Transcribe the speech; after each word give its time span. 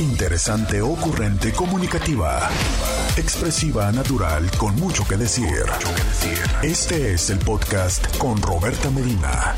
Interesante, 0.00 0.80
ocurrente, 0.80 1.52
comunicativa. 1.52 2.48
Expresiva, 3.18 3.92
natural, 3.92 4.50
con 4.58 4.74
mucho 4.76 5.04
que 5.06 5.18
decir. 5.18 5.66
Este 6.62 7.12
es 7.12 7.28
el 7.28 7.38
podcast 7.38 8.16
con 8.16 8.40
Roberta 8.40 8.90
Medina. 8.90 9.54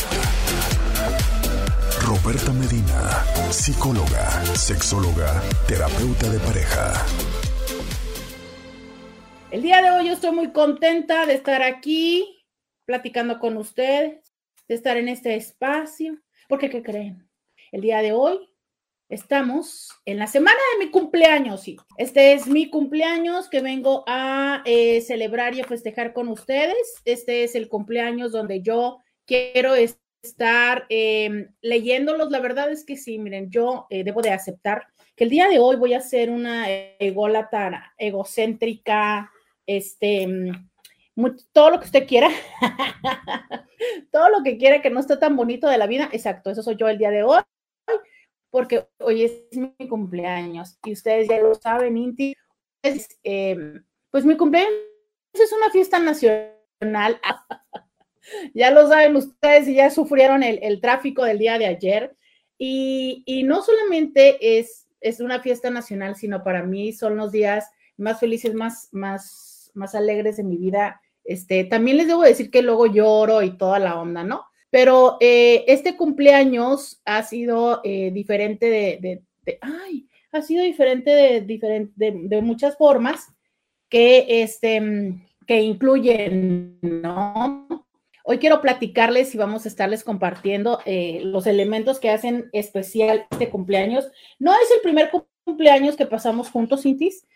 Roberta 2.05 2.53
Medina, 2.55 3.25
psicóloga, 3.53 4.45
sexóloga, 4.57 5.41
terapeuta 5.69 6.29
de 6.29 6.41
pareja. 6.41 7.07
El 9.53 9.63
día 9.63 9.81
de 9.81 9.91
hoy 9.93 10.07
yo 10.09 10.15
estoy 10.15 10.33
muy 10.33 10.51
contenta 10.51 11.25
de 11.25 11.35
estar 11.35 11.63
aquí 11.63 12.45
platicando 12.85 13.39
con 13.39 13.57
ustedes, 13.57 14.35
de 14.67 14.75
estar 14.75 14.97
en 14.97 15.07
este 15.07 15.37
espacio, 15.37 16.19
porque 16.49 16.69
¿qué 16.69 16.83
creen? 16.83 17.31
El 17.71 17.83
día 17.83 18.03
de 18.03 18.11
hoy 18.11 18.52
estamos 19.13 19.91
en 20.07 20.19
la 20.19 20.27
semana 20.27 20.59
de 20.73 20.87
mi 20.87 20.91
cumpleaños, 20.91 21.63
sí. 21.63 21.77
Este 21.99 22.33
es 22.33 22.47
mi 22.47 22.71
cumpleaños 22.71 23.51
que 23.51 23.61
vengo 23.61 24.05
a 24.07 24.63
eh, 24.65 25.03
celebrar 25.03 25.55
y 25.55 25.61
a 25.61 25.67
festejar 25.67 26.15
con 26.15 26.29
ustedes. 26.29 26.95
Este 27.05 27.45
es 27.45 27.55
el 27.55 27.69
cumpleaños 27.69 28.33
donde 28.33 28.63
yo 28.63 29.01
quiero 29.27 29.75
estar 29.75 30.87
eh, 30.89 31.49
leyéndolos. 31.61 32.31
La 32.31 32.41
verdad 32.41 32.73
es 32.73 32.85
que 32.85 32.97
sí, 32.97 33.19
miren, 33.19 33.51
yo 33.51 33.87
eh, 33.91 34.03
debo 34.03 34.23
de 34.23 34.31
aceptar 34.31 34.87
que 35.15 35.25
el 35.25 35.31
día 35.31 35.47
de 35.47 35.59
hoy 35.59 35.77
voy 35.77 35.93
a 35.93 36.01
ser 36.01 36.31
una 36.31 36.71
ególatra, 36.71 37.93
egocéntrica, 37.99 39.31
este, 39.67 40.27
todo 41.53 41.71
lo 41.71 41.81
que 41.81 41.87
usted 41.87 42.07
quiera, 42.07 42.31
todo 44.11 44.31
lo 44.31 44.43
que 44.43 44.57
quiera 44.57 44.81
que 44.81 44.89
no 44.89 45.01
esté 45.01 45.19
tan 45.19 45.37
bonito 45.37 45.69
de 45.69 45.77
la 45.77 45.87
vida, 45.87 46.09
exacto, 46.13 46.51
eso 46.51 46.63
soy 46.63 46.77
yo 46.77 46.89
el 46.89 46.97
día 46.97 47.11
de 47.11 47.25
hoy 47.25 47.43
porque 48.53 48.87
hoy 48.99 49.25
es 49.25 49.33
mi 49.57 49.89
cumpleaños 49.89 50.79
y 50.85 50.93
ustedes 50.93 51.27
ya 51.27 51.39
lo 51.39 51.55
saben, 51.55 51.97
Inti, 51.97 52.37
pues, 52.83 53.09
em, 53.23 53.83
pues 54.11 54.27
mi 54.27 54.37
cumpleaños 54.37 54.75
es 55.33 55.53
una 55.53 55.71
fiesta 55.71 55.99
nacional. 55.99 57.19
ya 58.55 58.71
lo 58.71 58.87
saben 58.89 59.17
ustedes 59.17 59.69
y 59.69 59.75
ya 59.77 59.89
sufrieron 59.89 60.43
el, 60.43 60.81
tráfico 60.83 61.25
del 61.25 61.39
día 61.39 61.59
de 61.59 61.67
ayer. 61.67 62.15
Y, 62.59 63.43
no 63.47 63.63
solamente 63.63 64.59
es, 64.59 64.87
es 65.01 65.21
una 65.21 65.41
fiesta 65.41 65.71
nacional, 65.71 66.15
sino 66.15 66.45
para 66.45 66.63
mí 66.63 66.93
son 66.93 67.17
los 67.17 67.33
días 67.33 67.71
más 67.97 68.21
felices, 68.21 68.53
más, 68.53 68.91
más, 68.93 69.71
más 69.73 69.95
alegres 69.95 70.37
de 70.37 70.45
mi 70.45 70.59
vida. 70.59 71.01
Este, 71.25 71.65
también 71.65 71.97
les 71.97 72.07
debo 72.07 72.23
decir 72.23 72.51
que 72.51 72.61
luego 72.61 72.85
lloro 72.85 73.43
y 73.43 73.57
toda 73.57 73.79
la 73.79 73.99
onda, 73.99 74.25
¿no? 74.25 74.45
Pero 74.73 75.19
eh, 75.21 75.67
este 75.69 75.99
cumpleaños 75.99 77.03
ha 77.05 77.23
sido 77.25 77.83
eh, 77.85 78.11
diferente 78.11 78.71
de, 78.71 79.23
ay, 79.61 80.09
ha 80.33 80.41
sido 80.41 80.65
diferente 80.65 81.11
de, 81.11 81.91
de, 81.95 82.41
muchas 82.41 82.79
formas 82.79 83.27
que, 83.91 84.43
este, 84.43 84.81
que 85.47 85.61
incluyen, 85.61 86.79
¿no? 86.81 87.69
Hoy 88.25 88.39
quiero 88.39 88.63
platicarles 88.63 89.35
y 89.35 89.39
vamos 89.39 89.67
a 89.67 89.69
estarles 89.69 90.05
compartiendo 90.05 90.79
eh, 90.87 91.21
los 91.23 91.47
elementos 91.47 92.01
que 92.01 92.09
hacen 92.09 92.49
especial 92.55 93.27
este 93.31 93.51
cumpleaños. 93.51 94.11
No 94.39 94.55
es 94.55 94.71
el 94.75 94.81
primer 94.81 95.11
cumpleaños 95.45 95.97
que 95.97 96.07
pasamos 96.07 96.49
juntos, 96.49 96.81
Cintis, 96.81 97.27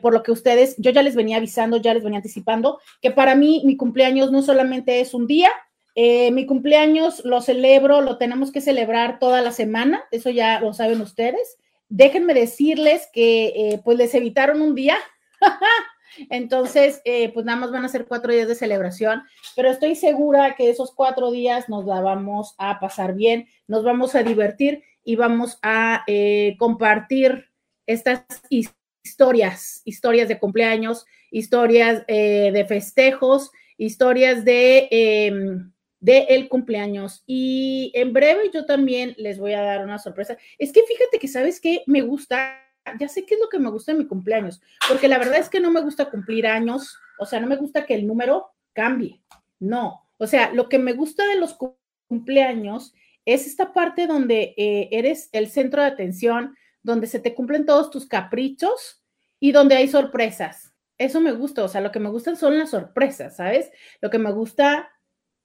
por 0.00 0.14
lo 0.14 0.22
que 0.22 0.32
ustedes, 0.32 0.74
yo 0.78 0.90
ya 0.90 1.02
les 1.02 1.14
venía 1.14 1.36
avisando, 1.36 1.76
ya 1.76 1.92
les 1.92 2.02
venía 2.02 2.16
anticipando, 2.16 2.80
que 3.02 3.10
para 3.10 3.34
mí 3.34 3.62
mi 3.64 3.76
cumpleaños 3.76 4.32
no 4.32 4.42
solamente 4.42 5.00
es 5.00 5.14
un 5.14 5.26
día, 5.26 5.50
eh, 5.94 6.30
mi 6.30 6.46
cumpleaños 6.46 7.24
lo 7.24 7.40
celebro, 7.40 8.00
lo 8.00 8.18
tenemos 8.18 8.52
que 8.52 8.60
celebrar 8.60 9.18
toda 9.18 9.40
la 9.40 9.50
semana, 9.50 10.04
eso 10.12 10.30
ya 10.30 10.60
lo 10.60 10.72
saben 10.72 11.00
ustedes. 11.00 11.58
Déjenme 11.88 12.34
decirles 12.34 13.08
que 13.12 13.46
eh, 13.46 13.80
pues 13.84 13.98
les 13.98 14.14
evitaron 14.14 14.60
un 14.60 14.76
día, 14.76 14.96
entonces 16.30 17.00
eh, 17.04 17.32
pues 17.32 17.44
nada 17.44 17.58
más 17.58 17.72
van 17.72 17.84
a 17.84 17.88
ser 17.88 18.06
cuatro 18.06 18.32
días 18.32 18.46
de 18.46 18.54
celebración, 18.54 19.22
pero 19.56 19.70
estoy 19.70 19.96
segura 19.96 20.54
que 20.54 20.70
esos 20.70 20.94
cuatro 20.94 21.32
días 21.32 21.68
nos 21.68 21.84
la 21.84 22.00
vamos 22.00 22.54
a 22.58 22.78
pasar 22.78 23.14
bien, 23.14 23.48
nos 23.66 23.82
vamos 23.82 24.14
a 24.14 24.22
divertir 24.22 24.84
y 25.02 25.16
vamos 25.16 25.58
a 25.62 26.04
compartir 26.58 27.46
estas 27.86 28.22
historias, 28.50 29.82
historias 29.84 30.28
de 30.28 30.38
cumpleaños, 30.38 31.06
historias 31.30 32.06
de 32.06 32.64
festejos, 32.68 33.50
historias 33.78 34.44
de 34.44 35.72
em, 36.00 36.06
de 36.06 36.48
cumpleaños. 36.48 37.22
Y 37.26 37.92
en 37.94 38.12
breve 38.12 38.50
yo 38.52 38.64
también 38.64 39.14
les 39.18 39.38
voy 39.38 39.52
a 39.52 39.62
dar 39.62 39.84
una 39.84 39.98
sorpresa. 39.98 40.36
Es 40.58 40.72
que 40.72 40.82
fíjate 40.82 41.18
que, 41.18 41.28
¿sabes 41.28 41.60
qué? 41.60 41.82
Me 41.86 42.02
gusta, 42.02 42.54
ya 42.98 43.08
sé 43.08 43.24
qué 43.24 43.34
es 43.34 43.40
lo 43.40 43.48
que 43.48 43.58
me 43.58 43.70
gusta 43.70 43.92
en 43.92 43.98
mi 43.98 44.06
cumpleaños, 44.06 44.60
porque 44.88 45.08
la 45.08 45.18
verdad 45.18 45.38
es 45.38 45.48
que 45.48 45.60
no 45.60 45.70
me 45.70 45.80
gusta 45.80 46.10
cumplir 46.10 46.46
años, 46.46 46.96
o 47.18 47.26
sea, 47.26 47.40
no 47.40 47.46
me 47.46 47.56
gusta 47.56 47.86
que 47.86 47.94
el 47.94 48.06
número 48.06 48.50
cambie. 48.72 49.20
No, 49.60 50.08
o 50.18 50.26
sea, 50.26 50.52
lo 50.52 50.68
que 50.68 50.78
me 50.78 50.92
gusta 50.92 51.26
de 51.26 51.36
los 51.36 51.56
cumpleaños 52.08 52.94
es 53.24 53.46
esta 53.46 53.72
parte 53.72 54.06
donde 54.06 54.54
eh, 54.56 54.88
eres 54.92 55.28
el 55.32 55.48
centro 55.48 55.82
de 55.82 55.88
atención, 55.88 56.56
donde 56.82 57.06
se 57.06 57.20
te 57.20 57.34
cumplen 57.34 57.66
todos 57.66 57.90
tus 57.90 58.06
caprichos 58.06 59.02
y 59.40 59.52
donde 59.52 59.76
hay 59.76 59.88
sorpresas. 59.88 60.72
Eso 60.96 61.20
me 61.20 61.32
gusta, 61.32 61.62
o 61.62 61.68
sea, 61.68 61.80
lo 61.80 61.92
que 61.92 62.00
me 62.00 62.08
gustan 62.08 62.36
son 62.36 62.58
las 62.58 62.70
sorpresas, 62.70 63.36
¿sabes? 63.36 63.70
Lo 64.00 64.10
que 64.10 64.18
me 64.18 64.32
gusta 64.32 64.90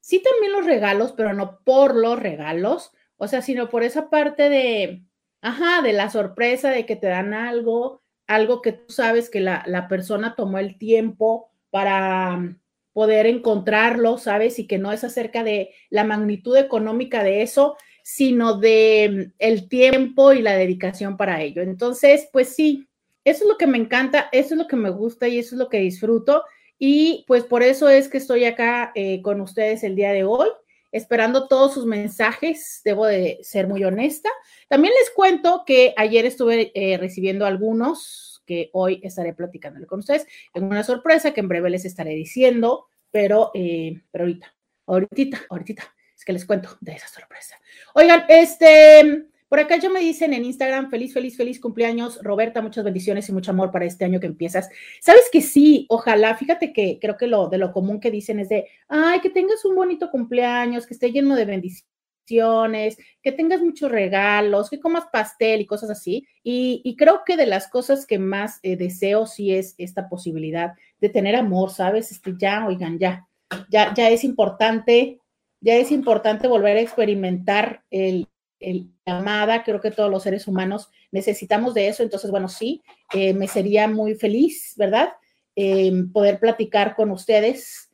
sí 0.03 0.21
también 0.21 0.51
los 0.51 0.65
regalos, 0.65 1.13
pero 1.13 1.33
no 1.33 1.61
por 1.63 1.95
los 1.95 2.19
regalos, 2.19 2.91
o 3.15 3.29
sea, 3.29 3.41
sino 3.41 3.69
por 3.69 3.83
esa 3.83 4.09
parte 4.09 4.49
de, 4.49 5.01
ajá, 5.41 5.81
de 5.81 5.93
la 5.93 6.09
sorpresa 6.09 6.71
de 6.71 6.85
que 6.85 6.97
te 6.97 7.07
dan 7.07 7.33
algo, 7.33 8.03
algo 8.27 8.61
que 8.61 8.73
tú 8.73 8.91
sabes 8.91 9.29
que 9.29 9.39
la, 9.39 9.87
persona 9.87 10.35
tomó 10.35 10.57
el 10.57 10.77
tiempo 10.77 11.51
para 11.69 12.35
mm, 12.35 12.59
poder 12.91 13.27
encontrarlo, 13.27 14.17
¿sabes? 14.17 14.59
Y 14.59 14.67
que 14.67 14.77
no 14.77 14.91
es 14.91 15.05
acerca 15.05 15.41
de 15.41 15.73
la 15.89 16.03
magnitud 16.03 16.57
económica 16.57 17.23
de 17.23 17.41
eso, 17.41 17.77
sino 18.03 18.59
de 18.59 19.29
mm, 19.29 19.33
el 19.39 19.69
tiempo 19.69 20.33
y 20.33 20.41
la 20.41 20.57
dedicación 20.57 21.15
para 21.15 21.41
ello. 21.41 21.61
Entonces, 21.61 22.27
pues 22.33 22.53
sí, 22.53 22.89
eso 23.23 23.45
es 23.45 23.49
lo 23.49 23.57
que 23.57 23.67
me 23.67 23.77
encanta, 23.77 24.27
eso 24.33 24.55
es 24.55 24.57
lo 24.57 24.67
que 24.67 24.75
me 24.75 24.89
gusta 24.89 25.29
y 25.29 25.39
eso 25.39 25.55
es 25.55 25.59
lo 25.59 25.69
que 25.69 25.79
disfruto. 25.79 26.43
Y 26.85 27.23
pues 27.27 27.45
por 27.45 27.63
eso 27.63 27.87
es 27.87 28.09
que 28.09 28.17
estoy 28.17 28.43
acá 28.43 28.91
eh, 28.93 29.21
con 29.21 29.39
ustedes 29.39 29.85
el 29.85 29.95
día 29.95 30.11
de 30.11 30.25
hoy, 30.25 30.49
esperando 30.91 31.47
todos 31.47 31.73
sus 31.73 31.85
mensajes, 31.85 32.81
debo 32.83 33.05
de 33.05 33.39
ser 33.41 33.69
muy 33.69 33.85
honesta. 33.85 34.29
También 34.67 34.93
les 34.99 35.09
cuento 35.11 35.63
que 35.65 35.93
ayer 35.95 36.25
estuve 36.25 36.73
eh, 36.75 36.97
recibiendo 36.97 37.45
algunos 37.45 38.43
que 38.45 38.69
hoy 38.73 38.99
estaré 39.01 39.33
platicando 39.33 39.87
con 39.87 39.99
ustedes. 39.99 40.27
Tengo 40.51 40.67
una 40.67 40.83
sorpresa 40.83 41.33
que 41.33 41.39
en 41.39 41.47
breve 41.47 41.69
les 41.69 41.85
estaré 41.85 42.15
diciendo, 42.15 42.87
pero, 43.11 43.51
eh, 43.53 44.01
pero 44.11 44.25
ahorita, 44.25 44.53
ahorita, 44.85 45.41
ahorita, 45.51 45.95
es 46.17 46.25
que 46.25 46.33
les 46.33 46.45
cuento 46.45 46.77
de 46.81 46.91
esa 46.91 47.07
sorpresa. 47.07 47.55
Oigan, 47.93 48.25
este, 48.27 49.29
por 49.53 49.59
acá 49.59 49.77
ya 49.77 49.87
me 49.87 49.99
dicen 49.99 50.33
en 50.33 50.45
Instagram, 50.45 50.89
feliz, 50.89 51.13
feliz, 51.13 51.37
feliz 51.37 51.59
cumpleaños, 51.59 52.19
Roberta, 52.23 52.63
muchas 52.63 52.83
bendiciones 52.83 53.29
y 53.29 53.33
mucho 53.33 53.51
amor 53.51 53.69
para 53.69 53.85
este 53.85 54.03
año 54.03 54.19
que 54.19 54.25
empiezas. 54.25 54.67
Sabes 54.99 55.25
que 55.31 55.43
sí, 55.43 55.85
ojalá, 55.89 56.35
fíjate 56.35 56.73
que 56.73 56.97
creo 56.99 57.17
que 57.17 57.27
lo 57.27 57.49
de 57.49 57.59
lo 57.59 57.71
común 57.71 57.99
que 57.99 58.09
dicen 58.09 58.39
es 58.39 58.49
de, 58.49 58.65
ay, 58.87 59.19
que 59.19 59.29
tengas 59.29 59.63
un 59.63 59.75
bonito 59.75 60.09
cumpleaños, 60.09 60.87
que 60.87 60.95
esté 60.95 61.11
lleno 61.11 61.35
de 61.35 61.45
bendiciones, 61.45 62.97
que 63.21 63.31
tengas 63.31 63.61
muchos 63.61 63.91
regalos, 63.91 64.71
que 64.71 64.79
comas 64.79 65.05
pastel 65.13 65.61
y 65.61 65.67
cosas 65.67 65.91
así. 65.91 66.27
Y, 66.41 66.95
creo 66.97 67.21
que 67.23 67.37
de 67.37 67.45
las 67.45 67.67
cosas 67.67 68.07
que 68.07 68.17
más 68.17 68.59
eh, 68.63 68.75
deseo 68.75 69.27
sí 69.27 69.53
es 69.53 69.75
esta 69.77 70.09
posibilidad 70.09 70.73
de 70.99 71.09
tener 71.09 71.35
amor, 71.35 71.69
¿sabes? 71.69 72.11
Este, 72.11 72.33
ya, 72.39 72.65
oigan, 72.65 72.97
ya, 72.97 73.27
ya, 73.69 73.93
ya 73.93 74.09
es 74.09 74.23
importante, 74.23 75.19
ya 75.61 75.75
es 75.75 75.91
importante 75.91 76.47
volver 76.47 76.77
a 76.77 76.81
experimentar 76.81 77.83
el, 77.91 78.27
el, 78.63 78.89
amada, 79.05 79.63
creo 79.63 79.81
que 79.81 79.91
todos 79.91 80.09
los 80.09 80.23
seres 80.23 80.47
humanos 80.47 80.89
necesitamos 81.11 81.73
de 81.73 81.87
eso, 81.87 82.03
entonces, 82.03 82.31
bueno, 82.31 82.47
sí, 82.47 82.81
eh, 83.13 83.33
me 83.33 83.47
sería 83.47 83.87
muy 83.87 84.15
feliz, 84.15 84.73
¿verdad? 84.77 85.13
Eh, 85.55 85.91
poder 86.11 86.39
platicar 86.39 86.95
con 86.95 87.11
ustedes 87.11 87.91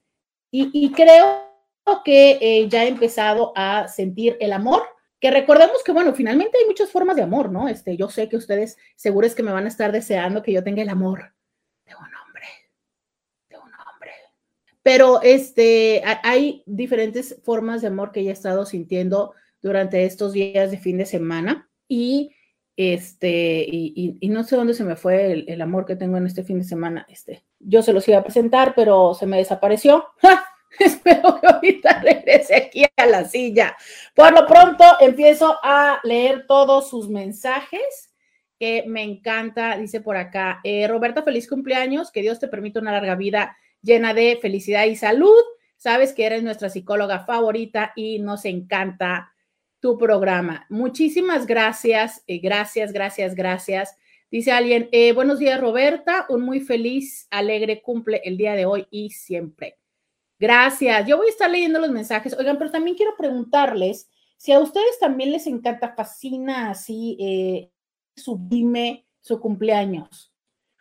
y, 0.51 0.91
creo 0.91 1.49
que 2.03 2.37
eh, 2.41 2.67
ya 2.69 2.85
he 2.85 2.87
empezado 2.87 3.51
a 3.55 3.87
sentir 3.87 4.37
el 4.39 4.53
amor, 4.53 4.83
que 5.19 5.31
recordemos 5.31 5.83
que, 5.83 5.91
bueno, 5.91 6.13
finalmente 6.13 6.57
hay 6.57 6.65
muchas 6.65 6.89
formas 6.89 7.15
de 7.15 7.23
amor, 7.23 7.51
¿no? 7.51 7.67
Este, 7.67 7.97
yo 7.97 8.09
sé 8.09 8.29
que 8.29 8.37
ustedes 8.37 8.77
seguro 8.95 9.27
es 9.27 9.35
que 9.35 9.43
me 9.43 9.51
van 9.51 9.65
a 9.65 9.67
estar 9.67 9.91
deseando 9.91 10.41
que 10.41 10.53
yo 10.53 10.63
tenga 10.63 10.81
el 10.81 10.89
amor 10.89 11.33
de 11.85 11.93
un 11.93 12.05
hombre, 12.25 12.47
de 13.49 13.57
un 13.57 13.63
hombre. 13.63 14.11
Pero 14.81 15.21
este, 15.21 16.01
hay 16.23 16.63
diferentes 16.65 17.39
formas 17.43 17.81
de 17.81 17.87
amor 17.87 18.11
que 18.11 18.23
ya 18.23 18.29
he 18.29 18.33
estado 18.33 18.65
sintiendo 18.65 19.33
durante 19.61 20.05
estos 20.05 20.33
días 20.33 20.71
de 20.71 20.77
fin 20.77 20.97
de 20.97 21.05
semana 21.05 21.69
y 21.87 22.31
este, 22.81 23.65
y, 23.69 24.17
no 24.29 24.45
sé 24.45 24.55
dónde 24.55 24.73
se 24.73 24.85
me 24.85 24.95
fue 24.95 25.43
el, 25.45 25.61
amor 25.61 25.85
que 25.85 25.97
tengo 25.97 26.15
en 26.15 26.25
este 26.25 26.45
fin 26.45 26.59
de 26.59 26.63
semana. 26.63 27.05
Este, 27.09 27.43
yo 27.59 27.81
se 27.81 27.91
los 27.91 28.07
iba 28.07 28.19
a 28.19 28.23
presentar, 28.23 28.73
pero 28.73 29.13
se 29.13 29.25
me 29.25 29.35
desapareció. 29.35 30.05
Espero 30.79 31.41
que 31.41 31.47
ahorita 31.47 31.99
regrese 32.03 32.55
aquí 32.55 32.85
a 32.95 33.05
la 33.05 33.25
silla. 33.25 33.75
Por 34.15 34.31
lo 34.31 34.47
pronto 34.47 34.85
empiezo 35.01 35.57
a 35.61 35.99
leer 36.05 36.45
todos 36.47 36.89
sus 36.89 37.09
mensajes 37.09 38.13
que 38.57 38.85
me 38.87 39.03
encanta, 39.03 39.77
dice 39.77 39.99
por 39.99 40.15
acá. 40.15 40.61
Eh, 40.63 40.87
Roberta, 40.87 41.23
feliz 41.23 41.49
cumpleaños, 41.49 42.11
que 42.11 42.21
Dios 42.21 42.39
te 42.39 42.47
permita 42.47 42.79
una 42.79 42.93
larga 42.93 43.15
vida 43.15 43.57
llena 43.81 44.13
de 44.13 44.39
felicidad 44.41 44.85
y 44.85 44.95
salud. 44.95 45.43
Sabes 45.75 46.13
que 46.13 46.25
eres 46.25 46.43
nuestra 46.43 46.69
psicóloga 46.69 47.25
favorita 47.25 47.91
y 47.97 48.19
nos 48.19 48.45
encanta 48.45 49.33
tu 49.79 49.97
programa. 49.97 50.65
Muchísimas 50.69 51.45
gracias, 51.45 52.23
eh, 52.27 52.39
gracias, 52.39 52.91
gracias, 52.91 53.35
gracias. 53.35 53.95
Dice 54.31 54.51
alguien, 54.51 54.89
eh, 54.91 55.13
buenos 55.13 55.39
días 55.39 55.59
Roberta, 55.59 56.25
un 56.29 56.41
muy 56.41 56.59
feliz, 56.59 57.27
alegre 57.31 57.81
cumple 57.81 58.21
el 58.23 58.37
día 58.37 58.53
de 58.53 58.65
hoy 58.65 58.87
y 58.91 59.09
siempre. 59.09 59.77
Gracias. 60.39 61.05
Yo 61.05 61.17
voy 61.17 61.27
a 61.27 61.31
estar 61.31 61.49
leyendo 61.49 61.79
los 61.79 61.91
mensajes. 61.91 62.33
Oigan, 62.37 62.57
pero 62.57 62.71
también 62.71 62.95
quiero 62.95 63.15
preguntarles 63.17 64.09
si 64.37 64.53
a 64.53 64.59
ustedes 64.59 64.97
también 64.99 65.31
les 65.31 65.47
encanta, 65.47 65.93
fascina 65.95 66.69
así, 66.69 67.17
eh, 67.19 67.71
sublime 68.15 69.05
su 69.19 69.39
cumpleaños. 69.41 70.33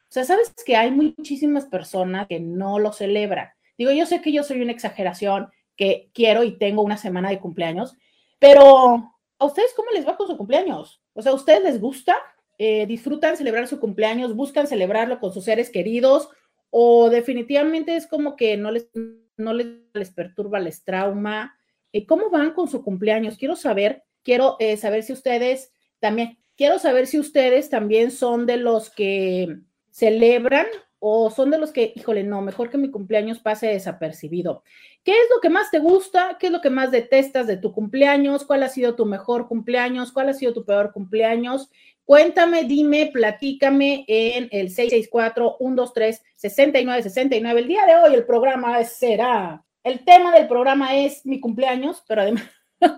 O 0.03 0.12
sea, 0.12 0.25
sabes 0.25 0.55
que 0.65 0.77
hay 0.77 0.93
muchísimas 0.93 1.67
personas 1.67 2.29
que 2.29 2.39
no 2.39 2.79
lo 2.79 2.93
celebran. 2.93 3.49
Digo, 3.77 3.91
yo 3.91 4.06
sé 4.06 4.23
que 4.23 4.33
yo 4.33 4.44
soy 4.44 4.62
una 4.62 4.73
exageración, 4.73 5.49
que 5.77 6.11
quiero 6.15 6.44
y 6.44 6.56
tengo 6.56 6.83
una 6.83 6.97
semana 6.97 7.31
de 7.31 7.41
cumpleaños, 7.41 7.97
pero 8.38 9.14
¿a 9.38 9.44
ustedes 9.44 9.73
cómo 9.75 9.90
les 9.90 10.06
va 10.06 10.17
con 10.17 10.26
su 10.26 10.37
cumpleaños? 10.37 11.02
O 11.14 11.23
sea, 11.23 11.32
¿a 11.32 11.35
ustedes 11.35 11.62
les 11.62 11.81
gusta? 11.81 12.17
Eh, 12.58 12.87
¿Disfrutan 12.87 13.37
celebrar 13.37 13.69
su 13.69 13.79
cumpleaños? 13.79 14.35
¿Buscan 14.35 14.67
celebrarlo 14.67 15.20
con 15.20 15.32
sus 15.32 15.44
seres 15.44 15.70
queridos? 15.70 16.29
¿O 16.70 17.08
definitivamente 17.11 17.96
es 17.96 18.06
como 18.06 18.37
que 18.37 18.56
no 18.56 18.70
les, 18.70 18.88
no 19.37 19.52
les, 19.52 19.67
les 19.94 20.11
perturba, 20.11 20.58
les 20.58 20.85
trauma? 20.85 21.56
Eh, 21.93 22.06
¿Cómo 22.06 22.31
van 22.31 22.52
con 22.52 22.69
su 22.69 22.82
cumpleaños? 22.82 23.37
Quiero 23.37 23.56
saber, 23.56 24.05
quiero 24.23 24.56
eh, 24.58 24.76
saber 24.76 25.02
si 25.02 25.12
ustedes 25.12 25.73
también, 26.00 26.38
quiero 26.56 26.79
saber 26.79 27.06
si 27.06 27.19
ustedes 27.19 27.70
también 27.70 28.11
son 28.11 28.46
de 28.46 28.56
los 28.56 28.91
que 28.91 29.58
celebran 29.91 30.67
o 31.00 31.31
son 31.31 31.50
de 31.50 31.59
los 31.59 31.73
que, 31.73 31.93
híjole, 31.95 32.25
no, 32.25 32.43
mejor 32.43 32.71
que 32.71 32.79
mi 32.79 32.91
cumpleaños 32.91 33.39
pase 33.39 33.69
desapercibido. 33.69 34.65
¿Qué 35.05 35.12
es 35.12 35.29
lo 35.35 35.41
que 35.41 35.50
más 35.50 35.71
te 35.71 35.79
gusta? 35.79 36.37
¿Qué 36.39 36.47
es 36.47 36.53
lo 36.53 36.61
que 36.61 36.71
más 36.71 36.91
detestas 36.91 37.47
de 37.47 37.56
tu 37.56 37.73
cumpleaños? 37.73 38.45
¿Cuál 38.45 38.65
ha 38.65 38.69
sido 38.69 38.97
tu 38.97 39.06
mejor 39.06 39.47
cumpleaños? 39.49 40.12
¿Cuál 40.12 40.29
ha 40.31 40.35
sido 40.35 40.53
tu 40.53 40.65
peor 40.65 40.93
cumpleaños? 40.93 41.71
Cuéntame, 42.05 42.65
dime, 42.65 43.11
platícame 43.12 44.05
en 44.09 44.49
el 44.50 44.75
664-123-6969. 44.75 47.59
El 47.59 47.69
día 47.69 47.87
de 47.87 47.94
hoy 47.97 48.15
el 48.15 48.25
programa 48.25 48.83
será, 48.85 49.62
el 49.85 50.05
tema 50.05 50.33
del 50.33 50.49
programa 50.49 50.97
es 50.97 51.25
mi 51.27 51.39
cumpleaños, 51.39 52.03
pero 52.09 52.23
además... 52.23 52.44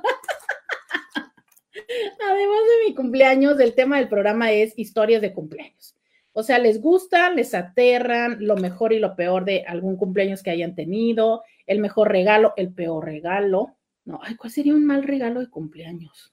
Además 2.20 2.60
de 2.68 2.88
mi 2.88 2.94
cumpleaños, 2.94 3.58
el 3.58 3.74
tema 3.74 3.96
del 3.96 4.08
programa 4.08 4.52
es 4.52 4.78
historias 4.78 5.20
de 5.20 5.32
cumpleaños. 5.32 5.96
O 6.32 6.42
sea, 6.42 6.58
les 6.58 6.80
gusta, 6.80 7.30
les 7.30 7.54
aterran 7.54 8.38
lo 8.40 8.56
mejor 8.56 8.92
y 8.92 9.00
lo 9.00 9.16
peor 9.16 9.44
de 9.44 9.64
algún 9.66 9.96
cumpleaños 9.96 10.42
que 10.42 10.50
hayan 10.50 10.74
tenido, 10.74 11.42
el 11.66 11.80
mejor 11.80 12.08
regalo, 12.08 12.52
el 12.56 12.72
peor 12.72 13.04
regalo. 13.04 13.76
No, 14.04 14.20
ay, 14.22 14.36
¿cuál 14.36 14.52
sería 14.52 14.74
un 14.74 14.86
mal 14.86 15.02
regalo 15.02 15.40
de 15.40 15.50
cumpleaños? 15.50 16.32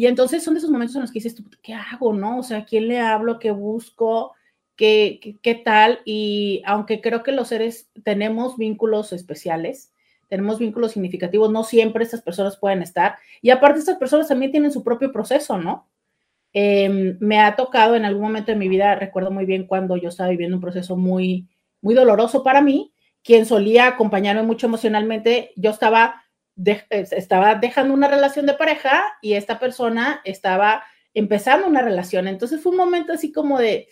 Y 0.00 0.06
entonces 0.06 0.42
son 0.42 0.54
de 0.54 0.60
esos 0.60 0.70
momentos 0.70 0.96
en 0.96 1.02
los 1.02 1.10
que 1.10 1.20
dices, 1.20 1.36
¿qué 1.62 1.74
hago? 1.74 2.14
¿No? 2.14 2.38
O 2.38 2.42
sea, 2.42 2.60
¿a 2.60 2.64
quién 2.64 2.88
le 2.88 3.00
hablo? 3.00 3.38
¿Qué 3.38 3.50
busco? 3.50 4.32
¿Qué, 4.74 5.38
qué, 5.42 5.54
tal? 5.54 6.00
Y 6.06 6.62
aunque 6.64 7.02
creo 7.02 7.22
que 7.22 7.32
los 7.32 7.48
seres 7.48 7.90
tenemos 8.02 8.56
vínculos 8.56 9.12
especiales, 9.12 9.92
tenemos 10.28 10.58
vínculos 10.58 10.92
significativos, 10.92 11.52
no 11.52 11.64
siempre 11.64 12.02
estas 12.02 12.22
personas 12.22 12.56
pueden 12.56 12.80
estar. 12.80 13.18
Y 13.42 13.50
aparte, 13.50 13.80
estas 13.80 13.98
personas 13.98 14.28
también 14.28 14.52
tienen 14.52 14.72
su 14.72 14.82
propio 14.82 15.12
proceso, 15.12 15.58
¿no? 15.58 15.90
Em, 16.54 17.18
me 17.20 17.38
ha 17.38 17.54
tocado 17.54 17.94
en 17.94 18.06
algún 18.06 18.22
momento 18.22 18.52
de 18.52 18.58
mi 18.58 18.70
vida, 18.70 18.94
recuerdo 18.94 19.30
muy 19.30 19.44
bien 19.44 19.66
cuando 19.66 19.98
yo 19.98 20.08
estaba 20.08 20.30
viviendo 20.30 20.56
un 20.56 20.62
proceso 20.62 20.96
muy, 20.96 21.46
muy 21.82 21.94
doloroso 21.94 22.42
para 22.42 22.62
mí, 22.62 22.94
quien 23.22 23.44
solía 23.44 23.88
acompañarme 23.88 24.44
mucho 24.44 24.66
emocionalmente, 24.66 25.52
yo 25.56 25.68
estaba 25.68 26.24
estaba 26.90 27.54
dejando 27.54 27.94
una 27.94 28.08
relación 28.08 28.46
de 28.46 28.54
pareja 28.54 29.02
y 29.22 29.34
esta 29.34 29.58
persona 29.58 30.20
estaba 30.24 30.82
empezando 31.14 31.66
una 31.66 31.82
relación. 31.82 32.28
Entonces 32.28 32.62
fue 32.62 32.72
un 32.72 32.78
momento 32.78 33.12
así 33.12 33.32
como 33.32 33.58
de, 33.58 33.88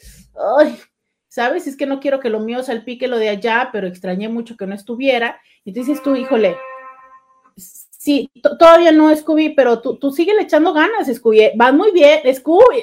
¿sabes? 1.28 1.66
Es 1.66 1.76
que 1.76 1.86
no 1.86 2.00
quiero 2.00 2.20
que 2.20 2.30
lo 2.30 2.40
mío 2.40 2.62
salpique 2.62 3.08
lo 3.08 3.18
de 3.18 3.28
allá, 3.28 3.70
pero 3.72 3.86
extrañé 3.86 4.28
mucho 4.28 4.56
que 4.56 4.66
no 4.66 4.74
estuviera. 4.74 5.40
Y 5.64 5.72
dices 5.72 6.02
tú, 6.02 6.16
híjole, 6.16 6.56
sí, 7.56 8.30
todavía 8.58 8.92
no, 8.92 9.14
Scooby, 9.14 9.50
pero 9.50 9.80
tú, 9.80 9.98
tú 9.98 10.10
sigue 10.10 10.32
echando 10.40 10.72
ganas, 10.72 11.12
Scooby. 11.12 11.52
Vas 11.56 11.72
muy 11.74 11.92
bien, 11.92 12.20
Scooby. 12.34 12.82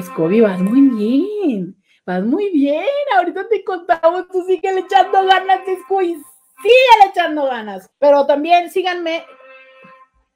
Scooby, 0.00 0.40
vas 0.40 0.60
muy 0.60 0.80
bien. 0.82 1.76
Vas 2.06 2.24
muy 2.24 2.50
bien. 2.50 2.84
Ahorita 3.16 3.48
te 3.48 3.62
contamos, 3.64 4.28
tú 4.28 4.44
sigue 4.46 4.70
echando 4.78 5.24
ganas, 5.24 5.60
Scooby 5.84 6.16
síganle 6.62 7.10
echando 7.10 7.46
ganas. 7.46 7.90
Pero 7.98 8.26
también 8.26 8.70
síganme, 8.70 9.24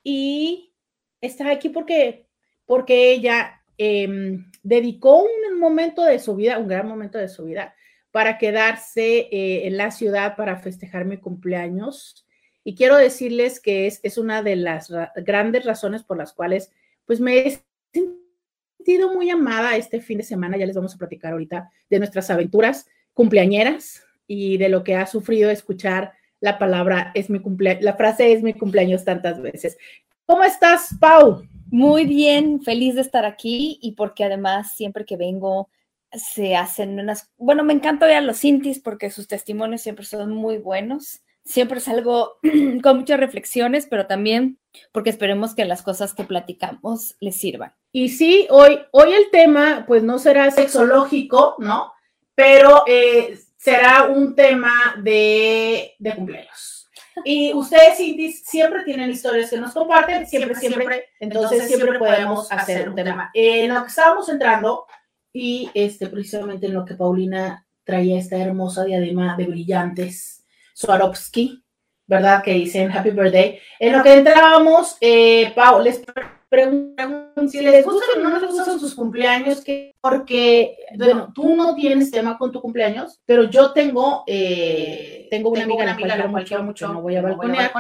y 0.03 0.73
está 1.21 1.51
aquí 1.51 1.69
porque, 1.69 2.27
porque 2.65 3.13
ella 3.13 3.61
em, 3.77 4.51
dedicó 4.63 5.25
un 5.25 5.59
momento 5.61 6.03
de 6.05 6.19
su 6.19 6.35
vida, 6.35 6.59
un 6.59 6.69
gran 6.69 6.89
momento 6.89 7.19
de 7.19 7.29
su 7.29 7.45
vida, 7.45 7.75
para 8.19 8.37
quedarse 8.37 9.29
eh, 9.31 9.69
en 9.69 9.77
la 9.77 9.93
ciudad 9.93 10.35
para 10.35 10.57
festejar 10.57 11.05
mi 11.05 11.19
cumpleaños. 11.19 12.27
Y 12.65 12.75
quiero 12.75 12.97
decirles 12.97 13.61
que 13.61 13.87
es, 13.87 14.01
es 14.03 14.19
una 14.19 14.43
de 14.43 14.57
las 14.57 14.93
grandes 15.25 15.65
razones 15.65 16.03
por 16.03 16.17
las 16.17 16.33
cuales 16.33 16.73
pues 17.05 17.21
me 17.21 17.39
he 17.39 17.63
sentido 17.93 19.15
muy 19.15 19.31
amada 19.31 19.77
este 19.77 20.01
fin 20.01 20.19
de 20.19 20.25
semana. 20.25 20.57
Ya 20.57 20.67
les 20.67 20.75
vamos 20.75 20.97
a 20.97 20.99
platicar 20.99 21.31
ahorita 21.31 21.71
de 21.89 21.99
nuestras 22.01 22.29
aventuras 22.29 22.89
cumpleañeras 23.15 24.03
y 24.27 24.59
de 24.59 24.69
lo 24.69 24.83
que 24.83 24.97
ha 24.97 25.07
sufrido 25.07 25.49
escuchar 25.49 26.13
la 26.41 26.59
palabra 26.59 27.13
es 27.15 27.31
mi 27.31 27.39
cumpleaños, 27.39 27.85
la 27.85 27.95
frase 27.95 28.33
es 28.33 28.43
mi 28.43 28.53
cumpleaños 28.53 29.05
tantas 29.05 29.41
veces. 29.41 29.79
¿Cómo 30.27 30.43
estás, 30.43 30.89
Pau? 30.99 31.47
Muy 31.71 32.05
bien, 32.05 32.63
feliz 32.63 32.97
de 32.97 33.03
estar 33.03 33.25
aquí 33.25 33.79
y 33.81 33.93
porque 33.93 34.25
además 34.25 34.75
siempre 34.75 35.05
que 35.05 35.17
vengo 35.17 35.69
se 36.13 36.57
hacen 36.57 36.99
unas, 36.99 37.31
bueno, 37.37 37.65
me 37.65 37.73
encanta 37.73 38.07
ver 38.07 38.17
a 38.17 38.21
los 38.21 38.41
Cintis 38.41 38.81
porque 38.81 39.11
sus 39.11 39.29
testimonios 39.29 39.83
siempre 39.83 40.05
son 40.05 40.33
muy 40.33 40.59
buenos. 40.59 41.23
Siempre 41.45 41.79
es 41.79 41.89
algo 41.89 42.39
con 42.83 42.99
muchas 42.99 43.21
reflexiones, 43.21 43.87
pero 43.87 44.07
también 44.07 44.59
porque 44.93 45.11
esperemos 45.11 45.55
que 45.55 45.65
las 45.65 45.83
cosas 45.83 46.15
que 46.15 46.25
platicamos 46.25 47.17
les 47.21 47.37
sirvan. 47.37 47.75
Y 47.93 48.11
sí, 48.11 48.47
hoy, 48.51 48.81
hoy 48.93 49.13
el 49.13 49.31
tema, 49.31 49.85
pues 49.87 50.03
no 50.03 50.19
será 50.19 50.51
sexológico, 50.51 51.57
¿no? 51.59 51.93
Pero 52.35 52.85
eh, 52.87 53.39
será 53.57 54.05
un 54.05 54.35
tema 54.35 54.97
de, 55.03 55.95
de 55.99 56.15
cumpleaños. 56.15 56.79
Y 57.25 57.53
ustedes, 57.55 57.97
Cintis, 57.97 58.45
siempre 58.45 58.85
tienen 58.85 59.11
historias 59.11 59.51
que 59.51 59.59
nos 59.59 59.73
comparten, 59.73 60.27
siempre, 60.27 60.55
siempre, 60.55 61.07
entonces, 61.21 61.67
siempre 61.67 61.99
podemos 61.99 62.51
hacer 62.53 62.89
un 62.89 62.95
tema. 62.95 63.31
En 63.35 63.73
lo 63.73 63.83
que 63.83 63.89
estábamos 63.89 64.29
entrando, 64.29 64.87
y 65.33 65.71
este, 65.75 66.09
precisamente 66.09 66.67
en 66.67 66.75
lo 66.75 66.85
que 66.85 66.95
Paulina 66.95 67.67
traía 67.85 68.19
esta 68.19 68.37
hermosa 68.37 68.85
diadema 68.85 69.37
de 69.37 69.47
brillantes, 69.47 70.45
Swarovski, 70.75 71.65
¿verdad? 72.07 72.43
Que 72.43 72.55
dicen 72.55 72.91
Happy 72.91 73.11
Birthday. 73.11 73.59
En 73.79 73.97
lo 73.97 74.03
que 74.03 74.15
entrábamos, 74.15 74.97
eh, 75.01 75.53
Pau, 75.55 75.81
les 75.83 76.03
pregunto 76.49 77.49
si 77.49 77.61
les 77.61 77.85
gustan 77.85 78.25
o 78.25 78.29
no 78.29 78.39
les 78.39 78.51
gustan 78.51 78.81
sus 78.81 78.95
cumpleaños, 78.95 79.63
que, 79.63 79.95
porque, 80.01 80.77
bueno, 80.97 81.33
tú 81.35 81.55
no 81.55 81.75
tienes 81.75 82.11
tema 82.11 82.39
con 82.39 82.51
tu 82.51 82.61
cumpleaños, 82.61 83.21
pero 83.27 83.45
yo 83.45 83.73
tengo, 83.73 84.25
eh, 84.27 85.29
tengo 85.31 85.51
una 85.51 85.65
amiga, 85.65 85.85
a 85.85 86.17
la 86.17 86.31
cual 86.31 86.45
quiero 86.45 86.63
mucho, 86.63 86.89
no 86.89 87.03
voy 87.03 87.17
a 87.17 87.23
balconear, 87.23 87.71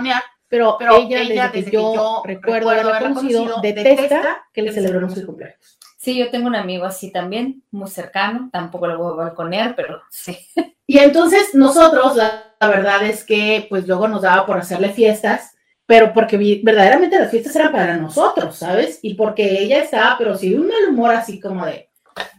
pero, 0.49 0.77
pero 0.79 0.97
ella, 0.97 1.23
ella, 1.23 1.51
desde, 1.53 1.71
que, 1.71 1.77
yo 1.77 2.23
recuerdo 2.25 2.71
haberla 2.71 3.01
conocido, 3.01 3.61
detesta 3.61 4.47
que 4.53 4.63
le 4.63 4.73
celebremos 4.73 5.15
su 5.15 5.25
cumpleaños. 5.25 5.78
Sí, 6.09 6.17
yo 6.17 6.31
tengo 6.31 6.47
un 6.47 6.57
amigo 6.57 6.87
así 6.87 7.13
también, 7.13 7.63
muy 7.71 7.87
cercano, 7.91 8.49
tampoco 8.51 8.87
lo 8.87 8.97
voy 8.97 9.13
a 9.13 9.25
balconear, 9.25 9.77
pero 9.77 10.01
sí. 10.09 10.39
Y 10.87 10.97
entonces 11.01 11.55
nosotros, 11.55 12.17
la, 12.17 12.55
verdad 12.63 13.05
es 13.05 13.25
que 13.25 13.67
pues 13.69 13.87
luego 13.87 14.09
nos 14.09 14.23
daba 14.23 14.47
por 14.47 14.57
hacerle 14.57 14.89
fiestas, 14.89 15.55
pero 15.85 16.15
porque 16.15 16.63
verdaderamente 16.65 17.19
las 17.19 17.31
fiestas 17.31 17.55
eran 17.57 17.73
para 17.73 17.99
nosotros, 17.99 18.57
¿sabes? 18.57 19.01
Y 19.03 19.17
porque 19.17 19.61
ella 19.61 19.83
estaba, 19.83 20.17
pero 20.17 20.35
sí, 20.35 20.55
un 20.55 20.69
mal 20.69 20.89
humor 20.89 21.11
así 21.11 21.39
como 21.39 21.67
de, 21.67 21.91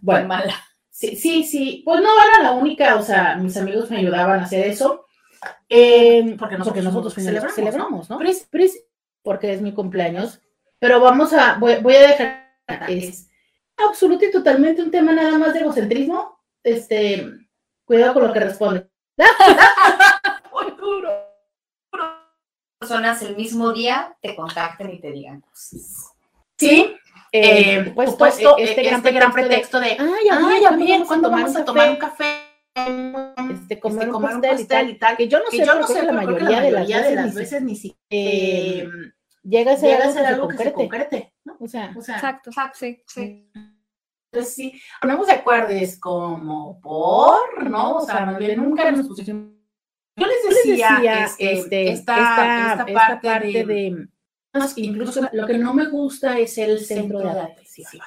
bueno, 0.01 0.27
mala. 0.27 0.55
Sí, 0.89 1.15
sí, 1.15 1.43
sí, 1.43 1.83
pues 1.85 2.01
no 2.01 2.09
era 2.09 2.41
la 2.41 2.53
única, 2.53 2.95
o 2.95 3.03
sea, 3.03 3.35
mis 3.35 3.55
amigos 3.55 3.91
me 3.91 3.97
ayudaban 3.97 4.39
a 4.39 4.45
hacer 4.45 4.65
eso, 4.65 5.05
eh, 5.69 6.35
porque 6.39 6.57
nosotros, 6.57 7.13
celebramos, 7.13 8.09
¿no? 8.09 8.19
porque 9.21 9.53
es 9.53 9.61
mi 9.61 9.73
cumpleaños, 9.73 10.41
pero 10.79 10.99
vamos 10.99 11.33
a, 11.33 11.59
voy, 11.59 11.75
voy 11.83 11.93
a 11.93 12.07
dejar, 12.07 12.49
es, 12.87 13.28
absoluto 13.87 14.25
y 14.25 14.31
totalmente 14.31 14.81
un 14.81 14.91
tema 14.91 15.13
nada 15.13 15.37
más 15.37 15.53
de 15.53 15.59
egocentrismo, 15.59 16.39
este, 16.63 17.25
cuidado 17.85 18.13
con 18.13 18.27
lo 18.27 18.33
que 18.33 18.39
responde. 18.39 18.89
Muy 20.53 20.71
duro. 20.77 21.09
Personas 22.79 23.21
el 23.21 23.35
mismo 23.35 23.71
día 23.73 24.17
te 24.21 24.35
contacten 24.35 24.89
y 24.91 24.99
te 24.99 25.11
digan 25.11 25.41
cosas. 25.41 26.13
Sí, 26.57 26.95
eh, 27.31 27.91
pues, 27.95 28.15
puesto 28.15 28.57
este, 28.57 28.83
gran, 28.83 28.95
este 28.95 29.11
gran 29.11 29.31
pretexto 29.31 29.79
de, 29.79 29.91
ay, 29.91 30.29
ay, 30.31 30.63
ay 30.65 31.03
¿cuándo 31.07 31.29
vamos 31.29 31.55
a 31.55 31.63
tomar 31.63 31.89
un 31.89 31.97
café? 31.97 32.49
Este, 32.75 33.79
comer, 33.79 34.03
este, 34.03 34.11
comer 34.11 34.33
un 34.35 34.41
pastel, 34.41 34.89
y, 34.89 34.97
tal, 34.97 35.17
que 35.17 35.27
yo 35.27 35.39
no 35.39 35.49
sé, 35.49 35.65
yo 35.65 35.75
no 35.75 35.85
sé 35.85 36.03
la 36.03 36.11
mayoría, 36.11 36.61
de, 36.61 37.15
las 37.15 37.33
veces, 37.33 37.61
ni 37.61 37.75
siquiera 37.75 37.99
eh, 38.09 38.87
llega 39.49 39.73
a 39.73 39.77
ser, 39.77 40.01
algo, 40.25 40.47
que, 40.47 40.57
se 40.57 40.73
concrete, 40.73 41.33
¿no? 41.43 41.57
O 41.59 41.67
sea, 41.67 41.91
exacto, 41.91 42.49
exacto, 42.49 42.77
sí, 42.79 43.03
sí. 43.07 43.51
Entonces, 44.31 44.53
sí, 44.53 44.81
ponemos 45.01 45.25
de 45.25 45.33
acuerdo, 45.33 45.69
es 45.69 45.99
como 45.99 46.79
por, 46.79 47.67
¿no? 47.67 47.97
O 47.97 48.05
sea, 48.05 48.25
nunca 48.55 48.91
nos 48.91 49.07
pusimos. 49.07 49.53
Yo 50.15 50.27
les 50.27 50.65
decía, 50.65 51.25
este, 51.37 51.53
este 51.53 51.91
esta, 51.91 52.83
esta, 52.83 52.85
parte, 52.85 53.65
de, 53.65 54.07
incluso 54.75 55.27
lo 55.31 55.47
que 55.47 55.57
no 55.57 55.73
me 55.73 55.87
gusta 55.87 56.37
es 56.37 56.57
el 56.57 56.79
centro 56.85 57.19
de 57.19 57.29
atención. 57.29 58.03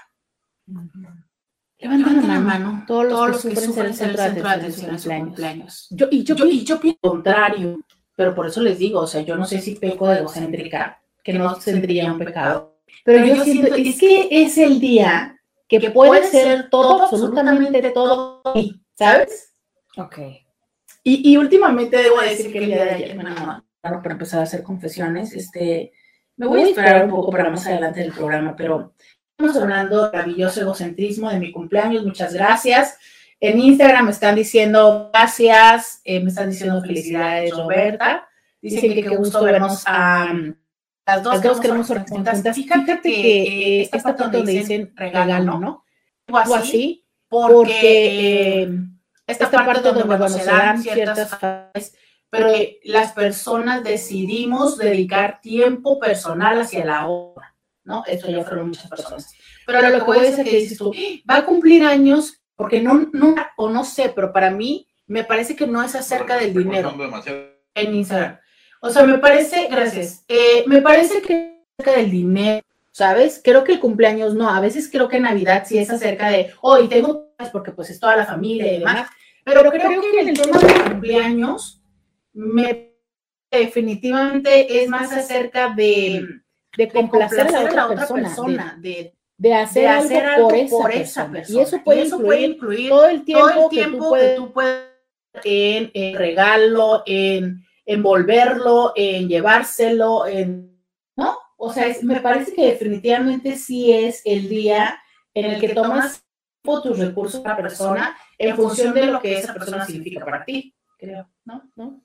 Levantan 1.78 2.28
la 2.28 2.38
mano 2.38 2.84
todos 2.86 3.30
los, 3.30 3.44
que, 3.44 3.56
sufren 3.56 3.86
el 3.86 3.94
centro 3.94 4.22
de 4.22 4.48
atención 4.48 4.90
en 4.90 4.98
su 5.00 5.10
cumpleaños. 5.10 5.88
Yo, 5.90 6.06
y 6.10 6.22
yo, 6.22 6.36
y 6.46 6.64
yo 6.64 6.78
pienso 6.78 7.00
contrario, 7.00 7.80
pero 8.14 8.34
por 8.34 8.46
eso 8.46 8.60
les 8.60 8.78
digo, 8.78 9.00
o 9.00 9.06
sea, 9.06 9.22
yo 9.22 9.36
no 9.36 9.44
sé 9.44 9.60
si 9.60 9.74
peco 9.74 10.06
de 10.08 10.18
egocéntrica, 10.18 11.01
que 11.22 11.32
no 11.32 11.54
tendría 11.56 12.12
un 12.12 12.18
pecado. 12.18 12.80
Pero, 13.04 13.24
yo, 13.24 13.42
siento, 13.44 13.74
es 13.74 13.98
que 13.98 14.28
es 14.30 14.58
el 14.58 14.78
día 14.80 15.40
que, 15.68 15.90
puede, 15.90 16.26
ser 16.26 16.68
todo, 16.68 17.02
absolutamente 17.02 17.90
todo, 17.90 18.42
¿sabes? 18.94 19.54
Ok. 19.96 20.18
Y, 21.04 21.32
y, 21.32 21.36
últimamente 21.36 21.96
debo 21.96 22.20
decir 22.20 22.52
que 22.52 22.58
el 22.58 22.66
día 22.66 22.84
de 22.84 22.90
ayer 22.90 23.16
me 23.16 23.24
para 23.82 24.12
empezar 24.12 24.40
a 24.40 24.44
hacer 24.44 24.62
confesiones. 24.62 25.32
Este, 25.34 25.92
me 26.36 26.46
voy 26.46 26.62
a 26.62 26.66
esperar 26.66 27.04
un 27.04 27.10
poco 27.10 27.30
para 27.30 27.50
más 27.50 27.66
adelante 27.66 28.00
del 28.00 28.12
programa, 28.12 28.54
pero 28.56 28.94
estamos 29.36 29.60
hablando 29.60 30.06
de 30.06 30.12
maravilloso 30.12 30.60
egocentrismo 30.60 31.30
de 31.30 31.40
mi 31.40 31.50
cumpleaños. 31.50 32.04
Muchas 32.04 32.32
gracias. 32.32 32.96
En 33.40 33.58
Instagram 33.58 34.04
me 34.04 34.12
están 34.12 34.36
diciendo 34.36 35.10
gracias, 35.12 36.00
eh, 36.04 36.20
me 36.20 36.28
están 36.28 36.50
diciendo 36.50 36.80
felicidades, 36.80 37.50
Roberta. 37.50 38.28
Dicen 38.60 38.94
que 38.94 39.02
qué 39.02 39.16
gusto 39.16 39.42
vernos 39.42 39.82
a 39.86 40.32
las 41.06 41.22
dos, 41.22 41.44
las 41.44 41.60
queremos 41.60 41.88
juntas. 42.08 42.42
Fíjate, 42.54 43.00
que, 43.02 43.80
eh, 43.80 43.82
esta 43.82 44.16
parte 44.16 44.36
donde 44.36 44.52
dicen 44.52 44.92
regalo, 44.94 45.58
¿no? 45.58 45.84
O 46.30 46.36
así, 46.36 47.04
porque, 47.28 48.62
eh, 48.62 48.68
esta, 49.26 49.50
parte, 49.50 49.80
donde, 49.82 50.04
bueno, 50.04 50.28
se 50.28 50.44
dan 50.44 50.82
ciertas 50.82 51.28
fases, 51.28 51.96
pero 52.30 52.50
las 52.84 53.12
personas 53.12 53.82
decidimos 53.82 54.78
dedicar 54.78 55.40
tiempo 55.40 55.98
personal 55.98 56.60
hacia 56.60 56.84
la 56.84 57.06
obra, 57.06 57.54
¿no? 57.84 58.04
Esto 58.06 58.30
ya 58.30 58.44
fueron 58.44 58.68
muchas 58.68 58.88
personas. 58.88 59.34
Pero, 59.66 59.80
lo 59.82 59.98
que 59.98 60.04
voy 60.04 60.18
a 60.18 60.22
decir 60.22 60.44
que 60.44 60.56
dices 60.56 60.78
tú, 60.78 60.92
va 61.28 61.36
a 61.36 61.44
cumplir 61.44 61.84
años, 61.84 62.42
porque 62.54 62.80
no, 62.80 63.08
no, 63.12 63.34
o 63.56 63.70
no 63.70 63.84
sé, 63.84 64.12
pero 64.14 64.32
para 64.32 64.50
mí 64.50 64.88
me 65.06 65.24
parece 65.24 65.56
que 65.56 65.66
no 65.66 65.82
es 65.82 65.94
acerca 65.94 66.36
del 66.36 66.54
dinero 66.54 66.94
en 67.74 67.94
Instagram. 67.94 68.38
O 68.84 68.90
sea, 68.90 69.04
me 69.04 69.18
parece, 69.18 69.68
gracias, 69.70 70.24
eh, 70.26 70.64
me 70.66 70.82
parece 70.82 71.22
que 71.22 71.62
acerca 71.78 72.00
del 72.00 72.10
dinero, 72.10 72.66
¿sabes? 72.90 73.40
Creo 73.42 73.62
que 73.62 73.74
el 73.74 73.80
cumpleaños 73.80 74.34
no, 74.34 74.50
a 74.50 74.58
veces 74.58 74.90
creo 74.90 75.08
que 75.08 75.20
Navidad 75.20 75.62
sí 75.64 75.78
es 75.78 75.88
acerca 75.88 76.30
de, 76.30 76.52
hoy 76.60 76.86
oh, 76.86 76.88
tengo, 76.88 77.32
porque 77.52 77.70
pues 77.70 77.90
es 77.90 78.00
toda 78.00 78.16
la 78.16 78.26
familia 78.26 78.72
y 78.72 78.80
demás, 78.80 79.08
pero 79.44 79.70
creo, 79.70 80.00
que 80.00 80.20
en 80.20 80.28
el 80.30 80.40
tema 80.40 80.58
de 80.58 80.90
cumpleaños, 80.90 81.80
me 82.32 82.92
definitivamente 83.52 84.82
es 84.82 84.88
más 84.88 85.12
acerca 85.12 85.68
de, 85.68 86.26
de 86.76 86.88
complacer, 86.88 87.54
a 87.54 87.62
la 87.62 87.86
otra 87.86 88.08
persona, 88.08 88.76
de, 88.80 89.14
de 89.36 89.54
hacer, 89.54 89.86
algo, 89.86 90.48
por, 90.70 90.90
esa, 90.90 91.30
persona. 91.30 91.60
Y 91.60 91.62
eso 91.62 91.80
puede, 91.84 92.00
incluir, 92.46 92.88
todo 92.88 93.06
el 93.06 93.24
tiempo, 93.24 93.68
que, 93.70 94.34
tú 94.34 94.52
puedes, 94.52 94.88
en, 95.44 95.92
en, 95.94 96.16
regalo, 96.16 97.04
en 97.06 97.62
envolverlo, 97.86 98.92
en 98.96 99.28
llevárselo, 99.28 100.26
en, 100.26 100.82
¿no? 101.16 101.38
O 101.56 101.72
sea, 101.72 101.86
me 102.02 102.20
parece 102.20 102.54
que 102.54 102.66
definitivamente 102.66 103.56
sí 103.56 103.92
es 103.92 104.22
el 104.24 104.48
día 104.48 105.00
en 105.34 105.46
el 105.46 105.60
que 105.60 105.70
tomas 105.70 106.24
tus 106.62 106.98
recursos 106.98 107.44
a 107.44 107.50
la 107.50 107.56
persona 107.56 108.16
en 108.38 108.56
función 108.56 108.94
de 108.94 109.06
lo 109.06 109.20
que 109.20 109.38
esa 109.38 109.54
persona 109.54 109.84
significa 109.84 110.24
para 110.24 110.44
ti, 110.44 110.74
creo, 110.96 111.28
¿no? 111.44 111.62
¿No? 111.76 112.02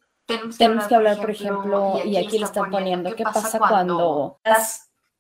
Tenemos 0.58 0.88
que 0.88 0.96
hablar, 0.96 1.18
por 1.18 1.32
ejemplo, 1.32 2.02
y 2.04 2.18
aquí, 2.18 2.38
lo 2.38 2.46
están 2.46 2.70
poniendo, 2.70 3.16
¿qué 3.16 3.24
pasa 3.24 3.58
cuando 3.60 4.40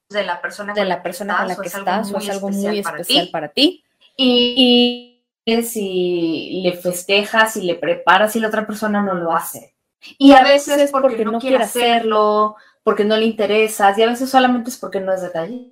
de 0.09 0.23
la 0.23 0.41
persona 0.41 0.73
de 0.73 0.85
la 0.85 1.03
persona 1.03 1.37
con 1.37 1.47
la 1.47 1.55
que 1.55 1.67
estás 1.67 2.11
o 2.11 2.17
es 2.17 2.29
algo 2.29 2.49
muy 2.49 2.79
especial 2.79 3.29
para 3.31 3.49
ti. 3.49 3.83
Y, 4.15 5.23
si 5.63 6.61
le 6.61 6.73
festejas 6.73 7.55
y 7.55 7.61
le 7.61 7.75
preparas 7.75 8.35
y 8.35 8.39
la 8.39 8.49
otra 8.49 8.67
persona 8.67 9.01
no 9.01 9.13
lo 9.13 9.31
hace. 9.31 9.76
Y 10.17 10.33
a 10.33 10.43
veces 10.43 10.77
es 10.77 10.91
porque, 10.91 11.25
no 11.25 11.39
quiere 11.39 11.57
hacerlo, 11.57 12.55
porque 12.83 13.03
no 13.03 13.17
le 13.17 13.25
interesas, 13.25 13.97
y 13.97 14.03
a 14.03 14.07
veces 14.07 14.29
solamente 14.29 14.69
es 14.69 14.77
porque 14.77 14.99
no 14.99 15.13
es 15.13 15.21
detalle. 15.21 15.71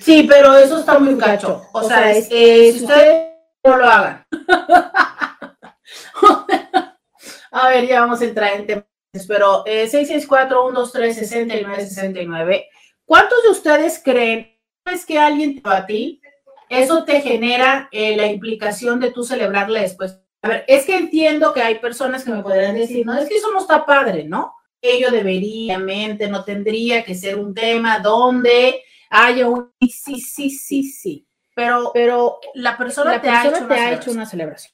Sí, 0.00 0.26
pero 0.28 0.56
eso 0.56 0.78
está 0.78 0.98
muy 0.98 1.16
cacho. 1.18 1.62
O, 1.72 1.82
sea, 1.82 2.10
eh, 2.10 2.72
si 2.72 2.84
ustedes 2.84 3.30
no 3.64 3.76
lo 3.76 3.86
hagan. 3.86 4.24
a 7.52 7.68
ver, 7.68 7.86
ya 7.86 8.00
vamos 8.00 8.20
a 8.20 8.24
entrar 8.24 8.54
en 8.54 8.66
temas. 8.66 8.84
Pero 9.26 9.64
eh, 9.66 9.88
664-123-6969. 9.90 12.66
¿Cuántos 13.04 13.42
de 13.42 13.50
ustedes 13.50 14.00
creen 14.02 14.56
es 14.84 15.04
que 15.04 15.18
alguien 15.18 15.60
te 15.60 15.68
va 15.68 15.78
a 15.78 15.86
ti? 15.86 16.22
Eso 16.68 17.02
te 17.04 17.20
genera 17.20 17.88
eh, 17.90 18.16
la 18.16 18.26
implicación 18.26 19.00
de 19.00 19.10
tú 19.10 19.24
celebrarle 19.24 19.80
después. 19.80 20.20
A 20.42 20.48
ver, 20.48 20.64
es 20.66 20.86
que 20.86 20.96
entiendo 20.96 21.52
que 21.52 21.62
hay 21.62 21.78
personas 21.78 22.24
que 22.24 22.30
me 22.30 22.42
podrían 22.42 22.74
decir, 22.74 23.04
no, 23.04 23.14
es 23.14 23.28
que 23.28 23.36
eso 23.36 23.52
no 23.52 23.60
está 23.60 23.84
padre, 23.84 24.24
¿no? 24.24 24.54
Ello 24.80 25.10
debería, 25.10 25.78
mente, 25.78 26.28
no 26.28 26.44
tendría 26.44 27.04
que 27.04 27.14
ser 27.14 27.38
un 27.38 27.52
tema 27.52 27.98
donde 27.98 28.82
haya 29.10 29.48
un 29.48 29.70
sí, 29.80 30.20
sí, 30.20 30.50
sí, 30.50 30.84
sí. 30.84 31.26
Pero, 31.54 31.90
pero 31.92 32.38
la 32.54 32.78
persona, 32.78 33.20
te, 33.20 33.28
ha, 33.28 33.46
hecho 33.46 33.66
te 33.66 33.74
ha 33.74 33.92
hecho 33.92 34.12
una 34.12 34.24
celebración. 34.24 34.72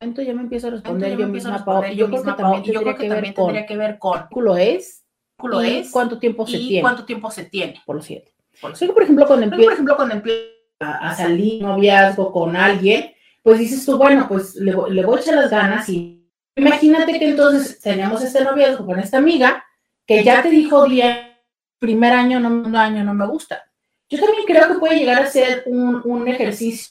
Entonces 0.00 0.28
yo 0.28 0.34
me 0.34 0.42
empiezo 0.42 0.68
a 0.68 0.70
responder 0.70 1.16
yo, 1.16 1.28
misma, 1.28 1.64
yo, 1.92 2.08
creo 2.08 2.24
que 2.24 2.32
también, 2.32 3.34
tendría, 3.34 3.66
que 3.66 3.76
ver 3.76 3.98
con, 3.98 4.26
¿culo 4.30 4.56
es? 4.56 5.04
es 5.64 5.90
cuánto 5.90 6.18
tiempo 6.18 6.46
se 6.46 6.58
tiene. 6.58 6.80
cuánto 6.80 7.04
tiempo 7.04 7.30
se 7.30 7.44
tiene. 7.44 7.82
Por 7.84 7.96
lo 7.96 8.02
siete. 8.02 8.32
Por, 8.60 8.72
por 8.72 9.02
ejemplo, 9.02 9.26
cuando 9.26 9.44
empiezo, 9.44 9.64
por 9.64 9.72
ejemplo, 9.72 9.96
cuando 9.96 10.14
empiezo 10.14 10.48
a, 10.80 11.14
salir 11.14 11.62
noviazgo 11.62 12.32
con 12.32 12.56
alguien, 12.56 13.13
pues 13.44 13.58
dices 13.58 13.84
tú, 13.84 13.98
bueno, 13.98 14.26
pues 14.26 14.54
le, 14.54 14.72
le 14.72 15.04
voy 15.04 15.18
a 15.18 15.20
echar 15.20 15.34
las 15.34 15.50
ganas 15.50 15.86
y 15.90 16.26
imagínate 16.56 17.18
que 17.18 17.28
entonces 17.28 17.78
tenemos 17.78 18.24
este 18.24 18.42
noviazgo 18.42 18.86
con 18.86 18.98
esta 18.98 19.18
amiga 19.18 19.62
que 20.06 20.24
ya 20.24 20.42
te 20.42 20.48
dijo 20.48 20.86
día, 20.86 21.38
primer 21.78 22.14
año, 22.14 22.40
no, 22.40 22.48
un 22.48 22.74
año 22.74 23.04
no 23.04 23.12
me 23.12 23.26
gusta. 23.26 23.62
Yo 24.08 24.18
también 24.18 24.44
creo 24.46 24.68
que 24.68 24.78
puede 24.78 24.98
llegar 24.98 25.22
a 25.22 25.30
ser 25.30 25.64
un, 25.66 26.00
un 26.06 26.26
ejercicio 26.26 26.86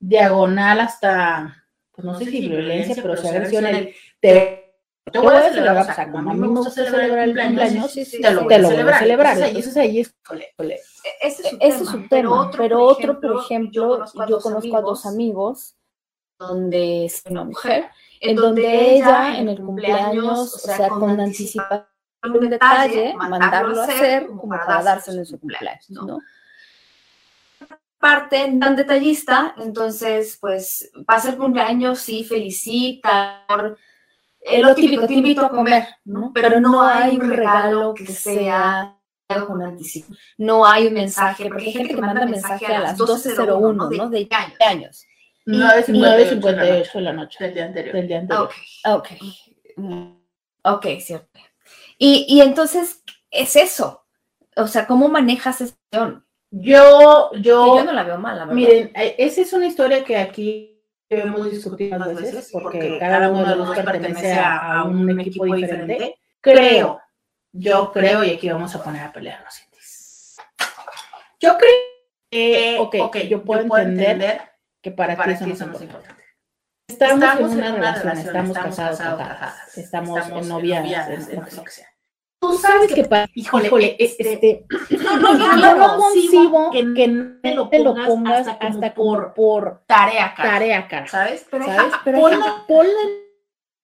diagonal 0.00 0.80
hasta, 0.80 1.66
pues 1.92 2.04
no 2.04 2.18
sé 2.18 2.24
si 2.24 2.48
violencia, 2.48 3.00
pero 3.00 3.16
si 3.16 3.28
agresión, 3.28 3.64
el, 3.66 3.94
te 4.18 4.61
te 5.10 5.18
voy 5.18 5.34
a 5.34 5.52
celebrar, 5.52 5.90
o 5.90 5.94
sea, 5.94 6.10
como 6.10 6.30
a 6.30 6.34
mí 6.34 6.40
me 6.40 6.48
gusta 6.48 6.70
celebrar 6.70 7.28
el 7.28 7.36
cumpleaños, 7.36 7.90
sí, 7.90 8.04
sí, 8.04 8.20
te 8.20 8.30
lo, 8.30 8.46
te 8.46 8.58
lo 8.58 8.70
voy 8.70 8.78
a 8.80 8.98
celebrar. 8.98 9.38
Entonces 9.38 9.76
ahí 9.76 10.00
es, 10.00 10.14
ese 11.20 11.56
es 11.60 11.80
un 11.80 12.08
tema, 12.08 12.50
pero 12.56 12.82
otro, 12.82 13.20
por 13.20 13.40
ejemplo, 13.40 14.04
yo 14.28 14.40
conozco 14.40 14.76
a 14.76 14.80
dos 14.80 15.06
amigos 15.06 15.76
donde 16.38 17.06
es 17.06 17.22
una 17.28 17.44
mujer, 17.44 17.86
en 18.20 18.36
donde 18.36 18.96
ella 18.96 19.38
en 19.38 19.48
el 19.48 19.60
cumpleaños, 19.60 20.54
o 20.54 20.58
sea, 20.58 20.88
con 20.88 21.20
anticipación 21.20 21.86
un 22.24 22.50
detalle, 22.50 23.14
mandarlo 23.14 23.80
a 23.80 23.84
hacer 23.84 24.26
como 24.26 24.48
para 24.48 24.82
dárselo 24.82 25.18
en 25.18 25.26
su 25.26 25.40
cumpleaños, 25.40 25.90
¿no? 25.90 26.20
parte 28.02 28.52
tan 28.58 28.74
detallista, 28.74 29.54
entonces, 29.58 30.36
pues, 30.40 30.90
pasa 31.06 31.30
el 31.30 31.36
cumpleaños, 31.36 32.00
sí, 32.00 32.24
felicita, 32.24 33.46
lo 34.60 34.74
típico, 34.74 35.06
te 35.06 35.14
invito 35.14 35.46
a 35.46 35.50
comer, 35.50 35.86
¿no? 36.04 36.32
Pero 36.34 36.60
no 36.60 36.82
hay 36.82 37.16
un 37.16 37.30
regalo 37.30 37.94
que 37.94 38.06
sea 38.06 38.98
con 39.46 39.62
anticipo. 39.62 40.14
No 40.36 40.66
hay 40.66 40.86
un 40.86 40.94
mensaje, 40.94 41.48
porque 41.48 41.66
hay 41.66 41.72
gente 41.72 41.94
que 41.94 42.00
manda 42.00 42.26
mensaje 42.26 42.66
a 42.66 42.80
las 42.80 42.98
12.01, 42.98 43.96
¿no? 43.96 44.10
De 44.10 44.28
años. 44.60 45.04
9.58 45.46 46.92
de 46.92 47.00
la 47.00 47.12
noche. 47.12 47.44
Del 47.44 47.54
día 47.54 47.64
anterior. 47.64 47.94
Del 47.94 48.08
día 48.08 48.18
anterior. 48.18 48.50
Ok. 48.86 49.08
Ok, 50.64 50.86
cierto. 51.00 51.40
Y, 51.98 52.26
y 52.28 52.40
entonces, 52.40 53.02
es 53.30 53.56
eso. 53.56 54.04
O 54.56 54.66
sea, 54.66 54.86
¿cómo 54.86 55.08
manejas 55.08 55.60
esa 55.60 55.74
situación? 55.74 56.24
Yo, 56.50 57.30
yo. 57.34 57.78
yo 57.78 57.84
no 57.84 57.92
la 57.92 58.04
veo 58.04 58.18
mal, 58.18 58.36
la 58.36 58.44
verdad. 58.44 58.54
Miren, 58.54 58.92
eh, 58.94 59.14
esa 59.18 59.40
es 59.40 59.52
una 59.54 59.66
historia 59.66 60.04
que 60.04 60.18
aquí 60.18 60.71
hemos 61.20 61.50
discutido 61.50 61.98
más 61.98 62.14
veces, 62.14 62.50
porque 62.52 62.98
cada 62.98 63.28
uno 63.28 63.48
de 63.48 63.56
los 63.56 63.78
pertenece 63.78 64.34
a, 64.34 64.84
un 64.84 65.20
equipo 65.20 65.44
diferente. 65.44 66.16
Creo, 66.40 67.00
yo 67.52 67.92
creo, 67.92 68.24
y 68.24 68.30
aquí 68.30 68.48
vamos 68.48 68.74
a 68.74 68.82
poner 68.82 69.02
a 69.04 69.12
pelear 69.12 69.42
los 69.44 69.62
indies. 69.62 70.36
Yo 71.40 71.56
creo 71.58 72.90
que, 72.90 73.00
okay, 73.00 73.28
yo 73.28 73.42
puedo, 73.42 73.62
entender, 73.78 74.40
que 74.80 74.90
para, 74.90 75.16
ti 75.16 75.30
eso 75.32 75.46
no 75.46 75.54
es 75.54 75.82
importante. 75.82 76.22
Estamos, 76.88 77.52
en 77.52 77.58
una, 77.58 77.94
relación, 77.94 78.26
estamos, 78.26 78.58
casados, 78.58 78.98
casadas, 78.98 79.78
estamos, 79.78 80.28
en 80.28 80.48
novias, 80.48 81.28
en, 81.30 81.40
lo 81.40 81.64
que 81.64 81.70
sea 81.70 81.91
tú 82.42 82.58
sabes 82.58 82.92
que 82.92 83.04
para, 83.04 83.28
híjole, 83.34 83.96
este, 83.98 84.32
este 84.32 84.66
no, 84.98 85.16
no, 85.16 85.34
no, 85.34 85.60
yo 85.60 85.76
no 85.76 85.96
concibo 85.96 86.70
que, 86.72 86.92
que 86.92 87.08
no 87.08 87.68
te 87.68 87.78
lo 87.78 87.94
pongas, 87.94 88.08
pongas 88.08 88.48
hasta, 88.48 88.66
hasta 88.66 88.94
por, 88.94 89.32
por 89.32 89.84
tarea, 89.86 90.34
cara. 90.34 90.50
tarea, 90.50 90.88
cara. 90.88 91.06
¿Sabes? 91.06 91.46
Pero, 91.48 91.66
¿sabes? 91.66 91.94
Pero 92.04 92.20
ponla, 92.20 92.64
ponla 92.66 93.00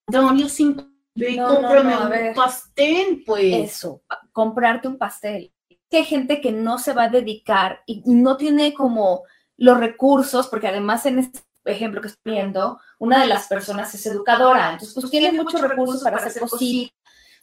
Antonio 0.08 0.48
sin 0.48 0.76
y 1.14 1.36
no, 1.36 1.60
no, 1.60 1.82
no, 1.82 2.02
un 2.04 2.34
pastel, 2.34 3.22
pues. 3.24 3.72
Eso, 3.72 4.02
comprarte 4.32 4.88
un 4.88 4.98
pastel. 4.98 5.52
Que 5.90 5.98
hay 5.98 6.04
gente 6.04 6.40
que 6.40 6.52
no 6.52 6.78
se 6.78 6.92
va 6.92 7.04
a 7.04 7.08
dedicar 7.08 7.80
y 7.86 8.02
no 8.06 8.36
tiene 8.36 8.74
como 8.74 9.22
los 9.56 9.78
recursos, 9.78 10.48
porque 10.48 10.68
además 10.68 11.06
en 11.06 11.20
este 11.20 11.40
ejemplo 11.64 12.00
que 12.00 12.08
estoy 12.08 12.34
viendo, 12.34 12.78
una 12.98 13.20
de 13.20 13.26
las 13.26 13.46
personas 13.46 13.92
es 13.94 14.06
educadora, 14.06 14.72
entonces 14.72 14.94
pues 14.94 15.10
tiene 15.10 15.32
muchos 15.32 15.60
recursos 15.60 16.02
para 16.02 16.18
hacer 16.18 16.40
cositas 16.40 16.97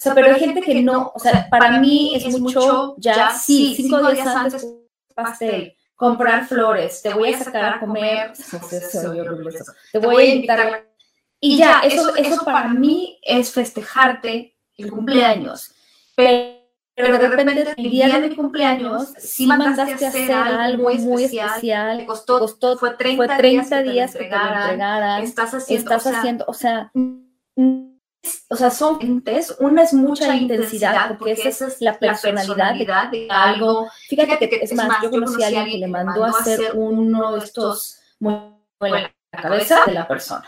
sea, 0.05 0.13
pero 0.13 0.33
hay 0.33 0.39
gente 0.39 0.61
que 0.61 0.81
no, 0.81 1.11
o 1.13 1.19
sea, 1.19 1.47
para 1.49 1.79
mí 1.79 2.13
es 2.15 2.39
mucho, 2.39 2.95
ya, 2.97 3.31
sí, 3.31 3.73
cinco 3.75 4.11
días 4.11 4.27
antes 4.27 4.65
pastel, 5.15 5.75
comprar 5.95 6.45
flores, 6.45 7.01
te 7.01 7.13
voy 7.13 7.33
a 7.33 7.39
sacar 7.39 7.75
a 7.75 7.79
comer, 7.79 8.33
te 9.91 9.97
voy 9.97 10.23
a 10.23 10.35
invitar. 10.35 10.87
Y 11.39 11.57
ya, 11.57 11.81
eso, 11.81 12.15
eso 12.15 12.43
para 12.43 12.69
mí 12.69 13.19
es 13.21 13.51
festejarte 13.51 14.55
el 14.77 14.91
cumpleaños. 14.91 15.71
Pero, 16.15 16.59
pero 16.95 17.17
de 17.17 17.27
repente 17.27 17.73
el 17.77 17.89
día 17.89 18.07
de 18.07 18.29
mi 18.29 18.35
cumpleaños 18.35 19.13
sí 19.17 19.47
mandaste 19.47 20.05
a 20.05 20.09
hacer 20.09 20.31
algo 20.31 20.93
muy 20.93 21.23
especial, 21.23 21.97
te 21.99 22.05
costó, 22.05 22.39
costó, 22.39 22.77
fue 22.77 22.91
30, 22.91 23.25
fue 23.25 23.37
30 23.37 23.81
días 23.83 24.13
que 24.13 24.25
te 24.25 24.29
lo 24.29 25.23
estás 25.23 25.53
haciendo, 25.53 25.95
estás 25.95 26.07
haciendo, 26.07 26.45
o 26.47 26.53
sea, 26.53 26.91
o 28.49 28.55
sea, 28.55 28.69
son 28.71 28.97
entes, 29.01 29.55
una 29.59 29.83
es 29.83 29.93
mucha, 29.93 30.35
intensidad, 30.35 31.17
porque, 31.17 31.33
esa 31.33 31.67
es 31.67 31.81
la 31.81 31.97
personalidad, 31.97 33.09
de, 33.09 33.27
algo. 33.29 33.89
Fíjate, 34.07 34.49
que, 34.49 34.59
es 34.61 34.73
más, 34.73 35.01
yo 35.01 35.09
conocí 35.09 35.43
a 35.43 35.47
alguien 35.47 35.65
que 35.65 35.77
le 35.77 35.87
mandó 35.87 36.23
a 36.23 36.29
hacer 36.29 36.71
uno 36.73 37.33
de 37.33 37.39
estos 37.39 37.99
muy 38.19 38.55
en 38.81 38.91
la 38.91 39.41
cabeza 39.41 39.85
de 39.85 39.93
la 39.93 40.07
persona. 40.07 40.45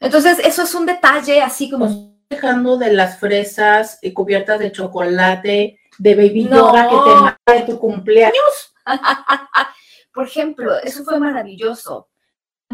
Entonces, 0.00 0.38
eso 0.38 0.62
es 0.62 0.74
un 0.74 0.86
detalle 0.86 1.42
así 1.42 1.70
como... 1.70 2.10
Dejando 2.30 2.78
de 2.78 2.92
las 2.92 3.18
fresas 3.18 3.98
y 4.02 4.12
cubiertas 4.12 4.60
de 4.60 4.70
chocolate, 4.70 5.80
de 5.98 6.14
baby 6.14 6.48
yoga 6.48 6.88
que 6.88 6.94
te 6.94 7.14
manda 7.16 7.40
de 7.46 7.62
tu 7.62 7.78
cumpleaños. 7.78 8.74
Por 10.14 10.28
ejemplo, 10.28 10.78
eso 10.78 11.02
fue 11.02 11.18
maravilloso, 11.18 12.08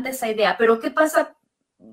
esa 0.05 0.29
idea. 0.29 0.57
Pero, 0.59 0.79
¿qué 0.79 0.91
pasa? 0.91 1.35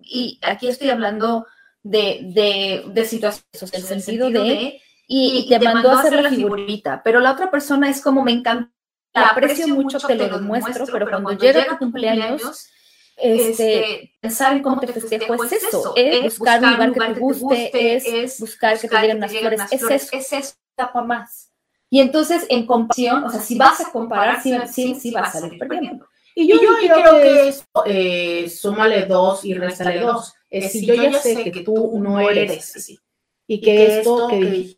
Y 0.01 0.41
aquí 0.43 0.67
estoy 0.67 0.89
hablando 0.89 1.47
de, 1.83 2.19
de, 2.23 2.83
de 2.87 3.05
situaciones, 3.05 3.73
el 3.73 3.83
sentido 3.83 4.29
de, 4.29 4.81
y, 5.07 5.47
te, 5.49 5.59
mandó 5.59 5.91
a 5.91 5.99
hacer 5.99 6.21
la 6.21 6.29
figurita, 6.29 7.01
pero 7.03 7.19
la 7.19 7.33
otra 7.33 7.51
persona 7.51 7.89
es 7.89 8.01
como 8.01 8.23
me 8.23 8.31
encanta, 8.31 8.71
la 9.13 9.27
aprecio 9.27 9.67
mucho, 9.67 9.99
te 9.99 10.15
lo 10.15 10.37
demuestro, 10.37 10.85
pero 10.91 11.09
cuando 11.09 11.33
llega 11.33 11.67
tu 11.67 11.77
cumpleaños, 11.77 12.69
este, 13.15 13.49
este, 13.51 14.13
pensar 14.19 14.53
en 14.53 14.63
cómo 14.63 14.79
te 14.79 14.87
festejo 14.87 15.43
es 15.43 15.51
eso, 15.51 15.93
es 15.95 16.39
buscar 16.39 16.63
un 16.63 16.71
lugar 16.71 16.93
que 16.93 16.99
te 16.99 17.19
guste, 17.19 18.23
es 18.23 18.39
buscar 18.39 18.79
que 18.79 18.87
te 18.87 19.01
lleguen 19.01 19.19
las 19.19 19.31
flores, 19.31 19.61
es 19.69 19.83
eso, 19.83 20.09
es 20.13 20.33
eso, 20.33 20.53
tapa 20.75 21.03
más. 21.03 21.51
Y 21.89 21.99
entonces, 21.99 22.47
en 22.49 22.65
comparación, 22.65 23.23
o 23.23 23.29
sea, 23.29 23.39
si 23.39 23.55
vas 23.55 23.79
a 23.81 23.91
comparar, 23.91 24.41
sí, 24.41 24.57
sí, 24.71 24.95
sí 24.95 25.11
vas 25.11 25.35
a 25.35 25.41
salir 25.41 25.59
perdiendo. 25.59 26.07
Y 26.33 26.47
yo, 26.47 26.57
creo, 26.57 27.21
que, 27.21 27.47
es, 27.49 27.67
eh, 27.85 28.49
súmale 28.49 29.05
dos 29.05 29.45
y 29.45 29.53
réstale 29.53 29.99
dos. 29.99 30.33
Es 30.53 30.71
si 30.71 30.85
yo 30.85 30.93
ya 30.93 31.11
sé 31.13 31.51
que 31.51 31.63
tú 31.63 31.99
no 31.99 32.19
eres 32.19 32.75
así. 32.75 32.99
Y 33.47 33.59
que 33.59 33.99
esto 33.99 34.27
que 34.27 34.77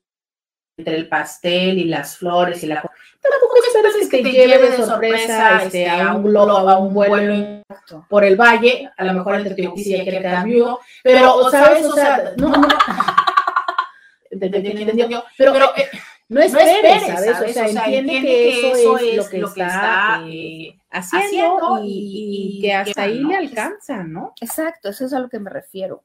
entre 0.78 0.96
el 0.96 1.10
pastel 1.10 1.80
y 1.80 1.84
las 1.86 2.18
flores 2.18 2.64
y 2.64 2.68
la 2.68 2.76
tampoco 2.76 3.56
esperes 3.66 4.10
que 4.10 4.24
te 4.24 4.32
lleve 4.32 4.70
de 4.70 4.78
sorpresa 4.78 5.64
este, 5.64 5.90
a 5.90 6.14
un 6.14 6.24
globo, 6.24 6.70
a 6.70 6.78
un 6.78 6.94
vuelo 6.94 7.64
por 8.10 8.24
el 8.24 8.36
valle, 8.36 8.90
a 8.96 9.04
lo 9.04 9.14
mejor 9.14 9.36
entre 9.36 9.56
tu 9.56 9.74
y 9.76 10.04
que 10.04 10.12
te 10.12 10.22
cambió, 10.22 10.80
pero, 11.04 11.50
¿sabes? 11.50 11.86
O 11.86 11.94
sea, 11.94 12.34
no, 12.38 12.50
no, 12.50 12.68
pero, 15.38 15.76
eh, 15.76 15.90
no 16.28 16.42
esperes, 16.42 17.04
¿sabes? 17.06 17.42
O 17.42 17.54
sea, 17.54 17.86
entiende 17.86 18.22
que 18.22 18.60
eso 18.60 18.98
es 18.98 19.16
lo 19.16 19.30
que, 19.30 19.40
está 19.62 20.24
eh, 20.26 20.68
eh, 20.68 20.80
haciendo 20.90 21.82
y, 21.84 22.60
que 22.62 22.74
hasta 22.74 23.04
ahí 23.04 23.24
le 23.24 23.36
alcanza, 23.36 24.04
¿no? 24.04 24.34
Exacto, 24.42 24.90
eso 24.90 25.06
es 25.06 25.14
a 25.14 25.20
lo 25.20 25.30
que 25.30 25.40
me 25.40 25.50
refiero. 25.50 26.04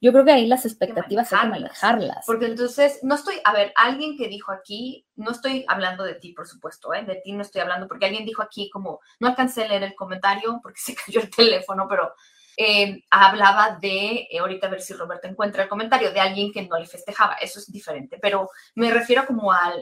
Yo 0.00 0.12
creo 0.12 0.24
que 0.24 0.32
ahí 0.32 0.46
las 0.46 0.66
expectativas 0.66 1.32
hay 1.32 1.40
que 1.40 1.46
manejarlas. 1.48 2.26
Porque 2.26 2.46
entonces, 2.46 3.00
no 3.02 3.14
estoy, 3.14 3.36
a 3.44 3.52
ver, 3.52 3.72
alguien 3.76 4.16
que 4.16 4.28
dijo 4.28 4.52
aquí, 4.52 5.06
no 5.16 5.30
estoy 5.30 5.64
hablando 5.68 6.04
de 6.04 6.14
ti, 6.14 6.32
por 6.32 6.46
supuesto, 6.46 6.92
¿eh? 6.92 7.04
de 7.04 7.16
ti 7.16 7.32
no 7.32 7.42
estoy 7.42 7.62
hablando, 7.62 7.88
porque 7.88 8.06
alguien 8.06 8.26
dijo 8.26 8.42
aquí 8.42 8.68
como, 8.70 9.00
no 9.20 9.28
alcancé 9.28 9.64
a 9.64 9.68
leer 9.68 9.82
el 9.82 9.94
comentario 9.94 10.60
porque 10.62 10.80
se 10.84 10.94
cayó 10.94 11.20
el 11.20 11.30
teléfono, 11.30 11.86
pero 11.88 12.12
eh, 12.56 13.02
hablaba 13.10 13.78
de, 13.80 14.28
eh, 14.30 14.38
ahorita 14.40 14.66
a 14.66 14.70
ver 14.70 14.80
si 14.80 14.94
Roberto 14.94 15.28
encuentra 15.28 15.64
el 15.64 15.68
comentario, 15.68 16.12
de 16.12 16.20
alguien 16.20 16.52
que 16.52 16.66
no 16.66 16.78
le 16.78 16.86
festejaba, 16.86 17.34
eso 17.34 17.58
es 17.58 17.70
diferente, 17.70 18.18
pero 18.20 18.48
me 18.74 18.90
refiero 18.90 19.26
como 19.26 19.52
a 19.52 19.74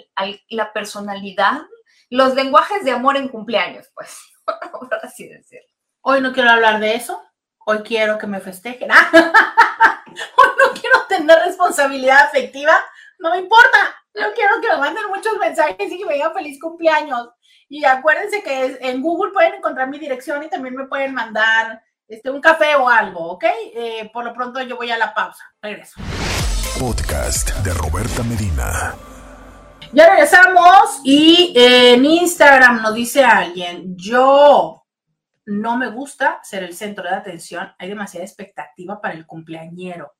la 0.49 0.73
personalidad, 0.73 1.63
los 2.11 2.35
lenguajes 2.35 2.85
de 2.85 2.91
amor 2.91 3.17
en 3.17 3.29
cumpleaños, 3.29 3.89
pues, 3.95 4.19
por 4.73 4.93
así 5.03 5.29
decirlo. 5.29 5.69
Hoy 6.01 6.21
no 6.21 6.33
quiero 6.33 6.51
hablar 6.51 6.81
de 6.81 6.97
eso, 6.97 7.23
hoy 7.65 7.79
quiero 7.79 8.19
que 8.19 8.27
me 8.27 8.41
festejen. 8.41 8.91
hoy 10.07 10.49
no 10.59 10.81
quiero 10.81 11.07
tener 11.09 11.39
responsabilidad 11.45 12.25
afectiva, 12.25 12.75
no 13.19 13.31
me 13.31 13.39
importa, 13.39 14.05
yo 14.15 14.33
quiero 14.35 14.61
que 14.61 14.69
me 14.69 14.79
manden 14.79 15.09
muchos 15.09 15.39
mensajes 15.39 15.93
y 15.93 15.99
que 15.99 16.05
me 16.05 16.15
digan 16.15 16.35
feliz 16.35 16.61
cumpleaños. 16.61 17.31
Y 17.69 17.85
acuérdense 17.85 18.43
que 18.43 18.79
en 18.81 19.01
Google 19.01 19.33
pueden 19.33 19.55
encontrar 19.55 19.89
mi 19.89 19.99
dirección 19.99 20.43
y 20.43 20.49
también 20.49 20.75
me 20.75 20.87
pueden 20.87 21.15
mandar 21.15 21.83
este, 22.07 22.31
un 22.31 22.41
café 22.41 22.77
o 22.77 22.89
algo, 22.89 23.33
¿ok? 23.33 23.45
Eh, 23.75 24.11
por 24.13 24.25
lo 24.25 24.35
pronto 24.35 24.61
yo 24.63 24.77
voy 24.77 24.91
a 24.91 24.99
la 24.99 25.15
pausa. 25.15 25.43
Regreso. 25.63 26.01
Podcast 26.79 27.51
de 27.59 27.73
Roberta 27.73 28.23
Medina. 28.23 28.95
Ya 29.93 30.11
regresamos 30.11 31.01
y 31.05 31.53
en 31.57 32.05
Instagram 32.05 32.83
nos 32.83 32.95
dice 32.95 33.25
alguien, 33.25 33.97
yo 33.97 34.85
no 35.47 35.77
me 35.77 35.91
gusta 35.91 36.41
ser 36.43 36.65
el 36.65 36.75
centro 36.75 37.05
de 37.05 37.15
atención, 37.15 37.73
hay 37.79 37.89
demasiada 37.89 38.27
expectativa 38.27 39.01
para 39.01 39.15
el 39.15 39.27
cumpleañero. 39.27 40.13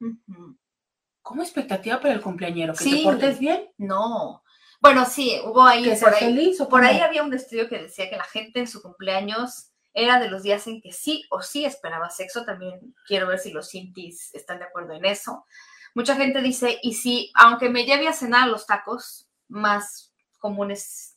¿Cómo 1.23 1.43
expectativa 1.43 2.01
para 2.01 2.15
el 2.15 2.21
cumpleañero? 2.21 2.75
¿Que 2.75 2.85
te 2.85 3.03
portes 3.03 3.39
bien? 3.39 3.69
No. 3.79 4.43
Bueno, 4.81 5.07
sí, 5.07 5.41
hubo 5.45 5.65
ahí, 5.65 5.83
¿Que 5.83 5.97
por, 5.97 6.15
ahí, 6.15 6.21
feliz, 6.21 6.63
por 6.69 6.85
ahí 6.85 7.01
había 7.01 7.23
un 7.23 7.33
estudio 7.33 7.69
que 7.69 7.79
decía 7.79 8.09
que 8.09 8.17
la 8.17 8.25
gente 8.25 8.61
en 8.61 8.69
su 8.69 8.83
cumpleaños 8.83 9.74
era 9.95 10.19
de 10.19 10.29
los 10.29 10.43
días 10.43 10.67
en 10.67 10.83
que 10.83 10.93
sí 10.93 11.25
o 11.31 11.41
sí 11.41 11.65
esperaba 11.65 12.11
sexo. 12.11 12.45
También 12.45 12.95
quiero 13.07 13.29
ver 13.29 13.39
si 13.39 13.53
los 13.53 13.69
sintis 13.69 14.35
están 14.35 14.59
de 14.59 14.65
acuerdo 14.65 14.93
en 14.93 15.05
eso. 15.05 15.47
Mucha 15.95 16.17
gente 16.17 16.43
dice, 16.43 16.79
y 16.83 16.95
si, 16.95 17.31
aunque 17.35 17.71
me 17.71 17.85
lleve 17.85 18.09
a 18.09 18.13
cenar 18.13 18.49
los 18.49 18.67
tacos 18.67 19.29
más 19.49 20.13
comunes 20.39 21.17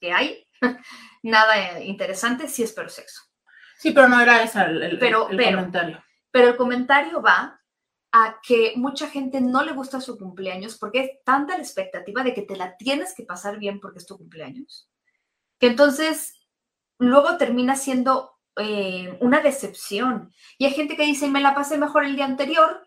que 0.00 0.12
hay, 0.12 0.46
nada 1.22 1.80
interesante, 1.80 2.48
sí 2.48 2.62
espero 2.62 2.88
sexo. 2.88 3.22
Sí, 3.78 3.90
pero 3.90 4.08
no 4.08 4.20
era 4.20 4.44
ese 4.44 4.60
el, 4.60 4.98
comentario. 5.00 6.02
Pero 6.30 6.48
el 6.48 6.56
comentario 6.56 7.20
va 7.20 7.60
a 8.12 8.40
que 8.46 8.74
mucha 8.76 9.08
gente 9.08 9.40
no 9.40 9.64
le 9.64 9.72
gusta 9.72 10.00
su 10.00 10.16
cumpleaños 10.16 10.78
porque 10.78 11.00
es 11.00 11.10
tanta 11.24 11.56
la 11.56 11.62
expectativa 11.62 12.22
de 12.22 12.34
que 12.34 12.42
te 12.42 12.56
la 12.56 12.76
tienes 12.76 13.14
que 13.14 13.24
pasar 13.24 13.58
bien 13.58 13.80
porque 13.80 13.98
es 13.98 14.06
tu 14.06 14.18
cumpleaños, 14.18 14.88
que 15.58 15.66
entonces 15.66 16.34
luego 17.02 17.36
termina 17.36 17.76
siendo 17.76 18.32
eh, 18.56 19.16
una 19.20 19.40
decepción. 19.40 20.32
Y 20.58 20.66
hay 20.66 20.72
gente 20.72 20.96
que 20.96 21.04
dice, 21.04 21.28
me 21.28 21.40
la 21.40 21.54
pasé 21.54 21.78
mejor 21.78 22.04
el 22.04 22.16
día 22.16 22.24
anterior, 22.24 22.86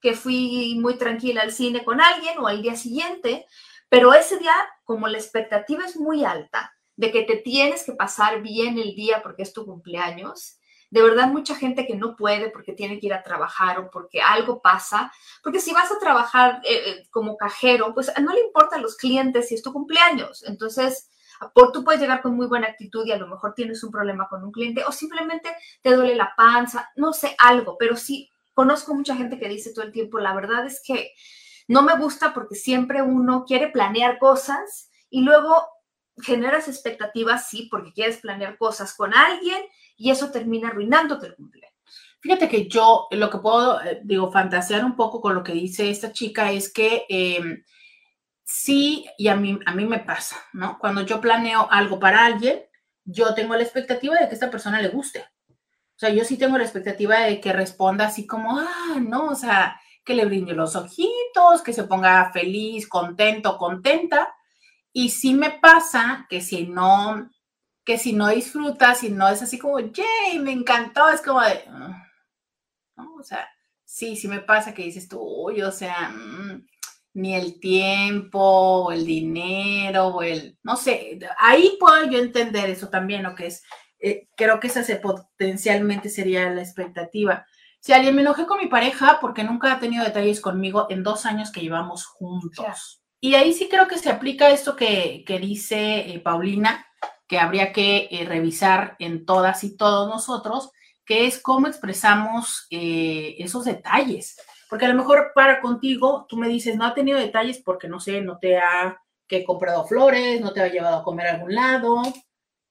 que 0.00 0.14
fui 0.14 0.76
muy 0.80 0.96
tranquila 0.96 1.42
al 1.42 1.52
cine 1.52 1.84
con 1.84 2.00
alguien 2.00 2.38
o 2.38 2.46
al 2.46 2.62
día 2.62 2.76
siguiente, 2.76 3.46
pero 3.88 4.14
ese 4.14 4.38
día, 4.38 4.54
como 4.84 5.08
la 5.08 5.18
expectativa 5.18 5.84
es 5.84 5.96
muy 5.96 6.24
alta 6.24 6.72
de 6.96 7.10
que 7.10 7.22
te 7.22 7.36
tienes 7.36 7.84
que 7.84 7.92
pasar 7.92 8.42
bien 8.42 8.78
el 8.78 8.94
día 8.94 9.22
porque 9.22 9.42
es 9.42 9.52
tu 9.52 9.64
cumpleaños, 9.64 10.58
de 10.90 11.02
verdad 11.02 11.28
mucha 11.28 11.56
gente 11.56 11.86
que 11.86 11.96
no 11.96 12.16
puede 12.16 12.50
porque 12.50 12.72
tiene 12.72 13.00
que 13.00 13.06
ir 13.06 13.14
a 13.14 13.22
trabajar 13.22 13.78
o 13.78 13.90
porque 13.90 14.20
algo 14.22 14.62
pasa, 14.62 15.12
porque 15.42 15.60
si 15.60 15.72
vas 15.72 15.90
a 15.90 15.98
trabajar 15.98 16.60
eh, 16.64 16.82
eh, 16.86 17.08
como 17.10 17.36
cajero, 17.36 17.92
pues 17.92 18.12
no 18.22 18.32
le 18.32 18.40
importa 18.40 18.76
a 18.76 18.80
los 18.80 18.96
clientes 18.96 19.48
si 19.48 19.56
es 19.56 19.62
tu 19.62 19.72
cumpleaños. 19.72 20.44
Entonces, 20.44 21.10
por, 21.54 21.72
tú 21.72 21.84
puedes 21.84 22.00
llegar 22.00 22.22
con 22.22 22.34
muy 22.34 22.46
buena 22.46 22.68
actitud 22.68 23.06
y 23.06 23.12
a 23.12 23.18
lo 23.18 23.26
mejor 23.26 23.54
tienes 23.54 23.82
un 23.84 23.90
problema 23.90 24.28
con 24.28 24.44
un 24.44 24.52
cliente 24.52 24.84
o 24.84 24.92
simplemente 24.92 25.54
te 25.82 25.94
duele 25.94 26.14
la 26.14 26.32
panza, 26.36 26.90
no 26.96 27.12
sé, 27.12 27.34
algo, 27.38 27.76
pero 27.78 27.96
sí, 27.96 28.30
conozco 28.54 28.94
mucha 28.94 29.16
gente 29.16 29.38
que 29.38 29.48
dice 29.48 29.72
todo 29.72 29.84
el 29.84 29.92
tiempo, 29.92 30.18
la 30.18 30.34
verdad 30.34 30.66
es 30.66 30.80
que 30.84 31.12
no 31.68 31.82
me 31.82 31.96
gusta 31.96 32.32
porque 32.32 32.54
siempre 32.54 33.02
uno 33.02 33.44
quiere 33.46 33.68
planear 33.68 34.18
cosas 34.18 34.90
y 35.10 35.22
luego 35.22 35.66
generas 36.18 36.68
expectativas, 36.68 37.48
sí, 37.48 37.68
porque 37.70 37.92
quieres 37.92 38.18
planear 38.18 38.56
cosas 38.56 38.94
con 38.94 39.14
alguien 39.14 39.62
y 39.96 40.10
eso 40.10 40.30
termina 40.30 40.68
arruinándote 40.68 41.26
el 41.26 41.34
cumpleaños. 41.34 41.76
Fíjate 42.20 42.48
que 42.48 42.66
yo 42.66 43.06
lo 43.10 43.30
que 43.30 43.38
puedo, 43.38 43.80
eh, 43.82 44.00
digo, 44.02 44.32
fantasear 44.32 44.84
un 44.84 44.96
poco 44.96 45.20
con 45.20 45.34
lo 45.34 45.42
que 45.42 45.52
dice 45.52 45.90
esta 45.90 46.12
chica 46.12 46.50
es 46.50 46.72
que 46.72 47.04
eh, 47.08 47.62
sí, 48.46 49.06
y 49.18 49.28
a 49.28 49.36
mí, 49.36 49.58
a 49.66 49.74
mí 49.74 49.86
me 49.86 50.00
pasa, 50.00 50.38
¿no? 50.54 50.78
Cuando 50.78 51.02
yo 51.02 51.20
planeo 51.20 51.68
algo 51.70 52.00
para 52.00 52.24
alguien, 52.26 52.62
yo 53.04 53.34
tengo 53.34 53.56
la 53.56 53.64
expectativa 53.64 54.16
de 54.16 54.28
que 54.28 54.34
esta 54.34 54.50
persona 54.52 54.80
le 54.80 54.88
guste. 54.88 55.20
O 55.20 55.98
sea, 56.00 56.10
yo 56.10 56.24
sí 56.24 56.38
tengo 56.38 56.58
la 56.58 56.64
expectativa 56.64 57.20
de 57.20 57.40
que 57.40 57.52
responda 57.52 58.06
así 58.06 58.26
como, 58.26 58.58
ah, 58.60 58.96
no, 59.00 59.26
o 59.28 59.34
sea, 59.36 59.80
que 60.04 60.14
le 60.14 60.26
brinde 60.26 60.54
los 60.54 60.76
ojitos, 60.76 61.62
que 61.64 61.72
se 61.74 61.84
ponga 61.84 62.32
feliz, 62.32 62.88
contento, 62.88 63.58
contenta. 63.58 64.34
Y 64.92 65.10
sí 65.10 65.34
me 65.34 65.50
pasa 65.52 66.26
que 66.30 66.40
si 66.42 66.66
no, 66.68 67.30
que 67.84 67.98
si 67.98 68.12
no 68.14 68.28
disfruta, 68.28 68.94
si 68.94 69.10
no 69.10 69.28
es 69.28 69.42
así 69.42 69.58
como, 69.58 69.80
yay, 69.80 70.38
me 70.40 70.52
encantó, 70.52 71.10
es 71.10 71.22
como 71.22 71.42
de, 71.42 71.64
ah", 71.68 72.04
¿no? 72.96 73.14
O 73.16 73.22
sea, 73.22 73.48
sí, 73.84 74.16
sí 74.16 74.28
me 74.28 74.40
pasa 74.40 74.74
que 74.74 74.82
dices 74.84 75.08
tú, 75.08 75.20
uy, 75.20 75.62
o 75.62 75.72
sea, 75.72 76.10
mm, 76.10 76.66
ni 77.16 77.34
el 77.34 77.58
tiempo, 77.60 78.38
o 78.38 78.92
el 78.92 79.06
dinero, 79.06 80.08
o 80.08 80.22
el, 80.22 80.58
no 80.62 80.76
sé, 80.76 81.18
ahí 81.38 81.78
puedo 81.80 82.10
yo 82.10 82.18
entender 82.18 82.68
eso 82.68 82.88
también, 82.88 83.22
lo 83.22 83.34
que 83.34 83.46
es, 83.46 83.62
eh, 83.98 84.28
creo 84.36 84.60
que 84.60 84.66
esa 84.66 84.84
se, 84.84 84.96
potencialmente 84.96 86.10
sería 86.10 86.50
la 86.50 86.60
expectativa. 86.60 87.46
Si 87.80 87.94
alguien 87.94 88.14
me 88.14 88.20
enojé 88.20 88.44
con 88.44 88.58
mi 88.58 88.66
pareja 88.66 89.16
porque 89.18 89.44
nunca 89.44 89.72
ha 89.72 89.80
tenido 89.80 90.04
detalles 90.04 90.42
conmigo 90.42 90.88
en 90.90 91.02
dos 91.02 91.24
años 91.24 91.50
que 91.50 91.62
llevamos 91.62 92.04
juntos. 92.04 93.00
Y 93.18 93.34
ahí 93.34 93.54
sí 93.54 93.68
creo 93.70 93.88
que 93.88 93.96
se 93.96 94.10
aplica 94.10 94.50
esto 94.50 94.76
que, 94.76 95.24
dice 95.40 96.00
eh, 96.00 96.20
Paulina, 96.20 96.86
que 97.26 97.38
habría 97.38 97.72
que 97.72 98.08
eh, 98.10 98.26
revisar 98.26 98.94
en 98.98 99.24
todas 99.24 99.64
y 99.64 99.74
todos 99.74 100.06
nosotros, 100.06 100.70
que 101.06 101.26
es 101.26 101.40
cómo 101.40 101.66
expresamos 101.66 102.66
esos 102.68 103.64
detalles 103.64 104.36
porque 104.68 104.86
a 104.86 104.88
lo 104.88 104.94
mejor 104.94 105.32
para 105.34 105.60
contigo, 105.60 106.26
tú 106.28 106.36
me 106.36 106.48
dices, 106.48 106.76
no 106.76 106.84
ha 106.84 106.94
tenido 106.94 107.18
detalles 107.18 107.62
porque, 107.64 107.88
no 107.88 108.00
sé, 108.00 108.20
no 108.20 108.38
te 108.38 108.58
ha 108.58 109.00
que 109.26 109.44
comprado 109.44 109.86
flores, 109.86 110.40
no 110.40 110.52
te 110.52 110.60
ha 110.60 110.68
llevado 110.68 110.98
a 110.98 111.02
comer 111.04 111.26
a 111.26 111.34
algún 111.34 111.54
lado. 111.54 112.02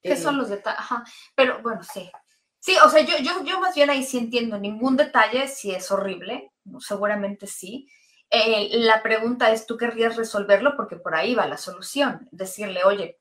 ¿Qué 0.02 0.12
eh, 0.12 0.16
son 0.16 0.38
los 0.38 0.48
detalles? 0.48 0.80
Ajá. 0.80 1.04
Pero 1.34 1.60
bueno, 1.62 1.82
sí. 1.82 2.10
Sí, 2.58 2.74
o 2.84 2.88
sea, 2.88 3.02
yo, 3.02 3.18
yo, 3.18 3.44
yo 3.44 3.60
más 3.60 3.74
bien 3.74 3.90
ahí 3.90 4.02
sí 4.02 4.18
entiendo 4.18 4.58
ningún 4.58 4.96
detalle 4.96 5.46
si 5.48 5.70
es 5.70 5.90
horrible, 5.90 6.50
seguramente 6.80 7.46
sí. 7.46 7.88
Eh, 8.30 8.70
la 8.72 9.02
pregunta 9.02 9.52
es, 9.52 9.66
¿tú 9.66 9.76
querrías 9.76 10.16
resolverlo? 10.16 10.76
Porque 10.76 10.96
por 10.96 11.14
ahí 11.14 11.34
va 11.34 11.46
la 11.46 11.58
solución. 11.58 12.28
Decirle, 12.32 12.82
oye, 12.84 13.20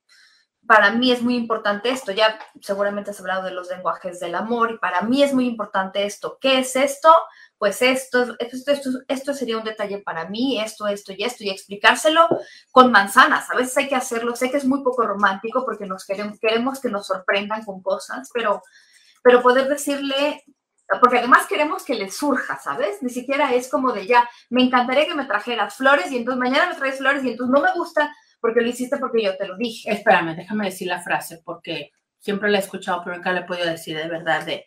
para 0.65 0.91
mí 0.91 1.11
es 1.11 1.21
muy 1.21 1.35
importante 1.35 1.89
esto. 1.89 2.11
Ya 2.11 2.39
seguramente 2.61 3.11
has 3.11 3.19
hablado 3.19 3.43
de 3.43 3.51
los 3.51 3.69
lenguajes 3.69 4.19
del 4.19 4.35
amor 4.35 4.71
y 4.71 4.77
para 4.79 5.01
mí 5.01 5.21
es 5.21 5.33
muy 5.33 5.45
importante 5.45 6.05
esto. 6.05 6.39
¿Qué 6.41 6.59
es 6.59 6.75
esto? 6.75 7.13
Pues 7.57 7.81
esto, 7.81 8.35
esto, 8.39 8.71
esto, 8.71 8.89
esto 9.07 9.33
sería 9.33 9.57
un 9.57 9.63
detalle 9.63 9.99
para 9.99 10.27
mí, 10.27 10.59
esto, 10.59 10.87
esto 10.87 11.13
y 11.13 11.23
esto, 11.23 11.43
y 11.43 11.49
explicárselo 11.49 12.27
con 12.71 12.91
manzanas. 12.91 13.49
A 13.49 13.55
veces 13.55 13.77
hay 13.77 13.87
que 13.87 13.95
hacerlo. 13.95 14.35
Sé 14.35 14.51
que 14.51 14.57
es 14.57 14.65
muy 14.65 14.83
poco 14.83 15.03
romántico 15.07 15.63
porque 15.63 15.85
nos 15.85 16.05
queremos, 16.05 16.37
queremos 16.39 16.81
que 16.81 16.89
nos 16.89 17.07
sorprendan 17.07 17.63
con 17.63 17.81
cosas, 17.81 18.29
pero, 18.33 18.61
pero 19.23 19.41
poder 19.41 19.69
decirle, 19.69 20.43
porque 20.99 21.19
además 21.19 21.47
queremos 21.47 21.83
que 21.85 21.95
le 21.95 22.11
surja, 22.11 22.59
¿sabes? 22.59 23.01
Ni 23.01 23.09
siquiera 23.09 23.53
es 23.53 23.69
como 23.69 23.93
de 23.93 24.05
ya, 24.05 24.29
me 24.49 24.63
encantaría 24.63 25.07
que 25.07 25.15
me 25.15 25.25
trajeras 25.25 25.75
flores 25.75 26.11
y 26.11 26.17
entonces 26.17 26.39
mañana 26.39 26.69
me 26.69 26.75
traes 26.75 26.97
flores 26.97 27.23
y 27.23 27.29
entonces 27.29 27.53
no 27.53 27.61
me 27.61 27.73
gusta 27.73 28.13
porque 28.41 28.61
lo 28.61 28.67
hiciste 28.67 28.97
porque 28.97 29.23
yo 29.23 29.37
te 29.37 29.47
lo 29.47 29.55
dije. 29.57 29.91
Espérame, 29.91 30.35
déjame 30.35 30.65
decir 30.65 30.87
la 30.87 31.01
frase 31.01 31.41
porque 31.43 31.91
siempre 32.19 32.49
la 32.51 32.57
he 32.57 32.61
escuchado, 32.61 33.01
pero 33.03 33.15
nunca 33.15 33.31
le 33.31 33.39
he 33.39 33.45
podido 33.45 33.65
decir 33.65 33.97
de 33.97 34.07
verdad 34.07 34.45
de, 34.45 34.65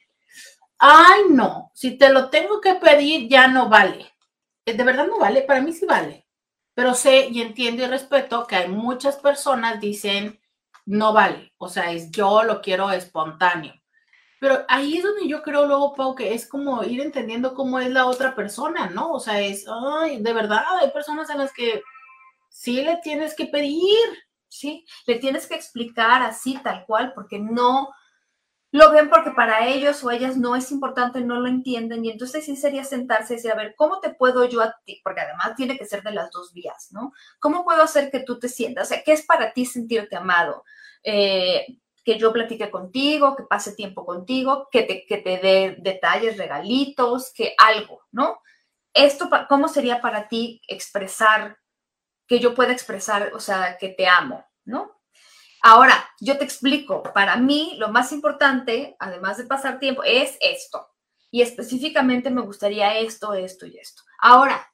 ay, 0.78 1.22
no, 1.30 1.70
si 1.74 1.98
te 1.98 2.10
lo 2.12 2.30
tengo 2.30 2.60
que 2.60 2.74
pedir 2.74 3.28
ya 3.28 3.48
no 3.48 3.68
vale. 3.68 4.12
Eh, 4.66 4.74
de 4.74 4.84
verdad 4.84 5.06
no 5.06 5.18
vale, 5.18 5.42
para 5.42 5.60
mí 5.60 5.72
sí 5.72 5.86
vale. 5.86 6.26
Pero 6.74 6.94
sé 6.94 7.28
y 7.30 7.42
entiendo 7.42 7.82
y 7.84 7.86
respeto 7.86 8.46
que 8.46 8.56
hay 8.56 8.68
muchas 8.68 9.16
personas 9.16 9.80
dicen, 9.80 10.40
no 10.86 11.12
vale, 11.12 11.52
o 11.58 11.68
sea, 11.68 11.92
es 11.92 12.10
yo 12.10 12.42
lo 12.44 12.60
quiero 12.62 12.90
espontáneo. 12.90 13.74
Pero 14.40 14.64
ahí 14.68 14.96
es 14.98 15.02
donde 15.04 15.28
yo 15.28 15.42
creo 15.42 15.66
luego, 15.66 15.94
Pau, 15.94 16.14
que 16.14 16.32
es 16.34 16.46
como 16.48 16.84
ir 16.84 17.00
entendiendo 17.00 17.54
cómo 17.54 17.80
es 17.80 17.90
la 17.90 18.06
otra 18.06 18.34
persona, 18.36 18.88
¿no? 18.88 19.12
O 19.12 19.20
sea, 19.20 19.40
es, 19.40 19.66
ay, 19.68 20.22
de 20.22 20.32
verdad, 20.32 20.62
hay 20.80 20.90
personas 20.90 21.28
en 21.30 21.38
las 21.38 21.52
que 21.52 21.82
sí 22.48 22.82
le 22.82 22.98
tienes 22.98 23.34
que 23.34 23.46
pedir. 23.46 23.98
Sí, 24.48 24.86
le 25.06 25.16
tienes 25.16 25.46
que 25.46 25.56
explicar 25.56 26.22
así, 26.22 26.58
tal 26.62 26.84
cual, 26.86 27.12
porque 27.14 27.38
no 27.38 27.90
lo 28.78 28.90
ven 28.92 29.10
porque 29.10 29.32
para 29.32 29.66
ellos 29.66 30.02
o 30.04 30.10
ellas 30.10 30.36
no 30.36 30.54
es 30.54 30.70
importante, 30.70 31.20
no 31.20 31.40
lo 31.40 31.48
entienden. 31.48 32.04
Y 32.04 32.10
entonces 32.10 32.44
sí 32.44 32.56
sería 32.56 32.84
sentarse 32.84 33.34
y 33.34 33.36
decir, 33.36 33.50
a 33.50 33.56
ver, 33.56 33.74
¿cómo 33.76 34.00
te 34.00 34.10
puedo 34.10 34.44
yo 34.44 34.62
a 34.62 34.74
ti? 34.84 35.00
Porque 35.02 35.20
además 35.20 35.56
tiene 35.56 35.76
que 35.76 35.84
ser 35.84 36.02
de 36.02 36.12
las 36.12 36.30
dos 36.30 36.52
vías, 36.52 36.88
¿no? 36.92 37.12
¿Cómo 37.40 37.64
puedo 37.64 37.82
hacer 37.82 38.10
que 38.10 38.20
tú 38.20 38.38
te 38.38 38.48
sientas? 38.48 38.86
O 38.86 38.88
sea, 38.88 39.02
¿qué 39.02 39.12
es 39.12 39.26
para 39.26 39.52
ti 39.52 39.66
sentirte 39.66 40.16
amado? 40.16 40.64
Eh, 41.02 41.66
que 42.04 42.18
yo 42.18 42.32
platique 42.32 42.70
contigo, 42.70 43.36
que 43.36 43.42
pase 43.42 43.74
tiempo 43.74 44.06
contigo, 44.06 44.68
que 44.70 44.82
te, 44.84 45.04
que 45.06 45.18
te 45.18 45.38
dé 45.38 45.76
detalles, 45.80 46.38
regalitos, 46.38 47.32
que 47.34 47.54
algo, 47.58 48.02
¿no? 48.12 48.40
Esto, 48.94 49.28
¿cómo 49.48 49.68
sería 49.68 50.00
para 50.00 50.28
ti 50.28 50.62
expresar, 50.68 51.58
que 52.26 52.38
yo 52.38 52.54
pueda 52.54 52.72
expresar, 52.72 53.32
o 53.34 53.40
sea, 53.40 53.76
que 53.78 53.90
te 53.90 54.06
amo, 54.06 54.46
¿no? 54.64 54.97
Ahora, 55.62 56.08
yo 56.20 56.38
te 56.38 56.44
explico, 56.44 57.02
para 57.02 57.36
mí 57.36 57.74
lo 57.78 57.88
más 57.88 58.12
importante, 58.12 58.96
además 58.98 59.38
de 59.38 59.44
pasar 59.44 59.78
tiempo, 59.78 60.02
es 60.04 60.36
esto. 60.40 60.88
Y 61.30 61.42
específicamente 61.42 62.30
me 62.30 62.42
gustaría 62.42 62.98
esto, 62.98 63.34
esto 63.34 63.66
y 63.66 63.76
esto. 63.78 64.02
Ahora, 64.18 64.66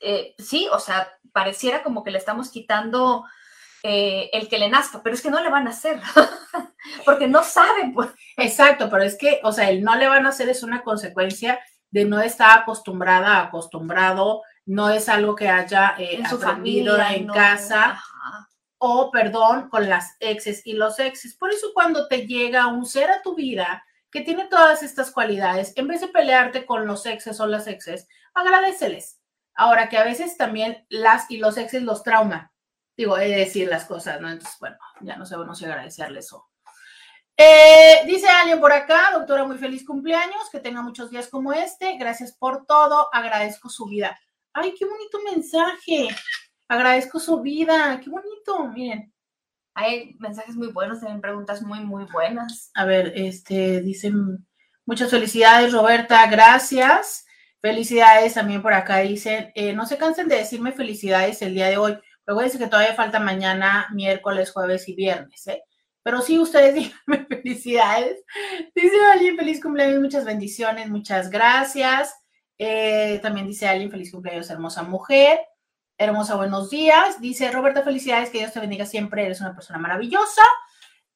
eh, 0.00 0.34
sí, 0.38 0.68
o 0.72 0.78
sea, 0.78 1.10
pareciera 1.32 1.82
como 1.82 2.02
que 2.02 2.10
le 2.10 2.18
estamos 2.18 2.50
quitando 2.50 3.24
eh, 3.82 4.30
el 4.32 4.48
que 4.48 4.58
le 4.58 4.68
nazca, 4.68 5.02
pero 5.02 5.14
es 5.14 5.22
que 5.22 5.30
no 5.30 5.42
le 5.42 5.50
van 5.50 5.66
a 5.66 5.70
hacer, 5.70 6.00
porque 7.04 7.28
no 7.28 7.42
saben. 7.42 7.92
Pues. 7.92 8.10
Exacto, 8.36 8.88
pero 8.90 9.02
es 9.04 9.16
que, 9.18 9.40
o 9.42 9.52
sea, 9.52 9.70
el 9.70 9.82
no 9.82 9.96
le 9.96 10.08
van 10.08 10.26
a 10.26 10.30
hacer 10.30 10.48
es 10.48 10.62
una 10.62 10.82
consecuencia 10.82 11.60
de 11.90 12.04
no 12.04 12.20
estar 12.20 12.58
acostumbrada, 12.58 13.40
acostumbrado, 13.40 14.42
no 14.64 14.90
es 14.90 15.08
algo 15.08 15.36
que 15.36 15.48
haya 15.48 15.94
eh, 15.98 16.16
en 16.16 16.28
su 16.28 16.38
familia, 16.38 17.14
en 17.14 17.28
casa, 17.28 18.02
o 18.86 19.10
perdón, 19.10 19.68
con 19.68 19.88
las 19.88 20.16
exes 20.20 20.66
y 20.66 20.74
los 20.74 20.98
exes. 20.98 21.36
Por 21.36 21.52
eso 21.52 21.68
cuando 21.74 22.08
te 22.08 22.26
llega 22.26 22.66
un 22.66 22.86
ser 22.86 23.10
a 23.10 23.22
tu 23.22 23.34
vida 23.34 23.84
que 24.10 24.20
tiene 24.22 24.46
todas 24.46 24.82
estas 24.82 25.10
cualidades, 25.10 25.72
en 25.76 25.88
vez 25.88 26.00
de 26.00 26.08
pelearte 26.08 26.64
con 26.64 26.86
los 26.86 27.06
exes 27.06 27.40
o 27.40 27.46
las 27.46 27.66
exes, 27.66 28.08
agradeceles. 28.34 29.20
Ahora 29.54 29.88
que 29.88 29.98
a 29.98 30.04
veces 30.04 30.36
también 30.36 30.86
las 30.88 31.30
y 31.30 31.38
los 31.38 31.56
exes 31.56 31.82
los 31.82 32.02
trauman 32.02 32.50
digo, 32.96 33.18
he 33.18 33.28
de 33.28 33.36
decir 33.36 33.68
las 33.68 33.84
cosas, 33.84 34.20
¿no? 34.20 34.30
Entonces, 34.30 34.58
bueno, 34.58 34.76
ya 35.00 35.16
no 35.16 35.26
sé, 35.26 35.36
no 35.36 35.54
sé 35.54 35.66
agradecerle 35.66 36.20
eso. 36.20 36.48
Eh, 37.36 38.02
dice 38.06 38.28
alguien 38.28 38.60
por 38.60 38.72
acá, 38.72 39.10
doctora, 39.12 39.44
muy 39.44 39.58
feliz 39.58 39.84
cumpleaños, 39.84 40.48
que 40.50 40.60
tenga 40.60 40.80
muchos 40.80 41.10
días 41.10 41.28
como 41.28 41.52
este, 41.52 41.98
gracias 41.98 42.32
por 42.32 42.64
todo, 42.64 43.10
agradezco 43.12 43.68
su 43.68 43.86
vida. 43.86 44.18
Ay, 44.54 44.74
qué 44.78 44.86
bonito 44.86 45.18
mensaje, 45.30 46.08
agradezco 46.68 47.18
su 47.18 47.40
vida, 47.40 48.00
qué 48.02 48.10
bonito, 48.10 48.66
miren. 48.68 49.12
Hay 49.74 50.16
mensajes 50.18 50.56
muy 50.56 50.68
buenos, 50.68 51.00
tienen 51.00 51.20
preguntas 51.20 51.62
muy, 51.62 51.80
muy 51.80 52.04
buenas. 52.04 52.70
A 52.74 52.84
ver, 52.86 53.12
este, 53.14 53.82
dicen, 53.82 54.46
muchas 54.86 55.10
felicidades, 55.10 55.72
Roberta, 55.72 56.26
gracias. 56.28 57.26
Felicidades 57.60 58.34
también 58.34 58.62
por 58.62 58.72
acá, 58.72 58.98
dicen, 58.98 59.52
eh, 59.54 59.72
no 59.74 59.86
se 59.86 59.98
cansen 59.98 60.28
de 60.28 60.36
decirme 60.36 60.72
felicidades 60.72 61.42
el 61.42 61.54
día 61.54 61.66
de 61.66 61.76
hoy. 61.76 61.98
Luego 62.26 62.42
dice 62.42 62.58
que 62.58 62.68
todavía 62.68 62.94
falta 62.94 63.20
mañana, 63.20 63.88
miércoles, 63.92 64.50
jueves 64.50 64.88
y 64.88 64.94
viernes, 64.94 65.46
¿eh? 65.46 65.62
Pero 66.02 66.20
sí, 66.20 66.38
ustedes 66.38 66.74
díganme 67.06 67.26
felicidades. 67.26 68.24
Dice 68.74 68.96
alguien, 69.12 69.36
feliz 69.36 69.60
cumpleaños, 69.60 70.00
muchas 70.00 70.24
bendiciones, 70.24 70.88
muchas 70.88 71.30
gracias. 71.30 72.14
Eh, 72.58 73.18
también 73.22 73.46
dice 73.46 73.66
alguien, 73.66 73.90
feliz 73.90 74.12
cumpleaños, 74.12 74.48
hermosa 74.48 74.82
mujer. 74.84 75.38
Hermosa, 75.98 76.36
buenos 76.36 76.68
días. 76.68 77.22
Dice 77.22 77.50
Roberta, 77.50 77.82
felicidades, 77.82 78.28
que 78.28 78.38
Dios 78.38 78.52
te 78.52 78.60
bendiga 78.60 78.84
siempre, 78.84 79.24
eres 79.24 79.40
una 79.40 79.54
persona 79.54 79.78
maravillosa. 79.78 80.42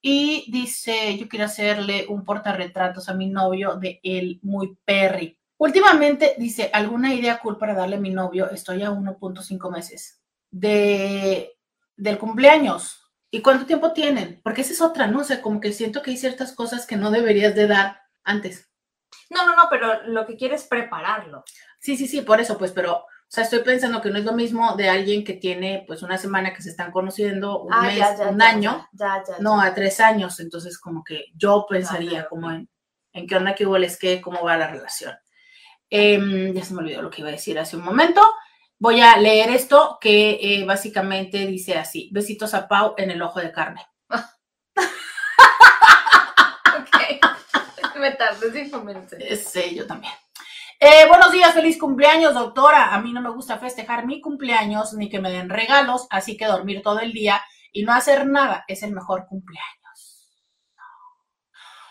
Y 0.00 0.50
dice, 0.50 1.18
yo 1.18 1.28
quiero 1.28 1.44
hacerle 1.44 2.06
un 2.08 2.24
portarretratos 2.24 3.10
a 3.10 3.14
mi 3.14 3.28
novio 3.28 3.76
de 3.76 4.00
él, 4.02 4.40
muy 4.42 4.78
perry. 4.86 5.38
Últimamente, 5.58 6.34
dice, 6.38 6.70
¿alguna 6.72 7.12
idea 7.12 7.40
cool 7.40 7.58
para 7.58 7.74
darle 7.74 7.96
a 7.96 8.00
mi 8.00 8.08
novio? 8.08 8.50
Estoy 8.50 8.82
a 8.82 8.90
1.5 8.90 9.70
meses 9.70 10.22
de, 10.50 11.58
del 11.96 12.16
cumpleaños. 12.16 13.12
¿Y 13.30 13.42
cuánto 13.42 13.66
tiempo 13.66 13.92
tienen? 13.92 14.40
Porque 14.42 14.62
esa 14.62 14.72
es 14.72 14.80
otra, 14.80 15.06
¿no? 15.06 15.20
O 15.20 15.24
sea, 15.24 15.42
como 15.42 15.60
que 15.60 15.74
siento 15.74 16.00
que 16.00 16.12
hay 16.12 16.16
ciertas 16.16 16.54
cosas 16.54 16.86
que 16.86 16.96
no 16.96 17.10
deberías 17.10 17.54
de 17.54 17.66
dar 17.66 18.00
antes. 18.24 18.70
No, 19.28 19.44
no, 19.44 19.54
no, 19.54 19.64
pero 19.68 20.04
lo 20.06 20.24
que 20.24 20.36
quieres 20.36 20.62
es 20.62 20.68
prepararlo. 20.68 21.44
Sí, 21.78 21.98
sí, 21.98 22.06
sí, 22.06 22.22
por 22.22 22.40
eso, 22.40 22.56
pues, 22.56 22.72
pero, 22.72 23.04
o 23.30 23.32
sea, 23.32 23.44
estoy 23.44 23.60
pensando 23.60 24.02
que 24.02 24.10
no 24.10 24.18
es 24.18 24.24
lo 24.24 24.32
mismo 24.32 24.74
de 24.74 24.88
alguien 24.88 25.22
que 25.22 25.34
tiene, 25.34 25.84
pues, 25.86 26.02
una 26.02 26.18
semana 26.18 26.52
que 26.52 26.62
se 26.62 26.70
están 26.70 26.90
conociendo, 26.90 27.62
un 27.62 27.72
ah, 27.72 27.82
mes, 27.82 28.02
un 28.28 28.42
año, 28.42 28.88
no, 29.38 29.60
a 29.60 29.72
tres 29.72 30.00
años, 30.00 30.40
entonces, 30.40 30.80
como 30.80 31.04
que 31.04 31.26
yo 31.36 31.64
pensaría 31.70 32.26
como 32.28 32.50
en, 32.50 32.68
en 33.12 33.28
qué 33.28 33.36
onda, 33.36 33.54
qué 33.54 33.66
hubo, 33.66 33.76
es 33.76 34.00
que, 34.00 34.20
cómo 34.20 34.42
va 34.42 34.56
la 34.56 34.66
relación. 34.66 35.14
Em, 35.88 36.52
ya 36.52 36.64
se 36.64 36.74
me 36.74 36.80
olvidó 36.80 37.02
lo 37.02 37.10
que 37.10 37.20
iba 37.20 37.28
a 37.28 37.32
decir 37.32 37.56
hace 37.56 37.76
un 37.76 37.84
momento. 37.84 38.20
Voy 38.80 39.00
a 39.00 39.16
leer 39.16 39.50
esto 39.50 39.98
que 40.00 40.40
eh, 40.42 40.64
básicamente 40.64 41.46
dice 41.46 41.74
así, 41.78 42.10
besitos 42.12 42.52
a 42.52 42.66
Pau 42.66 42.94
en 42.96 43.12
el 43.12 43.22
ojo 43.22 43.38
de 43.38 43.52
carne. 43.52 43.86
ok, 44.10 44.16
me 48.00 48.10
tardé 48.10 48.50
Sí, 49.36 49.76
yo 49.76 49.86
también. 49.86 50.14
Eh, 50.80 51.06
buenos 51.08 51.30
días, 51.30 51.52
feliz 51.52 51.78
cumpleaños, 51.78 52.34
doctora. 52.34 52.94
A 52.94 53.00
mí 53.00 53.12
no 53.12 53.20
me 53.20 53.30
gusta 53.30 53.58
festejar 53.58 54.06
mi 54.06 54.20
cumpleaños 54.20 54.94
ni 54.94 55.10
que 55.10 55.20
me 55.20 55.30
den 55.30 55.50
regalos, 55.50 56.06
así 56.10 56.36
que 56.36 56.46
dormir 56.46 56.82
todo 56.82 57.00
el 57.00 57.12
día 57.12 57.40
y 57.70 57.84
no 57.84 57.92
hacer 57.92 58.26
nada 58.26 58.64
es 58.66 58.82
el 58.82 58.92
mejor 58.92 59.26
cumpleaños 59.26 59.80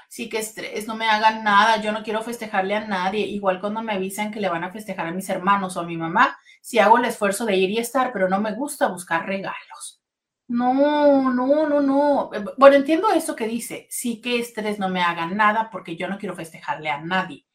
sí 0.10 0.28
que 0.28 0.40
estrés, 0.40 0.86
no 0.88 0.98
me 0.98 1.08
hagan 1.08 1.44
nada, 1.46 1.82
yo 1.82 1.94
no 1.94 2.04
quiero 2.04 2.22
festejarle 2.22 2.76
a 2.76 2.86
nadie, 2.86 3.26
igual 3.26 3.62
cuando 3.62 3.82
me 3.82 3.94
avisan 3.94 4.32
que 4.32 4.42
le 4.42 4.50
van 4.50 4.66
a 4.66 4.72
festejar 4.72 5.08
a 5.08 5.12
mis 5.12 5.30
hermanos 5.30 5.78
o 5.78 5.80
a 5.80 5.86
mi 5.86 5.96
mamá, 5.96 6.38
si 6.62 6.80
hago 6.80 6.98
el 6.98 7.06
esfuerzo 7.06 7.46
de 7.46 7.56
ir 7.56 7.70
y 7.70 7.78
estar, 7.78 8.12
pero 8.12 8.28
no 8.28 8.42
me 8.42 8.54
gusta 8.54 8.88
buscar 8.88 9.26
regalos. 9.26 10.02
No, 10.48 11.32
no, 11.32 11.70
no, 11.70 11.80
no. 11.80 12.32
Bueno, 12.58 12.76
entiendo 12.76 13.12
eso 13.12 13.36
que 13.36 13.48
dice, 13.48 13.88
sí 13.90 14.20
que 14.20 14.40
estrés 14.40 14.80
no 14.80 14.90
me 14.90 15.02
hagan 15.02 15.38
nada 15.38 15.70
porque 15.72 15.96
yo 15.96 16.08
no 16.10 16.18
quiero 16.18 16.36
festejarle 16.36 16.90
a 16.90 17.00
nadie. 17.00 17.46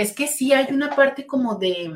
Es 0.00 0.14
que 0.14 0.28
sí 0.28 0.54
hay 0.54 0.72
una 0.72 0.96
parte 0.96 1.26
como 1.26 1.56
de, 1.56 1.92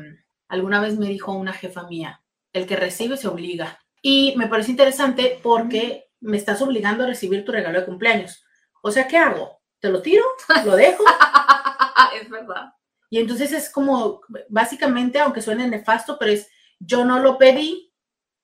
alguna 0.47 0.79
vez 0.79 0.95
me 0.95 1.07
dijo 1.07 1.31
una 1.31 1.53
jefa 1.53 1.87
mía, 1.87 2.21
el 2.53 2.67
que 2.67 2.75
recibe 2.75 3.17
se 3.17 3.27
obliga. 3.27 3.79
Y 3.99 4.35
me 4.37 4.45
parece 4.45 4.69
interesante 4.69 5.39
porque 5.41 6.11
me 6.19 6.37
estás 6.37 6.61
obligando 6.61 7.03
a 7.03 7.07
recibir 7.07 7.43
tu 7.43 7.51
regalo 7.51 7.79
de 7.79 7.87
cumpleaños. 7.87 8.45
O 8.83 8.91
sea, 8.91 9.07
¿qué 9.07 9.17
hago? 9.17 9.59
¿Te 9.79 9.89
lo 9.89 10.03
tiro? 10.03 10.23
¿Lo 10.65 10.75
dejo? 10.75 11.03
es 12.21 12.29
verdad. 12.29 12.75
Y 13.09 13.17
entonces 13.17 13.51
es 13.51 13.71
como, 13.71 14.21
básicamente, 14.49 15.19
aunque 15.19 15.41
suene 15.41 15.67
nefasto, 15.67 16.17
pero 16.19 16.31
es, 16.31 16.47
yo 16.79 17.05
no 17.05 17.17
lo 17.17 17.39
pedí, 17.39 17.91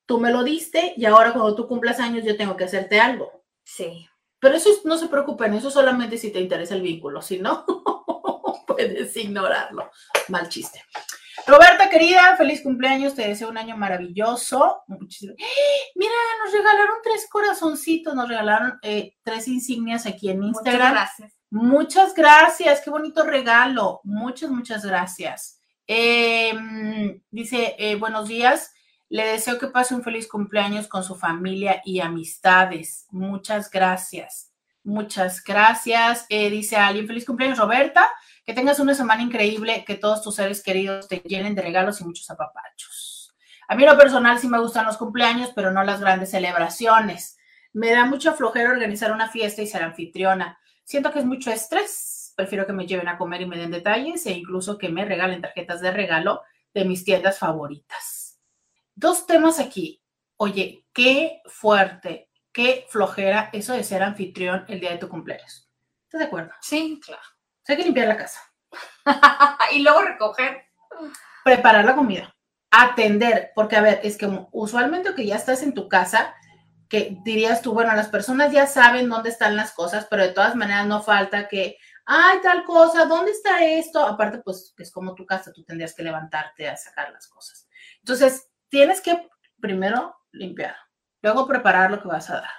tú 0.08 0.20
me 0.20 0.32
lo 0.32 0.44
diste 0.44 0.96
y 0.98 1.06
ahora 1.06 1.34
cuando 1.34 1.54
tú 1.54 1.68
cumplas 1.68 2.00
años 2.00 2.26
yo 2.26 2.36
tengo 2.36 2.58
que 2.58 2.64
hacerte 2.64 3.00
algo. 3.00 3.44
Sí. 3.64 4.08
Pero 4.40 4.56
eso 4.56 4.72
no 4.86 4.98
se 4.98 5.08
preocupen, 5.08 5.54
eso 5.54 5.70
solamente 5.70 6.18
si 6.18 6.32
te 6.32 6.42
interesa 6.42 6.74
el 6.74 6.82
vínculo, 6.82 7.22
si 7.22 7.38
no, 7.38 7.64
puedes 8.88 9.18
ignorarlo. 9.18 9.92
Mal 10.30 10.50
chiste. 10.50 10.84
Roberta, 11.48 11.90
querida, 11.90 12.36
feliz 12.38 12.62
cumpleaños, 12.62 13.16
te 13.16 13.28
deseo 13.28 13.50
un 13.50 13.58
año 13.58 13.78
maravilloso. 13.78 14.84
Muchísimas... 14.88 15.36
Mira, 15.96 16.14
nos 16.44 16.54
regalaron 16.54 16.98
tres 17.04 17.28
corazoncitos, 17.30 18.14
nos 18.14 18.28
regalaron 18.28 18.80
eh, 18.84 19.16
tres 19.24 19.48
insignias 19.48 20.06
aquí 20.06 20.30
en 20.30 20.44
Instagram. 20.44 20.90
Muchas 20.90 20.92
gracias. 20.92 21.34
Muchas 21.50 22.14
gracias, 22.14 22.82
qué 22.82 22.90
bonito 22.90 23.24
regalo. 23.24 24.02
Muchas, 24.04 24.50
muchas 24.50 24.86
gracias. 24.86 25.60
Em, 25.88 27.22
dice, 27.30 27.76
eh, 27.78 27.96
buenos 27.96 28.28
días. 28.28 28.72
Le 29.10 29.26
deseo 29.26 29.58
que 29.60 29.68
pase 29.68 29.94
un 29.94 30.04
feliz 30.04 30.28
cumpleaños 30.28 30.88
con 30.88 31.04
su 31.04 31.16
familia 31.16 31.82
y 31.84 32.00
amistades. 32.00 33.08
Muchas 33.10 33.70
gracias. 33.70 34.54
Muchas 34.84 35.44
gracias. 35.44 36.26
Eh, 36.30 36.50
dice 36.50 36.78
alguien, 36.78 37.08
feliz 37.08 37.26
cumpleaños, 37.26 37.58
Roberta. 37.58 38.10
Que 38.46 38.54
tengas 38.54 38.80
una 38.80 38.96
semana 38.96 39.22
increíble, 39.22 39.84
que 39.86 39.96
todos 39.96 40.22
tus 40.22 40.36
seres 40.36 40.64
queridos 40.64 41.08
te 41.08 41.18
llenen 41.18 41.56
de 41.56 41.62
regalos 41.62 42.02
y 42.02 42.06
muchos 42.06 42.30
apapachos. 42.30 43.36
A 43.68 43.76
mí 43.76 43.86
lo 43.86 43.98
personal 43.98 44.40
sí 44.40 44.48
me 44.48 44.60
gustan 44.60 44.86
los 44.86 44.98
cumpleaños, 44.98 45.52
pero 45.56 45.72
no 45.72 45.84
las 45.84 46.02
grandes 46.02 46.32
celebraciones. 46.32 47.38
Me 47.74 47.92
da 47.92 48.06
mucha 48.06 48.34
flojera 48.34 48.72
organizar 48.72 49.12
una 49.14 49.30
fiesta 49.30 49.62
y 49.62 49.68
ser 49.68 49.84
anfitriona. 49.84 50.60
Siento 50.84 51.12
que 51.12 51.20
es 51.20 51.26
mucho 51.26 51.52
estrés. 51.52 52.34
Prefiero 52.36 52.66
que 52.66 52.74
me 52.74 52.86
lleven 52.86 53.08
a 53.08 53.18
comer 53.18 53.42
y 53.42 53.46
me 53.46 53.58
den 53.58 53.72
detalles 53.72 54.26
e 54.26 54.32
incluso 54.32 54.78
que 54.78 54.90
me 54.90 55.06
regalen 55.06 55.42
tarjetas 55.42 55.80
de 55.80 55.92
regalo 55.92 56.42
de 56.74 56.86
mis 56.86 57.06
tiendas 57.06 57.40
favoritas. 57.40 58.42
Dos 58.96 59.26
temas 59.26 59.60
aquí. 59.60 60.02
Oye, 60.38 60.86
qué 60.92 61.42
fuerte, 61.46 62.30
qué 62.52 62.86
flojera 62.90 63.50
eso 63.54 63.74
de 63.74 63.84
ser 63.84 64.04
anfitrión 64.04 64.66
el 64.68 64.80
día 64.80 64.92
de 64.92 64.98
tu 64.98 65.08
cumpleaños. 65.08 65.70
¿Estás 66.04 66.20
de 66.20 66.26
acuerdo? 66.26 66.52
Sí, 66.62 67.00
claro. 67.02 67.22
Hay 67.68 67.78
que 67.78 67.84
limpiar 67.84 68.08
la 68.08 68.18
casa. 68.18 68.42
y 69.72 69.80
luego 69.80 70.02
recoger. 70.02 70.66
Preparar 71.44 71.86
la 71.86 71.96
comida. 71.96 72.36
Atender, 72.72 73.52
porque 73.56 73.76
a 73.76 73.82
ver, 73.82 74.00
es 74.04 74.18
que 74.18 74.30
usualmente 74.52 75.14
que 75.14 75.26
ya 75.26 75.36
estás 75.36 75.62
en 75.62 75.74
tu 75.74 75.90
casa, 75.90 76.34
que 76.88 77.18
dirías 77.24 77.62
tú, 77.62 77.74
bueno, 77.74 77.94
las 77.96 78.10
personas 78.10 78.52
ya 78.52 78.68
saben 78.68 79.10
dónde 79.10 79.30
están 79.30 79.56
las 79.56 79.72
cosas, 79.72 80.08
pero 80.10 80.24
de 80.24 80.34
todas 80.34 80.56
maneras 80.56 80.86
no 80.88 81.02
falta 81.02 81.48
que, 81.48 81.78
ay, 82.06 82.40
tal 82.42 82.64
cosa, 82.66 83.06
¿dónde 83.06 83.32
está 83.32 83.64
esto? 83.64 84.06
Aparte, 84.06 84.40
pues 84.40 84.74
es 84.78 84.92
como 84.92 85.16
tu 85.16 85.26
casa, 85.26 85.54
tú 85.54 85.64
tendrías 85.64 85.94
que 85.94 86.04
levantarte 86.04 86.68
a 86.68 86.76
sacar 86.76 87.12
las 87.12 87.28
cosas. 87.28 87.68
Entonces, 88.00 88.50
tienes 88.70 89.02
que 89.02 89.30
primero 89.62 90.18
limpiar, 90.32 90.76
luego 91.22 91.48
preparar 91.48 91.92
lo 91.92 92.02
que 92.02 92.08
vas 92.08 92.30
a 92.30 92.42
dar, 92.42 92.52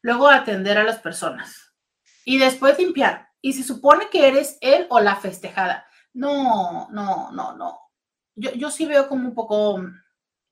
luego 0.00 0.28
atender 0.28 0.78
a 0.78 0.84
las 0.84 0.98
personas 0.98 1.74
y 2.24 2.38
después 2.38 2.78
limpiar. 2.78 3.25
Y 3.40 3.52
se 3.52 3.62
supone 3.62 4.08
que 4.10 4.28
eres 4.28 4.58
él 4.60 4.86
o 4.90 5.00
la 5.00 5.16
festejada. 5.16 5.86
No, 6.12 6.88
no, 6.90 7.30
no, 7.32 7.56
no. 7.56 7.78
Yo, 8.34 8.52
yo 8.52 8.70
sí 8.70 8.86
veo 8.86 9.08
como 9.08 9.28
un 9.28 9.34
poco... 9.34 9.82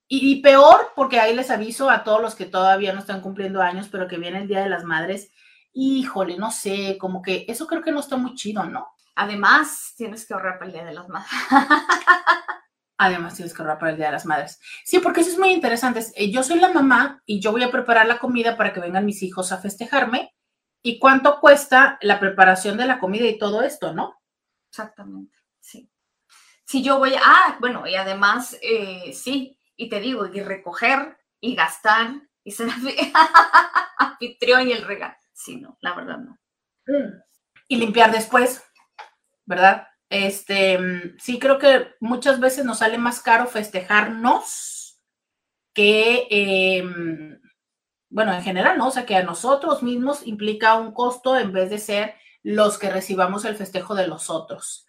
Y, 0.06 0.32
y, 0.32 0.42
peor, 0.42 0.92
porque 0.94 1.18
ahí 1.18 1.34
les 1.34 1.50
aviso 1.50 1.88
a 1.88 2.04
todos 2.04 2.20
los 2.20 2.34
que 2.34 2.44
todavía 2.44 2.92
no 2.92 3.00
están 3.00 3.22
cumpliendo 3.22 3.62
años, 3.62 3.88
pero 3.90 4.06
que 4.06 4.18
viene 4.18 4.42
el 4.42 4.48
Día 4.48 4.60
de 4.60 4.68
las 4.68 4.84
Madres. 4.84 5.32
Híjole, 5.72 6.36
no 6.36 6.50
sé, 6.50 6.98
como 6.98 7.22
que 7.22 7.46
eso 7.48 7.66
creo 7.66 7.82
que 7.82 7.90
no 7.90 8.00
está 8.00 8.16
muy 8.16 8.34
chido, 8.34 8.64
¿no? 8.64 8.94
Además, 9.16 9.94
tienes 9.96 10.26
que 10.26 10.34
ahorrar 10.34 10.58
para 10.58 10.66
el 10.66 10.72
Día 10.72 10.84
de 10.84 10.94
las 10.94 11.08
Madres. 11.08 11.30
Además, 12.98 13.34
tienes 13.34 13.54
que 13.54 13.62
ahorrar 13.62 13.78
para 13.78 13.92
el 13.92 13.96
Día 13.96 14.06
de 14.06 14.12
las 14.12 14.26
Madres. 14.26 14.60
Sí, 14.84 14.98
porque 14.98 15.20
eso 15.20 15.30
es 15.30 15.38
muy 15.38 15.50
interesante. 15.50 16.04
Eh, 16.14 16.30
yo 16.30 16.42
soy 16.42 16.60
la 16.60 16.72
mamá 16.72 17.22
y 17.26 17.40
yo 17.40 17.52
voy 17.52 17.62
a 17.62 17.70
preparar 17.70 18.06
la 18.06 18.18
comida 18.18 18.56
para 18.56 18.72
que 18.72 18.80
vengan 18.80 19.04
mis 19.04 19.22
hijos 19.22 19.52
a 19.52 19.58
festejarme. 19.58 20.34
¿Y 20.86 20.98
cuánto 20.98 21.40
cuesta 21.40 21.98
la 22.02 22.20
preparación 22.20 22.76
de 22.76 22.84
la 22.84 22.98
comida 22.98 23.26
y 23.26 23.38
todo 23.38 23.62
esto, 23.62 23.94
no? 23.94 24.20
Exactamente, 24.68 25.38
sí. 25.58 25.90
Si 26.66 26.82
yo 26.82 26.98
voy 26.98 27.14
a, 27.14 27.20
ah, 27.24 27.56
bueno, 27.58 27.86
y 27.86 27.94
además, 27.94 28.58
eh, 28.60 29.10
sí, 29.14 29.58
y 29.76 29.88
te 29.88 29.98
digo, 29.98 30.26
y 30.26 30.42
recoger, 30.42 31.16
y 31.40 31.54
gastar, 31.54 32.20
y 32.44 32.50
ser 32.50 32.68
anfitrión 33.98 34.68
y 34.68 34.72
el 34.72 34.86
regalo. 34.86 35.14
Sí, 35.32 35.56
no, 35.56 35.78
la 35.80 35.94
verdad 35.94 36.18
no. 36.18 36.38
Mm. 36.86 37.22
Y 37.68 37.76
limpiar 37.76 38.12
después, 38.12 38.62
¿verdad? 39.46 39.88
Este, 40.10 40.76
mm, 40.78 41.16
sí, 41.18 41.38
creo 41.38 41.58
que 41.58 41.94
muchas 41.98 42.40
veces 42.40 42.66
nos 42.66 42.80
sale 42.80 42.98
más 42.98 43.22
caro 43.22 43.46
festejarnos 43.46 45.00
que, 45.72 46.28
em, 46.30 47.40
bueno, 48.14 48.32
en 48.32 48.44
general, 48.44 48.78
¿no? 48.78 48.86
O 48.86 48.90
sea, 48.92 49.04
que 49.06 49.16
a 49.16 49.24
nosotros 49.24 49.82
mismos 49.82 50.24
implica 50.24 50.74
un 50.74 50.92
costo 50.92 51.36
en 51.36 51.52
vez 51.52 51.68
de 51.68 51.78
ser 51.78 52.14
los 52.44 52.78
que 52.78 52.88
recibamos 52.88 53.44
el 53.44 53.56
festejo 53.56 53.96
de 53.96 54.06
los 54.06 54.30
otros. 54.30 54.86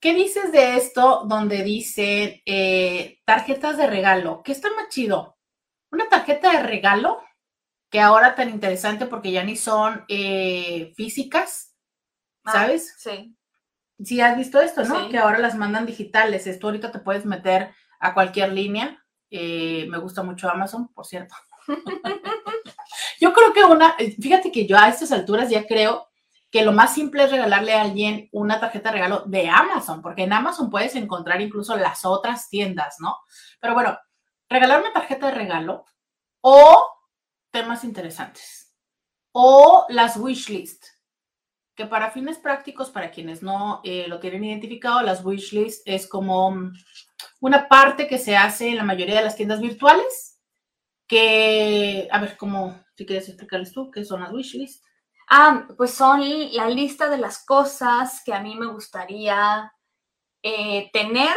¿Qué 0.00 0.14
dices 0.14 0.50
de 0.50 0.76
esto 0.76 1.26
donde 1.28 1.62
dice 1.62 2.42
eh, 2.44 3.20
tarjetas 3.24 3.76
de 3.76 3.86
regalo? 3.86 4.42
¿Qué 4.42 4.50
está 4.50 4.68
más 4.74 4.88
chido? 4.88 5.38
¿Una 5.92 6.08
tarjeta 6.08 6.50
de 6.50 6.64
regalo? 6.64 7.20
Que 7.88 8.00
ahora 8.00 8.34
tan 8.34 8.50
interesante 8.50 9.06
porque 9.06 9.30
ya 9.30 9.44
ni 9.44 9.54
son 9.54 10.04
eh, 10.08 10.92
físicas, 10.96 11.76
ah, 12.44 12.52
¿sabes? 12.52 12.96
sí. 12.98 13.36
Sí, 14.04 14.20
has 14.20 14.36
visto 14.36 14.60
esto, 14.60 14.84
¿no? 14.84 15.08
Que 15.08 15.18
ahora 15.18 15.38
las 15.38 15.54
mandan 15.54 15.86
digitales. 15.86 16.48
Esto 16.48 16.66
ahorita 16.66 16.90
te 16.90 16.98
puedes 16.98 17.24
meter 17.24 17.70
a 18.00 18.12
cualquier 18.12 18.52
línea. 18.52 19.02
Eh, 19.30 19.86
me 19.88 19.98
gusta 19.98 20.24
mucho 20.24 20.50
Amazon, 20.50 20.92
por 20.92 21.06
cierto. 21.06 21.34
yo 23.20 23.32
creo 23.32 23.52
que 23.52 23.64
una, 23.64 23.96
fíjate 24.20 24.52
que 24.52 24.66
yo 24.66 24.78
a 24.78 24.88
estas 24.88 25.12
alturas 25.12 25.50
ya 25.50 25.66
creo 25.66 26.08
que 26.50 26.64
lo 26.64 26.72
más 26.72 26.94
simple 26.94 27.24
es 27.24 27.30
regalarle 27.30 27.74
a 27.74 27.82
alguien 27.82 28.28
una 28.32 28.60
tarjeta 28.60 28.90
de 28.90 28.94
regalo 28.94 29.24
de 29.26 29.48
Amazon, 29.48 30.00
porque 30.00 30.22
en 30.22 30.32
Amazon 30.32 30.70
puedes 30.70 30.94
encontrar 30.94 31.40
incluso 31.40 31.76
las 31.76 32.04
otras 32.04 32.48
tiendas, 32.48 32.96
¿no? 33.00 33.16
Pero 33.60 33.74
bueno, 33.74 33.98
regalar 34.48 34.80
una 34.80 34.92
tarjeta 34.92 35.26
de 35.26 35.34
regalo 35.34 35.84
o 36.40 36.88
temas 37.50 37.84
interesantes 37.84 38.74
o 39.32 39.86
las 39.90 40.16
wish 40.16 40.48
list, 40.48 40.86
que 41.74 41.84
para 41.84 42.10
fines 42.10 42.38
prácticos, 42.38 42.88
para 42.88 43.10
quienes 43.10 43.42
no 43.42 43.82
eh, 43.84 44.06
lo 44.08 44.18
tienen 44.18 44.44
identificado, 44.44 45.02
las 45.02 45.22
wish 45.24 45.52
list 45.52 45.82
es 45.84 46.08
como 46.08 46.70
una 47.40 47.68
parte 47.68 48.06
que 48.06 48.18
se 48.18 48.36
hace 48.36 48.70
en 48.70 48.78
la 48.78 48.82
mayoría 48.82 49.16
de 49.16 49.24
las 49.24 49.36
tiendas 49.36 49.60
virtuales, 49.60 50.35
que, 51.06 52.08
a 52.10 52.20
ver, 52.20 52.36
¿cómo, 52.36 52.80
si 52.96 53.06
quieres 53.06 53.28
explicarles 53.28 53.72
tú, 53.72 53.90
qué 53.90 54.04
son 54.04 54.20
las 54.20 54.32
wish 54.32 54.54
list? 54.54 54.84
Ah, 55.28 55.66
pues 55.76 55.92
son 55.92 56.22
la 56.52 56.68
lista 56.68 57.08
de 57.08 57.18
las 57.18 57.44
cosas 57.44 58.22
que 58.24 58.32
a 58.32 58.40
mí 58.40 58.54
me 58.54 58.66
gustaría 58.66 59.72
eh, 60.42 60.90
tener, 60.92 61.36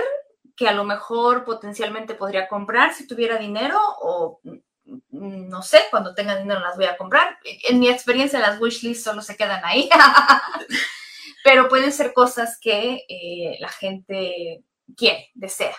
que 0.55 0.67
a 0.67 0.73
lo 0.73 0.83
mejor 0.83 1.43
potencialmente 1.43 2.13
podría 2.13 2.47
comprar 2.47 2.93
si 2.93 3.07
tuviera 3.07 3.37
dinero 3.37 3.79
o 4.01 4.39
mm, 4.43 5.49
no 5.49 5.61
sé, 5.61 5.81
cuando 5.89 6.13
tenga 6.13 6.35
dinero 6.35 6.59
las 6.59 6.75
voy 6.75 6.85
a 6.85 6.97
comprar. 6.97 7.39
En 7.43 7.79
mi 7.79 7.89
experiencia 7.89 8.39
las 8.39 8.59
wish 8.59 8.83
lists 8.83 9.03
solo 9.03 9.21
se 9.21 9.35
quedan 9.35 9.63
ahí, 9.63 9.89
pero 11.43 11.67
pueden 11.67 11.91
ser 11.91 12.13
cosas 12.13 12.59
que 12.61 13.05
eh, 13.07 13.57
la 13.59 13.69
gente 13.69 14.63
quiere, 14.95 15.31
desea. 15.33 15.75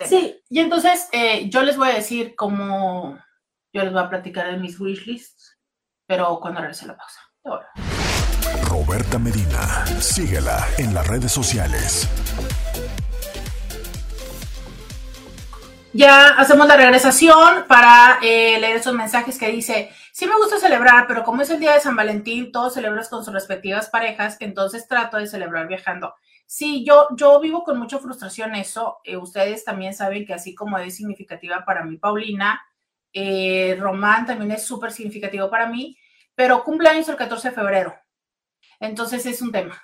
Sí, 0.00 0.42
y 0.48 0.58
entonces 0.58 1.08
eh, 1.12 1.48
yo 1.48 1.62
les 1.62 1.76
voy 1.76 1.88
a 1.88 1.94
decir 1.94 2.34
cómo 2.34 3.18
yo 3.72 3.82
les 3.82 3.92
voy 3.92 4.02
a 4.02 4.10
platicar 4.10 4.50
de 4.50 4.58
mis 4.58 4.78
wish 4.78 5.06
lists, 5.06 5.58
pero 6.06 6.38
cuando 6.40 6.60
regrese 6.60 6.86
la 6.86 6.96
pausa. 6.96 7.20
Roberta 8.68 9.18
Medina, 9.18 9.86
síguela 9.98 10.66
en 10.76 10.92
las 10.92 11.06
redes 11.06 11.32
sociales. 11.32 12.08
Ya 15.94 16.28
hacemos 16.28 16.66
la 16.66 16.76
regresación 16.76 17.64
para 17.66 18.18
eh, 18.22 18.58
leer 18.60 18.76
esos 18.76 18.94
mensajes 18.94 19.38
que 19.38 19.48
dice, 19.48 19.90
sí 20.12 20.26
me 20.26 20.36
gusta 20.36 20.58
celebrar, 20.58 21.06
pero 21.06 21.22
como 21.22 21.42
es 21.42 21.50
el 21.50 21.60
día 21.60 21.74
de 21.74 21.80
San 21.80 21.96
Valentín, 21.96 22.52
todos 22.52 22.74
celebras 22.74 23.08
con 23.08 23.24
sus 23.24 23.34
respectivas 23.34 23.88
parejas, 23.90 24.36
entonces 24.40 24.88
trato 24.88 25.18
de 25.18 25.26
celebrar 25.26 25.66
viajando. 25.66 26.14
Sí, 26.46 26.84
yo, 26.86 27.08
yo 27.16 27.40
vivo 27.40 27.64
con 27.64 27.78
mucha 27.78 27.98
frustración 27.98 28.54
eso. 28.54 28.98
Eh, 29.04 29.16
ustedes 29.16 29.64
también 29.64 29.94
saben 29.94 30.26
que 30.26 30.34
así 30.34 30.54
como 30.54 30.76
es 30.78 30.96
significativa 30.96 31.64
para 31.64 31.84
mí 31.84 31.96
Paulina, 31.96 32.60
eh, 33.12 33.76
Román 33.78 34.26
también 34.26 34.52
es 34.52 34.64
súper 34.64 34.92
significativo 34.92 35.50
para 35.50 35.66
mí 35.66 35.96
pero 36.34 36.64
cumpleaños 36.64 37.08
el 37.08 37.16
14 37.16 37.50
de 37.50 37.54
febrero. 37.54 37.94
Entonces 38.80 39.24
es 39.26 39.42
un 39.42 39.52
tema. 39.52 39.80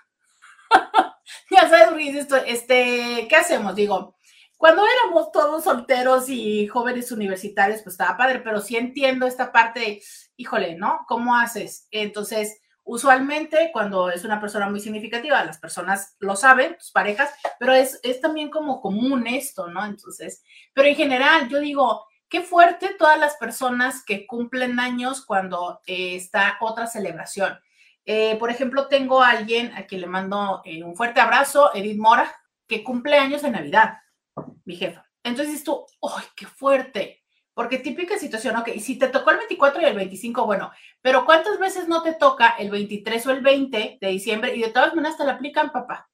ya 1.51 1.69
sabes, 1.69 2.27
este, 2.47 3.27
¿qué 3.29 3.37
hacemos? 3.37 3.75
Digo, 3.75 4.17
cuando 4.57 4.83
éramos 4.85 5.31
todos 5.31 5.65
solteros 5.65 6.29
y 6.29 6.67
jóvenes 6.67 7.13
universitarios, 7.13 7.83
pues 7.83 7.95
estaba 7.95 8.17
padre, 8.17 8.41
pero 8.41 8.61
sí 8.61 8.77
entiendo 8.77 9.27
esta 9.27 9.53
parte 9.53 9.81
de, 9.81 10.03
híjole, 10.37 10.75
¿no? 10.75 11.05
¿Cómo 11.07 11.37
haces? 11.37 11.87
Entonces, 11.93 12.61
usualmente 12.83 13.71
cuando 13.73 14.11
es 14.11 14.25
una 14.25 14.41
persona 14.41 14.69
muy 14.69 14.81
significativa, 14.81 15.45
las 15.45 15.59
personas 15.59 16.17
lo 16.19 16.35
saben, 16.35 16.77
tus 16.77 16.91
parejas, 16.91 17.31
pero 17.61 17.73
es, 17.73 18.01
es 18.03 18.21
también 18.21 18.51
como 18.51 18.81
común 18.81 19.27
esto, 19.29 19.69
¿no? 19.69 19.85
Entonces, 19.85 20.43
pero 20.75 20.89
en 20.89 20.97
general, 20.97 21.49
yo 21.49 21.61
digo, 21.61 22.08
Qué 22.29 22.43
fuerte 22.43 22.95
todas 22.99 23.19
las 23.19 23.37
personas 23.37 24.05
que 24.05 24.27
cumplen 24.27 24.79
años 24.81 25.25
cuando 25.25 25.81
eh, 25.87 26.15
está 26.15 26.59
otra 26.61 26.87
celebración. 26.87 27.59
Eh, 28.05 28.37
por 28.39 28.51
ejemplo, 28.51 28.89
tengo 28.89 29.23
a 29.23 29.31
alguien 29.31 29.73
a 29.75 29.87
quien 29.87 30.03
le 30.03 30.07
mando 30.07 30.61
eh, 30.65 30.83
un 30.83 30.95
fuerte 30.95 31.21
abrazo, 31.21 31.75
Edith 31.75 31.99
Mora, 31.99 32.31
que 32.67 32.85
cumple 32.85 33.17
años 33.17 33.45
en 33.45 33.53
Navidad, 33.53 33.99
mi 34.67 34.77
jefa. 34.77 35.07
Entonces 35.23 35.65
tú, 35.65 35.87
¡ay, 36.03 36.25
qué 36.37 36.47
fuerte! 36.47 37.23
Porque 37.55 37.79
típica 37.79 38.19
situación, 38.19 38.57
ok, 38.57 38.69
si 38.79 38.99
te 38.99 39.09
tocó 39.09 39.31
el 39.31 39.39
24 39.39 39.83
y 39.83 39.85
el 39.87 39.97
25, 39.97 40.45
bueno, 40.47 40.71
pero 41.01 41.25
¿cuántas 41.25 41.59
veces 41.59 41.89
no 41.89 42.03
te 42.03 42.13
toca 42.13 42.51
el 42.59 42.71
23 42.71 43.27
o 43.27 43.31
el 43.31 43.41
20 43.41 43.99
de 44.01 44.09
diciembre 44.09 44.55
y 44.55 44.61
de 44.61 44.71
todas 44.71 44.95
maneras 44.95 45.17
te 45.17 45.25
la 45.25 45.33
aplican, 45.33 45.73
papá? 45.73 46.09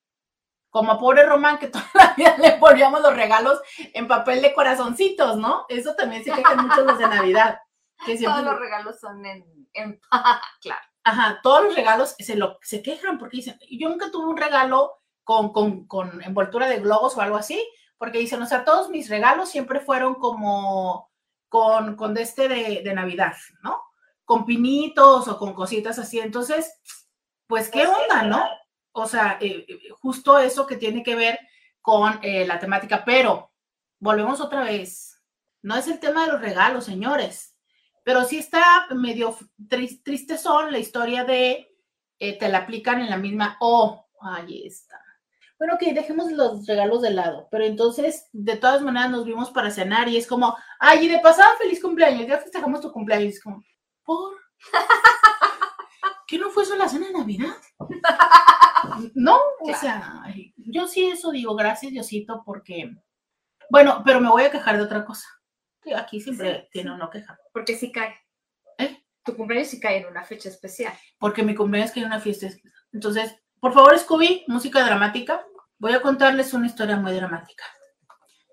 Como 0.74 0.90
a 0.90 0.98
pobre 0.98 1.24
Román 1.24 1.58
que 1.58 1.68
toda 1.68 1.88
la 1.94 2.14
vida 2.16 2.36
le 2.42 2.54
poníamos 2.54 3.00
los 3.00 3.14
regalos 3.14 3.60
en 3.78 4.08
papel 4.08 4.42
de 4.42 4.52
corazoncitos, 4.52 5.36
¿no? 5.36 5.66
Eso 5.68 5.94
también 5.94 6.24
se 6.24 6.32
quejan 6.32 6.66
mucho 6.66 6.80
los 6.80 6.98
de 6.98 7.06
Navidad. 7.06 7.60
Que 8.04 8.18
Todos 8.18 8.42
los 8.42 8.58
regalos 8.58 8.98
son 8.98 9.24
en, 9.24 10.00
claro. 10.60 10.82
Ajá, 11.04 11.38
todos 11.44 11.62
los 11.62 11.76
regalos 11.76 12.16
se, 12.18 12.34
lo, 12.34 12.58
se 12.60 12.82
quejan 12.82 13.18
porque 13.18 13.36
dicen, 13.36 13.56
yo 13.70 13.88
nunca 13.88 14.10
tuve 14.10 14.26
un 14.26 14.36
regalo 14.36 14.94
con, 15.22 15.52
con, 15.52 15.86
con 15.86 16.20
envoltura 16.24 16.66
de 16.66 16.80
globos 16.80 17.16
o 17.16 17.20
algo 17.20 17.36
así, 17.36 17.64
porque 17.96 18.18
dicen, 18.18 18.42
o 18.42 18.46
sea, 18.46 18.64
todos 18.64 18.90
mis 18.90 19.08
regalos 19.08 19.50
siempre 19.50 19.78
fueron 19.78 20.16
como 20.16 21.08
con, 21.48 21.94
con 21.94 22.14
de 22.14 22.22
este 22.22 22.48
de, 22.48 22.82
de 22.82 22.94
Navidad, 22.94 23.34
¿no? 23.62 23.80
Con 24.24 24.44
pinitos 24.44 25.28
o 25.28 25.38
con 25.38 25.54
cositas 25.54 26.00
así. 26.00 26.18
Entonces, 26.18 26.80
pues, 27.46 27.70
¿qué 27.70 27.86
onda, 27.86 28.22
no? 28.22 28.44
O 28.96 29.08
sea, 29.08 29.38
eh, 29.40 29.66
eh, 29.68 29.88
justo 30.00 30.38
eso 30.38 30.66
que 30.68 30.76
tiene 30.76 31.02
que 31.02 31.16
ver 31.16 31.40
con 31.80 32.20
eh, 32.22 32.46
la 32.46 32.60
temática, 32.60 33.04
pero 33.04 33.50
volvemos 33.98 34.40
otra 34.40 34.62
vez. 34.62 35.20
No 35.62 35.74
es 35.76 35.88
el 35.88 35.98
tema 35.98 36.24
de 36.24 36.32
los 36.32 36.40
regalos, 36.40 36.84
señores, 36.84 37.56
pero 38.04 38.24
sí 38.24 38.38
está 38.38 38.86
medio 38.94 39.36
triste 40.04 40.38
son 40.38 40.70
la 40.70 40.78
historia 40.78 41.24
de 41.24 41.70
te 42.18 42.48
la 42.48 42.58
aplican 42.58 43.00
en 43.00 43.10
la 43.10 43.16
misma. 43.16 43.56
Oh, 43.60 44.06
ahí 44.20 44.64
está. 44.66 45.02
Bueno, 45.58 45.74
ok, 45.74 45.82
dejemos 45.92 46.30
los 46.30 46.66
regalos 46.66 47.02
de 47.02 47.10
lado, 47.10 47.48
pero 47.50 47.64
entonces, 47.64 48.28
de 48.32 48.56
todas 48.56 48.82
maneras, 48.82 49.10
nos 49.10 49.24
vimos 49.24 49.50
para 49.50 49.70
cenar 49.70 50.08
y 50.08 50.16
es 50.16 50.26
como, 50.26 50.56
ay, 50.78 51.06
y 51.06 51.08
de 51.08 51.18
pasada, 51.18 51.56
feliz 51.58 51.82
cumpleaños, 51.82 52.26
ya 52.26 52.38
festejamos 52.38 52.80
tu 52.80 52.92
cumpleaños. 52.92 53.40
Como, 53.40 53.62
¿por? 54.04 54.34
¿Qué 56.26 56.38
no 56.38 56.50
fue 56.50 56.62
eso 56.62 56.76
la 56.76 56.88
cena 56.88 57.06
de 57.06 57.12
Navidad? 57.12 57.56
No, 59.14 59.38
o 59.60 59.74
sea, 59.74 60.24
yo 60.56 60.86
sí 60.86 61.06
eso 61.06 61.30
digo, 61.30 61.54
gracias 61.56 61.92
Diosito, 61.92 62.42
porque, 62.44 62.94
bueno, 63.70 64.02
pero 64.04 64.20
me 64.20 64.28
voy 64.28 64.42
a 64.42 64.50
quejar 64.50 64.76
de 64.76 64.82
otra 64.82 65.04
cosa. 65.04 65.26
Aquí 65.96 66.20
siempre 66.20 66.68
tiene 66.72 66.92
uno 66.92 67.10
queja. 67.10 67.38
Porque 67.52 67.76
sí 67.76 67.92
cae. 67.92 68.14
¿Eh? 68.78 69.04
Tu 69.24 69.36
cumpleaños 69.36 69.68
sí 69.68 69.80
cae 69.80 69.98
en 69.98 70.06
una 70.06 70.24
fecha 70.24 70.48
especial. 70.48 70.94
Porque 71.18 71.42
mi 71.42 71.54
cumpleaños 71.54 71.92
cae 71.92 72.02
en 72.02 72.08
una 72.08 72.20
fiesta. 72.20 72.48
Entonces, 72.92 73.34
por 73.60 73.72
favor, 73.72 73.98
Scooby, 73.98 74.44
música 74.48 74.84
dramática. 74.84 75.44
Voy 75.78 75.92
a 75.92 76.00
contarles 76.00 76.54
una 76.54 76.66
historia 76.66 76.96
muy 76.96 77.12
dramática. 77.12 77.64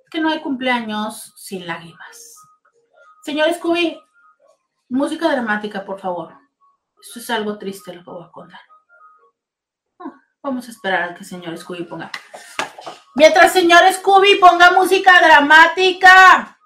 Que 0.10 0.20
no 0.20 0.30
hay 0.30 0.42
cumpleaños 0.42 1.34
sin 1.38 1.66
lágrimas. 1.66 2.36
Señor 3.24 3.54
Scooby, 3.54 3.98
música 4.90 5.30
dramática, 5.32 5.86
por 5.86 6.00
favor. 6.00 6.41
Esto 7.02 7.20
es 7.20 7.30
algo 7.32 7.58
triste 7.58 7.94
lo 7.94 8.04
que 8.04 8.12
voy 8.12 8.24
a 8.24 8.32
contar. 8.32 8.60
Ah, 10.00 10.14
vamos 10.44 10.68
a 10.68 10.72
esperar 10.72 11.04
a 11.04 11.14
que 11.14 11.22
el 11.22 11.26
señor 11.26 11.58
Scooby 11.58 11.84
ponga. 11.84 12.12
Mientras 13.16 13.52
señor 13.52 13.82
Scooby 13.92 14.36
ponga 14.36 14.72
música 14.72 15.20
dramática. 15.20 16.58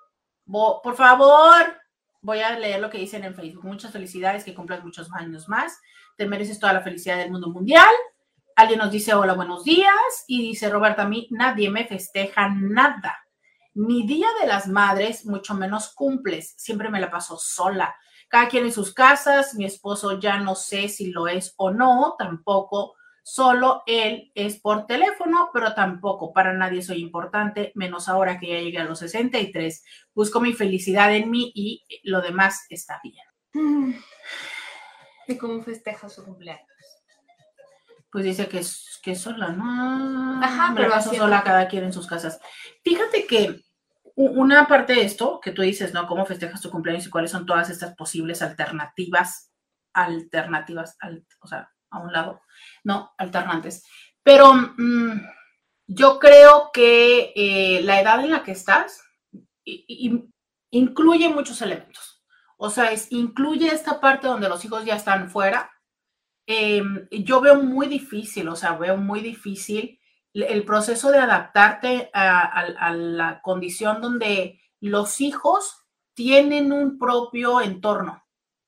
Por 0.46 0.96
favor, 0.96 1.82
voy 2.22 2.42
a 2.42 2.60
leer 2.60 2.80
lo 2.82 2.90
que 2.90 2.98
dicen 2.98 3.24
en 3.24 3.34
Facebook. 3.34 3.64
Muchas 3.64 3.92
felicidades, 3.92 4.44
que 4.44 4.54
cumplas 4.54 4.84
muchos 4.84 5.12
años 5.14 5.48
más. 5.48 5.80
Te 6.18 6.28
mereces 6.28 6.60
toda 6.60 6.74
la 6.74 6.82
felicidad 6.82 7.18
del 7.18 7.32
mundo 7.32 7.50
mundial. 7.50 7.94
Alguien 8.56 8.80
nos 8.80 8.92
dice 8.92 9.14
hola, 9.14 9.34
buenos 9.34 9.64
días. 9.64 10.26
Y 10.28 10.42
dice 10.42 10.70
Roberta, 10.70 11.04
a 11.04 11.08
mí 11.08 11.28
nadie 11.32 11.70
me 11.70 11.86
festeja 11.86 12.50
nada. 12.50 13.18
Ni 13.74 14.06
Día 14.06 14.28
de 14.40 14.48
las 14.48 14.68
Madres, 14.68 15.26
mucho 15.26 15.54
menos 15.54 15.94
cumples. 15.94 16.54
Siempre 16.58 16.90
me 16.90 17.02
la 17.02 17.10
paso 17.10 17.38
sola. 17.38 17.96
Cada 18.36 18.50
quien 18.50 18.66
en 18.66 18.74
sus 18.74 18.94
casas. 18.94 19.56
Mi 19.56 19.64
esposo 19.64 20.20
ya 20.20 20.42
no 20.42 20.56
sé 20.56 20.90
si 20.90 21.10
lo 21.10 21.30
es 21.30 21.54
o 21.56 21.72
no, 21.72 22.16
tampoco. 22.20 22.96
Solo 23.24 23.82
él 23.88 24.34
es 24.36 24.60
por 24.60 24.88
teléfono, 24.88 25.52
pero 25.54 25.74
tampoco 25.74 26.34
para 26.34 26.52
nadie 26.52 26.82
soy 26.82 27.02
importante, 27.02 27.72
menos 27.76 28.10
ahora 28.10 28.38
que 28.38 28.50
ya 28.50 28.60
llegué 28.60 28.80
a 28.80 28.84
los 28.84 29.00
63. 29.00 29.86
Busco 30.14 30.42
mi 30.42 30.52
felicidad 30.52 31.16
en 31.16 31.32
mí 31.32 31.50
y 31.56 31.86
lo 32.04 32.20
demás 32.20 32.66
está 32.70 33.00
bien. 33.02 34.04
¿Y 35.30 35.38
cómo 35.38 35.64
festeja 35.64 36.10
su 36.10 36.26
cumpleaños? 36.26 36.68
pues 38.12 38.26
dice 38.26 38.50
que 38.50 38.60
es, 38.60 39.00
que 39.02 39.16
sola, 39.16 39.50
¿no? 39.50 40.44
Ajá, 40.44 40.74
pero 40.76 40.90
paso 40.90 41.14
sola 41.14 41.42
cada 41.42 41.70
quien 41.70 41.86
en 41.86 41.94
sus 41.94 42.06
casas. 42.06 42.40
Fíjate 42.84 43.28
que 43.28 43.62
una 44.16 44.68
parte 44.68 44.94
de 44.94 45.04
esto 45.04 45.40
que 45.42 45.52
tú 45.52 45.62
dices, 45.62 45.94
¿no? 45.94 46.08
¿Cómo 46.08 46.26
festejas 46.26 46.62
tu 46.62 46.70
cumpleaños 46.70 47.06
y 47.06 47.10
cuáles 47.10 47.32
son 47.32 47.46
todas 47.46 47.70
estas 47.70 47.96
posibles 47.96 48.42
alternativas, 48.42 49.52
alternativas, 49.94 50.98
o 51.42 51.48
sea, 51.48 51.70
a 51.90 52.00
un 52.00 52.12
lado, 52.12 52.42
no, 52.84 53.14
alternantes. 53.18 53.86
Pero 54.24 54.54
mm, 54.54 55.22
yo 55.88 56.20
creo 56.20 56.72
que 56.74 57.34
eh, 57.36 57.82
la 57.84 58.02
edad 58.02 58.24
en 58.24 58.32
la 58.32 58.44
que 58.44 58.52
estás 58.52 59.02
incluye 60.72 61.30
muchos 61.30 61.62
elementos. 61.62 62.24
O 62.58 62.70
sea, 62.70 62.92
incluye 63.10 63.68
esta 63.68 64.00
parte 64.00 64.28
donde 64.28 64.48
los 64.48 64.64
hijos 64.64 64.86
ya 64.86 64.96
están 64.96 65.30
fuera, 65.30 65.70
Em, 66.48 67.08
yo 67.12 67.42
veo 67.42 67.62
muy 67.64 67.88
difícil, 67.88 68.48
o 68.50 68.56
sea, 68.56 68.74
veo 68.74 68.98
muy 68.98 69.22
difícil 69.22 70.00
el 70.44 70.66
proceso 70.66 71.12
de 71.12 71.20
adaptarte 71.20 72.10
a, 72.14 72.94
la 72.94 73.42
condición 73.42 74.02
donde 74.02 74.60
los 74.82 75.22
hijos 75.22 75.86
tienen 76.14 76.72
un 76.72 76.98
propio 76.98 77.62
entorno. 77.62 78.22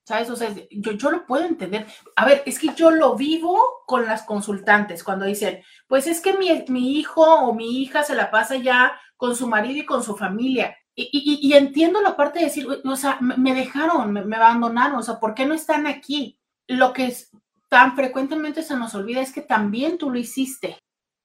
¿Sabes? 0.06 0.30
O 0.30 0.38
sea, 0.38 0.56
yo, 0.72 0.94
yo 0.94 1.12
lo 1.12 1.26
puedo 1.26 1.44
entender. 1.44 1.86
A 2.16 2.26
ver, 2.26 2.42
es 2.46 2.60
que 2.60 2.74
yo 2.74 2.92
lo 2.92 3.16
vivo 3.18 3.60
con 3.86 4.06
las 4.06 4.24
consultantes 4.24 5.04
cuando 5.04 5.26
dicen, 5.26 5.62
pues 5.86 6.08
es 6.08 6.22
que 6.22 6.38
mi, 6.38 6.64
mi 6.70 6.98
hijo 6.98 7.24
o 7.24 7.54
mi 7.54 7.82
hija 7.82 8.04
se 8.04 8.16
la 8.16 8.32
pasa 8.32 8.56
ya 8.56 8.98
con 9.18 9.36
su 9.36 9.48
marido 9.48 9.82
y 9.82 9.86
con 9.86 10.02
su 10.02 10.16
familia. 10.16 10.78
Y, 10.96 11.40
y, 11.42 11.54
entiendo 11.54 12.02
la 12.02 12.16
parte 12.16 12.40
de 12.40 12.46
decir, 12.46 12.68
o 12.84 12.96
sea, 12.96 13.20
me 13.20 13.54
dejaron, 13.54 14.12
me, 14.12 14.24
me, 14.24 14.36
abandonaron, 14.38 14.98
o 14.98 15.04
sea, 15.04 15.20
¿por 15.20 15.36
qué 15.36 15.46
no 15.46 15.54
están 15.54 15.86
aquí? 15.86 16.40
Lo 16.68 16.92
que 16.92 17.08
es, 17.08 17.30
tan 17.70 17.96
frecuentemente 17.96 18.64
se 18.64 18.76
nos 18.76 18.96
olvida 18.96 19.22
es 19.22 19.32
que 19.32 19.42
también 19.42 19.98
tú 19.98 20.10
lo 20.10 20.18
hiciste. 20.18 20.78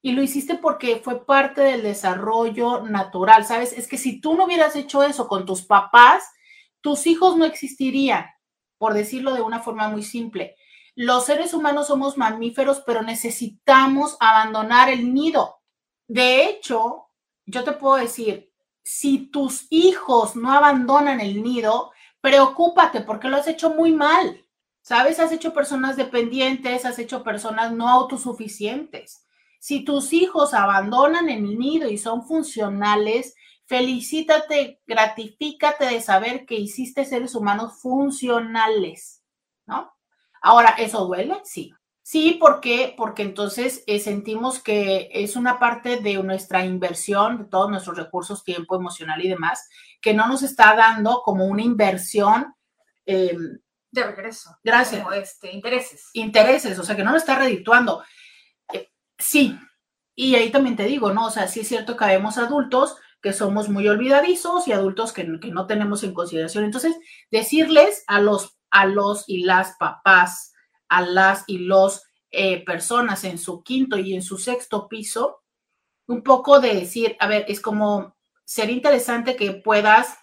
Y 0.03 0.13
lo 0.13 0.23
hiciste 0.23 0.57
porque 0.57 0.97
fue 0.97 1.25
parte 1.25 1.61
del 1.63 1.83
desarrollo 1.83 2.83
natural, 2.83 3.47
¿sabes? 3.47 3.73
Es 3.73 3.87
que 3.87 3.97
si 3.97 4.21
tú 4.21 4.35
no 4.35 4.45
hubieras 4.45 4.75
hecho 4.75 5.05
eso 5.05 5.29
con 5.29 5.47
tus 5.47 5.63
papás, 5.63 6.25
tus 6.81 7.07
hijos 7.07 7.37
no 7.37 7.45
existirían, 7.45 8.27
por 8.79 8.95
decirlo 8.95 9.33
de 9.33 9.43
una 9.43 9.61
forma 9.61 9.89
muy 9.89 10.03
simple. 10.03 10.57
Los 10.97 11.27
seres 11.27 11.55
humanos 11.55 11.87
somos 11.87 12.19
mamíferos, 12.19 12.83
pero 12.85 13.03
necesitamos 13.03 14.17
abandonar 14.21 14.91
el 14.91 15.15
nido. 15.15 15.61
De 16.09 16.45
hecho, 16.45 17.07
yo 17.47 17.65
te 17.65 17.73
puedo 17.73 17.97
decir, 17.97 18.53
si 18.83 19.31
tus 19.31 19.69
hijos 19.71 20.35
no 20.35 20.53
abandonan 20.53 21.21
el 21.21 21.43
nido, 21.43 21.93
preocúpate 22.21 23.01
porque 23.03 23.29
lo 23.29 23.37
has 23.37 23.47
hecho 23.47 23.71
muy 23.71 23.93
mal. 23.93 24.45
¿Sabes? 24.83 25.21
Has 25.21 25.31
hecho 25.31 25.55
personas 25.55 25.97
dependientes, 25.97 26.85
has 26.85 26.99
hecho 26.99 27.23
personas 27.23 27.71
no 27.73 27.89
autosuficientes. 27.89 29.25
Si 29.63 29.85
tus 29.85 30.13
hijos 30.13 30.55
abandonan 30.55 31.29
el 31.29 31.57
nido 31.57 31.89
y 31.89 31.97
son 31.97 32.27
funcionales, 32.27 33.37
felicítate, 33.65 34.81
gratifícate 34.89 35.85
de 35.85 36.01
saber 36.01 36.47
que 36.47 36.57
hiciste 36.57 37.05
seres 37.05 37.37
humanos 37.37 37.81
funcionales, 37.81 39.23
¿no? 39.65 39.97
Ahora, 40.41 40.71
¿eso 40.79 41.05
duele? 41.05 41.41
Sí. 41.45 41.73
Sí, 42.03 42.39
¿por 42.41 42.61
qué? 42.61 42.93
Porque 42.97 43.23
entonces 43.23 43.85
eh, 43.87 44.01
sentimos 44.01 44.61
que 44.61 45.09
es 45.13 45.37
una 45.37 45.61
parte 45.61 45.99
de 45.99 46.21
nuestra 46.25 46.65
inversión, 46.65 47.39
de 47.39 47.45
todos 47.45 47.71
nuestros 47.71 47.97
recursos, 47.97 48.43
tiempo 48.43 48.75
emocional 48.75 49.25
y 49.25 49.29
demás, 49.29 49.69
que 50.01 50.13
no 50.13 50.27
nos 50.27 50.43
está 50.43 50.75
dando 50.75 51.23
como 51.23 51.45
una 51.45 51.63
inversión 51.63 52.53
eh, 53.07 53.37
de 53.93 54.03
regreso. 54.03 54.59
Gracias. 54.65 55.07
este, 55.15 55.53
intereses. 55.53 56.11
Intereses, 56.15 56.77
o 56.81 56.83
sea, 56.83 56.97
que 56.97 57.05
no 57.05 57.13
lo 57.13 57.19
está 57.19 57.39
redituando. 57.39 58.03
Sí, 59.23 59.57
y 60.17 60.35
ahí 60.35 60.51
también 60.51 60.75
te 60.77 60.85
digo, 60.85 61.13
¿no? 61.13 61.27
O 61.27 61.31
sea, 61.31 61.47
sí 61.47 61.61
es 61.61 61.69
cierto 61.69 61.97
que 61.97 62.05
habemos 62.05 62.39
adultos 62.39 62.97
que 63.23 63.33
somos 63.33 63.69
muy 63.69 63.87
olvidadizos 63.87 64.67
y 64.67 64.73
adultos 64.73 65.13
que, 65.13 65.23
no 65.25 65.67
tenemos 65.69 66.03
en 66.03 66.13
consideración. 66.13 66.65
Entonces, 66.65 66.97
decirles 67.31 68.03
a 68.09 68.21
los, 68.21 68.59
a 68.71 68.87
los 68.87 69.25
y 69.29 69.45
las 69.45 69.77
papás, 69.79 70.53
a 70.89 71.03
las 71.03 71.45
y 71.47 71.59
los 71.59 72.03
eh, 72.33 72.65
personas 72.65 73.23
en 73.23 73.39
su 73.39 73.63
quinto 73.63 73.97
y 73.97 74.15
en 74.15 74.23
su 74.23 74.39
sexto 74.39 74.89
piso, 74.89 75.45
un 76.09 76.25
poco 76.25 76.59
de 76.59 76.75
decir, 76.75 77.17
a 77.21 77.29
ver, 77.29 77.45
es 77.47 77.61
como 77.61 78.17
ser 78.45 78.71
interesante 78.71 79.37
que 79.37 79.53
puedas 79.53 80.19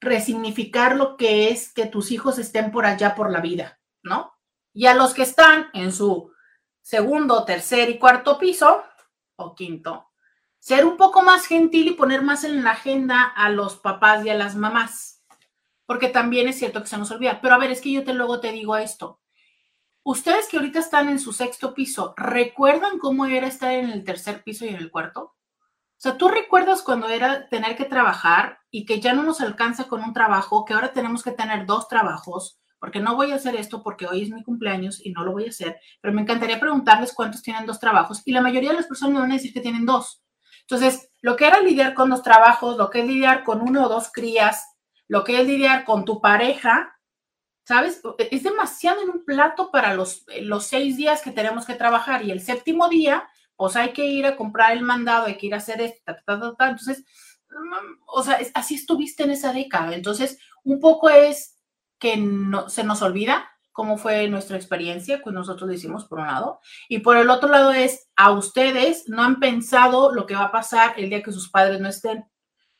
resignificar 0.00 0.94
lo 0.96 1.16
que 1.16 1.48
es 1.48 1.72
que 1.72 1.86
tus 1.86 2.12
hijos 2.12 2.38
estén 2.38 2.70
por 2.70 2.86
allá 2.86 3.16
por 3.16 3.32
la 3.32 3.40
vida, 3.40 3.80
¿no? 4.04 4.32
Y 4.72 4.86
a 4.86 4.94
los 4.94 5.14
que 5.14 5.22
están 5.22 5.66
en 5.74 5.90
su 5.92 6.29
segundo, 6.90 7.44
tercer 7.44 7.88
y 7.88 8.00
cuarto 8.00 8.36
piso, 8.36 8.82
o 9.36 9.54
quinto, 9.54 10.10
ser 10.58 10.84
un 10.84 10.96
poco 10.96 11.22
más 11.22 11.46
gentil 11.46 11.86
y 11.86 11.92
poner 11.92 12.20
más 12.20 12.42
en 12.42 12.64
la 12.64 12.72
agenda 12.72 13.22
a 13.22 13.48
los 13.48 13.76
papás 13.76 14.26
y 14.26 14.28
a 14.28 14.34
las 14.34 14.56
mamás, 14.56 15.22
porque 15.86 16.08
también 16.08 16.48
es 16.48 16.58
cierto 16.58 16.82
que 16.82 16.88
se 16.88 16.98
nos 16.98 17.12
olvida. 17.12 17.40
Pero 17.40 17.54
a 17.54 17.58
ver, 17.58 17.70
es 17.70 17.80
que 17.80 17.92
yo 17.92 18.02
te 18.02 18.12
luego 18.12 18.40
te 18.40 18.50
digo 18.50 18.76
esto. 18.76 19.20
Ustedes 20.02 20.48
que 20.48 20.56
ahorita 20.56 20.80
están 20.80 21.08
en 21.08 21.20
su 21.20 21.32
sexto 21.32 21.74
piso, 21.74 22.12
¿recuerdan 22.16 22.98
cómo 22.98 23.24
era 23.26 23.46
estar 23.46 23.72
en 23.72 23.88
el 23.88 24.02
tercer 24.02 24.42
piso 24.42 24.64
y 24.64 24.70
en 24.70 24.76
el 24.76 24.90
cuarto? 24.90 25.20
O 25.22 25.36
sea, 25.96 26.18
¿tú 26.18 26.26
recuerdas 26.26 26.82
cuando 26.82 27.08
era 27.08 27.48
tener 27.48 27.76
que 27.76 27.84
trabajar 27.84 28.58
y 28.68 28.84
que 28.84 29.00
ya 29.00 29.12
no 29.12 29.22
nos 29.22 29.40
alcanza 29.40 29.84
con 29.84 30.02
un 30.02 30.12
trabajo, 30.12 30.64
que 30.64 30.74
ahora 30.74 30.92
tenemos 30.92 31.22
que 31.22 31.30
tener 31.30 31.66
dos 31.66 31.86
trabajos? 31.86 32.60
Porque 32.80 32.98
no 32.98 33.14
voy 33.14 33.30
a 33.30 33.36
hacer 33.36 33.54
esto 33.54 33.82
porque 33.82 34.06
hoy 34.06 34.22
es 34.22 34.30
mi 34.30 34.42
cumpleaños 34.42 35.04
y 35.04 35.12
no 35.12 35.22
lo 35.22 35.32
voy 35.32 35.44
a 35.44 35.50
hacer, 35.50 35.78
pero 36.00 36.14
me 36.14 36.22
encantaría 36.22 36.58
preguntarles 36.58 37.12
cuántos 37.12 37.42
tienen 37.42 37.66
dos 37.66 37.78
trabajos 37.78 38.22
y 38.24 38.32
la 38.32 38.40
mayoría 38.40 38.70
de 38.70 38.76
las 38.76 38.86
personas 38.86 39.14
me 39.14 39.20
van 39.20 39.30
a 39.30 39.34
decir 39.34 39.52
que 39.52 39.60
tienen 39.60 39.84
dos. 39.84 40.22
Entonces, 40.62 41.10
lo 41.20 41.36
que 41.36 41.46
era 41.46 41.60
lidiar 41.60 41.94
con 41.94 42.08
los 42.08 42.22
trabajos, 42.22 42.76
lo 42.76 42.90
que 42.90 43.00
es 43.00 43.06
lidiar 43.06 43.44
con 43.44 43.60
uno 43.60 43.84
o 43.84 43.88
dos 43.88 44.10
crías, 44.12 44.64
lo 45.08 45.24
que 45.24 45.40
es 45.40 45.46
lidiar 45.46 45.84
con 45.84 46.04
tu 46.04 46.20
pareja, 46.20 46.96
¿sabes? 47.64 48.00
Es 48.18 48.42
demasiado 48.44 49.02
en 49.02 49.10
un 49.10 49.24
plato 49.24 49.70
para 49.70 49.94
los, 49.94 50.24
los 50.40 50.66
seis 50.66 50.96
días 50.96 51.22
que 51.22 51.32
tenemos 51.32 51.66
que 51.66 51.74
trabajar 51.74 52.24
y 52.24 52.30
el 52.30 52.40
séptimo 52.40 52.88
día, 52.88 53.28
pues 53.56 53.76
hay 53.76 53.92
que 53.92 54.06
ir 54.06 54.24
a 54.26 54.36
comprar 54.36 54.72
el 54.72 54.82
mandado, 54.82 55.26
hay 55.26 55.36
que 55.36 55.46
ir 55.46 55.54
a 55.54 55.58
hacer 55.58 55.80
esto, 55.80 56.00
entonces, 56.26 57.04
mm, 57.50 58.02
o 58.06 58.22
sea, 58.22 58.38
así 58.54 58.76
estuviste 58.76 59.24
en 59.24 59.32
esa 59.32 59.52
década. 59.52 59.94
Entonces, 59.94 60.38
un 60.64 60.80
poco 60.80 61.10
es 61.10 61.59
que 62.00 62.16
no, 62.16 62.68
se 62.68 62.82
nos 62.82 63.02
olvida 63.02 63.48
cómo 63.70 63.96
fue 63.96 64.28
nuestra 64.28 64.56
experiencia, 64.56 65.22
que 65.22 65.30
nosotros 65.30 65.68
lo 65.68 65.74
hicimos 65.74 66.04
por 66.04 66.18
un 66.18 66.26
lado, 66.26 66.60
y 66.88 66.98
por 66.98 67.16
el 67.16 67.30
otro 67.30 67.48
lado 67.48 67.70
es, 67.70 68.08
a 68.16 68.32
ustedes 68.32 69.08
no 69.08 69.22
han 69.22 69.38
pensado 69.38 70.12
lo 70.12 70.26
que 70.26 70.34
va 70.34 70.44
a 70.44 70.52
pasar 70.52 70.94
el 70.98 71.08
día 71.08 71.22
que 71.22 71.32
sus 71.32 71.50
padres 71.50 71.80
no 71.80 71.88
estén. 71.88 72.24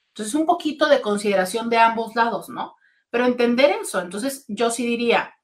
Entonces, 0.08 0.34
un 0.34 0.46
poquito 0.46 0.88
de 0.88 1.00
consideración 1.00 1.70
de 1.70 1.78
ambos 1.78 2.16
lados, 2.16 2.48
¿no? 2.48 2.74
Pero 3.10 3.24
entender 3.24 3.70
eso, 3.80 4.00
entonces 4.00 4.44
yo 4.48 4.70
sí 4.70 4.84
diría, 4.84 5.34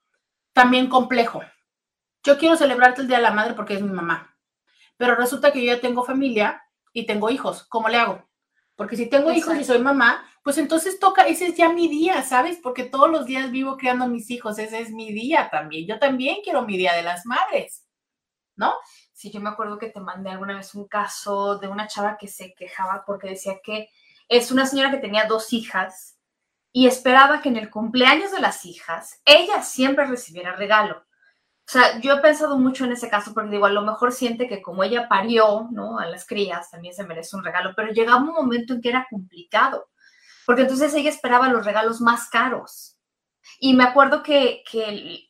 también 0.52 0.88
complejo. 0.88 1.42
Yo 2.24 2.38
quiero 2.38 2.56
celebrarte 2.56 3.02
el 3.02 3.08
Día 3.08 3.18
de 3.18 3.22
la 3.22 3.30
Madre 3.30 3.54
porque 3.54 3.74
es 3.74 3.82
mi 3.82 3.92
mamá, 3.92 4.36
pero 4.96 5.14
resulta 5.14 5.52
que 5.52 5.64
yo 5.64 5.72
ya 5.72 5.80
tengo 5.80 6.04
familia 6.04 6.62
y 6.92 7.06
tengo 7.06 7.30
hijos, 7.30 7.66
¿cómo 7.68 7.88
le 7.88 7.98
hago? 7.98 8.28
Porque 8.76 8.96
si 8.96 9.06
tengo 9.08 9.32
hijos 9.32 9.56
y 9.56 9.64
soy 9.64 9.78
mamá, 9.78 10.22
pues 10.42 10.58
entonces 10.58 11.00
toca, 11.00 11.22
ese 11.22 11.46
es 11.48 11.56
ya 11.56 11.70
mi 11.70 11.88
día, 11.88 12.22
¿sabes? 12.22 12.58
Porque 12.62 12.84
todos 12.84 13.10
los 13.10 13.24
días 13.24 13.50
vivo 13.50 13.76
criando 13.78 14.04
a 14.04 14.08
mis 14.08 14.30
hijos, 14.30 14.58
ese 14.58 14.80
es 14.80 14.90
mi 14.90 15.12
día 15.12 15.48
también. 15.50 15.86
Yo 15.86 15.98
también 15.98 16.38
quiero 16.44 16.62
mi 16.62 16.76
Día 16.76 16.94
de 16.94 17.02
las 17.02 17.24
Madres, 17.24 17.86
¿no? 18.54 18.74
Sí, 19.12 19.30
yo 19.30 19.40
me 19.40 19.48
acuerdo 19.48 19.78
que 19.78 19.88
te 19.88 20.00
mandé 20.00 20.30
alguna 20.30 20.56
vez 20.56 20.74
un 20.74 20.86
caso 20.86 21.58
de 21.58 21.68
una 21.68 21.86
chava 21.88 22.18
que 22.18 22.28
se 22.28 22.54
quejaba 22.54 23.02
porque 23.06 23.30
decía 23.30 23.60
que 23.64 23.88
es 24.28 24.52
una 24.52 24.66
señora 24.66 24.90
que 24.90 24.98
tenía 24.98 25.24
dos 25.24 25.52
hijas 25.54 26.18
y 26.70 26.86
esperaba 26.86 27.40
que 27.40 27.48
en 27.48 27.56
el 27.56 27.70
cumpleaños 27.70 28.30
de 28.30 28.40
las 28.40 28.66
hijas 28.66 29.22
ella 29.24 29.62
siempre 29.62 30.04
recibiera 30.04 30.54
regalo. 30.54 31.06
O 31.68 31.72
sea, 31.72 32.00
yo 32.00 32.14
he 32.14 32.20
pensado 32.20 32.56
mucho 32.58 32.84
en 32.84 32.92
ese 32.92 33.08
caso 33.10 33.34
porque 33.34 33.50
digo, 33.50 33.66
a 33.66 33.70
lo 33.70 33.82
mejor 33.82 34.12
siente 34.12 34.46
que 34.46 34.62
como 34.62 34.84
ella 34.84 35.08
parió, 35.08 35.66
¿no? 35.72 35.98
A 35.98 36.06
las 36.06 36.24
crías 36.24 36.70
también 36.70 36.94
se 36.94 37.04
merece 37.04 37.34
un 37.34 37.42
regalo, 37.42 37.72
pero 37.74 37.92
llegaba 37.92 38.20
un 38.20 38.32
momento 38.32 38.72
en 38.72 38.80
que 38.80 38.90
era 38.90 39.08
complicado, 39.10 39.88
porque 40.46 40.62
entonces 40.62 40.94
ella 40.94 41.10
esperaba 41.10 41.48
los 41.48 41.66
regalos 41.66 42.00
más 42.00 42.28
caros. 42.30 42.96
Y 43.58 43.74
me 43.74 43.82
acuerdo 43.82 44.22
que, 44.22 44.62
que 44.70 45.28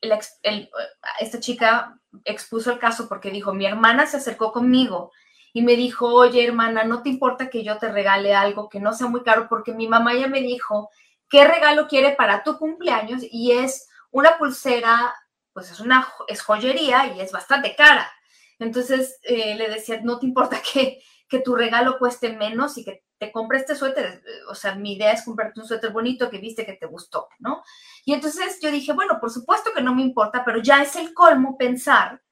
esta 1.20 1.40
chica 1.40 1.98
expuso 2.24 2.70
el 2.70 2.78
caso 2.78 3.08
porque 3.08 3.30
dijo, 3.30 3.54
mi 3.54 3.64
hermana 3.64 4.06
se 4.06 4.18
acercó 4.18 4.52
conmigo 4.52 5.12
y 5.54 5.62
me 5.62 5.74
dijo, 5.74 6.12
oye 6.12 6.44
hermana, 6.44 6.84
¿no 6.84 7.02
te 7.02 7.08
importa 7.08 7.48
que 7.48 7.64
yo 7.64 7.78
te 7.78 7.90
regale 7.90 8.34
algo 8.34 8.68
que 8.68 8.80
no 8.80 8.92
sea 8.92 9.06
muy 9.06 9.22
caro? 9.22 9.46
Porque 9.48 9.72
mi 9.72 9.88
mamá 9.88 10.14
ya 10.14 10.28
me 10.28 10.42
dijo, 10.42 10.90
¿qué 11.30 11.46
regalo 11.46 11.88
quiere 11.88 12.12
para 12.12 12.42
tu 12.42 12.58
cumpleaños? 12.58 13.22
Y 13.30 13.52
es 13.52 13.88
una 14.10 14.36
pulsera 14.36 15.14
pues 15.56 15.70
es 15.70 15.80
una 15.80 16.06
es 16.28 16.42
joyería 16.42 17.14
y 17.14 17.20
es 17.22 17.32
bastante 17.32 17.74
cara. 17.74 18.12
Entonces 18.58 19.18
eh, 19.22 19.54
le 19.54 19.70
decía, 19.70 20.02
no 20.02 20.18
te 20.18 20.26
importa 20.26 20.60
que, 20.72 21.00
que 21.30 21.38
tu 21.38 21.54
regalo 21.54 21.98
cueste 21.98 22.36
menos 22.36 22.76
y 22.76 22.84
que 22.84 23.04
te 23.16 23.32
compre 23.32 23.56
este 23.56 23.74
suéter. 23.74 24.22
O 24.50 24.54
sea, 24.54 24.74
mi 24.74 24.92
idea 24.92 25.12
es 25.12 25.24
comprarte 25.24 25.58
un 25.58 25.66
suéter 25.66 25.92
bonito 25.92 26.28
que 26.28 26.36
viste 26.36 26.66
que 26.66 26.74
te 26.74 26.84
gustó, 26.84 27.28
¿no? 27.38 27.62
Y 28.04 28.12
entonces 28.12 28.58
yo 28.60 28.70
dije, 28.70 28.92
bueno, 28.92 29.18
por 29.18 29.30
supuesto 29.30 29.70
que 29.74 29.80
no 29.80 29.94
me 29.94 30.02
importa, 30.02 30.44
pero 30.44 30.60
ya 30.60 30.82
es 30.82 30.94
el 30.94 31.14
colmo 31.14 31.56
pensar 31.56 32.22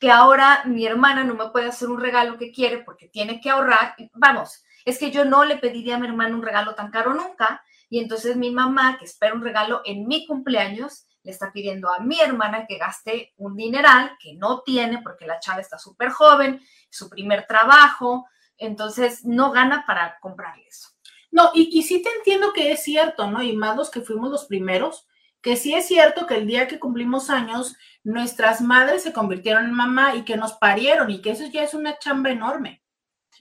que 0.00 0.10
ahora 0.10 0.64
mi 0.64 0.84
hermana 0.84 1.22
no 1.22 1.36
me 1.36 1.50
puede 1.50 1.68
hacer 1.68 1.88
un 1.88 2.00
regalo 2.00 2.36
que 2.36 2.50
quiere 2.50 2.78
porque 2.78 3.06
tiene 3.06 3.40
que 3.40 3.50
ahorrar. 3.50 3.94
Vamos, 4.14 4.64
es 4.84 4.98
que 4.98 5.12
yo 5.12 5.24
no 5.24 5.44
le 5.44 5.56
pediría 5.58 5.94
a 5.94 5.98
mi 6.00 6.08
hermana 6.08 6.34
un 6.34 6.42
regalo 6.42 6.74
tan 6.74 6.90
caro 6.90 7.14
nunca. 7.14 7.62
Y 7.88 8.00
entonces 8.00 8.36
mi 8.36 8.50
mamá, 8.50 8.98
que 8.98 9.04
espera 9.04 9.34
un 9.34 9.44
regalo 9.44 9.82
en 9.84 10.08
mi 10.08 10.26
cumpleaños, 10.26 11.06
le 11.22 11.30
está 11.30 11.52
pidiendo 11.52 11.92
a 11.92 12.00
mi 12.00 12.20
hermana 12.20 12.66
que 12.66 12.78
gaste 12.78 13.32
un 13.36 13.56
dineral 13.56 14.16
que 14.18 14.34
no 14.34 14.62
tiene 14.62 15.02
porque 15.02 15.26
la 15.26 15.40
chava 15.40 15.60
está 15.60 15.78
súper 15.78 16.10
joven, 16.10 16.60
su 16.90 17.08
primer 17.08 17.46
trabajo, 17.46 18.26
entonces 18.58 19.24
no 19.24 19.52
gana 19.52 19.84
para 19.86 20.18
comprarle 20.20 20.66
eso. 20.66 20.88
No, 21.30 21.50
y, 21.54 21.70
y 21.78 21.82
sí 21.82 22.02
te 22.02 22.10
entiendo 22.10 22.52
que 22.52 22.72
es 22.72 22.82
cierto, 22.82 23.30
¿no? 23.30 23.42
Y 23.42 23.56
más 23.56 23.76
los 23.76 23.90
que 23.90 24.02
fuimos 24.02 24.30
los 24.30 24.44
primeros, 24.46 25.06
que 25.40 25.56
sí 25.56 25.74
es 25.74 25.86
cierto 25.86 26.26
que 26.26 26.36
el 26.36 26.46
día 26.46 26.68
que 26.68 26.78
cumplimos 26.78 27.30
años, 27.30 27.76
nuestras 28.04 28.60
madres 28.60 29.02
se 29.02 29.12
convirtieron 29.12 29.64
en 29.64 29.72
mamá 29.72 30.14
y 30.14 30.24
que 30.24 30.36
nos 30.36 30.52
parieron 30.54 31.10
y 31.10 31.20
que 31.20 31.30
eso 31.30 31.46
ya 31.46 31.62
es 31.62 31.74
una 31.74 31.98
chamba 31.98 32.30
enorme. 32.30 32.82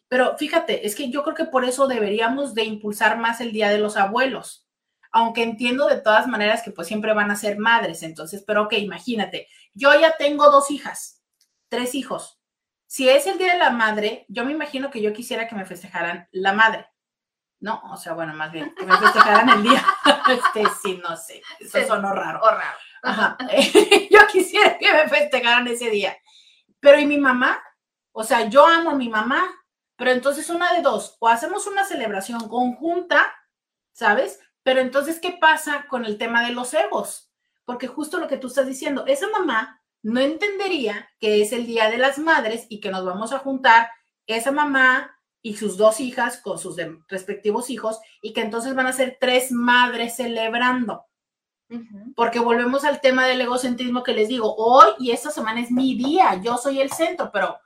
Pero 0.08 0.38
fíjate, 0.38 0.86
es 0.86 0.96
que 0.96 1.10
yo 1.10 1.24
creo 1.24 1.36
que 1.36 1.46
por 1.46 1.64
eso 1.64 1.88
deberíamos 1.88 2.54
de 2.54 2.64
impulsar 2.64 3.18
más 3.18 3.40
el 3.42 3.52
Día 3.52 3.70
de 3.70 3.78
los 3.78 3.98
Abuelos 3.98 4.61
aunque 5.12 5.44
entiendo 5.44 5.88
de 5.88 6.02
todas 6.02 6.28
maneras 6.28 6.62
que 6.64 6.72
pues 6.72 6.88
siempre 6.88 7.14
van 7.14 7.32
a 7.32 7.36
ser 7.36 7.58
madres, 7.58 8.04
entonces, 8.04 8.44
pero 8.46 8.64
ok, 8.64 8.74
imagínate, 8.74 9.48
yo 9.74 9.94
ya 10.00 10.16
tengo 10.18 10.50
dos 10.50 10.72
hijas, 10.72 11.22
tres 11.70 11.96
hijos. 11.96 12.40
Si 12.88 13.08
es 13.08 13.26
el 13.28 13.38
Día 13.38 13.54
de 13.54 13.60
la 13.60 13.70
Madre, 13.70 14.26
yo 14.28 14.44
me 14.44 14.52
imagino 14.52 14.92
que 14.92 15.02
yo 15.02 15.14
quisiera 15.14 15.48
que 15.48 15.56
me 15.56 15.66
festejaran 15.66 16.28
la 16.32 16.52
madre. 16.54 16.88
No, 17.62 17.82
o 17.92 17.96
sea, 17.96 18.14
bueno, 18.14 18.34
más 18.34 18.52
bien, 18.52 18.74
que 18.76 18.86
me 18.86 18.98
festejaran 18.98 19.50
el 19.50 19.64
día. 19.64 19.86
Este, 20.30 20.64
sí, 20.82 21.02
no 21.04 21.18
sé, 21.18 21.42
eso 21.60 21.86
sonó 21.88 22.14
raro. 22.14 22.40
O 22.42 22.50
raro. 22.50 22.78
Ajá. 23.02 23.38
yo 24.12 24.20
quisiera 24.32 24.78
que 24.78 24.94
me 24.94 25.10
festejaran 25.10 25.68
ese 25.68 25.90
día. 25.90 26.16
Pero 26.80 27.00
¿y 27.00 27.06
mi 27.06 27.18
mamá? 27.18 27.62
O 28.12 28.24
sea, 28.24 28.48
yo 28.48 28.66
amo 28.66 28.92
a 28.92 28.96
mi 28.96 29.10
mamá, 29.10 29.44
pero 29.96 30.12
entonces 30.12 30.50
una 30.50 30.74
de 30.74 30.82
dos, 30.82 31.18
o 31.20 31.28
hacemos 31.28 31.68
una 31.68 31.84
celebración 31.86 32.48
conjunta, 32.48 33.34
¿sabes? 33.94 34.40
Pero 34.64 34.82
entonces, 34.82 35.20
¿qué 35.20 35.32
pasa 35.40 35.86
con 35.90 36.06
el 36.06 36.18
tema 36.18 36.46
de 36.46 36.54
los 36.54 36.74
egos? 36.74 37.32
Porque 37.66 37.88
justo 37.88 38.18
lo 38.18 38.28
que 38.28 38.38
tú 38.38 38.48
estás 38.48 38.68
diciendo, 38.68 39.06
esa 39.08 39.28
mamá 39.30 39.82
no 40.04 40.20
entendería 40.20 41.10
que 41.20 41.42
es 41.42 41.52
el 41.52 41.66
Día 41.66 41.90
de 41.90 41.98
las 41.98 42.18
Madres 42.18 42.66
y 42.70 42.80
que 42.80 42.92
nos 42.92 43.06
vamos 43.06 43.32
a 43.32 43.40
juntar 43.40 43.90
esa 44.26 44.52
mamá 44.52 45.16
y 45.42 45.56
sus 45.56 45.78
dos 45.78 46.00
hijas 46.00 46.38
con 46.38 46.60
sus 46.60 46.78
respectivos 47.08 47.70
hijos 47.70 48.00
y 48.22 48.34
que 48.34 48.42
entonces 48.42 48.76
van 48.76 48.88
a 48.88 48.94
ser 48.94 49.18
tres 49.20 49.52
madres 49.52 50.16
celebrando. 50.16 51.06
Porque 52.16 52.40
volvemos 52.40 52.84
al 52.84 53.00
tema 53.00 53.26
del 53.26 53.40
egocentrismo 53.40 54.04
que 54.04 54.14
les 54.14 54.28
digo, 54.28 54.54
hoy 54.58 54.92
y 55.00 55.12
esta 55.12 55.32
semana 55.32 55.62
es 55.62 55.72
mi 55.72 55.96
día, 55.96 56.42
yo 56.44 56.58
soy 56.58 56.82
el 56.82 56.92
centro, 56.92 57.32
pero 57.32 57.58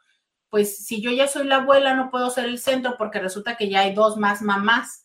pues 0.49 0.85
si 0.85 1.01
yo 1.01 1.11
ya 1.11 1.27
soy 1.27 1.47
la 1.47 1.57
abuela 1.57 1.95
no 1.95 2.11
puedo 2.11 2.29
ser 2.29 2.45
el 2.45 2.59
centro 2.59 2.95
porque 2.97 3.19
resulta 3.19 3.57
que 3.57 3.67
ya 3.67 3.81
hay 3.81 3.95
dos 3.95 4.15
más 4.17 4.41
mamás. 4.43 5.04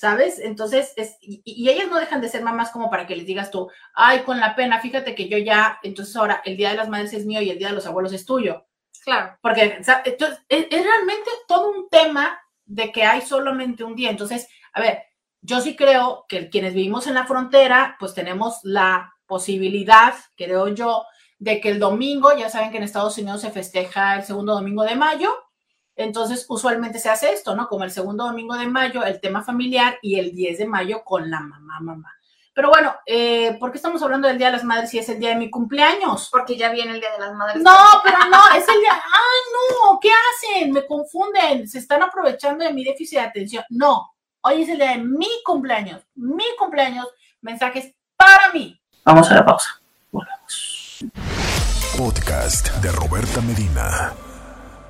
¿Sabes? 0.00 0.38
Entonces, 0.38 0.94
es, 0.96 1.18
y, 1.20 1.68
ellas 1.68 1.88
no 1.90 2.00
dejan 2.00 2.22
de 2.22 2.30
ser 2.30 2.42
mamás 2.42 2.70
como 2.70 2.88
para 2.88 3.06
que 3.06 3.14
les 3.14 3.26
digas 3.26 3.50
tú, 3.50 3.70
ay, 3.92 4.20
con 4.20 4.40
la 4.40 4.56
pena, 4.56 4.80
fíjate 4.80 5.14
que 5.14 5.28
yo 5.28 5.36
ya, 5.36 5.78
entonces 5.82 6.16
ahora 6.16 6.40
el 6.46 6.56
Día 6.56 6.70
de 6.70 6.76
las 6.76 6.88
Madres 6.88 7.12
es 7.12 7.26
mío 7.26 7.42
y 7.42 7.50
el 7.50 7.58
Día 7.58 7.68
de 7.68 7.74
los 7.74 7.84
Abuelos 7.84 8.14
es 8.14 8.24
tuyo. 8.24 8.64
Claro. 9.04 9.36
Porque 9.42 9.64
entonces, 9.64 10.40
es, 10.48 10.66
es, 10.70 10.84
realmente 10.84 11.30
todo 11.46 11.70
un 11.70 11.90
tema 11.90 12.40
de 12.64 12.90
que 12.92 13.04
hay 13.04 13.20
solamente 13.20 13.84
un 13.84 13.94
día. 13.94 14.08
Entonces, 14.08 14.48
a 14.72 14.80
ver, 14.80 15.02
yo 15.42 15.60
sí 15.60 15.76
creo 15.76 16.24
que 16.30 16.48
quienes 16.48 16.72
vivimos 16.72 17.06
en 17.06 17.12
la 17.12 17.26
frontera, 17.26 17.96
pues 18.00 18.14
tenemos 18.14 18.60
la 18.62 19.12
posibilidad, 19.26 20.14
creo 20.34 20.68
yo, 20.68 21.04
de 21.38 21.60
que 21.60 21.68
el 21.68 21.78
domingo, 21.78 22.34
ya 22.34 22.48
saben 22.48 22.70
que 22.70 22.78
en 22.78 22.84
Estados 22.84 23.18
Unidos 23.18 23.42
se 23.42 23.50
festeja 23.50 24.16
el 24.16 24.22
segundo 24.22 24.54
domingo 24.54 24.82
de 24.82 24.96
mayo, 24.96 25.34
entonces, 26.04 26.46
usualmente 26.48 26.98
se 26.98 27.10
hace 27.10 27.32
esto, 27.32 27.54
¿no? 27.54 27.68
Como 27.68 27.84
el 27.84 27.90
segundo 27.90 28.24
domingo 28.24 28.56
de 28.56 28.66
mayo, 28.66 29.04
el 29.04 29.20
tema 29.20 29.42
familiar 29.42 29.98
y 30.00 30.18
el 30.18 30.34
10 30.34 30.58
de 30.58 30.66
mayo 30.66 31.04
con 31.04 31.30
la 31.30 31.40
mamá, 31.40 31.78
mamá. 31.80 32.14
Pero 32.54 32.70
bueno, 32.70 32.94
eh, 33.06 33.56
¿por 33.60 33.70
qué 33.70 33.76
estamos 33.76 34.02
hablando 34.02 34.26
del 34.26 34.38
Día 34.38 34.48
de 34.48 34.54
las 34.54 34.64
Madres 34.64 34.90
si 34.90 34.98
es 34.98 35.08
el 35.08 35.20
día 35.20 35.30
de 35.30 35.36
mi 35.36 35.50
cumpleaños? 35.50 36.28
Porque 36.32 36.56
ya 36.56 36.70
viene 36.70 36.92
el 36.92 37.00
Día 37.00 37.12
de 37.12 37.18
las 37.18 37.34
Madres. 37.34 37.62
No, 37.62 37.76
pero 38.02 38.18
no, 38.30 38.56
es 38.56 38.66
el 38.66 38.80
día. 38.80 38.92
¡Ay, 38.92 39.40
no! 39.52 40.00
¿Qué 40.00 40.08
hacen? 40.10 40.72
Me 40.72 40.86
confunden. 40.86 41.68
Se 41.68 41.78
están 41.78 42.02
aprovechando 42.02 42.64
de 42.64 42.72
mi 42.72 42.82
déficit 42.82 43.18
de 43.18 43.24
atención. 43.24 43.64
No, 43.68 44.10
hoy 44.40 44.62
es 44.62 44.68
el 44.70 44.78
día 44.78 44.92
de 44.92 44.98
mi 44.98 45.28
cumpleaños. 45.44 46.02
Mi 46.14 46.44
cumpleaños. 46.58 47.06
Mensajes 47.42 47.94
para 48.16 48.52
mí. 48.52 48.80
Vamos 49.04 49.30
a 49.30 49.34
la 49.34 49.44
pausa. 49.44 49.80
Volvemos. 50.10 51.04
Podcast 51.96 52.68
de 52.76 52.90
Roberta 52.90 53.40
Medina. 53.42 54.12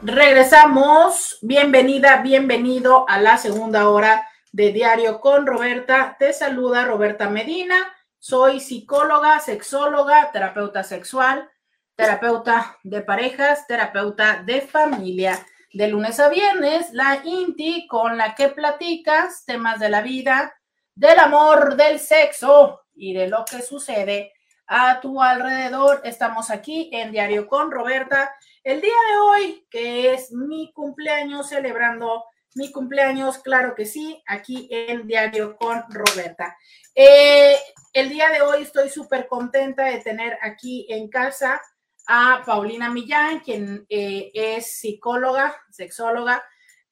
Regresamos. 0.03 1.37
Bienvenida, 1.43 2.23
bienvenido 2.23 3.05
a 3.07 3.21
la 3.21 3.37
segunda 3.37 3.91
hora 3.91 4.27
de 4.51 4.73
Diario 4.73 5.21
con 5.21 5.47
Roberta. 5.47 6.17
Te 6.19 6.33
saluda 6.33 6.87
Roberta 6.87 7.29
Medina. 7.29 7.77
Soy 8.19 8.61
psicóloga, 8.61 9.41
sexóloga, 9.41 10.31
terapeuta 10.33 10.85
sexual, 10.85 11.51
terapeuta 11.97 12.79
de 12.83 13.03
parejas, 13.03 13.67
terapeuta 13.67 14.43
de 14.43 14.63
familia. 14.63 15.39
De 15.71 15.89
lunes 15.89 16.19
a 16.19 16.31
viernes, 16.31 16.91
la 16.93 17.21
INTI 17.23 17.87
con 17.87 18.17
la 18.17 18.35
que 18.35 18.49
platicas 18.49 19.45
temas 19.45 19.79
de 19.81 19.91
la 19.91 20.01
vida, 20.01 20.55
del 20.95 21.19
amor, 21.19 21.77
del 21.77 21.99
sexo 21.99 22.87
y 22.95 23.13
de 23.13 23.29
lo 23.29 23.45
que 23.45 23.61
sucede 23.61 24.33
a 24.67 24.99
tu 25.03 25.23
alrededor. 25.23 26.01
Estamos 26.05 26.49
aquí 26.49 26.89
en 26.91 27.13
Diario 27.13 27.47
con 27.47 27.71
Roberta 27.71 28.33
el 28.63 28.81
día 28.81 28.93
de 29.11 29.19
hoy, 29.23 29.67
que 29.71 30.13
es 30.13 30.33
mi 30.33 30.73
cumpleaños, 30.73 31.49
celebrando 31.49 32.25
mi 32.55 32.73
cumpleaños, 32.73 33.39
claro 33.39 33.75
que 33.75 33.87
sí, 33.87 34.23
aquí 34.27 34.69
en 34.71 35.07
Diario 35.07 35.57
con 35.57 35.83
Roberta. 35.89 36.57
Eh, 36.95 37.57
el 37.93 38.09
día 38.09 38.29
de 38.31 38.43
hoy 38.43 38.63
estoy 38.63 38.89
súper 38.89 39.29
contenta 39.29 39.85
de 39.85 39.99
tener 39.99 40.37
aquí 40.43 40.87
en 40.91 41.09
casa 41.09 41.61
a 42.07 42.43
Paulina 42.45 42.91
Millán, 42.91 43.41
quien 43.41 43.87
eh, 43.89 44.31
es 44.35 44.79
psicóloga, 44.79 45.57
sexóloga, 45.71 46.43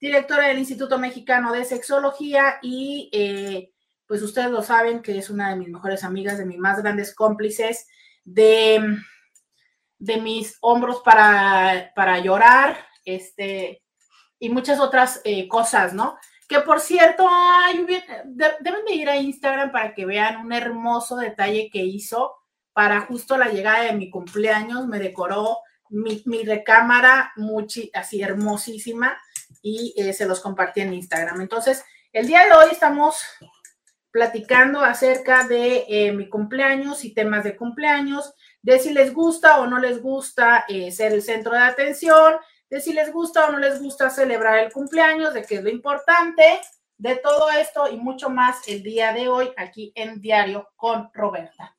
directora 0.01 0.47
del 0.47 0.59
Instituto 0.59 0.99
Mexicano 0.99 1.53
de 1.53 1.65
Sexología 1.65 2.59
y 2.63 3.11
eh, 3.13 3.73
pues 4.07 4.23
ustedes 4.23 4.51
lo 4.51 4.63
saben 4.63 5.03
que 5.03 5.19
es 5.19 5.29
una 5.29 5.51
de 5.51 5.57
mis 5.57 5.69
mejores 5.69 6.05
amigas, 6.05 6.39
de 6.39 6.47
mis 6.47 6.59
más 6.59 6.81
grandes 6.81 7.15
cómplices, 7.15 7.89
de, 8.25 8.97
de 9.99 10.19
mis 10.19 10.57
hombros 10.61 11.01
para, 11.05 11.93
para 11.95 12.19
llorar, 12.19 12.79
este, 13.05 13.83
y 14.39 14.51
muchas 14.51 14.81
otras 14.81 15.21
eh, 15.25 15.49
cosas, 15.49 15.93
¿no? 15.93 16.17
Que 16.49 16.61
por 16.61 16.81
cierto, 16.81 17.29
deben 18.25 18.85
de 18.87 18.95
ir 18.95 19.09
a 19.09 19.17
Instagram 19.17 19.71
para 19.71 19.95
que 19.95 20.07
vean 20.07 20.47
un 20.47 20.53
hermoso 20.53 21.17
detalle 21.17 21.69
que 21.71 21.85
hizo 21.85 22.35
para 22.73 23.03
justo 23.03 23.37
la 23.37 23.49
llegada 23.49 23.83
de 23.83 23.93
mi 23.93 24.09
cumpleaños. 24.09 24.87
Me 24.87 24.99
decoró 24.99 25.59
mi, 25.91 26.45
recámara 26.45 27.33
muy, 27.37 27.67
así 27.93 28.23
hermosísima 28.23 29.19
y 29.63 29.95
eh, 29.97 30.13
se 30.13 30.27
los 30.27 30.41
compartí 30.41 30.81
en 30.81 30.95
Instagram. 30.95 31.41
Entonces, 31.41 31.85
el 32.13 32.27
día 32.27 32.45
de 32.47 32.53
hoy 32.53 32.69
estamos 32.71 33.21
platicando 34.11 34.81
acerca 34.81 35.47
de 35.47 35.85
eh, 35.89 36.13
mi 36.13 36.29
cumpleaños 36.29 37.05
y 37.05 37.13
temas 37.13 37.45
de 37.45 37.57
cumpleaños, 37.57 38.35
de 38.69 38.79
si 38.79 38.93
les 38.93 39.15
gusta 39.15 39.61
o 39.61 39.67
no 39.67 39.79
les 39.79 40.03
gusta 40.03 40.67
ser 40.91 41.15
el 41.15 41.23
centro 41.23 41.53
de 41.53 41.61
atención, 41.61 42.35
de 42.69 42.83
si 42.83 42.93
les 42.93 43.11
gusta 43.11 43.47
o 43.47 43.53
no 43.53 43.59
les 43.59 43.81
gusta 43.81 44.11
celebrar 44.11 44.59
el 44.59 44.71
cumpleaños, 44.71 45.33
de 45.33 45.43
qué 45.43 45.55
es 45.55 45.63
lo 45.63 45.71
importante, 45.71 46.61
de 46.99 47.17
todo 47.17 47.49
esto 47.49 47.89
y 47.89 47.97
mucho 47.97 48.29
más 48.29 48.69
el 48.69 48.83
día 48.83 49.15
de 49.15 49.27
hoy 49.31 49.51
aquí 49.57 49.91
en 49.95 50.21
Diario 50.21 50.69
con 50.77 51.09
Roberta. 51.15 51.79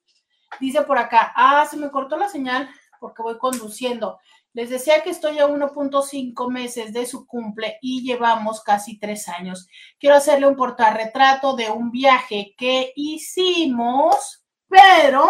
Dice 0.59 0.81
por 0.81 0.97
acá, 0.97 1.31
ah, 1.35 1.63
se 1.69 1.77
me 1.77 1.91
cortó 1.91 2.17
la 2.17 2.27
señal 2.27 2.67
porque 2.99 3.21
voy 3.21 3.37
conduciendo. 3.37 4.17
Les 4.53 4.71
decía 4.71 5.03
que 5.03 5.11
estoy 5.11 5.37
a 5.37 5.47
1.5 5.47 6.51
meses 6.51 6.91
de 6.91 7.05
su 7.05 7.27
cumple 7.27 7.77
y 7.83 8.01
llevamos 8.01 8.63
casi 8.63 8.97
tres 8.97 9.29
años. 9.29 9.67
Quiero 9.99 10.15
hacerle 10.15 10.47
un 10.47 10.55
portarretrato 10.55 11.55
de 11.55 11.69
un 11.69 11.91
viaje 11.91 12.55
que 12.57 12.93
hicimos, 12.95 14.43
pero, 14.67 15.29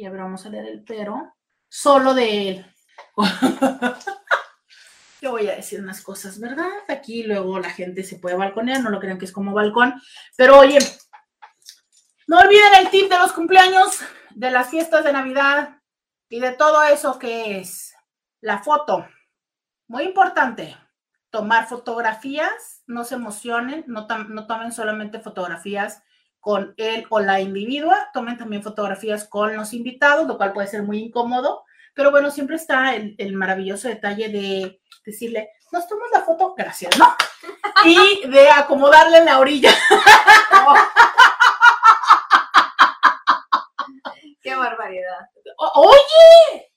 y 0.00 0.06
ahora 0.06 0.22
vamos 0.22 0.46
a 0.46 0.48
leer 0.48 0.64
el 0.64 0.82
pero, 0.82 1.36
solo 1.68 2.14
de 2.14 2.48
él. 2.48 2.66
yo 5.20 5.32
voy 5.32 5.46
a 5.46 5.56
decir 5.56 5.78
unas 5.78 6.00
cosas, 6.00 6.40
¿verdad? 6.40 6.70
Aquí 6.88 7.22
luego 7.22 7.58
la 7.58 7.68
gente 7.68 8.02
se 8.02 8.16
puede 8.16 8.34
balconear, 8.34 8.80
no 8.80 8.88
lo 8.88 8.98
crean 8.98 9.18
que 9.18 9.26
es 9.26 9.32
como 9.32 9.52
balcón, 9.52 10.00
pero 10.38 10.58
oye, 10.58 10.78
no 12.26 12.38
olviden 12.38 12.76
el 12.78 12.88
tip 12.88 13.10
de 13.10 13.18
los 13.18 13.32
cumpleaños, 13.32 14.00
de 14.30 14.50
las 14.50 14.70
fiestas 14.70 15.04
de 15.04 15.12
Navidad 15.12 15.82
y 16.30 16.40
de 16.40 16.52
todo 16.52 16.82
eso 16.84 17.18
que 17.18 17.60
es 17.60 17.94
la 18.40 18.62
foto. 18.62 19.06
Muy 19.86 20.04
importante, 20.04 20.78
tomar 21.28 21.68
fotografías, 21.68 22.84
no 22.86 23.04
se 23.04 23.16
emocionen, 23.16 23.84
no, 23.86 24.08
no 24.30 24.46
tomen 24.46 24.72
solamente 24.72 25.20
fotografías 25.20 26.02
con 26.40 26.74
él 26.76 27.06
o 27.10 27.20
la 27.20 27.40
individua, 27.40 28.10
tomen 28.12 28.36
también 28.36 28.62
fotografías 28.62 29.28
con 29.28 29.54
los 29.56 29.72
invitados, 29.72 30.26
lo 30.26 30.36
cual 30.36 30.52
puede 30.52 30.68
ser 30.68 30.82
muy 30.82 30.98
incómodo, 30.98 31.64
pero 31.94 32.10
bueno, 32.10 32.30
siempre 32.30 32.56
está 32.56 32.94
el, 32.94 33.14
el 33.18 33.34
maravilloso 33.34 33.88
detalle 33.88 34.28
de 34.28 34.80
decirle, 35.04 35.50
nos 35.72 35.86
tomas 35.86 36.10
la 36.12 36.22
foto, 36.22 36.54
gracias, 36.56 36.98
¿no? 36.98 37.14
Y 37.84 38.28
de 38.28 38.50
acomodarle 38.50 39.18
en 39.18 39.24
la 39.24 39.38
orilla. 39.38 39.72
Qué 44.42 44.54
barbaridad. 44.54 45.30
Oye, 45.74 46.69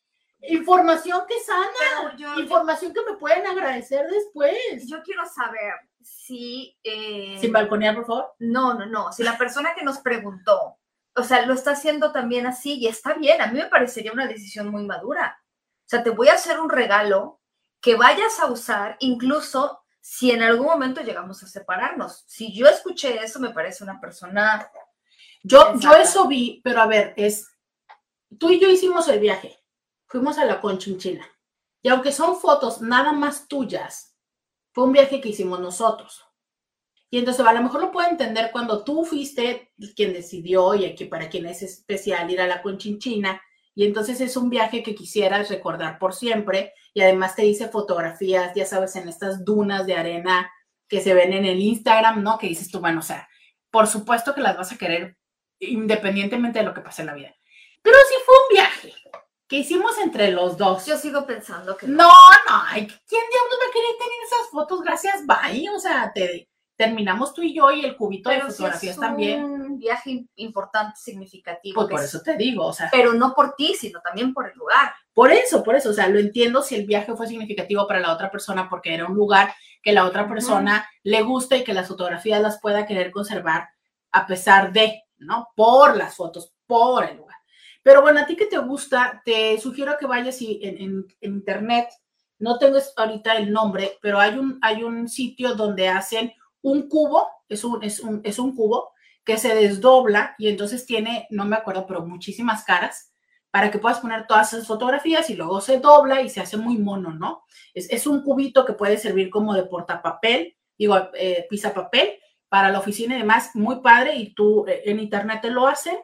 información 0.48 1.22
que 1.28 1.40
sana, 1.40 2.16
información 2.38 2.94
que 2.94 3.02
me 3.10 3.18
pueden 3.18 3.46
agradecer 3.48 4.06
después. 4.10 4.88
Yo 4.88 5.02
quiero 5.04 5.26
saber 5.26 5.74
si... 6.02 6.78
Eh, 6.84 7.38
Sin 7.40 7.52
balconear, 7.52 7.96
por 7.96 8.06
favor. 8.06 8.34
No, 8.40 8.74
no, 8.74 8.86
no. 8.86 9.12
Si 9.12 9.24
la 9.24 9.38
persona 9.38 9.74
que 9.76 9.84
nos 9.84 10.00
preguntó, 10.00 10.78
o 11.16 11.24
sea, 11.24 11.46
lo 11.46 11.54
está 11.54 11.72
haciendo 11.72 12.12
también 12.12 12.46
así 12.46 12.74
y 12.76 12.88
está 12.88 13.14
bien. 13.14 13.42
A 13.42 13.48
mí 13.48 13.60
me 13.60 13.68
parecería 13.68 14.12
una 14.12 14.28
decisión 14.28 14.70
muy 14.70 14.86
madura. 14.86 15.40
O 15.86 15.90
sea, 15.90 16.04
te 16.04 16.10
voy 16.10 16.28
a 16.28 16.34
hacer 16.34 16.60
un 16.60 16.70
regalo 16.70 17.40
que 17.82 17.96
vayas 17.96 18.40
a 18.40 18.48
usar 18.48 18.98
incluso 19.00 19.82
si 20.02 20.32
en 20.32 20.42
algún 20.42 20.68
momento 20.68 21.02
llegamos 21.02 21.44
a 21.44 21.48
separarnos. 21.48 22.24
Si 22.28 22.54
yo 22.54 22.68
escuché 22.68 23.24
eso, 23.24 23.40
me 23.40 23.52
parece 23.52 23.84
una 23.84 24.02
persona... 24.02 24.70
Yo, 25.44 25.78
yo 25.78 25.94
eso 25.94 26.28
vi, 26.28 26.62
pero 26.64 26.82
a 26.82 26.88
ver, 26.88 27.14
es, 27.18 27.50
tú 28.40 28.50
y 28.50 28.60
yo 28.60 28.70
hicimos 28.70 29.08
el 29.10 29.20
viaje, 29.20 29.63
fuimos 30.14 30.38
a 30.38 30.46
la 30.46 30.62
Conchinchina, 30.62 31.28
y 31.82 31.90
aunque 31.90 32.12
son 32.12 32.36
fotos 32.36 32.84
nada 32.84 33.14
más 33.14 33.48
tuyas, 33.48 34.16
fue 34.72 34.84
un 34.84 34.92
viaje 34.92 35.20
que 35.20 35.30
hicimos 35.30 35.60
nosotros. 35.60 36.24
Y 37.10 37.18
entonces 37.18 37.44
a 37.44 37.52
lo 37.52 37.64
mejor 37.64 37.82
lo 37.82 37.92
puedo 37.92 38.08
entender 38.08 38.52
cuando 38.52 38.84
tú 38.84 39.06
fuiste 39.06 39.72
quien 39.96 40.14
decidió 40.14 40.76
y 40.76 40.86
aquí 40.86 41.06
para 41.06 41.30
quien 41.30 41.48
es 41.48 41.64
especial 41.64 42.30
ir 42.30 42.42
a 42.42 42.46
la 42.46 42.62
Conchinchina 42.62 43.42
y 43.74 43.88
entonces 43.88 44.22
es 44.22 44.38
un 44.38 44.52
viaje 44.52 44.84
que 44.84 44.94
quisieras 44.94 45.50
recordar 45.50 45.98
por 45.98 46.14
siempre 46.14 46.74
y 46.94 47.02
además 47.02 47.36
te 47.36 47.48
hice 47.48 47.70
fotografías, 47.70 48.54
ya 48.54 48.68
sabes, 48.68 48.96
en 48.96 49.10
estas 49.10 49.44
dunas 49.44 49.88
de 49.88 49.96
arena 49.96 50.52
que 50.88 51.02
se 51.02 51.16
ven 51.16 51.34
en 51.34 51.46
el 51.46 51.60
Instagram, 51.60 52.22
¿no? 52.22 52.38
Que 52.38 52.50
dices 52.50 52.70
tú, 52.70 52.80
bueno, 52.80 53.00
o 53.00 53.04
sea, 53.04 53.28
por 53.72 53.88
supuesto 53.88 54.36
que 54.36 54.42
las 54.42 54.58
vas 54.58 54.72
a 54.72 54.78
querer 54.78 55.18
independientemente 55.60 56.60
de 56.60 56.66
lo 56.66 56.76
que 56.76 56.82
pase 56.82 57.02
en 57.02 57.08
la 57.08 57.16
vida. 57.16 57.36
Pero 57.82 57.98
sí 58.08 58.16
fue 58.24 58.36
un 58.36 58.54
viaje 58.54 58.94
que 59.54 59.60
hicimos 59.60 59.96
entre 60.00 60.32
los 60.32 60.58
dos. 60.58 60.84
Yo 60.88 60.98
sigo 60.98 61.28
pensando 61.28 61.78
que 61.78 61.88
no. 61.88 61.98
No, 61.98 62.64
¿quién 62.74 62.88
diablos 62.88 63.60
va 63.62 63.70
a 63.70 63.72
querer 63.72 63.96
tener 64.00 64.20
esas 64.26 64.50
fotos? 64.52 64.82
Gracias, 64.82 65.28
bye. 65.28 65.70
O 65.70 65.80
sea, 65.80 66.12
te, 66.12 66.50
terminamos 66.76 67.36
tú 67.36 67.44
y 67.44 67.54
yo 67.54 67.70
y 67.70 67.86
el 67.86 67.96
cubito 67.96 68.32
de 68.32 68.42
fotografías 68.42 68.98
también. 68.98 69.44
Un 69.44 69.78
viaje 69.78 70.26
importante, 70.38 71.00
significativo. 71.00 71.76
Pues 71.76 71.92
por 71.92 72.04
eso 72.04 72.22
te 72.24 72.36
digo, 72.36 72.66
o 72.66 72.74
sea. 72.74 72.90
Pero 72.92 73.14
no 73.14 73.36
por 73.36 73.54
ti, 73.54 73.76
sino 73.76 74.02
también 74.02 74.34
por 74.34 74.50
el 74.50 74.58
lugar. 74.58 74.92
Por 75.14 75.32
eso, 75.32 75.62
por 75.62 75.76
eso, 75.76 75.92
o 75.92 75.94
sea, 75.94 76.08
lo 76.08 76.18
entiendo 76.18 76.64
si 76.64 76.74
el 76.74 76.88
viaje 76.88 77.16
fue 77.16 77.28
significativo 77.28 77.86
para 77.86 78.00
la 78.00 78.12
otra 78.12 78.32
persona 78.32 78.68
porque 78.68 78.96
era 78.96 79.06
un 79.06 79.14
lugar 79.14 79.54
que 79.84 79.94
la 79.94 80.06
otra 80.06 80.28
persona 80.28 80.90
le 81.04 81.22
gusta 81.22 81.58
y 81.58 81.64
que 81.64 81.76
las 81.76 81.90
fotografías 81.90 82.42
las 82.42 82.60
pueda 82.60 82.88
querer 82.88 83.12
conservar 83.12 83.70
a 84.12 84.26
pesar 84.26 84.74
de, 84.74 85.04
¿no? 85.18 85.50
Por 85.56 85.96
las 85.96 86.16
fotos, 86.16 86.56
por 86.66 87.04
el 87.04 87.18
lugar. 87.18 87.23
Pero 87.84 88.02
bueno, 88.02 88.22
a 88.22 88.26
ti 88.26 88.36
que 88.36 88.46
te 88.46 88.58
gusta, 88.58 89.22
te 89.26 89.60
sugiero 89.60 89.98
que 90.00 90.08
vayas 90.08 90.42
y 90.42 90.60
en, 90.64 91.06
internet, 91.22 91.90
no 92.40 92.58
tengo 92.58 92.80
ahorita 92.98 93.38
el 93.38 93.52
nombre, 93.52 93.98
pero 94.02 94.20
hay 94.20 94.38
un, 94.38 94.58
hay 94.62 94.84
un 94.84 95.08
sitio 95.08 95.54
donde 95.56 95.90
hacen 95.90 96.34
un 96.62 96.88
cubo, 96.88 97.28
es 97.48 97.64
un, 97.64 97.84
es 97.84 98.00
un, 98.00 98.22
es 98.24 98.40
un 98.40 98.56
cubo 98.56 98.94
que 99.24 99.38
se 99.38 99.54
desdobla 99.54 100.36
y 100.38 100.48
entonces 100.48 100.86
tiene, 100.86 101.28
no 101.30 101.46
me 101.46 101.58
acuerdo, 101.58 101.86
pero 101.86 102.06
muchísimas 102.06 102.64
caras 102.64 103.14
para 103.52 103.70
que 103.70 103.78
puedas 103.78 104.00
poner 104.00 104.26
todas 104.26 104.52
esas 104.52 104.66
fotografías 104.66 105.30
y 105.30 105.36
luego 105.36 105.62
se 105.62 105.80
dobla 105.80 106.22
y 106.22 106.30
se 106.30 106.42
hace 106.42 106.58
muy 106.58 106.78
mono, 106.78 107.14
¿no? 107.14 107.44
Es, 107.74 107.88
es 107.92 108.08
un 108.08 108.24
cubito 108.24 108.66
que 108.66 108.74
puede 108.74 108.98
servir 108.98 109.30
como 109.30 109.54
de 109.54 109.64
portapapel, 109.64 110.56
digo, 110.78 110.98
eh, 111.14 111.48
papel 111.74 112.18
para 112.50 112.70
la 112.70 112.80
oficina 112.80 113.16
y 113.16 113.20
demás, 113.20 113.52
muy 113.54 113.82
padre 113.82 114.16
y 114.16 114.34
tú 114.34 114.66
eh, 114.68 114.82
en 114.86 115.00
internet 115.00 115.42
te 115.44 115.52
lo 115.52 115.68
hacen, 115.68 115.98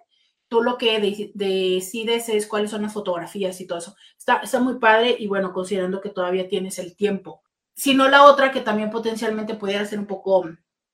tú 0.50 0.62
lo 0.62 0.78
que 0.78 1.32
decides 1.34 2.28
es 2.28 2.48
cuáles 2.48 2.72
son 2.72 2.82
las 2.82 2.94
fotografías 2.94 3.62
y 3.62 3.68
todo 3.68 3.80
eso. 3.80 3.96
Está, 4.18 4.38
está 4.44 4.60
muy 4.60 4.80
padre 4.80 5.16
y 5.18 5.28
bueno, 5.28 5.54
considerando 5.54 6.02
que 6.02 6.10
todavía 6.10 6.50
tienes 6.50 6.80
el 6.80 6.96
tiempo 6.98 7.44
sino 7.80 8.10
la 8.10 8.26
otra 8.26 8.52
que 8.52 8.60
también 8.60 8.90
potencialmente 8.90 9.54
pudiera 9.54 9.86
ser 9.86 10.00
un 10.00 10.06
poco 10.06 10.50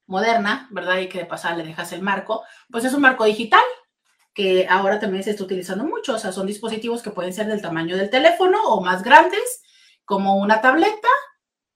moderna, 0.05 0.67
¿verdad? 0.69 0.99
Y 0.99 1.09
que 1.09 1.17
de 1.17 1.25
pasada 1.25 1.55
le 1.55 1.63
dejas 1.63 1.91
el 1.93 2.03
marco, 2.03 2.43
pues 2.69 2.85
es 2.85 2.93
un 2.93 3.01
marco 3.01 3.25
digital 3.25 3.63
que 4.35 4.67
ahora 4.69 4.99
también 4.99 5.23
se 5.23 5.31
está 5.31 5.43
utilizando 5.43 5.83
mucho, 5.83 6.13
o 6.13 6.19
sea, 6.19 6.31
son 6.31 6.45
dispositivos 6.45 7.01
que 7.01 7.09
pueden 7.09 7.33
ser 7.33 7.47
del 7.47 7.63
tamaño 7.63 7.97
del 7.97 8.11
teléfono 8.11 8.61
o 8.65 8.81
más 8.81 9.01
grandes, 9.01 9.63
como 10.03 10.35
una 10.37 10.61
tableta, 10.61 11.07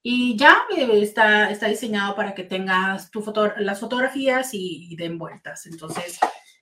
y 0.04 0.38
ya 0.38 0.66
eh, 0.78 1.02
está, 1.02 1.50
está 1.50 1.66
diseñado 1.66 2.16
para 2.16 2.36
que 2.36 2.44
tengas 2.44 3.10
tu 3.10 3.24
foto, 3.24 3.52
las 3.58 3.80
fotografías 3.80 4.50
y, 4.54 4.96
den 4.96 5.18
vueltas. 5.18 5.66
Entonces, 5.66 6.20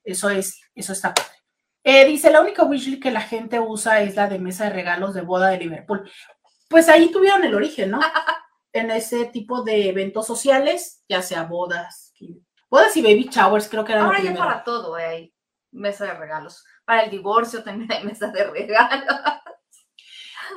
eso 0.08 0.30
es, 0.30 0.60
eso 0.74 0.94
está 0.94 1.14
padre. 1.14 1.32
Eh, 1.84 2.06
dice, 2.06 2.32
la 2.32 2.42
única 2.42 2.64
wishlist 2.64 3.02
que 3.02 3.12
la 3.12 3.22
gente 3.22 3.60
usa 3.60 4.02
es 4.02 4.16
la 4.16 4.28
de 4.28 4.40
mesa 4.40 4.66
de 4.66 4.72
regalos 4.72 5.14
de 5.14 5.22
boda 5.22 5.50
de 5.50 5.58
Liverpool 5.58 6.10
pues 6.68 6.90
ahí 6.90 7.12
tuvieron 7.12 7.44
el 7.44 7.56
origen, 7.56 7.92
¿no? 7.92 8.00
en 8.74 8.92
ese 8.92 9.26
tipo 9.26 9.64
de 9.64 9.90
eventos 9.90 10.28
sociales, 10.28 11.04
ya 11.08 11.22
sea 11.22 11.44
bodas, 11.44 12.14
bodas 12.70 12.96
y 12.98 13.02
baby 13.02 13.30
showers, 13.32 13.68
creo 13.70 13.84
que 13.84 13.94
era 13.94 14.04
Ahora 14.04 14.22
ya 14.22 14.36
para 14.36 14.64
todo 14.64 14.96
hay 14.96 15.34
mesa 15.72 16.06
de 16.06 16.14
regalos. 16.14 16.64
Para 16.86 17.04
el 17.04 17.12
divorcio 17.12 17.64
también 17.64 17.92
hay 17.92 18.04
mesa 18.04 18.28
de 18.28 18.44
regalos. 18.44 19.06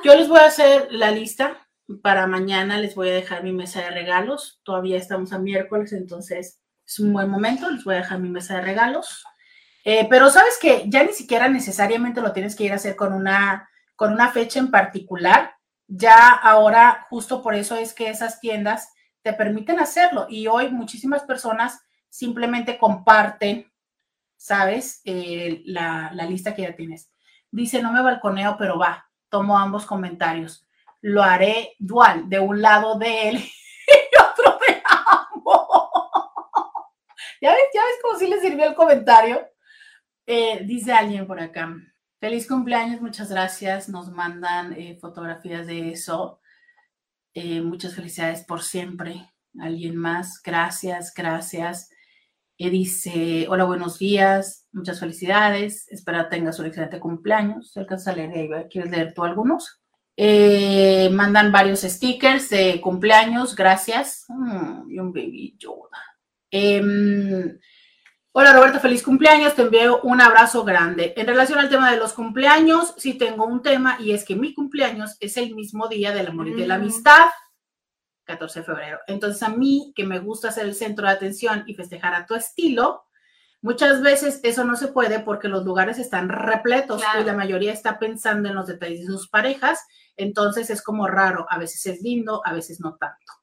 Yo 0.03 0.15
les 0.15 0.27
voy 0.27 0.39
a 0.39 0.45
hacer 0.45 0.87
la 0.91 1.11
lista, 1.11 1.67
para 2.01 2.27
mañana 2.27 2.77
les 2.77 2.95
voy 2.95 3.09
a 3.09 3.13
dejar 3.13 3.43
mi 3.43 3.53
mesa 3.53 3.81
de 3.81 3.91
regalos. 3.91 4.61
Todavía 4.63 4.97
estamos 4.97 5.33
a 5.33 5.39
miércoles, 5.39 5.93
entonces 5.93 6.61
es 6.85 6.99
un 6.99 7.11
buen 7.11 7.29
momento. 7.29 7.69
Les 7.69 7.83
voy 7.83 7.95
a 7.95 7.99
dejar 7.99 8.19
mi 8.19 8.29
mesa 8.29 8.55
de 8.55 8.61
regalos. 8.61 9.23
Eh, 9.83 10.07
pero 10.09 10.29
sabes 10.29 10.57
que 10.59 10.83
ya 10.87 11.03
ni 11.03 11.13
siquiera 11.13 11.47
necesariamente 11.47 12.21
lo 12.21 12.33
tienes 12.33 12.55
que 12.55 12.65
ir 12.65 12.71
a 12.71 12.75
hacer 12.75 12.95
con 12.95 13.13
una, 13.13 13.69
con 13.95 14.13
una 14.13 14.31
fecha 14.31 14.59
en 14.59 14.69
particular. 14.69 15.55
Ya 15.87 16.29
ahora, 16.29 17.07
justo 17.09 17.41
por 17.41 17.55
eso 17.55 17.75
es 17.75 17.93
que 17.93 18.09
esas 18.09 18.39
tiendas 18.39 18.93
te 19.23 19.33
permiten 19.33 19.79
hacerlo. 19.79 20.27
Y 20.29 20.47
hoy 20.47 20.69
muchísimas 20.69 21.23
personas 21.23 21.81
simplemente 22.09 22.77
comparten, 22.77 23.71
¿sabes? 24.37 25.01
Eh, 25.05 25.61
la, 25.65 26.11
la 26.13 26.25
lista 26.25 26.53
que 26.53 26.63
ya 26.63 26.75
tienes. 26.75 27.11
Dice, 27.49 27.81
no 27.81 27.91
me 27.91 28.01
balconeo, 28.01 28.55
pero 28.57 28.77
va, 28.77 29.09
tomo 29.29 29.57
ambos 29.57 29.85
comentarios. 29.85 30.67
Lo 31.01 31.23
haré 31.23 31.75
dual, 31.79 32.29
de 32.29 32.39
un 32.39 32.61
lado 32.61 32.97
de 32.97 33.29
él 33.29 33.37
y 33.37 34.21
otro 34.21 34.59
de 34.67 34.81
ambos. 34.85 35.67
¿Ya 37.41 37.51
ves? 37.51 37.63
¿Ya 37.73 37.81
ves 37.81 37.95
cómo 38.03 38.19
sí 38.19 38.27
le 38.27 38.39
sirvió 38.39 38.65
el 38.65 38.75
comentario? 38.75 39.51
Eh, 40.33 40.63
dice 40.65 40.93
alguien 40.93 41.27
por 41.27 41.41
acá. 41.41 41.75
Feliz 42.17 42.47
cumpleaños, 42.47 43.01
muchas 43.01 43.29
gracias. 43.29 43.89
Nos 43.89 44.09
mandan 44.11 44.71
eh, 44.71 44.97
fotografías 45.01 45.67
de 45.67 45.89
eso. 45.89 46.39
Eh, 47.33 47.59
muchas 47.59 47.95
felicidades 47.95 48.45
por 48.45 48.61
siempre. 48.61 49.29
Alguien 49.59 49.97
más, 49.97 50.41
gracias, 50.41 51.13
gracias. 51.13 51.89
dice, 52.69 53.45
hola, 53.49 53.65
buenos 53.65 53.99
días, 53.99 54.69
muchas 54.71 55.01
felicidades. 55.01 55.91
Espero 55.91 56.29
tengas 56.29 56.57
un 56.59 56.67
excelente 56.67 57.01
cumpleaños. 57.01 57.73
¿Se 57.73 57.81
a 57.81 58.15
leer? 58.15 58.69
¿Quieres 58.69 58.89
leer 58.89 59.13
tú 59.13 59.25
algunos? 59.25 59.81
mandan 61.11 61.51
varios 61.51 61.81
stickers 61.81 62.49
de 62.51 62.79
cumpleaños, 62.79 63.53
gracias. 63.53 64.23
Mm, 64.29 64.91
y 64.91 64.97
un 64.97 65.11
baby 65.11 65.57
Yoda. 65.59 65.99
Hola 68.33 68.53
Roberto, 68.53 68.79
feliz 68.79 69.03
cumpleaños, 69.03 69.55
te 69.55 69.63
envío 69.63 69.99
un 70.03 70.21
abrazo 70.21 70.63
grande. 70.63 71.13
En 71.17 71.27
relación 71.27 71.59
al 71.59 71.67
tema 71.67 71.91
de 71.91 71.97
los 71.97 72.13
cumpleaños, 72.13 72.93
sí 72.95 73.15
tengo 73.15 73.45
un 73.45 73.61
tema 73.61 73.97
y 73.99 74.13
es 74.13 74.23
que 74.23 74.37
mi 74.37 74.53
cumpleaños 74.53 75.17
es 75.19 75.35
el 75.35 75.53
mismo 75.53 75.89
día 75.89 76.13
del 76.13 76.27
amor 76.27 76.47
y 76.47 76.53
de 76.53 76.65
la 76.65 76.77
mm. 76.77 76.81
amistad, 76.81 77.25
14 78.23 78.59
de 78.59 78.65
febrero. 78.65 78.99
Entonces 79.07 79.43
a 79.43 79.49
mí, 79.49 79.91
que 79.97 80.05
me 80.05 80.19
gusta 80.19 80.49
ser 80.49 80.65
el 80.65 80.75
centro 80.75 81.07
de 81.07 81.11
atención 81.11 81.65
y 81.67 81.75
festejar 81.75 82.13
a 82.13 82.25
tu 82.25 82.33
estilo, 82.33 83.03
muchas 83.61 84.01
veces 84.01 84.39
eso 84.43 84.63
no 84.63 84.77
se 84.77 84.87
puede 84.87 85.19
porque 85.19 85.49
los 85.49 85.65
lugares 85.65 85.99
están 85.99 86.29
repletos 86.29 87.03
y 87.19 87.25
la 87.25 87.33
mayoría 87.33 87.73
está 87.73 87.99
pensando 87.99 88.47
en 88.47 88.55
los 88.55 88.67
detalles 88.67 89.01
de 89.01 89.07
sus 89.07 89.27
parejas, 89.27 89.85
entonces 90.15 90.69
es 90.69 90.81
como 90.81 91.05
raro, 91.05 91.47
a 91.49 91.57
veces 91.57 91.85
es 91.85 92.01
lindo, 92.01 92.41
a 92.45 92.53
veces 92.53 92.79
no 92.79 92.95
tanto. 92.95 93.33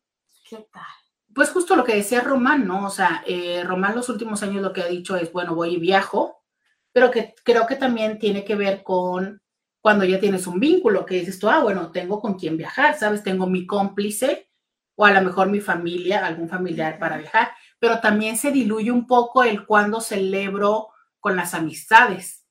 ¿Qué 0.49 0.67
tal? 0.73 1.08
Pues 1.39 1.51
justo 1.51 1.77
lo 1.77 1.85
que 1.85 1.95
decía 1.95 2.21
Román, 2.21 2.67
¿no? 2.67 2.85
O 2.85 2.91
sea, 2.91 3.23
eh, 3.25 3.63
Román 3.63 3.95
los 3.95 4.09
últimos 4.09 4.43
años 4.43 4.61
lo 4.61 4.73
que 4.73 4.83
ha 4.83 4.89
dicho 4.89 5.15
es, 5.15 5.31
bueno, 5.31 5.55
voy 5.55 5.77
y 5.77 5.79
viajo, 5.79 6.43
pero 6.91 7.13
que 7.13 7.37
creo 7.45 7.65
que 7.65 7.77
también 7.77 8.19
tiene 8.19 8.45
que 8.45 8.57
ver 8.57 8.83
con 8.83 9.41
cuando 9.81 10.05
ya 10.05 10.19
tienes 10.19 10.49
un 10.49 10.59
vínculo, 10.59 11.07
que 11.07 11.15
dices 11.15 11.39
tú, 11.39 11.49
ah, 11.49 11.61
bueno, 11.61 11.93
tengo 11.93 12.21
con 12.21 12.35
quién 12.35 12.57
viajar, 12.57 12.99
¿sabes? 12.99 13.23
Tengo 13.23 13.47
mi 13.47 13.67
cómplice 13.69 14.51
o 14.97 15.05
a 15.05 15.13
lo 15.13 15.23
mejor 15.23 15.49
mi 15.49 15.61
familia, 15.61 16.27
algún 16.27 16.49
familiar 16.49 16.99
para 16.99 17.19
viajar, 17.19 17.53
pero 17.79 18.01
también 18.01 18.37
se 18.37 18.51
diluye 18.51 18.91
un 18.91 19.07
poco 19.07 19.45
el 19.45 19.65
cuando 19.65 20.01
celebro 20.01 20.89
con 21.21 21.37
las 21.37 21.55
amistades. 21.55 22.49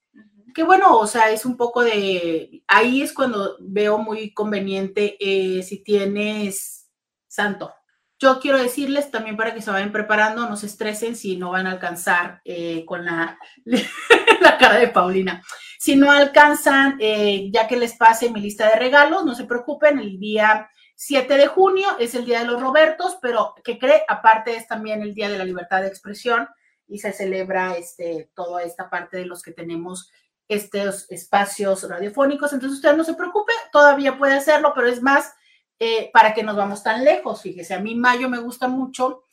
Que 0.55 0.63
bueno, 0.63 0.97
o 0.97 1.07
sea, 1.07 1.29
es 1.29 1.45
un 1.45 1.57
poco 1.57 1.83
de, 1.83 2.63
ahí 2.69 3.01
es 3.01 3.11
cuando 3.11 3.57
veo 3.59 3.97
muy 3.97 4.33
conveniente 4.33 5.17
eh, 5.19 5.61
si 5.61 5.83
tienes 5.83 6.89
santo, 7.27 7.73
yo 8.19 8.39
quiero 8.39 8.57
decirles 8.57 9.11
también 9.11 9.37
para 9.37 9.53
que 9.53 9.61
se 9.61 9.71
vayan 9.71 9.91
preparando, 9.91 10.49
no 10.49 10.57
se 10.57 10.65
estresen 10.65 11.15
si 11.15 11.37
no 11.37 11.51
van 11.51 11.67
a 11.67 11.71
alcanzar 11.71 12.41
eh, 12.45 12.83
con 12.85 13.05
la, 13.05 13.37
la 13.65 14.57
cara 14.57 14.77
de 14.77 14.87
Paulina. 14.87 15.43
Si 15.79 15.95
no 15.95 16.11
alcanzan, 16.11 16.97
eh, 16.99 17.49
ya 17.51 17.67
que 17.67 17.77
les 17.77 17.95
pase 17.95 18.31
mi 18.31 18.41
lista 18.41 18.67
de 18.69 18.79
regalos, 18.79 19.23
no 19.23 19.35
se 19.35 19.45
preocupen, 19.45 19.99
el 19.99 20.19
día 20.19 20.69
7 20.95 21.37
de 21.37 21.45
junio 21.45 21.87
es 21.99 22.15
el 22.15 22.25
Día 22.25 22.39
de 22.39 22.45
los 22.45 22.59
Robertos, 22.59 23.19
pero 23.21 23.53
que 23.63 23.77
cree, 23.77 24.03
aparte 24.07 24.55
es 24.55 24.67
también 24.67 25.03
el 25.03 25.13
Día 25.13 25.29
de 25.29 25.37
la 25.37 25.45
Libertad 25.45 25.81
de 25.81 25.87
Expresión 25.87 26.47
y 26.87 26.97
se 26.97 27.13
celebra 27.13 27.75
este, 27.77 28.31
toda 28.33 28.63
esta 28.63 28.89
parte 28.89 29.17
de 29.17 29.25
los 29.25 29.43
que 29.43 29.51
tenemos 29.51 30.11
estos 30.47 31.05
espacios 31.11 31.87
radiofónicos. 31.87 32.51
Entonces 32.51 32.77
usted 32.77 32.97
no 32.97 33.03
se 33.03 33.13
preocupe, 33.13 33.53
todavía 33.71 34.17
puede 34.17 34.33
hacerlo, 34.33 34.71
pero 34.73 34.87
es 34.87 35.03
más 35.03 35.35
eh, 35.79 36.09
para 36.11 36.33
que 36.33 36.43
nos 36.43 36.55
vamos 36.55 36.83
tan 36.83 37.03
lejos. 37.03 37.41
Fíjese, 37.41 37.73
a 37.73 37.79
mí 37.79 37.95
mayo 37.95 38.29
me 38.29 38.39
gusta 38.39 38.67
mucho 38.67 39.23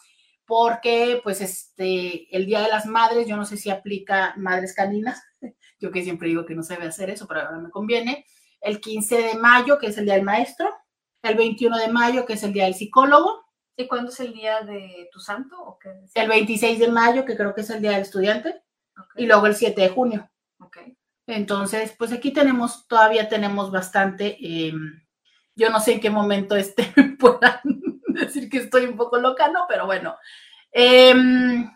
porque 0.46 1.20
pues 1.22 1.40
este, 1.40 2.34
el 2.36 2.46
Día 2.46 2.60
de 2.60 2.68
las 2.68 2.86
Madres, 2.86 3.26
yo 3.26 3.36
no 3.36 3.44
sé 3.44 3.56
si 3.56 3.70
aplica 3.70 4.34
madres 4.36 4.74
caninas, 4.74 5.22
yo 5.80 5.90
que 5.90 6.02
siempre 6.02 6.28
digo 6.28 6.44
que 6.44 6.54
no 6.54 6.62
se 6.62 6.74
debe 6.74 6.88
hacer 6.88 7.10
eso, 7.10 7.26
pero 7.26 7.40
ahora 7.40 7.58
me 7.58 7.70
conviene. 7.70 8.26
El 8.60 8.80
15 8.80 9.22
de 9.22 9.34
mayo, 9.34 9.78
que 9.78 9.88
es 9.88 9.98
el 9.98 10.04
Día 10.04 10.14
del 10.14 10.22
Maestro, 10.22 10.70
el 11.22 11.36
21 11.36 11.78
de 11.78 11.88
mayo, 11.88 12.26
que 12.26 12.34
es 12.34 12.42
el 12.42 12.52
Día 12.52 12.64
del 12.64 12.74
Psicólogo. 12.74 13.44
¿Y 13.76 13.88
cuándo 13.88 14.10
es 14.10 14.20
el 14.20 14.32
Día 14.32 14.60
de 14.60 15.08
tu 15.12 15.18
Santo? 15.18 15.56
¿o 15.60 15.78
qué 15.78 15.90
el 16.14 16.28
26 16.28 16.78
de 16.78 16.88
mayo, 16.88 17.24
que 17.24 17.36
creo 17.36 17.54
que 17.54 17.62
es 17.62 17.70
el 17.70 17.82
Día 17.82 17.92
del 17.92 18.02
Estudiante, 18.02 18.62
y 19.16 19.26
luego 19.26 19.46
el 19.46 19.56
7 19.56 19.80
de 19.80 19.88
junio. 19.88 20.30
Okay. 20.58 20.96
Entonces, 21.26 21.94
pues 21.98 22.12
aquí 22.12 22.32
tenemos, 22.32 22.86
todavía 22.86 23.28
tenemos 23.28 23.70
bastante... 23.70 24.36
Em, 24.40 25.03
yo 25.56 25.70
no 25.70 25.80
sé 25.80 25.94
en 25.94 26.00
qué 26.00 26.10
momento 26.10 26.56
este 26.56 26.92
puedan 27.18 27.60
decir 28.08 28.48
que 28.48 28.58
estoy 28.58 28.86
un 28.86 28.96
poco 28.96 29.18
loca, 29.18 29.48
¿no? 29.48 29.66
Pero 29.68 29.86
bueno. 29.86 30.16
Em, 30.72 31.70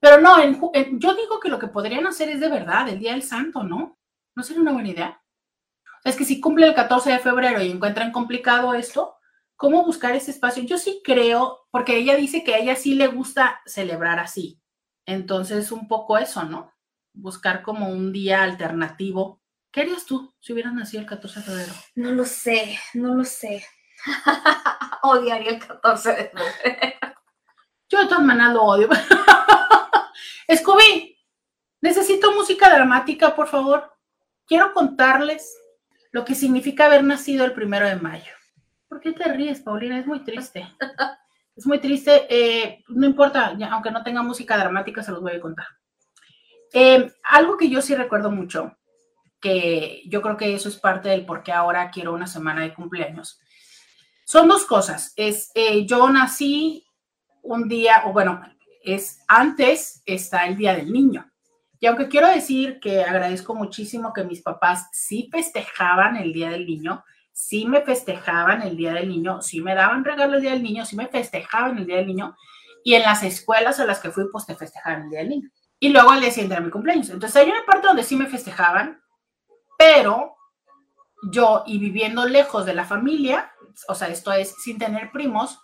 pero 0.00 0.20
no, 0.20 0.36
yo 0.42 1.14
digo 1.14 1.40
que 1.40 1.48
lo 1.48 1.58
que 1.58 1.68
podrían 1.68 2.06
hacer 2.06 2.28
es 2.28 2.40
de 2.40 2.48
verdad 2.48 2.88
el 2.88 2.98
Día 2.98 3.12
del 3.12 3.22
Santo, 3.22 3.62
¿no? 3.62 3.98
¿No 4.34 4.42
sería 4.42 4.62
una 4.62 4.72
buena 4.72 4.88
idea? 4.88 5.22
Es 6.04 6.16
que 6.16 6.24
si 6.24 6.40
cumple 6.40 6.66
el 6.66 6.74
14 6.74 7.10
de 7.10 7.18
febrero 7.18 7.62
y 7.62 7.70
encuentran 7.70 8.12
complicado 8.12 8.74
esto, 8.74 9.16
¿cómo 9.56 9.84
buscar 9.84 10.14
ese 10.14 10.30
espacio? 10.30 10.62
Yo 10.62 10.78
sí 10.78 11.00
creo, 11.02 11.66
porque 11.70 11.96
ella 11.96 12.14
dice 12.16 12.44
que 12.44 12.54
a 12.54 12.58
ella 12.58 12.76
sí 12.76 12.94
le 12.94 13.08
gusta 13.08 13.60
celebrar 13.66 14.18
así. 14.18 14.60
Entonces, 15.06 15.72
un 15.72 15.88
poco 15.88 16.18
eso, 16.18 16.44
¿no? 16.44 16.72
Buscar 17.12 17.62
como 17.62 17.88
un 17.88 18.12
día 18.12 18.42
alternativo 18.42 19.40
¿Qué 19.76 19.82
harías 19.82 20.06
tú 20.06 20.34
si 20.40 20.54
hubieras 20.54 20.72
nacido 20.72 21.02
el 21.02 21.06
14 21.06 21.38
de 21.38 21.44
febrero? 21.44 21.72
No 21.96 22.10
lo 22.10 22.24
sé, 22.24 22.78
no 22.94 23.14
lo 23.14 23.24
sé. 23.26 23.62
Odiaría 25.02 25.50
el 25.50 25.58
14 25.58 26.12
de 26.12 26.30
febrero. 26.30 26.96
Yo 27.86 28.00
de 28.00 28.06
todas 28.06 28.24
maneras 28.24 28.54
lo 28.54 28.62
odio. 28.62 28.88
Scooby, 30.56 31.18
necesito 31.82 32.32
música 32.32 32.74
dramática, 32.74 33.36
por 33.36 33.48
favor. 33.48 33.92
Quiero 34.46 34.72
contarles 34.72 35.54
lo 36.10 36.24
que 36.24 36.34
significa 36.34 36.86
haber 36.86 37.04
nacido 37.04 37.44
el 37.44 37.52
primero 37.52 37.86
de 37.86 37.96
mayo. 37.96 38.32
¿Por 38.88 39.02
qué 39.02 39.12
te 39.12 39.30
ríes, 39.30 39.60
Paulina? 39.60 39.98
Es 39.98 40.06
muy 40.06 40.24
triste. 40.24 40.74
Es 41.54 41.66
muy 41.66 41.80
triste. 41.80 42.26
Eh, 42.30 42.82
no 42.88 43.04
importa, 43.04 43.54
aunque 43.70 43.90
no 43.90 44.02
tenga 44.02 44.22
música 44.22 44.56
dramática, 44.56 45.02
se 45.02 45.12
los 45.12 45.20
voy 45.20 45.32
a 45.32 45.40
contar. 45.42 45.66
Eh, 46.72 47.12
algo 47.24 47.58
que 47.58 47.68
yo 47.68 47.82
sí 47.82 47.94
recuerdo 47.94 48.30
mucho 48.30 48.74
que 49.40 50.02
yo 50.08 50.22
creo 50.22 50.36
que 50.36 50.54
eso 50.54 50.68
es 50.68 50.76
parte 50.76 51.08
del 51.08 51.26
por 51.26 51.42
qué 51.42 51.52
ahora 51.52 51.90
quiero 51.90 52.12
una 52.12 52.26
semana 52.26 52.62
de 52.62 52.74
cumpleaños. 52.74 53.40
Son 54.24 54.48
dos 54.48 54.64
cosas. 54.64 55.12
Es, 55.16 55.50
eh, 55.54 55.86
yo 55.86 56.08
nací 56.10 56.84
un 57.42 57.68
día, 57.68 58.02
o 58.06 58.12
bueno, 58.12 58.42
es 58.82 59.20
antes 59.28 60.02
está 60.06 60.46
el 60.46 60.56
Día 60.56 60.74
del 60.74 60.92
Niño. 60.92 61.30
Y 61.78 61.86
aunque 61.86 62.08
quiero 62.08 62.28
decir 62.28 62.80
que 62.80 63.04
agradezco 63.04 63.54
muchísimo 63.54 64.12
que 64.12 64.24
mis 64.24 64.42
papás 64.42 64.88
sí 64.92 65.28
festejaban 65.30 66.16
el 66.16 66.32
Día 66.32 66.50
del 66.50 66.66
Niño, 66.66 67.04
sí 67.32 67.66
me 67.66 67.82
festejaban 67.82 68.62
el 68.62 68.76
Día 68.76 68.94
del 68.94 69.08
Niño, 69.08 69.42
sí 69.42 69.60
me 69.60 69.74
daban 69.74 70.04
regalo 70.04 70.36
el 70.36 70.40
Día 70.40 70.52
del 70.52 70.62
Niño, 70.62 70.86
sí 70.86 70.96
me 70.96 71.08
festejaban 71.08 71.76
el 71.76 71.86
Día 71.86 71.96
del 71.96 72.06
Niño, 72.06 72.34
y 72.82 72.94
en 72.94 73.02
las 73.02 73.22
escuelas 73.22 73.78
a 73.78 73.84
las 73.84 74.00
que 74.00 74.10
fui, 74.10 74.24
pues 74.32 74.46
te 74.46 74.54
festejaban 74.54 75.02
el 75.02 75.10
Día 75.10 75.18
del 75.20 75.28
Niño. 75.28 75.50
Y 75.78 75.90
luego 75.90 76.10
al 76.10 76.20
día 76.20 76.30
siguiente 76.30 76.54
era 76.54 76.64
mi 76.64 76.70
cumpleaños. 76.70 77.10
Entonces 77.10 77.36
hay 77.36 77.50
una 77.50 77.64
parte 77.66 77.86
donde 77.86 78.02
sí 78.02 78.16
me 78.16 78.26
festejaban, 78.26 78.98
pero 79.78 80.36
yo 81.30 81.64
y 81.66 81.78
viviendo 81.78 82.26
lejos 82.26 82.66
de 82.66 82.74
la 82.74 82.84
familia, 82.84 83.52
o 83.88 83.94
sea, 83.94 84.08
esto 84.08 84.32
es 84.32 84.54
sin 84.62 84.78
tener 84.78 85.10
primos, 85.10 85.60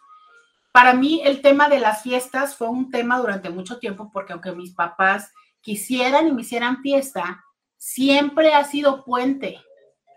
para 0.72 0.94
mí 0.94 1.20
el 1.24 1.42
tema 1.42 1.68
de 1.68 1.78
las 1.78 2.02
fiestas 2.02 2.56
fue 2.56 2.68
un 2.68 2.90
tema 2.90 3.18
durante 3.18 3.50
mucho 3.50 3.78
tiempo 3.78 4.10
porque 4.12 4.32
aunque 4.32 4.52
mis 4.52 4.74
papás 4.74 5.30
quisieran 5.60 6.26
y 6.28 6.32
me 6.32 6.42
hicieran 6.42 6.80
fiesta, 6.82 7.44
siempre 7.76 8.54
ha 8.54 8.64
sido 8.64 9.04
puente. 9.04 9.60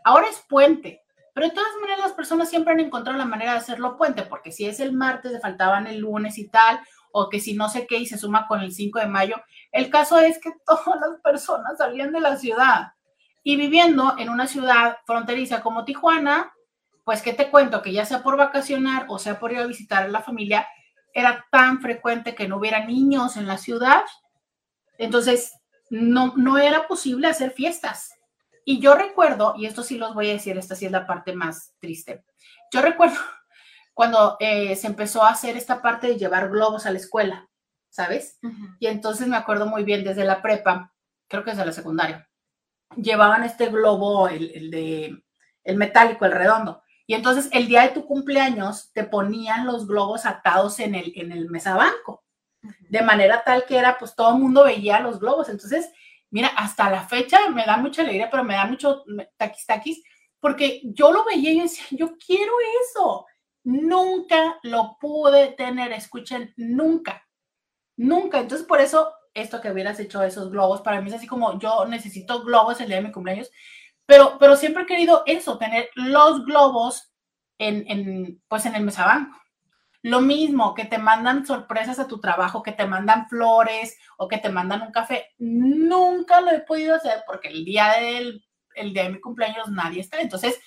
Ahora 0.04 0.28
es 0.30 0.42
puente, 0.48 1.02
pero 1.34 1.48
de 1.48 1.54
todas 1.54 1.74
maneras 1.82 2.00
las 2.00 2.14
personas 2.14 2.50
siempre 2.50 2.74
han 2.74 2.80
encontrado 2.80 3.18
la 3.18 3.26
manera 3.26 3.52
de 3.52 3.58
hacerlo 3.58 3.98
puente, 3.98 4.24
porque 4.24 4.52
si 4.52 4.66
es 4.66 4.80
el 4.80 4.94
martes, 4.94 5.34
le 5.34 5.40
faltaban 5.40 5.88
el 5.88 6.00
lunes 6.00 6.38
y 6.38 6.48
tal, 6.48 6.80
o 7.12 7.30
que 7.30 7.40
si 7.40 7.54
no 7.54 7.70
sé 7.70 7.86
qué 7.88 7.98
y 7.98 8.06
se 8.06 8.18
suma 8.18 8.48
con 8.48 8.62
el 8.62 8.72
5 8.72 9.00
de 9.00 9.08
mayo, 9.08 9.36
el 9.72 9.90
caso 9.90 10.20
es 10.20 10.40
que 10.40 10.52
todas 10.66 11.00
las 11.02 11.20
personas 11.22 11.78
salían 11.78 12.12
de 12.14 12.22
la 12.22 12.38
ciudad 12.38 12.95
y 13.48 13.58
viviendo 13.58 14.16
en 14.18 14.30
una 14.30 14.48
ciudad 14.48 14.98
fronteriza 15.06 15.62
como 15.62 15.86
Tijuana, 15.86 16.52
pues, 17.04 17.22
¿qué 17.22 17.32
te 17.32 17.52
cuento? 17.52 17.84
Que 17.84 17.94
ya 17.94 18.04
sea 18.04 18.24
por 18.24 18.38
vacacionar 18.38 19.06
o 19.08 19.20
sea 19.20 19.40
por 19.40 19.52
ir 19.52 19.60
a 19.60 19.68
visitar 19.68 20.04
a 20.04 20.08
la 20.08 20.24
familia, 20.24 20.68
era 21.14 21.46
tan 21.52 21.80
frecuente 21.80 22.34
que 22.34 22.48
no 22.48 22.58
hubiera 22.58 22.88
niños 22.88 23.38
en 23.38 23.46
la 23.46 23.60
ciudad. 23.60 24.02
Entonces, 24.98 25.54
no, 25.92 26.34
no 26.36 26.58
era 26.58 26.88
posible 26.88 27.28
hacer 27.28 27.52
fiestas. 27.52 28.16
Y 28.66 28.80
yo 28.80 28.96
recuerdo, 28.96 29.54
y 29.56 29.68
esto 29.68 29.84
sí 29.84 30.00
los 30.00 30.16
voy 30.16 30.32
a 30.32 30.34
decir, 30.34 30.58
esta 30.58 30.74
sí 30.74 30.88
es 30.88 30.92
la 30.92 31.06
parte 31.06 31.36
más 31.36 31.76
triste. 31.80 32.26
Yo 32.74 32.82
recuerdo 32.82 33.16
cuando 33.94 34.38
eh, 34.40 34.76
se 34.76 34.88
empezó 34.88 35.24
a 35.24 35.30
hacer 35.30 35.56
esta 35.56 35.84
parte 35.84 36.08
de 36.08 36.18
llevar 36.18 36.50
globos 36.50 36.88
a 36.88 36.92
la 36.92 36.98
escuela, 36.98 37.48
¿sabes? 37.90 38.40
Y 38.80 38.88
entonces 38.88 39.28
me 39.28 39.38
acuerdo 39.38 39.68
muy 39.68 39.84
bien 39.84 40.04
desde 40.04 40.26
la 40.26 40.42
prepa, 40.42 40.92
creo 41.28 41.44
que 41.44 41.52
desde 41.52 41.66
la 41.66 41.72
secundaria, 41.74 42.28
llevaban 42.96 43.44
este 43.44 43.68
globo, 43.68 44.28
el, 44.28 44.72
de, 44.72 45.24
el 45.64 45.78
metálico, 45.78 46.26
el 46.26 46.32
redondo. 46.32 46.84
Y 47.08 47.14
entonces 47.14 47.50
el 47.52 47.68
día 47.68 47.84
de 47.84 47.90
tu 47.90 48.06
cumpleaños 48.06 48.92
te 48.94 49.04
ponían 49.04 49.66
los 49.66 49.88
globos 49.88 50.26
atados 50.26 50.80
en 50.80 50.96
el, 50.96 51.14
en 51.16 51.32
el 51.32 51.50
mesabanco, 51.50 52.24
de 52.90 53.02
manera 53.02 53.44
tal 53.44 53.66
que 53.66 53.78
era, 53.78 53.98
pues 53.98 54.16
todo 54.16 54.34
el 54.36 54.42
mundo 54.42 54.64
veía 54.64 55.00
los 55.00 55.20
globos. 55.20 55.50
Entonces, 55.50 55.92
mira, 56.32 56.48
hasta 56.50 56.90
la 56.90 57.08
fecha 57.08 57.50
me 57.50 57.66
da 57.66 57.78
mucha 57.78 58.02
alegría, 58.02 58.30
pero 58.30 58.44
me 58.44 58.56
da 58.56 58.66
mucho 58.66 59.04
taquis 59.38 59.66
taquis, 59.66 60.04
porque 60.40 60.82
yo 60.84 61.12
lo 61.12 61.24
veía 61.26 61.52
y 61.52 61.62
decía, 61.62 61.86
yo 61.92 62.16
quiero 62.18 62.54
eso. 62.84 63.26
Nunca 63.64 64.60
lo 64.64 64.98
pude 65.00 65.54
tener, 65.54 65.92
escuchen, 65.92 66.54
nunca, 66.56 67.28
nunca. 67.98 68.40
Entonces, 68.40 68.66
por 68.66 68.80
eso, 68.80 69.12
esto 69.36 69.62
que 69.62 69.70
hubieras 69.70 70.00
hecho 70.00 70.24
esos 70.24 70.50
globos, 70.50 70.82
para 70.82 71.00
mí 71.02 71.10
es 71.10 71.16
así 71.16 71.28
como 71.28 71.60
yo 71.60 71.86
necesito 71.86 72.44
globos 72.44 72.82
el 72.82 72.88
día 72.88 72.98
de 72.98 73.04
mi 73.04 73.12
cumpleaños, 73.12 73.52
pero, 74.08 74.38
pero 74.40 74.56
siempre 74.56 74.84
he 74.84 74.88
querido 74.88 75.22
eso, 75.28 75.60
tener 75.60 75.90
los 75.94 76.44
globos 76.46 77.14
en, 77.60 77.86
en, 77.88 78.42
pues 78.48 78.66
en 78.66 78.76
el 78.76 78.84
mesabanco. 78.84 79.40
Lo 80.02 80.22
mismo, 80.22 80.76
que 80.76 80.86
te 80.86 81.00
mandan 81.00 81.46
sorpresas 81.46 82.00
a 82.00 82.08
tu 82.08 82.20
trabajo, 82.20 82.62
que 82.62 82.72
te 82.72 82.86
mandan 82.86 83.28
flores 83.28 83.98
o 84.18 84.28
que 84.28 84.38
te 84.38 84.50
mandan 84.50 84.84
un 84.84 84.92
café. 84.92 85.34
Nunca 85.40 86.42
lo 86.42 86.52
he 86.52 86.60
podido 86.60 86.96
hacer 86.96 87.24
porque 87.26 87.48
el 87.48 87.66
día 87.66 87.96
del 88.00 88.46
el 88.76 88.94
día 88.94 89.04
de 89.04 89.10
mi 89.10 89.20
cumpleaños 89.20 89.70
nadie 89.70 90.02
está. 90.02 90.20
Entonces, 90.20 90.60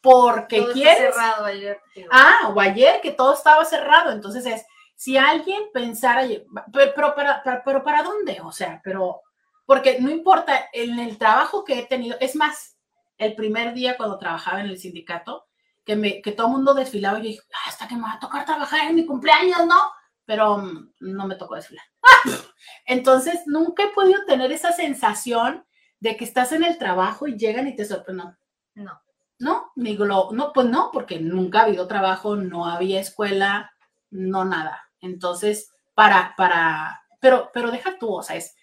porque 0.00 0.60
todo 0.60 0.72
quieres. 0.72 1.14
cerrado 1.14 1.46
ayer. 1.46 1.80
Ah, 2.10 2.52
o 2.54 2.60
ayer 2.60 3.00
que 3.00 3.10
todo 3.10 3.34
estaba 3.34 3.64
cerrado. 3.64 4.12
Entonces 4.12 4.46
es, 4.46 4.64
si 4.96 5.16
alguien 5.16 5.62
pensara, 5.72 6.26
pero, 6.72 7.14
para, 7.14 7.62
pero 7.64 7.84
para 7.84 8.02
dónde, 8.02 8.40
o 8.42 8.50
sea, 8.50 8.80
pero 8.82 9.22
porque 9.66 10.00
no 10.00 10.10
importa 10.10 10.68
en 10.72 10.98
el 10.98 11.18
trabajo 11.18 11.64
que 11.64 11.80
he 11.80 11.86
tenido, 11.86 12.16
es 12.20 12.34
más, 12.34 12.78
el 13.18 13.34
primer 13.34 13.74
día 13.74 13.96
cuando 13.96 14.18
trabajaba 14.18 14.60
en 14.60 14.66
el 14.66 14.78
sindicato, 14.78 15.46
que, 15.84 15.96
me, 15.96 16.20
que 16.22 16.32
todo 16.32 16.48
el 16.48 16.52
mundo 16.54 16.74
desfilaba 16.74 17.18
y 17.18 17.22
yo 17.22 17.28
dije, 17.28 17.42
ah, 17.52 17.68
hasta 17.68 17.86
que 17.86 17.94
me 17.94 18.02
va 18.02 18.14
a 18.14 18.20
tocar 18.20 18.44
trabajar 18.44 18.88
en 18.88 18.96
mi 18.96 19.06
cumpleaños, 19.06 19.66
¿no? 19.66 19.76
Pero 20.24 20.58
mm, 20.58 20.94
no 21.00 21.26
me 21.26 21.36
tocó 21.36 21.54
desfilar. 21.54 21.84
Entonces, 22.86 23.42
nunca 23.46 23.84
he 23.84 23.88
podido 23.88 24.24
tener 24.24 24.50
esa 24.50 24.72
sensación 24.72 25.64
de 26.00 26.16
que 26.16 26.24
estás 26.24 26.52
en 26.52 26.64
el 26.64 26.78
trabajo 26.78 27.26
y 27.26 27.38
llegan 27.38 27.68
y 27.68 27.76
te 27.76 27.84
sorprenden. 27.84 28.36
No. 28.74 29.00
No, 29.38 29.72
ni 29.76 29.96
lo, 29.96 30.30
no, 30.32 30.52
pues 30.52 30.66
no, 30.66 30.90
porque 30.92 31.20
nunca 31.20 31.60
ha 31.60 31.64
habido 31.64 31.86
trabajo, 31.86 32.36
no 32.36 32.66
había 32.66 33.00
escuela, 33.00 33.70
no 34.10 34.44
nada. 34.46 34.85
Entonces, 35.06 35.70
para, 35.94 36.34
para, 36.36 37.02
pero, 37.20 37.50
pero 37.52 37.70
deja 37.70 37.98
tú, 37.98 38.14
o 38.14 38.22
sea, 38.22 38.36
es, 38.36 38.54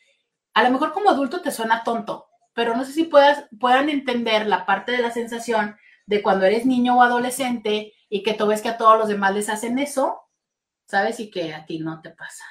a 0.54 0.64
lo 0.64 0.70
mejor 0.70 0.94
como 0.94 1.10
adulto 1.10 1.42
te 1.42 1.52
suena 1.52 1.84
tonto, 1.84 2.28
pero 2.54 2.76
no 2.76 2.86
sé 2.86 2.94
si 2.94 3.06
puedas, 3.06 3.46
puedan 3.60 3.90
entender 3.90 4.46
la 4.46 4.66
parte 4.66 4.92
de 4.92 5.00
la 5.00 5.12
sensación 5.12 5.76
de 6.06 6.22
cuando 6.22 6.46
eres 6.46 6.66
niño 6.66 6.98
o 6.98 7.02
adolescente 7.02 7.94
y 8.10 8.24
que 8.24 8.34
tú 8.34 8.48
ves 8.48 8.62
que 8.62 8.70
a 8.70 8.78
todos 8.78 8.98
los 8.98 9.08
demás 9.08 9.34
les 9.34 9.50
hacen 9.50 9.80
eso, 9.80 10.22
¿sabes? 10.88 11.20
Y 11.20 11.32
que 11.32 11.54
a 11.54 11.66
ti 11.66 11.80
no 11.80 12.02
te 12.02 12.12
pasa. 12.12 12.44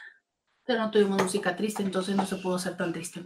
Pero 0.65 0.81
no 0.81 0.91
tuvimos 0.91 1.23
música 1.23 1.55
triste, 1.55 1.83
entonces 1.83 2.17
no 2.17 2.27
se 2.27 2.37
pudo 2.37 2.59
ser 2.59 2.77
tan 2.77 2.93
triste. 2.93 3.23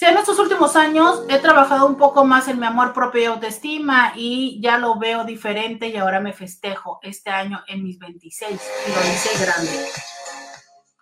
En 0.00 0.18
estos 0.18 0.38
últimos 0.38 0.76
años 0.76 1.22
he 1.28 1.38
trabajado 1.38 1.86
un 1.86 1.96
poco 1.96 2.24
más 2.24 2.48
en 2.48 2.60
mi 2.60 2.66
amor 2.66 2.92
propio 2.92 3.22
y 3.22 3.24
autoestima 3.24 4.12
y 4.14 4.60
ya 4.60 4.78
lo 4.78 4.98
veo 4.98 5.24
diferente 5.24 5.88
y 5.88 5.96
ahora 5.96 6.20
me 6.20 6.34
festejo 6.34 6.98
este 7.02 7.30
año 7.30 7.62
en 7.66 7.82
mis 7.82 7.98
26 7.98 8.50
y 8.50 8.90
lo 8.90 9.00
hice 9.00 9.44
grande. 9.44 9.86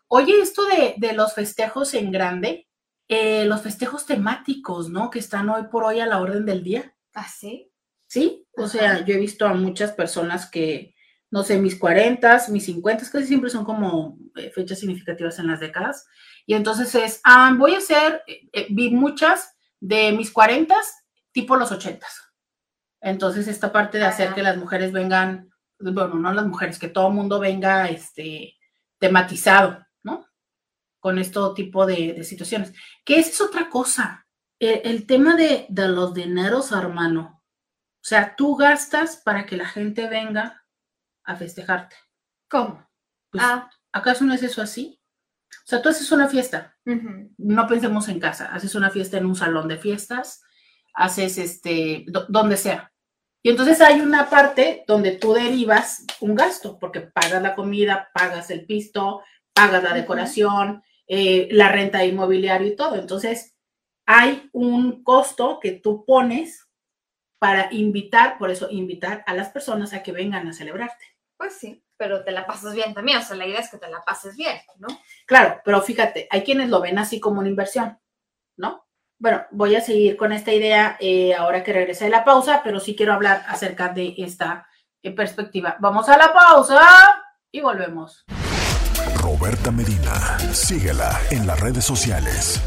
Oye, 0.06 0.40
esto 0.40 0.64
de, 0.66 0.94
de 0.96 1.12
los 1.12 1.34
festejos 1.34 1.94
en 1.94 2.12
grande, 2.12 2.68
eh, 3.08 3.44
los 3.46 3.62
festejos 3.62 4.06
temáticos, 4.06 4.88
¿no? 4.88 5.10
Que 5.10 5.18
están 5.18 5.48
hoy 5.50 5.64
por 5.70 5.82
hoy 5.82 5.98
a 5.98 6.06
la 6.06 6.20
orden 6.20 6.46
del 6.46 6.62
día. 6.62 6.94
¿Ah, 7.14 7.28
sí? 7.28 7.72
Sí, 8.06 8.46
o 8.56 8.68
sea, 8.68 9.04
yo 9.04 9.14
he 9.14 9.18
visto 9.18 9.46
a 9.46 9.54
muchas 9.54 9.90
personas 9.90 10.48
que, 10.48 10.94
no 11.30 11.42
sé, 11.42 11.58
mis 11.58 11.76
40, 11.76 12.44
mis 12.50 12.66
50, 12.66 13.10
casi 13.10 13.26
siempre 13.26 13.50
son 13.50 13.64
como 13.64 14.18
eh, 14.36 14.52
fechas 14.54 14.78
significativas 14.78 15.38
en 15.40 15.48
las 15.48 15.58
décadas. 15.58 16.06
Y 16.46 16.54
entonces 16.54 16.94
es, 16.94 17.20
ah, 17.24 17.52
voy 17.56 17.74
a 17.74 17.78
hacer, 17.78 18.22
eh, 18.26 18.66
vi 18.70 18.90
muchas 18.90 19.56
de 19.80 20.12
mis 20.12 20.30
40, 20.30 20.74
tipo 21.32 21.56
los 21.56 21.72
80. 21.72 22.06
Entonces, 23.00 23.48
esta 23.48 23.72
parte 23.72 23.98
de 23.98 24.04
hacer 24.04 24.34
que 24.34 24.42
las 24.42 24.56
mujeres 24.56 24.92
vengan, 24.92 25.50
bueno, 25.78 26.14
no 26.14 26.32
las 26.32 26.46
mujeres, 26.46 26.78
que 26.78 26.88
todo 26.88 27.08
el 27.08 27.14
mundo 27.14 27.38
venga 27.38 27.88
este, 27.88 28.56
tematizado, 28.98 29.84
¿no? 30.02 30.26
Con 31.00 31.18
este 31.18 31.40
tipo 31.54 31.86
de, 31.86 32.14
de 32.14 32.24
situaciones. 32.24 32.72
Que 33.04 33.18
esa 33.18 33.30
es 33.30 33.40
otra 33.40 33.68
cosa. 33.68 34.26
El, 34.58 34.80
el 34.84 35.06
tema 35.06 35.36
de, 35.36 35.66
de 35.68 35.88
los 35.88 36.14
dineros, 36.14 36.72
hermano 36.72 37.34
o 38.04 38.06
sea, 38.06 38.36
tú 38.36 38.54
gastas 38.54 39.16
para 39.16 39.46
que 39.46 39.56
la 39.56 39.66
gente 39.66 40.06
venga 40.06 40.62
a 41.24 41.36
festejarte. 41.36 41.96
¿Cómo? 42.50 42.86
Pues, 43.30 43.42
ah. 43.42 43.70
¿Acaso 43.92 44.26
no 44.26 44.34
es 44.34 44.42
eso 44.42 44.60
así? 44.60 45.00
O 45.64 45.66
sea, 45.66 45.80
tú 45.80 45.88
haces 45.88 46.12
una 46.12 46.28
fiesta. 46.28 46.76
No 47.38 47.66
pensemos 47.66 48.08
en 48.08 48.20
casa. 48.20 48.54
Haces 48.54 48.74
una 48.74 48.90
fiesta 48.90 49.16
en 49.16 49.24
un 49.24 49.34
salón 49.34 49.66
de 49.66 49.78
fiestas, 49.78 50.42
haces 50.92 51.38
este, 51.38 52.04
donde 52.28 52.58
sea. 52.58 52.92
Y 53.42 53.50
entonces 53.50 53.80
hay 53.80 54.00
una 54.00 54.28
parte 54.28 54.84
donde 54.86 55.12
tú 55.12 55.32
derivas 55.32 56.04
un 56.20 56.34
gasto, 56.34 56.78
porque 56.78 57.00
pagas 57.00 57.42
la 57.42 57.54
comida, 57.54 58.10
pagas 58.14 58.50
el 58.50 58.66
pisto, 58.66 59.22
pagas 59.54 59.82
la 59.82 59.94
decoración, 59.94 60.82
eh, 61.06 61.48
la 61.50 61.70
renta 61.70 61.98
de 61.98 62.06
inmobiliario 62.06 62.68
y 62.68 62.76
todo. 62.76 62.96
Entonces, 62.96 63.54
hay 64.06 64.50
un 64.52 65.02
costo 65.02 65.60
que 65.60 65.72
tú 65.72 66.04
pones 66.06 66.68
para 67.38 67.72
invitar, 67.72 68.38
por 68.38 68.50
eso 68.50 68.68
invitar 68.70 69.22
a 69.26 69.34
las 69.34 69.50
personas 69.50 69.92
a 69.92 70.02
que 70.02 70.12
vengan 70.12 70.46
a 70.46 70.52
celebrarte. 70.52 71.04
Pues 71.36 71.58
sí, 71.58 71.84
pero 71.96 72.24
te 72.24 72.30
la 72.30 72.46
pasas 72.46 72.74
bien 72.74 72.94
también, 72.94 73.18
o 73.18 73.22
sea, 73.22 73.36
la 73.36 73.46
idea 73.46 73.60
es 73.60 73.70
que 73.70 73.78
te 73.78 73.88
la 73.88 74.02
pases 74.02 74.36
bien, 74.36 74.56
¿no? 74.78 74.88
Claro, 75.26 75.60
pero 75.64 75.80
fíjate, 75.82 76.28
hay 76.30 76.42
quienes 76.42 76.68
lo 76.68 76.80
ven 76.80 76.98
así 76.98 77.20
como 77.20 77.40
una 77.40 77.48
inversión, 77.48 77.98
¿no? 78.56 78.86
Bueno, 79.18 79.44
voy 79.52 79.74
a 79.74 79.80
seguir 79.80 80.16
con 80.16 80.32
esta 80.32 80.52
idea 80.52 80.96
eh, 81.00 81.34
ahora 81.34 81.62
que 81.62 81.72
regrese 81.72 82.04
de 82.04 82.10
la 82.10 82.24
pausa, 82.24 82.60
pero 82.62 82.80
sí 82.80 82.94
quiero 82.94 83.12
hablar 83.12 83.44
acerca 83.48 83.88
de 83.88 84.14
esta 84.18 84.66
eh, 85.02 85.12
perspectiva. 85.12 85.76
Vamos 85.80 86.08
a 86.08 86.18
la 86.18 86.32
pausa 86.32 86.80
y 87.50 87.60
volvemos. 87.60 88.24
Roberta 89.16 89.70
Medina, 89.70 90.38
síguela 90.52 91.18
en 91.30 91.46
las 91.46 91.58
redes 91.60 91.84
sociales. 91.84 92.60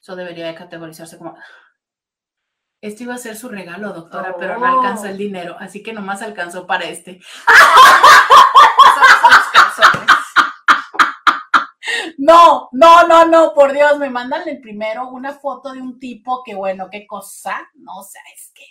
Eso 0.00 0.16
debería 0.16 0.48
de 0.48 0.56
categorizarse 0.56 1.16
como... 1.16 1.36
Este 2.80 3.04
iba 3.04 3.14
a 3.14 3.18
ser 3.18 3.36
su 3.36 3.48
regalo, 3.48 3.94
doctora, 3.94 4.34
pero 4.36 4.58
no 4.58 4.66
alcanzó 4.66 5.06
el 5.06 5.14
oh. 5.14 5.18
dinero, 5.18 5.56
así 5.58 5.82
que 5.82 5.94
nomás 5.94 6.20
alcanzó 6.20 6.66
para 6.66 6.84
este. 6.84 7.20
No, 12.16 12.70
no, 12.72 13.06
no, 13.06 13.26
no, 13.26 13.52
por 13.52 13.74
Dios, 13.74 13.98
me 13.98 14.08
mandan 14.08 14.48
el 14.48 14.58
primero 14.58 15.08
una 15.08 15.34
foto 15.34 15.72
de 15.72 15.82
un 15.82 15.98
tipo 15.98 16.42
que, 16.42 16.54
bueno, 16.54 16.88
qué 16.90 17.06
cosa, 17.06 17.68
no, 17.74 17.98
o 17.98 18.02
sea, 18.02 18.22
es 18.34 18.50
que. 18.54 18.64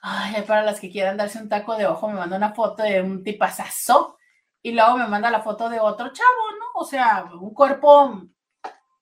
Ay, 0.00 0.42
para 0.46 0.62
las 0.62 0.80
que 0.80 0.90
quieran 0.90 1.18
darse 1.18 1.38
un 1.38 1.50
taco 1.50 1.76
de 1.76 1.86
ojo, 1.86 2.08
me 2.08 2.14
manda 2.14 2.38
una 2.38 2.54
foto 2.54 2.84
de 2.84 3.02
un 3.02 3.22
tipazazo 3.22 4.16
y 4.62 4.72
luego 4.72 4.96
me 4.96 5.08
manda 5.08 5.30
la 5.30 5.42
foto 5.42 5.68
de 5.68 5.80
otro 5.80 6.12
chavo, 6.12 6.50
¿no? 6.58 6.66
O 6.74 6.84
sea, 6.84 7.24
un 7.40 7.54
cuerpo, 7.54 8.22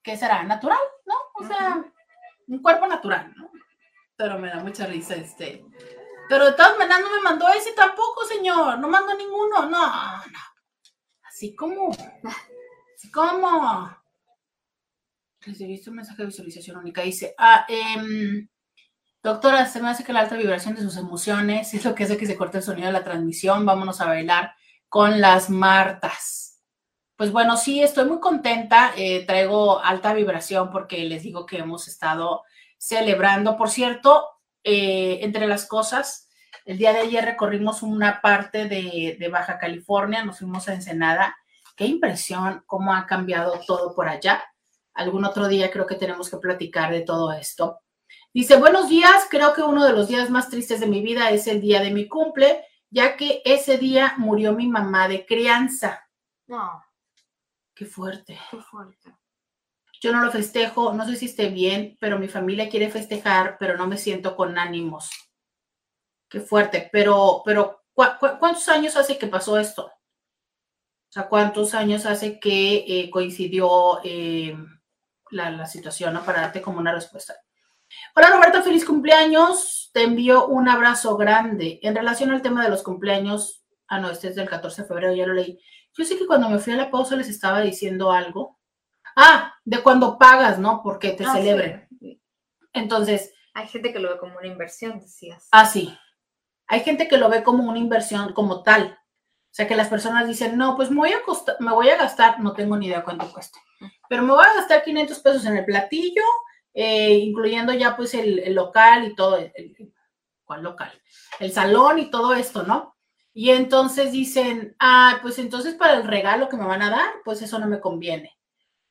¿qué 0.03 0.17
será? 0.17 0.43
Natural, 0.45 0.79
¿no? 1.05 1.15
O 1.35 1.45
sea, 1.45 1.85
un 2.47 2.63
cuerpo 2.63 2.87
natural, 2.87 3.35
¿no? 3.37 3.51
Pero 4.17 4.39
me 4.39 4.49
da 4.49 4.57
mucha 4.57 4.87
risa 4.87 5.15
este. 5.15 5.65
Pero 6.29 6.47
de 6.47 6.53
todas 6.53 6.77
maneras 6.79 7.01
no 7.01 7.11
me 7.11 7.23
mandó 7.23 7.49
ese 7.49 7.73
tampoco, 7.73 8.25
señor. 8.25 8.79
No 8.79 8.89
mandó 8.89 9.17
ninguno. 9.17 9.63
No, 9.63 10.17
no. 10.27 10.41
Así 11.23 11.55
como. 11.55 11.91
Así 12.95 13.11
como. 13.11 13.97
Recibiste 15.41 15.91
un 15.91 15.97
mensaje 15.97 16.23
de 16.23 16.27
visualización 16.27 16.77
única. 16.77 17.03
Dice, 17.03 17.35
ah, 17.39 17.65
eh, 17.69 18.49
doctora, 19.23 19.67
se 19.67 19.81
me 19.81 19.89
hace 19.89 20.05
que 20.05 20.13
la 20.13 20.21
alta 20.21 20.37
vibración 20.37 20.75
de 20.75 20.83
sus 20.83 20.97
emociones 20.97 21.73
es 21.73 21.85
lo 21.85 21.95
que 21.95 22.05
hace 22.05 22.19
que 22.19 22.27
se 22.27 22.37
corte 22.37 22.59
el 22.59 22.65
sonido 22.65 22.89
de 22.89 22.93
la 22.93 23.05
transmisión. 23.05 23.65
Vámonos 23.65 24.01
a 24.01 24.07
bailar 24.07 24.58
con 24.89 25.21
las 25.21 25.51
Martas. 25.51 26.63
Pues 27.17 27.33
bueno, 27.33 27.57
sí, 27.57 27.83
estoy 27.83 28.05
muy 28.05 28.21
contenta. 28.21 28.93
Eh, 28.97 29.27
traigo 29.27 29.81
alta 29.81 30.15
vibración 30.15 30.71
porque 30.71 31.05
les 31.05 31.23
digo 31.23 31.47
que 31.47 31.59
hemos 31.59 31.89
estado 31.89 32.45
celebrando. 32.79 33.57
Por 33.57 33.71
cierto, 33.71 34.25
eh, 34.63 35.19
entre 35.23 35.47
las 35.47 35.67
cosas, 35.67 36.29
el 36.65 36.79
día 36.79 36.93
de 36.93 37.01
ayer 37.01 37.25
recorrimos 37.25 37.83
una 37.83 38.21
parte 38.21 38.67
de, 38.67 39.17
de, 39.19 39.29
Baja 39.29 39.59
California, 39.59 40.25
nos 40.25 40.39
fuimos 40.39 40.69
a 40.69 40.75
Ensenada. 40.75 41.37
Qué 41.77 41.87
impresión 41.87 42.63
cómo 42.67 42.95
ha 42.95 43.07
cambiado 43.07 43.61
todo 43.67 43.95
por 43.95 44.09
allá. 44.09 44.45
Algún 44.95 45.25
otro 45.25 45.49
día 45.49 45.71
creo 45.71 45.87
que 45.87 45.95
tenemos 45.95 46.31
que 46.31 46.39
platicar 46.39 46.93
de 46.93 47.01
todo 47.01 47.33
esto. 47.33 47.81
Dice, 48.33 48.57
buenos 48.57 48.89
días, 48.89 49.27
creo 49.29 49.55
que 49.55 49.63
uno 49.63 49.85
de 49.85 49.93
los 49.93 50.09
días 50.09 50.31
más 50.31 50.51
tristes 50.51 50.81
de 50.81 50.87
mi 50.87 51.03
vida 51.03 51.31
es 51.31 51.47
el 51.47 51.61
día 51.61 51.81
de 51.81 51.91
mi 51.91 52.07
cumple, 52.07 52.65
ya 52.91 53.17
que 53.17 53.43
ese 53.45 53.79
día 53.79 54.15
murió 54.17 54.53
mi 54.53 54.67
mamá 54.67 55.09
de 55.09 55.27
crianza. 55.27 56.09
No. 56.47 56.83
Qué 57.75 57.87
fuerte. 57.87 58.39
Qué 58.51 58.57
fuerte. 58.59 59.15
Yo 60.01 60.13
no 60.13 60.25
lo 60.25 60.31
festejo, 60.31 60.93
no 60.93 61.05
sé 61.07 61.17
si 61.17 61.27
esté 61.27 61.49
bien, 61.49 61.97
pero 62.01 62.19
mi 62.19 62.29
familia 62.29 62.69
quiere 62.69 62.91
festejar, 62.91 63.57
pero 63.59 63.77
no 63.77 63.87
me 63.87 63.97
siento 63.97 64.37
con 64.37 64.57
ánimos. 64.57 65.11
Qué 66.29 66.41
fuerte. 66.41 66.89
Pero, 66.93 67.43
pero, 67.45 67.85
¿cu 67.93 68.05
cu 68.21 68.27
cuántos 68.39 68.69
años 68.69 68.97
hace 68.97 69.19
que 69.19 69.27
pasó 69.27 69.59
esto? 69.59 69.87
O 69.87 71.13
sea, 71.13 71.29
¿cuántos 71.29 71.75
años 71.75 72.07
hace 72.07 72.39
que 72.39 72.85
eh, 72.87 73.11
coincidió 73.11 74.01
eh, 74.05 74.57
la, 75.31 75.51
la, 75.51 75.67
situación, 75.67 76.15
¿no? 76.15 76.25
Para 76.25 76.43
darte 76.43 76.61
como 76.63 76.79
una 76.79 76.93
respuesta. 76.93 77.35
Hola 78.15 78.31
Roberto, 78.31 78.63
feliz 78.63 78.85
cumpleaños. 78.85 79.91
Te 79.93 80.03
envío 80.05 80.47
un 80.47 80.69
abrazo 80.69 81.17
grande. 81.17 81.79
En 81.83 81.95
relación 81.95 82.31
al 82.31 82.43
tema 82.43 82.63
de 82.63 82.71
los 82.71 82.83
cumpleaños, 82.83 83.65
ah, 83.89 83.99
no, 84.01 84.11
este 84.11 84.29
es 84.29 84.35
del 84.37 84.49
14 84.49 84.83
de 84.83 84.89
febrero, 84.89 85.15
ya 85.15 85.27
lo 85.27 85.35
leí. 85.35 85.59
Yo 85.97 86.05
sé 86.05 86.19
que 86.19 86.27
cuando 86.27 86.49
me 86.49 86.59
fui 86.59 86.73
a 86.73 86.77
la 86.77 86.91
pausa 86.91 87.17
les 87.17 87.29
estaba 87.29 87.61
diciendo 87.61 88.13
algo. 88.13 88.59
Ah, 89.17 89.55
de 89.65 89.83
cuando 89.83 90.19
pagas, 90.19 90.59
¿no? 90.59 90.83
Porque 90.83 91.11
te 91.11 91.25
Ah, 91.25 91.33
celebren. 91.35 91.89
sí. 91.99 92.21
Entonces, 92.73 93.33
Hay 93.55 93.67
gente 93.67 93.93
que 93.93 93.99
lo 93.99 94.11
ve 94.11 94.19
como 94.19 94.37
una 94.39 94.47
inversión, 94.47 95.01
decías. 95.01 95.49
ah, 95.51 95.67
sí. 95.67 95.97
Hay 96.69 96.81
gente 96.81 97.09
que 97.09 97.17
lo 97.17 97.29
ve 97.29 97.43
como 97.43 97.65
una 97.69 97.79
inversión 97.79 98.33
como 98.33 98.63
tal. 98.63 98.97
O 98.97 99.55
sea, 99.59 99.67
que 99.67 99.75
las 99.75 99.89
personas 99.89 100.29
dicen, 100.29 100.57
no, 100.57 100.77
pues 100.77 100.91
me 100.91 100.99
voy 100.99 101.13
a, 101.13 101.23
costa- 101.25 101.57
me 101.59 101.73
voy 101.73 101.89
a 101.89 101.97
gastar, 101.97 102.39
no 102.39 102.53
tengo 102.53 102.77
ni 102.77 102.87
idea 102.87 103.03
cuánto 103.03 103.33
cueste, 103.33 103.59
pero 104.09 104.23
me 104.23 104.33
voy 104.33 104.45
a 104.45 104.55
gastar 104.55 104.85
500 104.85 105.19
pesos 105.21 105.45
en 105.47 105.57
el 105.57 105.65
platillo, 105.65 106.23
eh, 106.75 107.15
incluyendo 107.15 107.73
ya 107.73 107.97
pues 107.97 108.15
el, 108.15 108.39
el 108.41 108.55
local 108.55 109.07
y 109.07 109.15
todo, 109.15 109.37
el- 109.39 109.93
¿cuál 110.45 110.63
local? 110.63 110.91
El 111.41 111.53
salón 111.53 111.99
y 111.99 112.11
todo 112.11 112.35
esto, 112.35 112.63
¿no? 112.63 112.97
Y 113.35 113.51
entonces 113.51 114.13
dicen, 114.13 114.75
ah, 114.81 115.19
pues 115.23 115.39
entonces 115.39 115.75
para 115.75 115.95
el 115.95 116.05
regalo 116.05 116.49
que 116.49 116.57
me 116.57 116.67
van 116.67 116.83
a 116.83 116.91
dar, 116.91 117.11
pues 117.25 117.43
eso 117.43 117.59
no 117.59 117.67
me 117.69 117.81
conviene. 117.81 118.33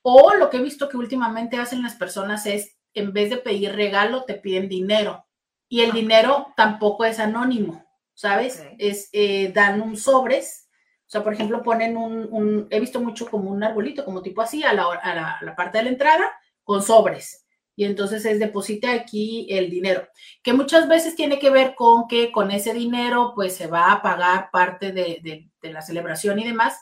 O 0.03 0.33
lo 0.35 0.49
que 0.49 0.57
he 0.57 0.61
visto 0.61 0.89
que 0.89 0.97
últimamente 0.97 1.57
hacen 1.57 1.83
las 1.83 1.95
personas 1.95 2.45
es, 2.45 2.77
en 2.93 3.13
vez 3.13 3.29
de 3.29 3.37
pedir 3.37 3.73
regalo, 3.75 4.23
te 4.25 4.35
piden 4.35 4.69
dinero. 4.69 5.25
Y 5.69 5.81
el 5.81 5.89
Ok. 5.89 5.95
dinero 5.95 6.47
tampoco 6.55 7.05
es 7.05 7.19
anónimo, 7.19 7.85
¿sabes? 8.13 8.61
Ok. 8.61 8.75
Es, 8.79 9.09
eh, 9.13 9.51
dan 9.53 9.81
un 9.81 9.97
sobres. 9.97 10.69
O 11.07 11.09
sea, 11.09 11.23
por 11.23 11.33
ejemplo, 11.33 11.63
ponen 11.63 11.97
un, 11.97 12.27
un- 12.31 12.67
he 12.69 12.79
visto 12.79 12.99
mucho 13.01 13.29
como 13.29 13.51
un 13.51 13.63
arbolito, 13.63 14.05
como 14.05 14.21
tipo 14.21 14.41
así, 14.41 14.63
a 14.63 14.73
la, 14.73 14.83
a 14.85 15.15
la, 15.15 15.33
a 15.33 15.43
la 15.45 15.55
parte 15.55 15.77
de 15.79 15.85
la 15.85 15.89
entrada, 15.91 16.29
con 16.63 16.81
sobres. 16.81 17.46
Y 17.77 17.85
entonces 17.85 18.25
es 18.25 18.39
deposita 18.39 18.91
aquí 18.91 19.47
el 19.49 19.69
dinero, 19.69 20.07
que 20.43 20.51
muchas 20.51 20.89
veces 20.89 21.15
tiene 21.15 21.39
que 21.39 21.51
ver 21.51 21.75
con 21.75 22.07
que 22.09 22.31
con 22.33 22.51
ese 22.51 22.73
dinero, 22.73 23.31
pues 23.35 23.55
se 23.55 23.67
va 23.67 23.91
a 23.93 24.01
pagar 24.01 24.49
parte 24.51 24.91
de, 24.91 25.19
de- 25.23 25.49
de 25.61 25.71
la 25.71 25.81
celebración 25.81 26.39
y 26.39 26.43
demás. 26.45 26.75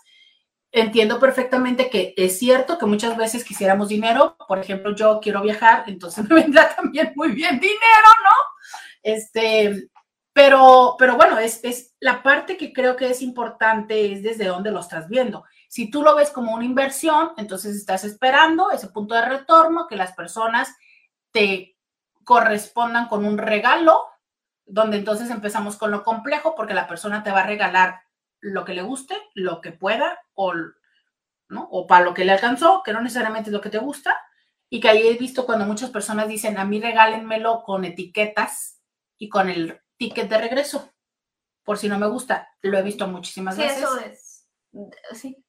Entiendo 0.72 1.20
perfectamente 1.20 1.90
que 1.90 2.14
es 2.18 2.40
cierto 2.40 2.78
que 2.78 2.86
muchas 2.86 3.16
veces 3.18 3.44
quisiéramos 3.46 3.90
dinero. 3.90 4.38
Por 4.48 4.60
ejemplo, 4.60 4.96
yo 4.96 5.20
quiero 5.22 5.42
viajar, 5.42 5.84
entonces 5.88 6.24
me 6.30 6.36
vendrá 6.36 6.76
también 6.76 7.14
muy 7.16 7.32
bien 7.34 7.60
dinero, 7.60 8.10
¿no? 8.24 8.32
Este, 9.04 9.90
pero, 10.34 10.96
pero 11.00 11.16
bueno, 11.16 11.40
es, 11.40 11.64
es 11.64 11.96
la 12.00 12.22
parte 12.24 12.58
que 12.58 12.74
creo 12.74 12.96
que 12.96 13.10
es 13.10 13.22
importante 13.22 14.12
es 14.12 14.24
desde 14.24 14.46
dónde 14.46 14.72
lo 14.72 14.82
estás 14.82 15.08
viendo. 15.08 15.46
Si 15.70 15.90
tú 15.90 16.04
lo 16.04 16.16
ves 16.16 16.30
como 16.30 16.54
una 16.54 16.66
inversión, 16.66 17.32
entonces 17.38 17.76
estás 17.76 18.04
esperando 18.04 18.72
ese 18.72 18.88
punto 18.88 19.16
de 19.16 19.24
retorno, 19.26 19.88
que 19.88 19.96
las 19.96 20.14
personas 20.14 20.70
te 21.36 21.78
correspondan 22.24 23.10
con 23.10 23.26
un 23.26 23.38
regalo, 23.38 24.00
donde 24.66 24.98
entonces 24.98 25.30
empezamos 25.30 25.76
con 25.76 25.92
lo 25.92 26.02
complejo, 26.04 26.56
porque 26.56 26.74
la 26.74 26.88
persona 26.88 27.24
te 27.24 27.32
va 27.32 27.42
a 27.42 27.46
regalar 27.46 28.00
lo 28.40 28.64
que 28.64 28.74
le 28.74 28.82
guste, 28.82 29.16
lo 29.34 29.60
que 29.60 29.74
pueda, 29.74 30.18
o, 30.34 30.54
¿no? 31.50 31.68
o 31.70 31.86
para 31.88 32.06
lo 32.06 32.14
que 32.14 32.24
le 32.24 32.32
alcanzó, 32.32 32.82
que 32.84 32.94
no 32.94 33.02
necesariamente 33.02 33.50
es 33.50 33.54
lo 33.54 33.60
que 33.60 33.70
te 33.70 33.80
gusta, 33.80 34.16
y 34.70 34.80
que 34.80 34.88
ahí 34.90 35.08
he 35.08 35.18
visto 35.18 35.46
cuando 35.46 35.66
muchas 35.66 35.90
personas 35.90 36.30
dicen, 36.30 36.58
a 36.58 36.64
mí 36.64 36.80
regálenmelo 36.80 37.64
con 37.64 37.84
etiquetas 37.84 38.82
y 39.18 39.28
con 39.28 39.50
el 39.50 39.82
ticket 39.98 40.30
de 40.30 40.38
regreso, 40.38 40.94
por 41.64 41.78
si 41.78 41.90
no 41.90 42.00
me 42.00 42.08
gusta. 42.08 42.48
Lo 42.62 42.78
he 42.78 42.82
visto 42.82 43.08
muchísimas 43.08 43.56
Sí, 43.56 43.62
veces. 43.62 43.78
eso 43.80 44.00
es. 44.00 44.48
Sí. 45.14 45.44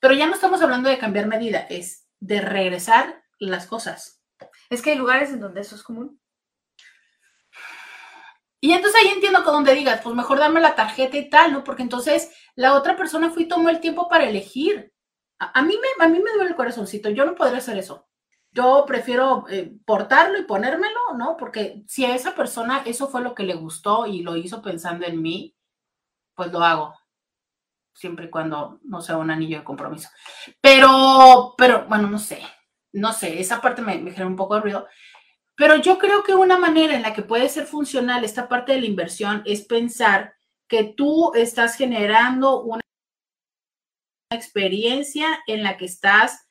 Pero 0.00 0.12
ya 0.14 0.26
no 0.26 0.34
estamos 0.34 0.60
hablando 0.60 0.90
de 0.90 0.98
cambiar 0.98 1.26
medida, 1.26 1.60
es 1.70 2.06
de 2.20 2.42
regresar 2.42 3.24
las 3.38 3.66
cosas. 3.66 4.17
Es 4.70 4.82
que 4.82 4.90
hay 4.90 4.96
lugares 4.96 5.30
en 5.30 5.40
donde 5.40 5.60
eso 5.60 5.74
es 5.74 5.82
común. 5.82 6.20
Y 8.60 8.72
entonces 8.72 9.00
ahí 9.00 9.08
entiendo 9.08 9.44
con 9.44 9.54
donde 9.54 9.74
digas, 9.74 10.00
pues 10.02 10.16
mejor 10.16 10.38
dame 10.38 10.60
la 10.60 10.74
tarjeta 10.74 11.16
y 11.16 11.30
tal, 11.30 11.52
¿no? 11.52 11.64
Porque 11.64 11.82
entonces 11.82 12.30
la 12.56 12.74
otra 12.74 12.96
persona 12.96 13.30
fue 13.30 13.42
y 13.42 13.48
tomó 13.48 13.68
el 13.68 13.80
tiempo 13.80 14.08
para 14.08 14.28
elegir. 14.28 14.92
A, 15.38 15.60
a 15.60 15.62
mí, 15.62 15.74
me, 15.80 16.04
a 16.04 16.08
mí 16.08 16.18
me 16.18 16.32
duele 16.32 16.50
el 16.50 16.56
corazoncito, 16.56 17.08
yo 17.10 17.24
no 17.24 17.36
podría 17.36 17.58
hacer 17.58 17.78
eso. 17.78 18.08
Yo 18.50 18.84
prefiero 18.86 19.44
eh, 19.48 19.72
portarlo 19.84 20.38
y 20.38 20.44
ponérmelo, 20.44 21.14
¿no? 21.16 21.36
Porque 21.36 21.84
si 21.86 22.04
a 22.04 22.14
esa 22.14 22.34
persona 22.34 22.82
eso 22.86 23.08
fue 23.08 23.20
lo 23.20 23.34
que 23.34 23.44
le 23.44 23.54
gustó 23.54 24.06
y 24.06 24.22
lo 24.22 24.36
hizo 24.36 24.62
pensando 24.62 25.06
en 25.06 25.20
mí, 25.22 25.54
pues 26.34 26.50
lo 26.50 26.60
hago. 26.64 26.94
Siempre 27.92 28.26
y 28.26 28.30
cuando 28.30 28.80
no 28.82 29.00
sea 29.00 29.16
un 29.18 29.30
anillo 29.30 29.58
de 29.58 29.64
compromiso. 29.64 30.08
Pero, 30.60 31.54
pero, 31.56 31.86
bueno, 31.86 32.08
no 32.08 32.18
sé. 32.18 32.42
No 32.92 33.12
sé, 33.12 33.40
esa 33.40 33.60
parte 33.60 33.82
me, 33.82 33.96
me 33.98 34.10
genera 34.10 34.26
un 34.26 34.36
poco 34.36 34.54
de 34.56 34.60
ruido. 34.62 34.86
Pero 35.56 35.76
yo 35.76 35.98
creo 35.98 36.22
que 36.22 36.34
una 36.34 36.58
manera 36.58 36.94
en 36.94 37.02
la 37.02 37.12
que 37.12 37.22
puede 37.22 37.48
ser 37.48 37.66
funcional 37.66 38.24
esta 38.24 38.48
parte 38.48 38.72
de 38.72 38.80
la 38.80 38.86
inversión 38.86 39.42
es 39.44 39.62
pensar 39.64 40.34
que 40.68 40.84
tú 40.84 41.32
estás 41.34 41.74
generando 41.76 42.60
una 42.62 42.80
experiencia 44.30 45.40
en 45.46 45.62
la 45.62 45.76
que 45.76 45.86
estás, 45.86 46.46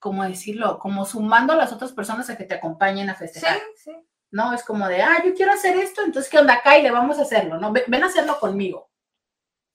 ¿cómo 0.00 0.24
decirlo? 0.24 0.78
Como 0.78 1.04
sumando 1.04 1.52
a 1.52 1.56
las 1.56 1.72
otras 1.72 1.92
personas 1.92 2.30
a 2.30 2.36
que 2.36 2.44
te 2.44 2.54
acompañen 2.54 3.10
a 3.10 3.14
Sí, 3.14 3.18
festejar. 3.26 3.58
sí. 3.76 3.92
¿no? 4.30 4.52
Es 4.52 4.62
como 4.62 4.86
de, 4.88 5.02
ah, 5.02 5.22
yo 5.24 5.34
quiero 5.34 5.52
hacer 5.52 5.76
esto, 5.78 6.02
entonces, 6.02 6.30
¿qué 6.30 6.38
onda 6.38 6.54
acá? 6.54 6.78
Y 6.78 6.82
le 6.82 6.90
vamos 6.90 7.18
a 7.18 7.22
hacerlo, 7.22 7.58
¿no? 7.58 7.72
Ven, 7.72 7.84
ven 7.88 8.04
a 8.04 8.06
hacerlo 8.08 8.38
conmigo, 8.38 8.90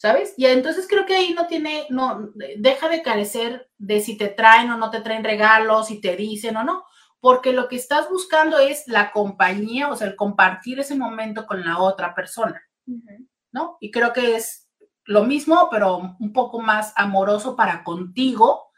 ¿sabes? 0.04 0.34
Y 0.36 0.48
entonces 0.48 0.86
creo 0.90 1.06
que 1.06 1.16
ahí 1.16 1.34
no 1.34 1.48
tiene, 1.48 1.88
no, 1.90 2.30
deja 2.58 2.90
de 2.90 3.02
carecer 3.02 3.72
de 3.78 4.02
si 4.02 4.18
te 4.18 4.28
traen 4.28 4.70
o 4.70 4.76
no 4.76 4.90
te 4.90 5.00
traen 5.00 5.24
regalos, 5.24 5.88
si 5.88 6.02
te 6.02 6.18
dicen 6.18 6.58
o 6.58 6.64
no, 6.66 6.84
porque 7.22 7.54
lo 7.54 7.70
que 7.70 7.78
estás 7.78 8.10
buscando 8.10 8.60
es 8.60 8.84
la 8.88 9.14
compañía, 9.14 9.88
o 9.88 9.96
sea, 9.96 10.08
el 10.08 10.18
compartir 10.18 10.82
ese 10.82 10.96
momento 10.96 11.48
con 11.48 11.64
la 11.64 11.80
otra 11.80 12.14
persona. 12.14 12.62
¿no? 13.54 13.78
Y 13.80 13.92
creo 13.92 14.12
que 14.12 14.36
es 14.36 14.70
lo 15.06 15.24
mismo, 15.24 15.70
pero 15.72 16.00
un 16.20 16.34
poco 16.34 16.60
más 16.60 16.92
amoroso 16.98 17.56
para 17.56 17.86
contigo 17.86 18.72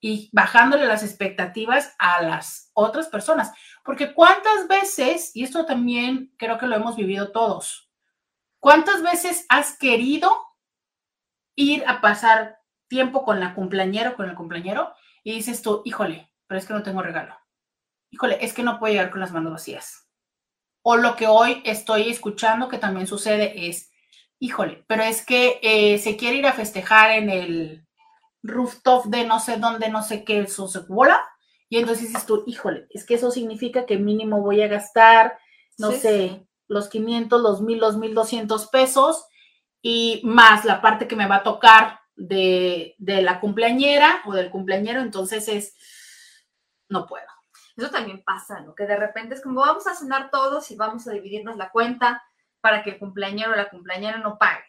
y 0.00 0.30
bajándole 0.32 0.86
las 0.86 1.04
expectativas 1.04 1.94
a 2.00 2.22
las 2.22 2.72
otras 2.72 3.06
personas. 3.06 3.52
Porque 3.84 4.12
cuántas 4.12 4.66
veces, 4.66 5.30
y 5.32 5.44
esto 5.44 5.64
también 5.64 6.34
creo 6.36 6.58
que 6.58 6.66
lo 6.66 6.74
hemos 6.74 6.96
vivido 6.96 7.30
todos, 7.30 7.88
cuántas 8.58 9.00
veces 9.00 9.46
has 9.48 9.78
querido 9.78 10.51
ir 11.56 11.84
a 11.86 12.00
pasar 12.00 12.58
tiempo 12.88 13.24
con 13.24 13.40
la 13.40 13.54
cumpleañera 13.54 14.10
o 14.10 14.16
con 14.16 14.28
el 14.28 14.36
cumpleañero 14.36 14.92
y 15.24 15.32
dices 15.34 15.62
tú, 15.62 15.82
híjole, 15.84 16.30
pero 16.46 16.58
es 16.58 16.66
que 16.66 16.74
no 16.74 16.82
tengo 16.82 17.02
regalo. 17.02 17.36
Híjole, 18.10 18.38
es 18.44 18.52
que 18.54 18.62
no 18.62 18.78
puedo 18.78 18.92
llegar 18.92 19.10
con 19.10 19.20
las 19.20 19.32
manos 19.32 19.52
vacías. 19.52 20.08
O 20.82 20.96
lo 20.96 21.16
que 21.16 21.26
hoy 21.26 21.62
estoy 21.64 22.10
escuchando 22.10 22.68
que 22.68 22.78
también 22.78 23.06
sucede 23.06 23.68
es, 23.68 23.90
híjole, 24.38 24.84
pero 24.88 25.02
es 25.04 25.24
que 25.24 25.60
eh, 25.62 25.98
se 25.98 26.16
quiere 26.16 26.36
ir 26.38 26.46
a 26.46 26.52
festejar 26.52 27.12
en 27.12 27.30
el 27.30 27.86
rooftop 28.42 29.06
de 29.06 29.24
no 29.26 29.40
sé 29.40 29.58
dónde, 29.58 29.88
no 29.90 30.02
sé 30.02 30.24
qué, 30.24 30.46
su 30.48 30.68
bola, 30.88 31.20
Y 31.68 31.78
entonces 31.78 32.08
dices 32.08 32.26
tú, 32.26 32.44
híjole, 32.46 32.86
es 32.90 33.04
que 33.06 33.14
eso 33.14 33.30
significa 33.30 33.86
que 33.86 33.98
mínimo 33.98 34.40
voy 34.42 34.62
a 34.62 34.68
gastar, 34.68 35.38
no 35.78 35.92
Sí, 35.92 35.98
sé, 36.00 36.28
sí. 36.28 36.46
los 36.68 36.88
500, 36.88 37.40
los 37.40 37.62
1000, 37.62 37.78
los 37.78 37.96
1200 37.96 38.66
pesos 38.68 39.24
y 39.82 40.22
más 40.24 40.64
la 40.64 40.80
parte 40.80 41.08
que 41.08 41.16
me 41.16 41.26
va 41.26 41.36
a 41.36 41.42
tocar 41.42 42.00
de, 42.14 42.94
de 42.98 43.20
la 43.20 43.40
cumpleañera 43.40 44.22
o 44.24 44.32
del 44.32 44.50
cumpleañero, 44.50 45.00
entonces 45.00 45.48
es, 45.48 45.76
no 46.88 47.06
puedo. 47.06 47.26
Eso 47.76 47.90
también 47.90 48.22
pasa, 48.22 48.60
¿no? 48.60 48.74
Que 48.74 48.86
de 48.86 48.96
repente 48.96 49.34
es 49.34 49.42
como 49.42 49.60
vamos 49.60 49.86
a 49.86 49.94
cenar 49.94 50.30
todos 50.30 50.70
y 50.70 50.76
vamos 50.76 51.06
a 51.08 51.12
dividirnos 51.12 51.56
la 51.56 51.70
cuenta 51.70 52.22
para 52.60 52.82
que 52.84 52.90
el 52.90 52.98
cumpleañero 52.98 53.52
o 53.52 53.56
la 53.56 53.70
cumpleañera 53.70 54.18
no 54.18 54.38
pague. 54.38 54.64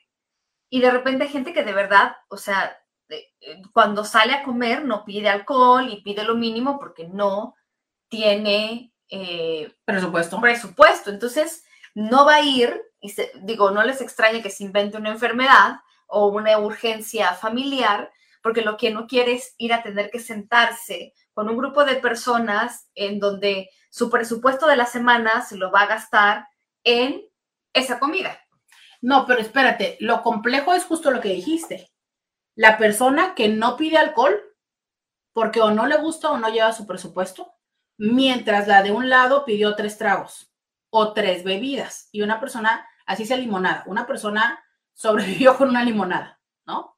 Y 0.70 0.82
de 0.82 0.90
repente 0.90 1.26
hay 1.26 1.30
gente 1.30 1.54
que 1.54 1.64
de 1.64 1.74
verdad, 1.74 2.16
o 2.30 2.38
sea, 2.38 2.76
eh, 3.10 3.62
cuando 3.74 4.04
sale 4.06 4.34
a 4.34 4.44
comer 4.44 4.86
no 4.86 5.06
pide 5.06 5.30
alcohol 5.30 5.88
y 5.90 6.02
pide 6.02 6.24
lo 6.24 6.36
mínimo 6.36 6.80
porque 6.80 7.08
no 7.08 7.56
tiene 8.10 8.94
eh, 9.10 9.76
Presupuesto. 9.86 10.42
presupuesto. 10.42 11.12
Entonces, 11.12 11.64
no 11.94 12.26
va 12.26 12.36
a 12.36 12.42
ir, 12.42 12.82
digo, 13.42 13.72
no 13.72 13.84
les 13.84 14.02
extraña 14.02 14.42
que 14.42 14.50
se 14.50 14.64
invente 14.64 14.98
una 14.98 15.12
enfermedad 15.12 15.82
o 16.08 16.28
una 16.28 16.58
urgencia 16.58 17.34
familiar, 17.34 18.12
porque 18.42 18.62
lo 18.62 18.78
que 18.78 18.92
no 18.92 19.08
quiere 19.08 19.34
es 19.34 19.56
ir 19.58 19.74
a 19.74 19.84
tener 19.84 20.10
que 20.12 20.20
sentarse 20.20 21.14
con 21.34 21.50
un 21.50 21.58
grupo 21.58 21.86
de 21.86 21.96
personas 21.96 22.90
en 22.96 23.20
donde 23.20 23.70
su 23.90 24.10
presupuesto 24.10 24.68
de 24.68 24.76
la 24.76 24.86
semana 24.86 25.42
se 25.42 25.58
lo 25.58 25.72
va 25.72 25.82
a 25.82 25.88
gastar 25.88 26.48
en 26.84 27.24
esa 27.74 28.00
comida. 28.00 28.40
No, 29.02 29.26
pero 29.26 29.42
espérate, 29.42 29.98
lo 30.00 30.22
complejo 30.22 30.74
es 30.74 30.86
justo 30.86 31.12
lo 31.12 31.22
que 31.22 31.30
dijiste. 31.30 31.92
La 32.56 32.78
persona 32.78 33.36
que 33.36 33.50
no 33.50 33.76
pide 33.76 33.98
alcohol 33.98 34.40
porque 35.34 35.60
o 35.62 35.72
no 35.72 35.88
le 35.88 35.98
gusta 35.98 36.32
o 36.32 36.38
no 36.38 36.50
lleva 36.50 36.72
su 36.72 36.86
presupuesto, 36.86 37.54
mientras 37.98 38.68
la 38.68 38.84
de 38.84 38.92
un 38.92 39.10
lado 39.10 39.46
pidió 39.46 39.76
tres 39.76 39.98
tragos 39.98 40.54
o 40.90 41.14
tres 41.14 41.44
bebidas 41.44 42.08
y 42.12 42.22
una 42.22 42.40
persona, 42.40 42.88
así 43.06 43.26
sea 43.26 43.38
limonada, 43.38 43.84
una 43.88 44.08
persona 44.08 44.64
sobrevivió 44.94 45.58
con 45.58 45.70
una 45.70 45.84
limonada, 45.84 46.40
¿no? 46.66 46.98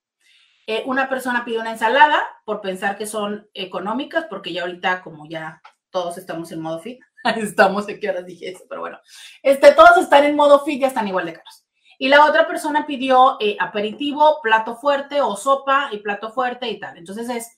Eh, 0.67 0.83
una 0.85 1.09
persona 1.09 1.45
pidió 1.45 1.61
una 1.61 1.71
ensalada 1.71 2.21
por 2.43 2.61
pensar 2.61 2.97
que 2.97 3.05
son 3.05 3.47
económicas, 3.53 4.25
porque 4.29 4.51
ya 4.51 4.63
ahorita 4.63 5.01
como 5.01 5.27
ya 5.27 5.61
todos 5.91 6.17
estamos 6.17 6.51
en 6.51 6.61
modo 6.61 6.79
fit, 6.79 6.99
estamos, 7.35 7.85
¿de 7.85 7.99
qué 7.99 8.09
horas 8.09 8.25
dije 8.25 8.49
eso? 8.49 8.65
Pero 8.67 8.81
bueno, 8.81 8.99
este, 9.43 9.73
todos 9.73 9.97
están 9.97 10.23
en 10.23 10.35
modo 10.35 10.63
fit, 10.65 10.81
ya 10.81 10.87
están 10.87 11.07
igual 11.07 11.25
de 11.25 11.33
caros. 11.33 11.65
Y 11.97 12.09
la 12.09 12.25
otra 12.25 12.47
persona 12.47 12.85
pidió 12.85 13.37
eh, 13.39 13.55
aperitivo, 13.59 14.41
plato 14.41 14.75
fuerte 14.75 15.21
o 15.21 15.35
sopa 15.37 15.89
y 15.91 15.99
plato 15.99 16.31
fuerte 16.31 16.67
y 16.69 16.79
tal. 16.79 16.97
Entonces 16.97 17.29
es, 17.29 17.57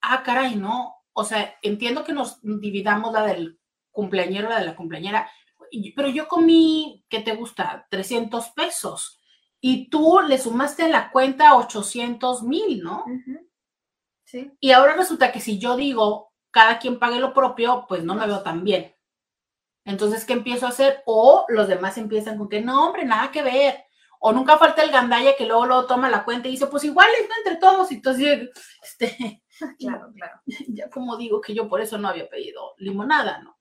ah, 0.00 0.22
caray, 0.22 0.56
no. 0.56 0.96
O 1.12 1.24
sea, 1.24 1.54
entiendo 1.62 2.04
que 2.04 2.12
nos 2.12 2.40
dividamos 2.42 3.12
la 3.12 3.22
del 3.26 3.58
cumpleañero, 3.90 4.48
la 4.48 4.60
de 4.60 4.64
la 4.64 4.76
cumpleañera, 4.76 5.30
y- 5.88 5.92
pero 5.92 6.08
yo 6.08 6.28
comí, 6.28 7.04
¿qué 7.08 7.20
te 7.20 7.34
gusta? 7.36 7.86
300 7.90 8.50
pesos. 8.50 9.20
Y 9.60 9.88
tú 9.90 10.20
le 10.28 10.38
sumaste 10.38 10.84
en 10.84 10.92
la 10.92 11.10
cuenta 11.10 11.56
800 11.56 12.42
mil, 12.42 12.82
¿no? 12.82 13.04
Sí. 14.24 14.52
Y 14.60 14.72
ahora 14.72 14.94
resulta 14.96 15.32
que 15.32 15.40
si 15.40 15.58
yo 15.58 15.76
digo, 15.76 16.32
cada 16.50 16.78
quien 16.78 16.98
pague 16.98 17.18
lo 17.20 17.32
propio, 17.34 17.84
pues 17.88 18.04
no 18.04 18.14
me 18.14 18.26
veo 18.26 18.42
tan 18.42 18.64
bien. 18.64 18.94
Entonces, 19.84 20.24
¿qué 20.24 20.32
empiezo 20.34 20.66
a 20.66 20.70
hacer? 20.70 21.02
O 21.06 21.44
los 21.48 21.68
demás 21.68 21.98
empiezan 21.98 22.38
con 22.38 22.48
que 22.48 22.60
no, 22.62 22.86
hombre, 22.88 23.04
nada 23.04 23.30
que 23.30 23.42
ver. 23.42 23.84
O 24.20 24.32
nunca 24.32 24.58
falta 24.58 24.82
el 24.82 24.90
gandalla 24.90 25.36
que 25.36 25.46
luego, 25.46 25.66
luego 25.66 25.86
toma 25.86 26.08
la 26.10 26.24
cuenta 26.24 26.48
y 26.48 26.52
dice, 26.52 26.66
pues 26.68 26.84
igual 26.84 27.08
es 27.20 27.28
entre 27.38 27.56
todos. 27.60 27.90
Y 27.92 27.96
entonces, 27.96 28.50
este, 28.82 29.42
Claro, 29.78 30.10
claro. 30.14 30.40
ya 30.68 30.90
como 30.90 31.16
digo 31.16 31.40
que 31.40 31.54
yo 31.54 31.68
por 31.68 31.80
eso 31.80 31.98
no 31.98 32.08
había 32.08 32.28
pedido 32.28 32.74
limonada, 32.78 33.40
¿no? 33.42 33.58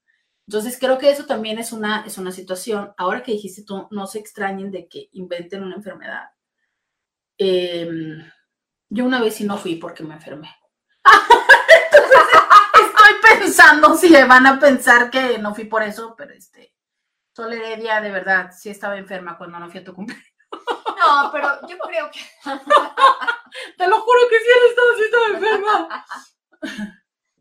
Entonces 0.47 0.77
creo 0.77 0.97
que 0.97 1.09
eso 1.09 1.25
también 1.25 1.57
es 1.57 1.71
una, 1.71 2.05
es 2.05 2.17
una 2.17 2.31
situación. 2.31 2.93
Ahora 2.97 3.23
que 3.23 3.31
dijiste 3.31 3.63
tú, 3.63 3.87
no 3.91 4.07
se 4.07 4.19
extrañen 4.19 4.71
de 4.71 4.87
que 4.87 5.09
inventen 5.13 5.63
una 5.63 5.75
enfermedad. 5.75 6.29
Em, 7.37 8.29
yo 8.89 9.05
una 9.05 9.21
vez 9.21 9.35
sí 9.35 9.45
no 9.45 9.57
fui 9.57 9.75
porque 9.75 10.03
me 10.03 10.15
enfermé. 10.15 10.53
Entonces, 11.05 12.19
estoy 12.75 13.39
pensando 13.39 13.95
si 13.95 14.11
van 14.11 14.45
a 14.45 14.59
pensar 14.59 15.09
que 15.09 15.37
no 15.37 15.55
fui 15.55 15.65
por 15.65 15.83
eso, 15.83 16.13
pero 16.17 16.33
este, 16.33 16.73
Sol 17.35 17.53
Heredia, 17.53 18.01
de 18.01 18.11
verdad, 18.11 18.51
sí 18.55 18.69
estaba 18.69 18.97
enferma 18.97 19.37
cuando 19.37 19.59
no 19.59 19.69
fui 19.69 19.79
a 19.79 19.83
tu 19.83 19.93
cumpleaños. 19.93 20.27
No, 20.51 21.29
pero 21.31 21.67
yo 21.67 21.77
creo 21.79 22.09
que 22.11 22.19
Te 23.77 23.87
lo 23.87 24.01
juro 24.01 24.19
que 24.29 24.37
sí, 24.39 24.45
él 24.45 24.69
estaba, 24.69 24.95
sí 24.95 25.03
estaba 25.03 25.27
enferma. 25.27 26.05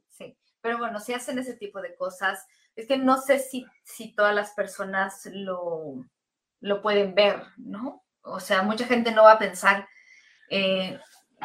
Sí, 0.09 0.39
pero 0.61 0.79
bueno, 0.79 0.99
si 0.99 1.15
hacen 1.15 1.39
ese 1.39 1.55
tipo 1.55 1.81
de 1.81 1.95
cosas, 1.95 2.45
es 2.77 2.87
que 2.87 2.99
no 2.99 3.19
sé 3.19 3.39
si, 3.39 3.67
si 3.85 4.15
todas 4.15 4.35
las 4.35 4.53
personas 4.53 5.27
lo, 5.33 6.05
lo 6.61 6.83
pueden 6.83 7.15
ver, 7.15 7.43
¿no? 7.57 8.05
O 8.23 8.41
sea, 8.41 8.63
mucha 8.63 8.87
gente 8.87 9.13
no 9.13 9.25
va 9.25 9.33
a 9.33 9.39
pensar 9.39 9.89
eh, 10.49 10.99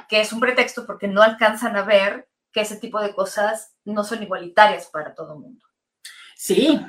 que 0.07 0.21
es 0.21 0.31
un 0.31 0.39
pretexto 0.39 0.85
porque 0.85 1.07
no 1.07 1.21
alcanzan 1.21 1.75
a 1.75 1.83
ver 1.83 2.27
que 2.51 2.61
ese 2.61 2.77
tipo 2.77 3.01
de 3.01 3.13
cosas 3.13 3.75
no 3.83 4.03
son 4.03 4.23
igualitarias 4.23 4.87
para 4.87 5.13
todo 5.13 5.33
el 5.33 5.39
mundo. 5.39 5.65
Sí, 6.35 6.79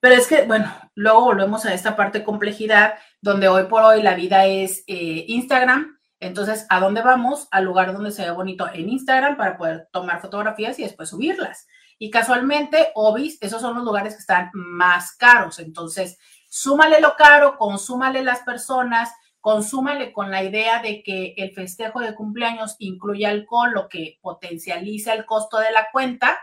pero 0.00 0.14
es 0.14 0.26
que, 0.26 0.42
bueno, 0.42 0.72
luego 0.94 1.22
volvemos 1.22 1.64
a 1.64 1.74
esta 1.74 1.96
parte 1.96 2.18
de 2.18 2.24
complejidad, 2.24 2.94
donde 3.20 3.48
hoy 3.48 3.64
por 3.64 3.82
hoy 3.82 4.02
la 4.02 4.14
vida 4.14 4.46
es 4.46 4.84
eh, 4.86 5.24
Instagram. 5.28 5.98
Entonces, 6.20 6.66
¿a 6.68 6.78
dónde 6.80 7.02
vamos? 7.02 7.48
Al 7.50 7.64
lugar 7.64 7.92
donde 7.92 8.12
se 8.12 8.22
ve 8.22 8.30
bonito 8.30 8.68
en 8.72 8.88
Instagram 8.88 9.36
para 9.36 9.56
poder 9.56 9.88
tomar 9.92 10.20
fotografías 10.20 10.78
y 10.78 10.84
después 10.84 11.08
subirlas. 11.08 11.66
Y 11.98 12.10
casualmente, 12.10 12.90
Obis, 12.94 13.38
esos 13.40 13.60
son 13.60 13.76
los 13.76 13.84
lugares 13.84 14.14
que 14.14 14.20
están 14.20 14.50
más 14.52 15.12
caros. 15.16 15.58
Entonces, 15.58 16.18
súmale 16.48 17.00
lo 17.00 17.16
caro, 17.16 17.56
consúmale 17.56 18.22
las 18.22 18.40
personas, 18.40 19.12
consúmale 19.40 20.12
con 20.12 20.30
la 20.30 20.42
idea 20.42 20.80
de 20.80 21.02
que 21.02 21.34
el 21.36 21.52
festejo 21.52 22.00
de 22.00 22.14
cumpleaños 22.14 22.76
incluye 22.78 23.26
alcohol, 23.26 23.72
lo 23.72 23.88
que 23.88 24.18
potencializa 24.22 25.12
el 25.12 25.26
costo 25.26 25.58
de 25.58 25.70
la 25.70 25.88
cuenta 25.92 26.38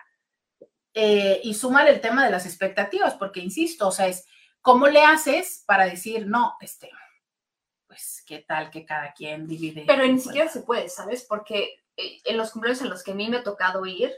eh, 0.93 1.39
y 1.43 1.53
súmale 1.53 1.91
el 1.91 2.01
tema 2.01 2.25
de 2.25 2.31
las 2.31 2.45
expectativas, 2.45 3.15
porque 3.15 3.39
insisto, 3.39 3.87
o 3.87 3.91
sea, 3.91 4.07
es 4.07 4.25
cómo 4.61 4.87
le 4.87 5.03
haces 5.03 5.63
para 5.65 5.85
decir, 5.85 6.27
no, 6.27 6.55
este, 6.59 6.91
pues, 7.87 8.23
¿qué 8.25 8.39
tal 8.39 8.69
que 8.69 8.85
cada 8.85 9.13
quien 9.13 9.47
divide? 9.47 9.85
Pero 9.87 10.05
ni 10.05 10.19
siquiera 10.19 10.49
se 10.49 10.61
puede, 10.61 10.89
¿sabes? 10.89 11.25
Porque 11.27 11.83
eh, 11.95 12.19
en 12.25 12.37
los 12.37 12.51
cumpleaños 12.51 12.81
en 12.81 12.89
los 12.89 13.03
que 13.03 13.11
a 13.11 13.15
mí 13.15 13.29
me 13.29 13.37
ha 13.37 13.43
tocado 13.43 13.85
ir, 13.85 14.11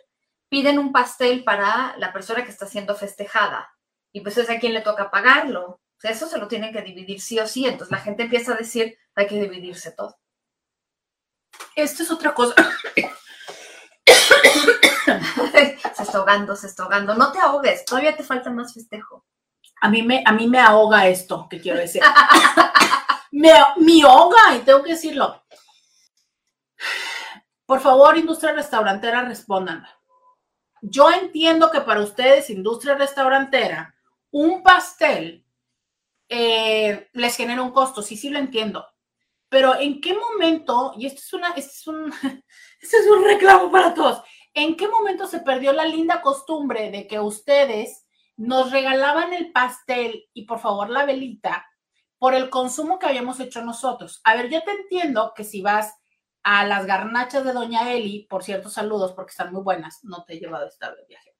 piden 0.54 0.78
un 0.78 0.92
pastel 0.92 1.44
para 1.44 1.96
la 1.98 2.14
persona 2.14 2.46
que 2.46 2.52
está 2.52 2.68
siendo 2.68 2.94
festejada. 2.94 3.74
Y 4.12 4.22
pues 4.22 4.38
es 4.38 4.52
a 4.52 4.60
quien 4.60 4.76
le 4.76 4.82
toca 4.82 5.10
pagarlo. 5.10 5.66
O 5.68 5.80
sea, 5.98 6.12
eso 6.12 6.28
se 6.28 6.38
lo 6.38 6.48
tienen 6.48 6.72
que 6.72 6.84
dividir 6.84 7.20
sí 7.20 7.40
o 7.40 7.48
sí. 7.48 7.66
Entonces 7.66 7.90
la 7.90 7.98
gente 7.98 8.22
empieza 8.22 8.54
a 8.54 8.58
decir, 8.58 8.96
hay 9.16 9.26
que 9.26 9.42
dividirse 9.42 9.94
todo. 9.94 10.16
Esto 11.76 12.04
es 12.04 12.12
otra 12.12 12.36
cosa. 12.36 12.54
se 15.96 16.04
está 16.04 16.20
ahogando, 16.20 16.56
se 16.56 16.68
está 16.68 16.84
ahogando. 16.84 17.16
No 17.16 17.32
te 17.32 17.40
ahogues, 17.40 17.84
todavía 17.84 18.16
te 18.16 18.22
falta 18.22 18.52
más 18.52 18.76
festejo. 18.76 19.26
A 19.82 19.90
mí 19.90 20.04
me, 20.04 20.22
a 20.24 20.34
mí 20.34 20.48
me 20.48 20.60
ahoga 20.60 21.08
esto, 21.08 21.48
que 21.50 21.60
quiero 21.60 21.80
decir. 21.80 22.04
me, 23.32 23.54
me 23.78 24.04
ahoga, 24.04 24.56
y 24.56 24.60
tengo 24.60 24.84
que 24.84 24.92
decirlo. 24.92 25.44
Por 27.66 27.80
favor, 27.80 28.16
industria 28.20 28.54
restaurantera, 28.54 29.24
respondan. 29.24 29.84
Yo 30.86 31.10
entiendo 31.10 31.72
que 31.72 31.80
para 31.80 32.02
ustedes, 32.02 32.50
industria 32.50 32.96
restaurantera, 32.96 33.96
un 34.32 34.62
pastel 34.64 35.46
eh, 36.28 37.08
les 37.14 37.38
genera 37.38 37.62
un 37.62 37.72
costo, 37.72 38.02
sí, 38.02 38.18
sí 38.18 38.30
lo 38.30 38.38
entiendo. 38.38 38.86
Pero 39.48 39.80
¿en 39.80 40.02
qué 40.02 40.14
momento, 40.14 40.94
y 40.98 41.06
esto 41.06 41.22
es, 41.22 41.34
una, 41.34 41.52
esto 41.52 41.72
es, 41.72 41.88
un, 41.88 42.14
esto 42.82 42.98
es 42.98 43.08
un 43.08 43.24
reclamo 43.24 43.72
para 43.72 43.94
todos, 43.94 44.24
¿en 44.54 44.76
qué 44.76 44.90
momento 44.90 45.26
se 45.26 45.40
perdió 45.40 45.72
la 45.72 45.86
linda 45.86 46.22
costumbre 46.22 46.92
de 46.92 47.08
que 47.08 47.18
ustedes 47.22 48.06
nos 48.36 48.72
regalaban 48.72 49.32
el 49.32 49.54
pastel 49.54 50.26
y 50.34 50.44
por 50.46 50.60
favor 50.60 50.90
la 50.90 51.06
velita 51.06 51.66
por 52.18 52.34
el 52.34 52.50
consumo 52.50 53.00
que 53.00 53.06
habíamos 53.06 53.40
hecho 53.40 53.64
nosotros? 53.64 54.20
A 54.26 54.36
ver, 54.36 54.50
yo 54.50 54.62
te 54.64 54.72
entiendo 54.72 55.32
que 55.34 55.46
si 55.46 55.62
vas 55.62 55.94
a 56.44 56.66
las 56.66 56.86
garnachas 56.86 57.44
de 57.44 57.54
Doña 57.54 57.92
Eli, 57.94 58.28
por 58.30 58.44
cierto, 58.44 58.70
saludos 58.70 59.14
porque 59.14 59.32
están 59.32 59.52
muy 59.52 59.64
buenas, 59.64 60.04
no 60.04 60.24
te 60.24 60.34
he 60.34 60.40
llevado 60.40 60.68
esta 60.68 60.92
vez 60.92 61.08
viaje. 61.08 61.34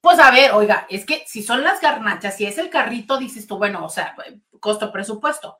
Pues 0.00 0.18
a 0.18 0.30
ver, 0.30 0.52
oiga, 0.52 0.86
es 0.88 1.04
que 1.04 1.24
si 1.26 1.42
son 1.42 1.62
las 1.62 1.80
garnachas, 1.80 2.36
si 2.36 2.46
es 2.46 2.56
el 2.56 2.70
carrito, 2.70 3.18
dices 3.18 3.46
tú, 3.46 3.58
bueno, 3.58 3.84
o 3.84 3.88
sea, 3.90 4.16
costo 4.58 4.90
presupuesto. 4.90 5.58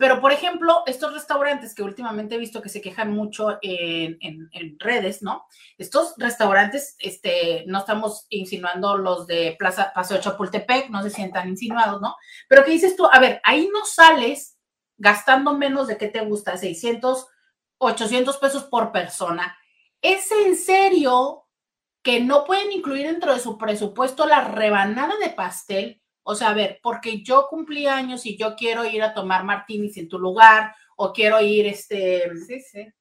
Pero, 0.00 0.18
por 0.18 0.32
ejemplo, 0.32 0.82
estos 0.86 1.12
restaurantes 1.12 1.74
que 1.74 1.82
últimamente 1.82 2.34
he 2.34 2.38
visto 2.38 2.62
que 2.62 2.70
se 2.70 2.80
quejan 2.80 3.10
mucho 3.12 3.58
en, 3.60 4.16
en, 4.22 4.48
en, 4.52 4.78
redes, 4.78 5.22
¿no? 5.22 5.44
Estos 5.76 6.14
restaurantes, 6.16 6.96
este, 7.00 7.64
no 7.66 7.80
estamos 7.80 8.26
insinuando 8.30 8.96
los 8.96 9.26
de 9.26 9.56
Plaza 9.58 9.92
Paseo 9.94 10.18
Chapultepec, 10.18 10.88
no 10.88 11.02
se 11.02 11.10
sientan 11.10 11.50
insinuados, 11.50 12.00
¿no? 12.00 12.16
Pero 12.48 12.64
¿qué 12.64 12.70
dices 12.70 12.96
tú? 12.96 13.06
A 13.12 13.18
ver, 13.18 13.42
ahí 13.44 13.68
no 13.70 13.84
sales 13.84 14.56
gastando 14.96 15.54
menos 15.54 15.86
de 15.86 15.98
qué 15.98 16.08
te 16.08 16.20
gusta, 16.20 16.56
600, 16.56 17.26
800 17.80 18.36
pesos 18.38 18.64
por 18.64 18.92
persona. 18.92 19.56
¿Es 20.00 20.30
en 20.32 20.56
serio 20.56 21.46
que 22.02 22.20
no 22.20 22.44
pueden 22.44 22.72
incluir 22.72 23.06
dentro 23.06 23.32
de 23.32 23.40
su 23.40 23.58
presupuesto 23.58 24.26
la 24.26 24.42
rebanada 24.42 25.16
de 25.18 25.30
pastel. 25.30 26.02
O 26.22 26.34
sea, 26.34 26.50
a 26.50 26.54
ver, 26.54 26.80
porque 26.82 27.22
yo 27.22 27.46
cumplí 27.48 27.86
años 27.86 28.24
y 28.26 28.36
yo 28.36 28.54
quiero 28.56 28.84
ir 28.84 29.02
a 29.02 29.14
tomar 29.14 29.44
martinis 29.44 29.96
en 29.96 30.08
tu 30.08 30.18
lugar 30.18 30.74
o 30.96 31.12
quiero 31.12 31.40
ir 31.40 31.66
este, 31.66 32.30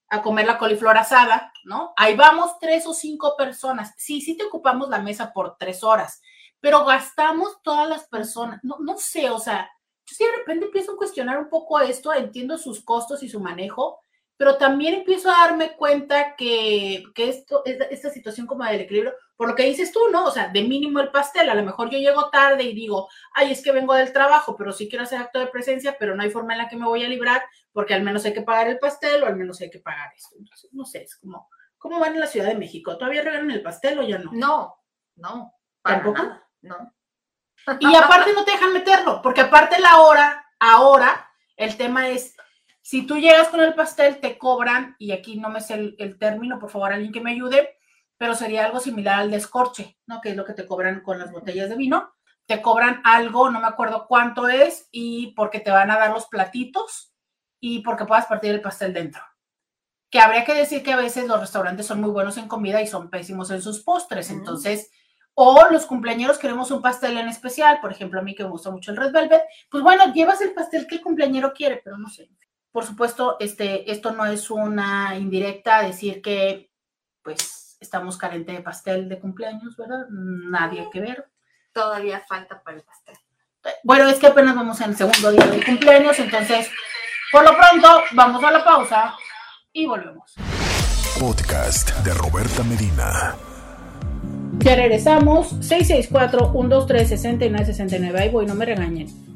a 0.10 0.22
comer 0.22 0.46
la 0.46 0.58
coliflor 0.58 0.98
asada, 0.98 1.52
¿no? 1.66 1.94
Ahí 1.98 2.16
vamos 2.16 2.58
tres 2.60 2.88
o 2.88 2.94
cinco 2.94 3.36
personas. 3.38 3.94
Sí, 3.98 4.22
sí 4.22 4.36
te 4.36 4.46
ocupamos 4.46 4.90
la 4.90 5.00
mesa 5.00 5.34
por 5.34 5.58
tres 5.58 5.84
horas, 5.84 6.22
pero 6.60 6.86
gastamos 6.86 7.62
todas 7.62 7.88
las 7.88 8.08
personas. 8.08 8.60
No, 8.64 8.78
no 8.80 8.98
sé, 8.98 9.30
o 9.30 9.40
sea, 9.40 9.70
yo 10.06 10.16
sí 10.16 10.26
de 10.26 10.38
repente 10.38 10.66
empiezo 10.66 10.94
a 10.94 10.98
cuestionar 10.98 11.38
un 11.38 11.50
poco 11.50 11.80
esto, 11.80 12.14
entiendo 12.14 12.58
sus 12.58 12.84
costos 12.84 13.22
y 13.22 13.30
su 13.30 13.40
manejo, 13.40 14.00
pero 14.40 14.56
también 14.58 14.94
empiezo 14.94 15.30
a 15.30 15.48
darme 15.48 15.76
cuenta 15.76 16.38
que, 16.38 17.04
que 17.14 17.28
esto, 17.28 17.62
esta 17.66 18.10
situación 18.10 18.48
como 18.48 18.64
del 18.64 18.80
equilibrio, 18.80 19.14
por 19.36 19.50
lo 19.50 19.56
que 19.56 19.66
dices 19.66 19.92
tú, 19.92 20.00
¿no? 20.14 20.24
O 20.24 20.32
sea, 20.32 20.48
de 20.48 20.62
mínimo 20.62 21.02
el 21.02 21.12
pastel, 21.12 21.50
a 21.50 21.56
lo 21.56 21.62
mejor 21.62 21.90
yo 21.90 21.98
llego 21.98 22.30
tarde 22.30 22.64
y 22.64 22.74
digo, 22.74 23.10
ay, 23.34 23.52
es 23.52 23.62
que 23.62 23.74
vengo 23.74 23.94
del 23.96 24.14
trabajo, 24.14 24.56
pero 24.56 24.72
sí 24.72 24.88
quiero 24.88 25.04
hacer 25.04 25.20
acto 25.20 25.40
de 25.40 25.48
presencia, 25.48 25.98
pero 26.00 26.16
no 26.16 26.24
hay 26.24 26.30
forma 26.30 26.54
en 26.54 26.60
la 26.60 26.70
que 26.70 26.78
me 26.78 26.86
voy 26.86 27.04
a 27.04 27.10
librar, 27.10 27.44
porque 27.74 27.94
al 27.94 28.02
menos 28.02 28.24
hay 28.24 28.34
que 28.34 28.42
pagar 28.42 28.70
el 28.70 28.80
pastel 28.80 29.22
o 29.24 29.26
al 29.26 29.36
menos 29.36 29.60
hay 29.60 29.70
que 29.70 29.80
pagar 29.80 30.14
esto. 30.16 30.38
Entonces, 30.40 30.70
no 30.72 30.86
sé, 30.86 31.02
es 31.02 31.18
como, 31.18 31.50
¿cómo 31.78 32.00
van 32.00 32.14
en 32.14 32.22
la 32.22 32.28
Ciudad 32.28 32.48
de 32.48 32.56
México? 32.56 32.98
¿Todavía 32.98 33.24
regalan 33.24 33.52
el 33.52 33.62
pastel 33.62 34.00
o 34.00 34.04
ya 34.04 34.20
no? 34.20 34.32
No, 34.32 34.76
no, 35.18 35.54
¿Tampoco? 35.84 36.24
no. 36.62 36.94
Y 37.82 37.94
aparte 37.94 38.32
no 38.32 38.46
te 38.46 38.52
dejan 38.52 38.72
meterlo, 38.72 39.22
porque 39.22 39.42
aparte 39.42 39.82
la 39.82 39.98
hora, 40.00 40.46
ahora, 40.62 41.30
el 41.58 41.76
tema 41.76 42.08
es 42.08 42.38
si 42.90 43.06
tú 43.06 43.20
llegas 43.20 43.50
con 43.50 43.60
el 43.60 43.76
pastel, 43.76 44.20
te 44.20 44.40
cobran, 44.40 44.96
y 44.98 45.12
aquí 45.12 45.40
no 45.40 45.50
me 45.50 45.62
sé 45.62 45.94
el, 45.96 46.18
término, 46.18 46.58
por 46.58 46.72
favor, 46.72 46.92
alguien 46.92 47.12
que 47.12 47.22
me 47.22 47.34
ayude, 47.34 47.78
pero 48.18 48.34
sería 48.34 48.66
algo 48.66 48.80
similar 48.80 49.20
al 49.20 49.30
descorche, 49.30 50.00
¿no? 50.08 50.22
Que 50.22 50.30
es 50.30 50.36
lo 50.36 50.44
que 50.44 50.56
te 50.56 50.66
cobran 50.66 51.02
con 51.02 51.20
las 51.20 51.32
botellas 51.32 51.70
de 51.70 51.76
vino. 51.76 52.12
Te 52.48 52.64
cobran 52.64 53.00
algo, 53.04 53.52
no 53.52 53.60
me 53.60 53.68
acuerdo 53.68 54.08
cuánto 54.08 54.48
es, 54.48 54.88
y 54.92 55.34
porque 55.34 55.60
te 55.60 55.70
van 55.70 55.92
a 55.92 56.00
dar 56.00 56.10
los 56.10 56.26
platitos 56.26 57.14
y 57.60 57.84
porque 57.84 58.06
puedas 58.06 58.26
partir 58.26 58.56
el 58.56 58.62
pastel 58.62 58.92
dentro. 58.92 59.22
Que 60.10 60.20
habría 60.20 60.44
que 60.44 60.56
decir 60.56 60.82
que 60.82 60.94
a 60.94 60.98
veces 60.98 61.28
los 61.28 61.40
restaurantes 61.40 61.86
son 61.86 62.02
muy 62.02 62.10
buenos 62.10 62.38
en 62.38 62.48
comida 62.48 62.82
y 62.82 62.88
son 62.88 63.12
pésimos 63.12 63.52
en 63.52 63.62
sus 63.62 63.82
postres. 63.82 64.32
Entonces, 64.32 64.90
o 65.36 65.68
los 65.70 65.86
cumpleañeros 65.86 66.40
queremos 66.40 66.72
un 66.72 66.82
pastel 66.82 67.20
en 67.20 67.28
especial, 67.28 67.82
por 67.82 67.92
ejemplo, 67.92 68.20
a 68.20 68.24
mí 68.24 68.34
que 68.34 68.46
me 68.46 68.50
gusta 68.50 68.72
mucho 68.72 68.90
el 68.90 68.98
red 68.98 69.12
velvet, 69.12 69.44
pues 69.70 69.84
bueno, 69.84 70.12
llevas 70.12 70.42
el 70.42 70.56
pastel 70.56 70.88
que 70.88 70.96
el 70.96 71.02
cumpleañero 71.02 71.54
quiere, 71.54 71.82
pero 71.84 71.96
no 72.00 72.10
sé. 72.10 72.32
Por 72.72 72.86
supuesto, 72.86 73.38
este, 73.40 73.92
esto 73.92 74.12
no 74.12 74.26
es 74.26 74.52
una 74.52 75.18
indirecta 75.18 75.82
decir 75.82 76.22
que, 76.22 76.72
pues, 77.24 77.78
estamos 77.80 78.18
carente 78.18 78.52
de 78.52 78.62
pastel 78.62 79.10
de 79.10 79.20
cumpleaños, 79.20 79.76
¿verdad? 79.76 80.06
Nadie 80.10 80.88
que 80.92 81.00
ver. 81.00 81.28
Todavía 81.74 82.24
falta 82.28 82.62
para 82.62 82.78
el 82.78 82.84
pastel. 82.84 83.16
Bueno, 83.84 84.08
es 84.08 84.20
que 84.20 84.28
apenas 84.28 84.56
vamos 84.56 84.80
en 84.82 84.92
el 84.92 84.98
segundo 84.98 85.32
día 85.32 85.46
de 85.46 85.66
cumpleaños, 85.66 86.20
entonces, 86.20 86.70
por 87.32 87.44
lo 87.44 87.58
pronto, 87.58 88.04
vamos 88.14 88.44
a 88.44 88.52
la 88.52 88.64
pausa 88.64 89.16
y 89.74 89.86
volvemos. 89.86 90.36
Podcast 91.20 91.92
de 92.00 92.14
Roberta 92.14 92.64
Medina. 92.64 93.36
Ya 94.60 94.76
regresamos. 94.76 95.54
664-123-6969. 95.60 98.18
Ahí 98.18 98.30
voy, 98.30 98.46
no 98.46 98.56
me 98.56 98.66
regañen. 98.66 99.29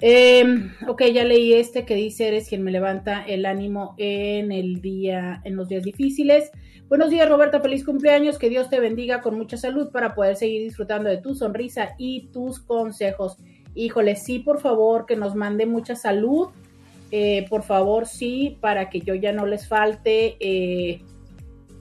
Eh, 0.00 0.44
ok, 0.86 1.04
ya 1.12 1.24
leí 1.24 1.54
este 1.54 1.86
que 1.86 1.94
dice, 1.94 2.28
eres 2.28 2.48
quien 2.48 2.62
me 2.62 2.70
levanta 2.70 3.22
el 3.22 3.46
ánimo 3.46 3.94
en 3.96 4.52
el 4.52 4.80
día, 4.82 5.40
en 5.44 5.56
los 5.56 5.68
días 5.68 5.82
difíciles. 5.84 6.50
Buenos 6.88 7.10
días, 7.10 7.28
Roberta, 7.28 7.60
feliz 7.60 7.84
cumpleaños, 7.84 8.38
que 8.38 8.50
Dios 8.50 8.68
te 8.68 8.78
bendiga 8.78 9.20
con 9.20 9.36
mucha 9.36 9.56
salud 9.56 9.90
para 9.90 10.14
poder 10.14 10.36
seguir 10.36 10.62
disfrutando 10.62 11.08
de 11.08 11.16
tu 11.16 11.34
sonrisa 11.34 11.94
y 11.98 12.28
tus 12.28 12.60
consejos. 12.60 13.38
Híjole, 13.74 14.16
sí, 14.16 14.38
por 14.38 14.60
favor, 14.60 15.06
que 15.06 15.16
nos 15.16 15.34
mande 15.34 15.66
mucha 15.66 15.96
salud, 15.96 16.48
eh, 17.10 17.46
por 17.48 17.62
favor, 17.62 18.06
sí, 18.06 18.58
para 18.60 18.90
que 18.90 19.00
yo 19.00 19.14
ya 19.14 19.32
no 19.32 19.46
les 19.46 19.66
falte. 19.66 20.36
Eh, 20.40 21.00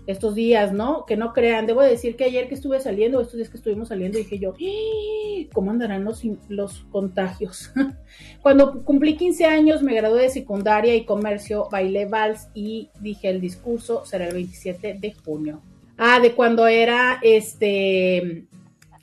estos 0.07 0.35
días, 0.35 0.71
¿no? 0.71 1.05
Que 1.05 1.17
no 1.17 1.33
crean. 1.33 1.65
Debo 1.65 1.81
decir 1.81 2.15
que 2.15 2.25
ayer 2.25 2.47
que 2.47 2.55
estuve 2.55 2.79
saliendo, 2.79 3.21
estos 3.21 3.37
días 3.37 3.49
que 3.49 3.57
estuvimos 3.57 3.89
saliendo, 3.89 4.17
dije 4.17 4.39
yo, 4.39 4.53
¡Ah! 4.53 5.47
¿cómo 5.53 5.71
andarán 5.71 6.03
los, 6.03 6.23
los 6.47 6.85
contagios? 6.91 7.71
Cuando 8.41 8.83
cumplí 8.83 9.15
15 9.15 9.45
años, 9.45 9.81
me 9.81 9.95
gradué 9.95 10.23
de 10.23 10.29
secundaria 10.29 10.95
y 10.95 11.05
comercio, 11.05 11.67
bailé 11.71 12.05
vals 12.05 12.47
y 12.53 12.89
dije 12.99 13.29
el 13.29 13.41
discurso 13.41 14.05
será 14.05 14.27
el 14.27 14.33
27 14.33 14.97
de 14.99 15.13
junio. 15.13 15.61
Ah, 15.97 16.19
de 16.19 16.33
cuando 16.33 16.67
era 16.67 17.19
este, 17.21 18.45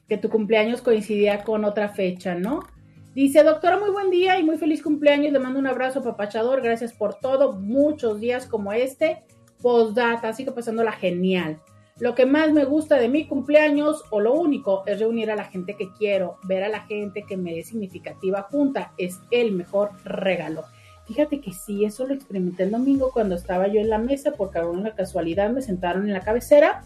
que 0.09 0.19
tu 0.19 0.29
cumpleaños 0.29 0.83
coincidía 0.83 1.43
con 1.43 1.65
otra 1.65 1.89
fecha, 1.89 2.35
¿no? 2.35 2.61
Dice, 3.15 3.43
doctora, 3.43 3.79
muy 3.79 3.91
buen 3.91 4.11
día 4.11 4.39
y 4.39 4.43
muy 4.43 4.57
feliz 4.57 4.83
cumpleaños. 4.83 5.33
Le 5.33 5.39
mando 5.39 5.59
un 5.59 5.67
abrazo, 5.67 6.03
papachador. 6.03 6.63
Gracias 6.63 6.95
por 6.95 7.15
todo. 7.15 7.53
Muchos 7.53 8.21
días 8.21 8.47
como 8.47 8.73
este 8.73 9.23
postdata, 9.63 10.33
sigo 10.33 10.55
pasándola 10.55 10.93
genial. 10.93 11.61
Lo 11.99 12.15
que 12.15 12.27
más 12.27 12.51
me 12.53 12.65
gusta 12.65 12.97
de 12.97 13.09
mi 13.09 13.27
cumpleaños, 13.27 14.03
o 14.11 14.21
lo 14.21 14.35
único, 14.35 14.83
es 14.87 14.99
reunir 14.99 15.31
a 15.31 15.37
la 15.37 15.45
gente 15.45 15.77
que 15.77 15.93
quiero, 15.93 16.39
ver 16.45 16.65
a 16.65 16.69
la 16.69 16.81
gente 16.87 17.23
que 17.23 17.37
me 17.37 17.59
es 17.59 17.69
significativa 17.69 18.43
junta, 18.51 18.93
es 18.99 19.21
el 19.31 19.53
mejor 19.53 19.91
regalo. 20.05 20.65
Fíjate 21.07 21.41
que 21.41 21.53
sí, 21.53 21.85
eso 21.85 22.07
lo 22.07 22.15
experimenté 22.15 22.65
el 22.65 22.71
domingo 22.71 23.11
cuando 23.13 23.35
estaba 23.35 23.69
yo 23.69 23.81
en 23.81 23.91
la 23.91 23.99
mesa, 23.99 24.33
porque 24.33 24.59
a 24.59 24.67
una 24.67 24.95
casualidad 24.95 25.51
me 25.51 25.63
sentaron 25.63 26.07
en 26.07 26.13
la 26.13 26.21
cabecera, 26.21 26.83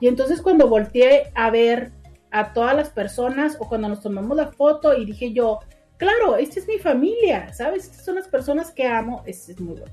y 0.00 0.08
entonces 0.08 0.42
cuando 0.42 0.68
volteé 0.68 1.30
a 1.34 1.50
ver 1.50 1.92
a 2.30 2.52
todas 2.52 2.76
las 2.76 2.90
personas, 2.90 3.56
o 3.60 3.68
cuando 3.68 3.88
nos 3.88 4.02
tomamos 4.02 4.36
la 4.36 4.48
foto, 4.48 4.94
y 4.96 5.04
dije 5.06 5.32
yo, 5.32 5.60
claro, 5.96 6.36
esta 6.36 6.60
es 6.60 6.68
mi 6.68 6.78
familia, 6.78 7.52
¿sabes? 7.54 7.84
Estas 7.84 8.04
son 8.04 8.16
las 8.16 8.28
personas 8.28 8.70
que 8.70 8.86
amo, 8.86 9.22
es 9.24 9.58
muy 9.60 9.78
bueno. 9.78 9.92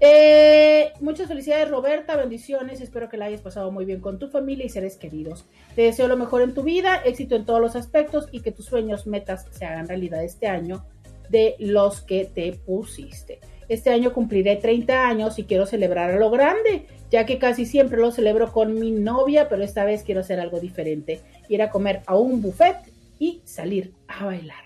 Eh, 0.00 0.92
muchas 1.00 1.26
felicidades 1.26 1.68
Roberta, 1.68 2.16
bendiciones, 2.16 2.80
espero 2.80 3.08
que 3.08 3.16
la 3.16 3.24
hayas 3.24 3.40
pasado 3.40 3.72
muy 3.72 3.84
bien 3.84 4.00
con 4.00 4.20
tu 4.20 4.28
familia 4.28 4.64
y 4.64 4.68
seres 4.68 4.96
queridos. 4.96 5.44
Te 5.74 5.82
deseo 5.82 6.06
lo 6.06 6.16
mejor 6.16 6.42
en 6.42 6.54
tu 6.54 6.62
vida, 6.62 6.96
éxito 7.04 7.34
en 7.34 7.44
todos 7.44 7.60
los 7.60 7.74
aspectos 7.74 8.28
y 8.30 8.40
que 8.40 8.52
tus 8.52 8.66
sueños, 8.66 9.06
metas 9.06 9.46
se 9.50 9.64
hagan 9.64 9.88
realidad 9.88 10.22
este 10.22 10.46
año 10.46 10.84
de 11.30 11.56
los 11.58 12.00
que 12.00 12.26
te 12.26 12.52
pusiste. 12.52 13.40
Este 13.68 13.90
año 13.90 14.12
cumpliré 14.12 14.56
30 14.56 15.08
años 15.08 15.38
y 15.38 15.44
quiero 15.44 15.66
celebrar 15.66 16.12
a 16.12 16.18
lo 16.18 16.30
grande, 16.30 16.86
ya 17.10 17.26
que 17.26 17.38
casi 17.38 17.66
siempre 17.66 17.98
lo 17.98 18.12
celebro 18.12 18.52
con 18.52 18.78
mi 18.78 18.92
novia, 18.92 19.48
pero 19.48 19.64
esta 19.64 19.84
vez 19.84 20.04
quiero 20.04 20.20
hacer 20.20 20.38
algo 20.38 20.60
diferente, 20.60 21.20
ir 21.48 21.60
a 21.60 21.70
comer 21.70 22.02
a 22.06 22.16
un 22.16 22.40
buffet 22.40 22.76
y 23.18 23.42
salir 23.44 23.92
a 24.06 24.26
bailar. 24.26 24.64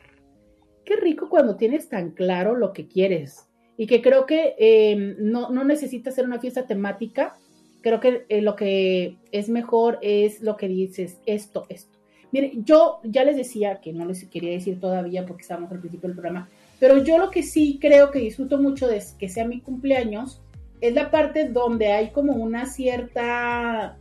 Qué 0.84 0.96
rico 0.96 1.28
cuando 1.30 1.56
tienes 1.56 1.88
tan 1.88 2.10
claro 2.10 2.54
lo 2.54 2.72
que 2.72 2.86
quieres 2.86 3.48
y 3.76 3.86
que 3.86 4.02
creo 4.02 4.26
que 4.26 4.54
eh, 4.58 5.16
no, 5.18 5.50
no, 5.50 5.64
necesita 5.64 6.10
ser 6.10 6.26
una 6.26 6.40
fiesta 6.40 6.66
temática. 6.66 7.36
Creo 7.80 8.00
que 8.00 8.26
eh, 8.28 8.42
lo 8.42 8.54
que 8.54 9.16
es 9.32 9.48
mejor 9.48 9.98
es 10.02 10.40
lo 10.40 10.56
que 10.56 10.68
dices, 10.68 11.18
esto, 11.26 11.66
esto. 11.68 11.98
Mire, 12.30 12.52
yo 12.64 13.00
ya 13.04 13.24
les 13.24 13.36
decía 13.36 13.80
que 13.80 13.92
no 13.92 14.06
les 14.06 14.24
quería 14.24 14.52
decir 14.52 14.80
todavía 14.80 15.26
porque 15.26 15.42
estábamos 15.42 15.70
al 15.70 15.80
principio 15.80 16.08
del 16.08 16.16
programa, 16.16 16.48
pero 16.78 17.02
yo 17.04 17.18
lo 17.18 17.30
que 17.30 17.42
sí 17.42 17.78
creo 17.80 18.10
que 18.10 18.20
disfruto 18.20 18.58
mucho 18.58 18.86
de 18.88 19.02
que 19.18 19.28
sea 19.28 19.46
mi 19.46 19.60
cumpleaños 19.60 20.40
es 20.80 20.94
la 20.94 21.10
parte 21.10 21.48
donde 21.48 21.92
hay 21.92 22.10
como 22.10 22.32
una 22.32 22.66
cierta 22.66 23.98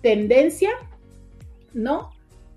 tendencia, 0.00 0.70
¿no? 1.74 2.10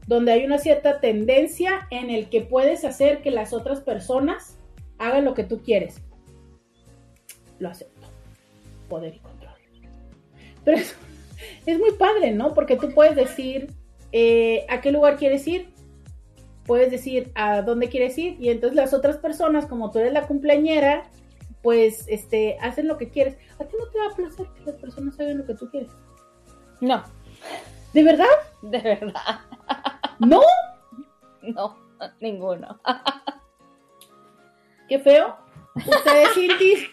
Donde 0.08 0.32
hay 0.32 0.46
una 0.46 0.60
cierta 0.60 1.02
tendencia 1.02 1.88
en 1.92 2.10
el 2.10 2.30
que 2.30 2.42
puedes 2.42 2.86
hacer 2.86 3.22
que 3.22 3.32
las 3.32 3.52
otras 3.52 3.82
personas 3.82 4.58
hagan 4.98 5.26
lo 5.26 5.34
que 5.34 5.44
tú 5.44 5.62
quieres 5.62 6.02
lo 7.60 7.70
acepto. 7.70 8.08
Poder 8.90 9.16
y 9.16 9.20
control. 9.20 9.54
Pero 10.64 10.82
es, 11.66 11.80
muy 11.80 11.92
padre, 11.94 12.32
¿no? 12.32 12.54
Porque 12.54 12.76
tú 12.76 12.94
puedes 12.94 13.16
decir 13.16 13.74
eh, 14.12 14.66
a 14.70 14.82
qué 14.82 14.92
lugar 14.92 15.18
quieres 15.18 15.48
ir, 15.48 15.70
puedes 16.66 16.92
decir 16.92 17.32
a 17.36 17.62
dónde 17.62 17.88
quieres 17.88 18.18
ir, 18.18 18.36
y 18.40 18.50
entonces 18.50 18.76
las 18.76 18.94
otras 18.94 19.18
personas, 19.18 19.66
como 19.66 19.92
tú 19.92 20.00
eres 20.00 20.12
la 20.12 20.28
cumpleañera, 20.28 21.10
pues 21.62 22.06
este, 22.08 22.58
hacen 22.62 22.88
lo 22.88 22.98
que 22.98 23.10
quieres. 23.10 23.38
¿A 23.60 23.64
ti 23.64 23.76
no 23.80 23.88
te 23.88 23.98
da 23.98 24.16
placer 24.16 24.48
que 24.56 24.72
las 24.72 24.76
personas 24.76 25.20
hagan 25.20 25.40
lo 25.40 25.46
que 25.46 25.56
tú 25.56 25.70
quieres? 25.70 25.90
No. 26.82 27.04
¿De 27.94 28.04
verdad? 28.04 28.26
De 28.62 28.82
verdad. 28.82 29.40
¿No? 30.20 30.42
No, 31.44 31.78
ninguno. 32.20 32.78
Qué 34.90 35.00
feo. 35.00 35.38
Ustedes, 35.76 36.34
Cintis, 36.34 36.90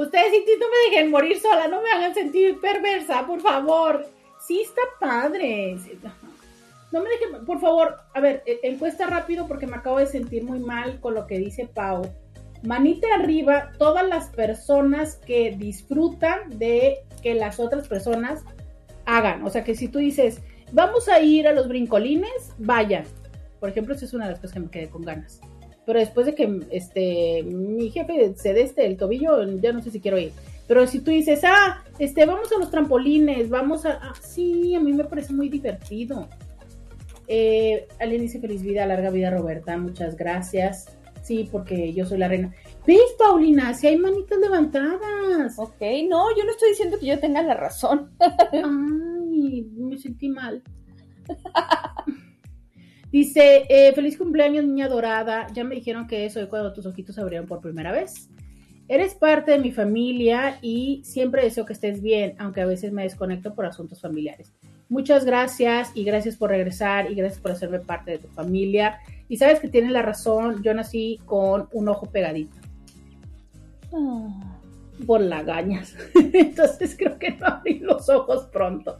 Ustedes, 0.00 0.30
sí, 0.30 0.44
no 0.58 0.66
me 0.70 0.90
dejen 0.90 1.10
morir 1.10 1.38
sola, 1.38 1.68
no 1.68 1.82
me 1.82 1.90
hagan 1.90 2.14
sentir 2.14 2.58
perversa, 2.58 3.26
por 3.26 3.42
favor. 3.42 4.06
Sí 4.40 4.62
está 4.62 4.80
padre. 4.98 5.76
No 6.90 7.02
me 7.02 7.10
dejen, 7.10 7.44
por 7.44 7.60
favor, 7.60 7.98
a 8.14 8.20
ver, 8.20 8.42
e, 8.46 8.60
encuesta 8.62 9.06
rápido 9.06 9.46
porque 9.46 9.66
me 9.66 9.76
acabo 9.76 9.98
de 9.98 10.06
sentir 10.06 10.42
muy 10.42 10.58
mal 10.58 11.00
con 11.00 11.12
lo 11.12 11.26
que 11.26 11.38
dice 11.38 11.68
Pau. 11.68 12.10
Manita 12.62 13.08
arriba, 13.14 13.72
todas 13.76 14.08
las 14.08 14.30
personas 14.30 15.16
que 15.16 15.54
disfrutan 15.54 16.58
de 16.58 17.00
que 17.22 17.34
las 17.34 17.60
otras 17.60 17.86
personas 17.86 18.42
hagan. 19.04 19.44
O 19.44 19.50
sea, 19.50 19.64
que 19.64 19.74
si 19.74 19.88
tú 19.88 19.98
dices, 19.98 20.40
vamos 20.72 21.10
a 21.10 21.20
ir 21.20 21.46
a 21.46 21.52
los 21.52 21.68
brincolines, 21.68 22.54
vayan. 22.56 23.04
Por 23.60 23.68
ejemplo, 23.68 23.94
esa 23.94 24.06
es 24.06 24.14
una 24.14 24.24
de 24.24 24.30
las 24.30 24.40
cosas 24.40 24.54
que 24.54 24.60
me 24.60 24.70
quedé 24.70 24.88
con 24.88 25.02
ganas. 25.02 25.42
Pero 25.86 25.98
después 25.98 26.26
de 26.26 26.34
que 26.34 26.60
este 26.70 27.42
mi 27.42 27.90
jefe 27.90 28.34
se 28.36 28.52
dé 28.52 28.62
este 28.62 28.86
el 28.86 28.96
tobillo, 28.96 29.42
ya 29.60 29.72
no 29.72 29.82
sé 29.82 29.90
si 29.90 30.00
quiero 30.00 30.18
ir. 30.18 30.32
Pero 30.70 30.86
si 30.86 31.00
tú 31.00 31.10
dices, 31.10 31.40
ah, 31.42 31.82
este, 31.98 32.26
vamos 32.26 32.52
a 32.52 32.58
los 32.58 32.70
trampolines, 32.70 33.50
vamos 33.50 33.84
a. 33.84 33.98
Ah, 34.00 34.12
sí, 34.20 34.72
a 34.76 34.80
mí 34.80 34.92
me 34.92 35.02
parece 35.02 35.32
muy 35.32 35.48
divertido. 35.48 36.28
Eh, 37.26 37.88
alguien 37.98 38.22
dice 38.22 38.38
feliz 38.38 38.62
vida, 38.62 38.86
larga 38.86 39.10
vida, 39.10 39.30
Roberta. 39.30 39.76
Muchas 39.76 40.16
gracias. 40.16 40.96
Sí, 41.22 41.48
porque 41.50 41.92
yo 41.92 42.06
soy 42.06 42.18
la 42.18 42.28
reina. 42.28 42.54
¿Ves, 42.86 43.14
Paulina? 43.18 43.74
Si 43.74 43.88
hay 43.88 43.96
manitas 43.96 44.38
levantadas. 44.38 45.58
Ok, 45.58 45.80
no, 46.08 46.36
yo 46.36 46.44
no 46.44 46.52
estoy 46.52 46.70
diciendo 46.70 46.98
que 47.00 47.06
yo 47.06 47.18
tenga 47.18 47.42
la 47.42 47.54
razón. 47.54 48.12
Ay, 48.52 49.68
me 49.76 49.98
sentí 49.98 50.28
mal. 50.28 50.62
Dice, 53.12 53.64
eh, 53.68 53.92
feliz 53.92 54.16
cumpleaños, 54.16 54.64
niña 54.64 54.88
dorada. 54.88 55.48
Ya 55.52 55.64
me 55.64 55.74
dijeron 55.74 56.06
que 56.06 56.26
eso 56.26 56.40
es 56.40 56.46
cuando 56.46 56.72
tus 56.72 56.86
ojitos 56.86 57.16
se 57.16 57.20
abrieron 57.20 57.46
por 57.46 57.60
primera 57.60 57.90
vez. 57.90 58.28
Eres 58.86 59.14
parte 59.14 59.52
de 59.52 59.58
mi 59.58 59.72
familia 59.72 60.58
y 60.62 61.00
siempre 61.04 61.44
deseo 61.44 61.64
que 61.64 61.72
estés 61.72 62.02
bien, 62.02 62.34
aunque 62.38 62.60
a 62.60 62.66
veces 62.66 62.92
me 62.92 63.04
desconecto 63.04 63.54
por 63.54 63.66
asuntos 63.66 64.00
familiares. 64.00 64.52
Muchas 64.88 65.24
gracias 65.24 65.92
y 65.94 66.02
gracias 66.02 66.34
por 66.34 66.50
regresar 66.50 67.10
y 67.10 67.14
gracias 67.14 67.40
por 67.40 67.52
hacerme 67.52 67.78
parte 67.78 68.10
de 68.10 68.18
tu 68.18 68.26
familia. 68.28 68.98
Y 69.28 69.36
sabes 69.36 69.60
que 69.60 69.68
tienes 69.68 69.92
la 69.92 70.02
razón, 70.02 70.62
yo 70.64 70.74
nací 70.74 71.20
con 71.24 71.68
un 71.72 71.88
ojo 71.88 72.06
pegadito. 72.06 72.56
Por 75.06 75.20
lagañas. 75.20 75.94
Entonces 76.32 76.96
creo 76.98 77.16
que 77.18 77.30
no 77.30 77.46
abrí 77.46 77.78
los 77.78 78.08
ojos 78.08 78.48
pronto. 78.52 78.98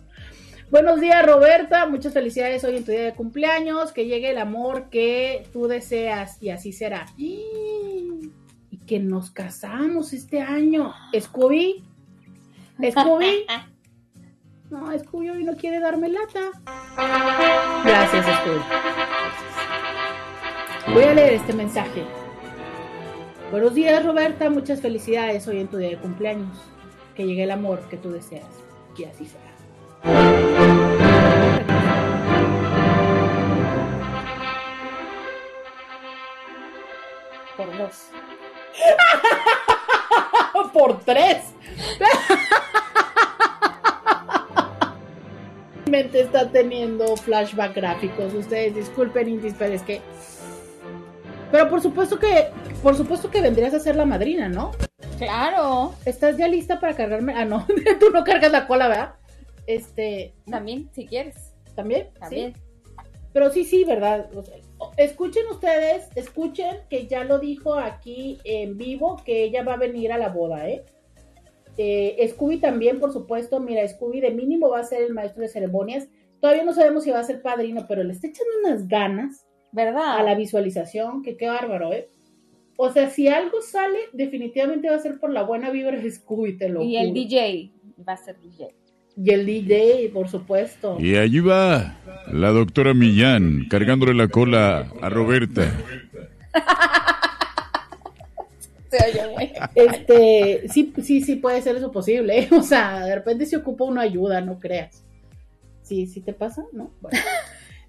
Buenos 0.70 1.00
días, 1.00 1.26
Roberta. 1.26 1.88
Muchas 1.88 2.12
felicidades 2.12 2.62
hoy 2.62 2.76
en 2.76 2.84
tu 2.84 2.92
día 2.92 3.02
de 3.02 3.14
cumpleaños. 3.14 3.90
Que 3.90 4.06
llegue 4.06 4.30
el 4.30 4.38
amor 4.38 4.88
que 4.88 5.48
tú 5.52 5.66
deseas 5.66 6.40
y 6.40 6.50
así 6.50 6.72
será. 6.72 7.06
Y 7.16 8.30
que 8.86 9.00
nos 9.00 9.32
casamos 9.32 10.12
este 10.12 10.40
año. 10.40 10.94
Scooby. 11.18 11.84
Scooby. 12.90 13.46
No, 14.70 14.96
Scooby 14.96 15.30
hoy 15.30 15.42
no 15.42 15.56
quiere 15.56 15.80
darme 15.80 16.08
lata. 16.08 16.52
Gracias, 17.84 18.24
Scooby. 18.24 18.60
Voy 20.94 21.02
a 21.02 21.14
leer 21.14 21.32
este 21.34 21.52
mensaje. 21.52 22.04
Buenos 23.50 23.74
días, 23.74 24.06
Roberta. 24.06 24.48
Muchas 24.48 24.80
felicidades 24.80 25.48
hoy 25.48 25.58
en 25.58 25.66
tu 25.66 25.78
día 25.78 25.88
de 25.88 25.98
cumpleaños. 25.98 26.56
Que 27.16 27.26
llegue 27.26 27.42
el 27.42 27.50
amor 27.50 27.80
que 27.88 27.96
tú 27.96 28.12
deseas 28.12 28.46
y 28.96 29.02
así 29.02 29.26
será. 29.26 29.49
Por 37.56 37.76
dos. 37.76 38.08
Por 40.72 41.00
tres. 41.00 41.44
Mente 45.90 46.20
está 46.22 46.48
teniendo 46.50 47.16
flashback 47.16 47.74
gráficos. 47.74 48.32
Ustedes 48.32 48.74
disculpen, 48.74 49.28
Indis, 49.28 49.54
pero 49.58 49.74
es 49.74 49.82
que. 49.82 50.00
Pero 51.50 51.68
por 51.68 51.82
supuesto 51.82 52.18
que. 52.18 52.48
Por 52.82 52.96
supuesto 52.96 53.30
que 53.30 53.42
vendrías 53.42 53.74
a 53.74 53.80
ser 53.80 53.96
la 53.96 54.06
madrina, 54.06 54.48
¿no? 54.48 54.70
Claro. 55.18 55.94
¿Estás 56.06 56.36
ya 56.38 56.48
lista 56.48 56.80
para 56.80 56.94
cargarme? 56.94 57.34
Ah, 57.36 57.44
no, 57.44 57.66
tú 58.00 58.10
no 58.10 58.24
cargas 58.24 58.52
la 58.52 58.66
cola, 58.66 58.88
¿verdad? 58.88 59.14
Este. 59.66 60.34
También, 60.46 60.88
si 60.92 61.06
quieres. 61.06 61.54
¿También? 61.74 62.08
También. 62.18 62.54
¿Sí? 62.54 62.60
Pero 63.32 63.50
sí, 63.50 63.64
sí, 63.64 63.84
¿verdad? 63.84 64.28
O 64.34 64.42
sea, 64.42 64.56
escuchen 64.96 65.46
ustedes, 65.50 66.08
escuchen 66.16 66.78
que 66.88 67.06
ya 67.06 67.24
lo 67.24 67.38
dijo 67.38 67.74
aquí 67.74 68.38
en 68.44 68.76
vivo, 68.76 69.20
que 69.24 69.44
ella 69.44 69.62
va 69.62 69.74
a 69.74 69.78
venir 69.78 70.12
a 70.12 70.18
la 70.18 70.30
boda, 70.30 70.68
¿eh? 70.68 70.84
eh 71.76 72.28
Scooby 72.28 72.58
también, 72.58 72.98
por 72.98 73.12
supuesto. 73.12 73.60
Mira, 73.60 73.86
Scooby 73.86 74.20
de 74.20 74.30
mínimo 74.30 74.68
va 74.68 74.80
a 74.80 74.84
ser 74.84 75.02
el 75.02 75.14
maestro 75.14 75.42
de 75.42 75.48
ceremonias. 75.48 76.08
Todavía 76.40 76.64
no 76.64 76.72
sabemos 76.72 77.04
si 77.04 77.10
va 77.10 77.20
a 77.20 77.24
ser 77.24 77.40
padrino, 77.40 77.86
pero 77.86 78.02
le 78.02 78.12
está 78.12 78.26
echando 78.26 78.52
unas 78.64 78.88
ganas, 78.88 79.46
¿verdad? 79.70 80.18
A 80.18 80.22
la 80.22 80.34
visualización, 80.34 81.22
que 81.22 81.36
qué 81.36 81.46
bárbaro, 81.46 81.92
¿eh? 81.92 82.08
O 82.76 82.90
sea, 82.90 83.10
si 83.10 83.28
algo 83.28 83.60
sale, 83.60 83.98
definitivamente 84.12 84.88
va 84.88 84.96
a 84.96 85.00
ser 85.00 85.20
por 85.20 85.30
la 85.30 85.42
buena 85.42 85.70
vibra 85.70 86.00
de 86.00 86.10
Scooby, 86.10 86.56
te 86.56 86.70
lo 86.70 86.82
Y 86.82 86.96
juro. 86.96 87.08
el 87.08 87.12
DJ 87.12 87.70
va 88.08 88.14
a 88.14 88.16
ser 88.16 88.40
DJ. 88.40 88.74
Y 89.22 89.30
el 89.34 89.44
DJ, 89.44 90.10
por 90.14 90.28
supuesto. 90.28 90.96
Y 90.98 91.16
allí 91.16 91.40
va 91.40 91.98
la 92.32 92.48
doctora 92.50 92.94
Millán 92.94 93.66
cargándole 93.68 94.14
la 94.14 94.28
cola 94.28 94.90
a 95.02 95.08
Roberta. 95.10 95.70
Este, 99.74 100.68
sí, 100.68 100.92
sí, 101.02 101.20
sí 101.20 101.36
puede 101.36 101.60
ser 101.62 101.76
eso 101.76 101.92
posible. 101.92 102.40
¿eh? 102.40 102.48
O 102.52 102.62
sea, 102.62 103.04
de 103.04 103.14
repente 103.14 103.46
se 103.46 103.56
ocupa 103.56 103.84
una 103.84 104.02
ayuda, 104.02 104.40
no 104.40 104.58
creas. 104.58 105.02
Sí, 105.82 106.06
sí 106.06 106.20
te 106.20 106.32
pasa, 106.32 106.64
¿no? 106.72 106.90
Bueno. 107.00 107.18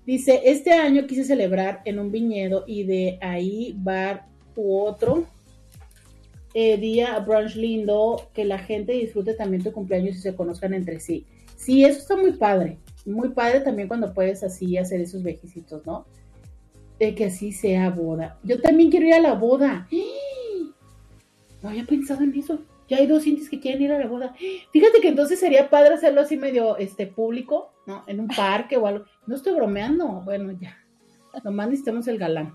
Dice, 0.06 0.42
este 0.46 0.74
año 0.74 1.08
quise 1.08 1.24
celebrar 1.24 1.82
en 1.86 2.00
un 2.00 2.12
viñedo 2.12 2.66
y 2.68 2.84
de 2.84 3.18
ahí 3.22 3.74
bar 3.78 4.26
u 4.56 4.80
otro 4.80 5.26
eh, 6.54 6.78
día 6.78 7.18
brunch 7.20 7.56
lindo, 7.56 8.30
que 8.34 8.46
la 8.46 8.60
gente 8.60 8.94
disfrute 8.94 9.34
también 9.34 9.64
tu 9.64 9.72
cumpleaños 9.72 10.18
y 10.18 10.20
se 10.20 10.36
conozcan 10.36 10.74
entre 10.74 11.00
sí. 11.00 11.26
Sí, 11.56 11.86
eso 11.86 12.00
está 12.00 12.16
muy 12.16 12.34
padre. 12.34 12.80
Muy 13.06 13.30
padre 13.30 13.62
también 13.62 13.88
cuando 13.88 14.14
puedes 14.14 14.44
así 14.44 14.78
hacer 14.78 15.02
esos 15.02 15.24
vejicitos, 15.24 15.86
¿no? 15.86 16.06
De 17.00 17.16
que 17.16 17.26
así 17.26 17.52
sea 17.52 17.90
boda. 17.90 18.38
Yo 18.44 18.60
también 18.62 18.92
quiero 18.92 19.08
ir 19.08 19.14
a 19.14 19.20
la 19.20 19.34
boda. 19.34 19.88
No 21.62 21.70
había 21.70 21.86
pensado 21.86 22.24
en 22.24 22.36
eso. 22.36 22.60
Ya 22.88 22.98
hay 22.98 23.08
dos 23.08 23.26
indies 23.26 23.50
que 23.50 23.60
quieren 23.60 23.82
ir 23.82 23.92
a 23.92 24.00
la 24.00 24.08
boda. 24.08 24.36
Fíjate 24.72 25.00
que 25.02 25.08
entonces 25.08 25.40
sería 25.40 25.70
padre 25.70 25.94
hacerlo 25.94 26.22
así 26.22 26.36
medio 26.36 26.78
este 26.78 27.08
público, 27.08 27.72
¿no? 27.88 28.04
En 28.08 28.20
un 28.20 28.28
parque 28.28 28.78
o 28.78 28.86
algo. 28.86 29.06
No 29.26 29.36
estoy 29.36 29.54
bromeando. 29.54 30.22
Bueno, 30.26 30.52
ya. 30.60 30.78
Nomás 31.44 31.70
necesitamos 31.70 32.08
el 32.08 32.18
galán 32.18 32.54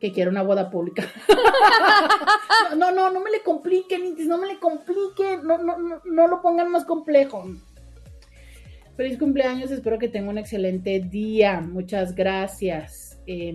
que 0.00 0.12
quiere 0.12 0.30
una 0.30 0.42
boda 0.42 0.70
pública. 0.70 1.04
no, 2.76 2.92
no, 2.92 3.10
no 3.10 3.20
me 3.20 3.30
le 3.30 3.42
compliquen, 3.42 4.04
Intis, 4.04 4.26
no 4.26 4.38
me 4.38 4.46
le 4.46 4.58
compliquen, 4.58 5.46
no, 5.46 5.58
no, 5.58 5.78
no, 5.78 6.00
no 6.04 6.28
lo 6.28 6.40
pongan 6.40 6.70
más 6.70 6.84
complejo. 6.84 7.44
Feliz 8.96 9.18
cumpleaños, 9.18 9.70
espero 9.70 9.98
que 9.98 10.08
tenga 10.08 10.30
un 10.30 10.38
excelente 10.38 11.00
día. 11.00 11.60
Muchas 11.60 12.14
gracias. 12.14 13.20
Eh, 13.26 13.54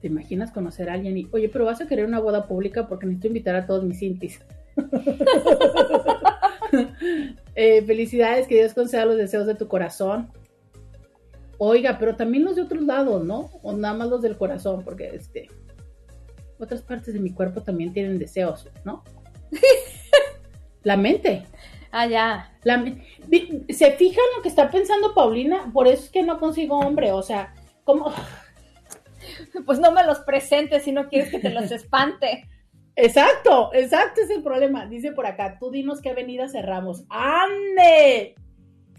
¿Te 0.00 0.08
imaginas 0.08 0.50
conocer 0.50 0.90
a 0.90 0.94
alguien 0.94 1.16
y, 1.16 1.28
oye, 1.32 1.48
pero 1.48 1.64
vas 1.64 1.80
a 1.80 1.86
querer 1.86 2.04
una 2.04 2.20
boda 2.20 2.46
pública 2.46 2.86
porque 2.88 3.06
necesito 3.06 3.28
invitar 3.28 3.54
a 3.56 3.66
todos 3.66 3.84
mis 3.84 4.02
intis? 4.02 4.40
eh, 7.54 7.82
felicidades, 7.82 8.46
que 8.46 8.56
Dios 8.56 8.74
conceda 8.74 9.06
los 9.06 9.16
deseos 9.16 9.46
de 9.46 9.54
tu 9.54 9.68
corazón. 9.68 10.30
Oiga, 11.66 11.96
pero 11.98 12.14
también 12.14 12.44
los 12.44 12.56
de 12.56 12.62
otros 12.62 12.82
lados, 12.82 13.24
¿no? 13.24 13.50
O 13.62 13.72
nada 13.72 13.94
más 13.94 14.08
los 14.08 14.20
del 14.20 14.36
corazón, 14.36 14.84
porque 14.84 15.08
este 15.14 15.48
otras 16.58 16.82
partes 16.82 17.14
de 17.14 17.20
mi 17.20 17.32
cuerpo 17.32 17.62
también 17.62 17.94
tienen 17.94 18.18
deseos, 18.18 18.68
¿no? 18.84 19.02
La 20.82 20.98
mente. 20.98 21.46
Ah, 21.90 22.06
ya. 22.06 22.52
La, 22.64 22.84
¿Se 23.70 23.92
fijan 23.92 24.24
lo 24.36 24.42
que 24.42 24.48
está 24.50 24.70
pensando 24.70 25.14
Paulina? 25.14 25.70
Por 25.72 25.88
eso 25.88 26.04
es 26.04 26.10
que 26.10 26.22
no 26.22 26.38
consigo 26.38 26.78
hombre, 26.78 27.12
o 27.12 27.22
sea, 27.22 27.54
¿cómo? 27.84 28.12
Pues 29.64 29.78
no 29.78 29.90
me 29.90 30.04
los 30.04 30.20
presentes 30.20 30.82
si 30.82 30.92
no 30.92 31.08
quieres 31.08 31.30
que 31.30 31.38
te 31.38 31.48
los 31.48 31.70
espante. 31.70 32.46
Exacto, 32.94 33.70
exacto 33.72 34.20
es 34.20 34.28
el 34.28 34.42
problema. 34.42 34.84
Dice 34.84 35.12
por 35.12 35.24
acá, 35.24 35.56
tú 35.58 35.70
dinos 35.70 36.02
qué 36.02 36.10
avenida 36.10 36.46
cerramos. 36.46 37.04
¡Ande! 37.08 38.34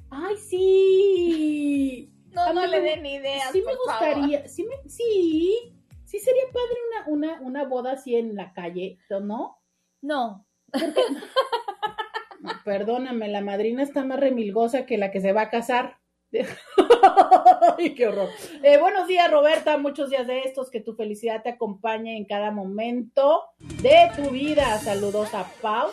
¡Ay, 0.09 0.35
sí! 0.37 2.14
No, 2.35 2.53
no 2.53 2.67
le 2.67 2.81
den 2.81 3.05
ideas. 3.05 3.51
Sí, 3.51 3.63
me 3.65 3.75
gustaría. 3.75 4.37
Favor. 4.39 4.49
Sí, 4.49 4.63
me, 4.65 4.89
sí, 4.89 5.73
sí, 6.03 6.19
sería 6.19 6.43
padre 6.51 6.75
una, 6.89 7.07
una, 7.07 7.41
una 7.41 7.63
boda 7.63 7.93
así 7.93 8.15
en 8.15 8.35
la 8.35 8.53
calle, 8.53 8.99
¿no? 9.09 9.19
No. 9.21 9.57
no. 10.01 10.45
Perdóname, 12.65 13.27
la 13.29 13.41
madrina 13.41 13.81
está 13.81 14.03
más 14.03 14.19
remilgosa 14.19 14.85
que 14.85 14.97
la 14.97 15.11
que 15.11 15.21
se 15.21 15.31
va 15.31 15.43
a 15.43 15.49
casar. 15.49 15.97
Ay, 17.77 17.95
qué 17.95 18.07
horror. 18.07 18.29
Eh, 18.61 18.77
buenos 18.77 19.07
días, 19.07 19.31
Roberta. 19.31 19.77
Muchos 19.77 20.09
días 20.09 20.27
de 20.27 20.41
estos. 20.41 20.69
Que 20.69 20.81
tu 20.81 20.93
felicidad 20.95 21.41
te 21.41 21.49
acompañe 21.49 22.17
en 22.17 22.25
cada 22.25 22.51
momento 22.51 23.43
de 23.81 24.09
tu 24.15 24.31
vida. 24.31 24.77
Saludos 24.79 25.33
a 25.33 25.45
Pau. 25.61 25.89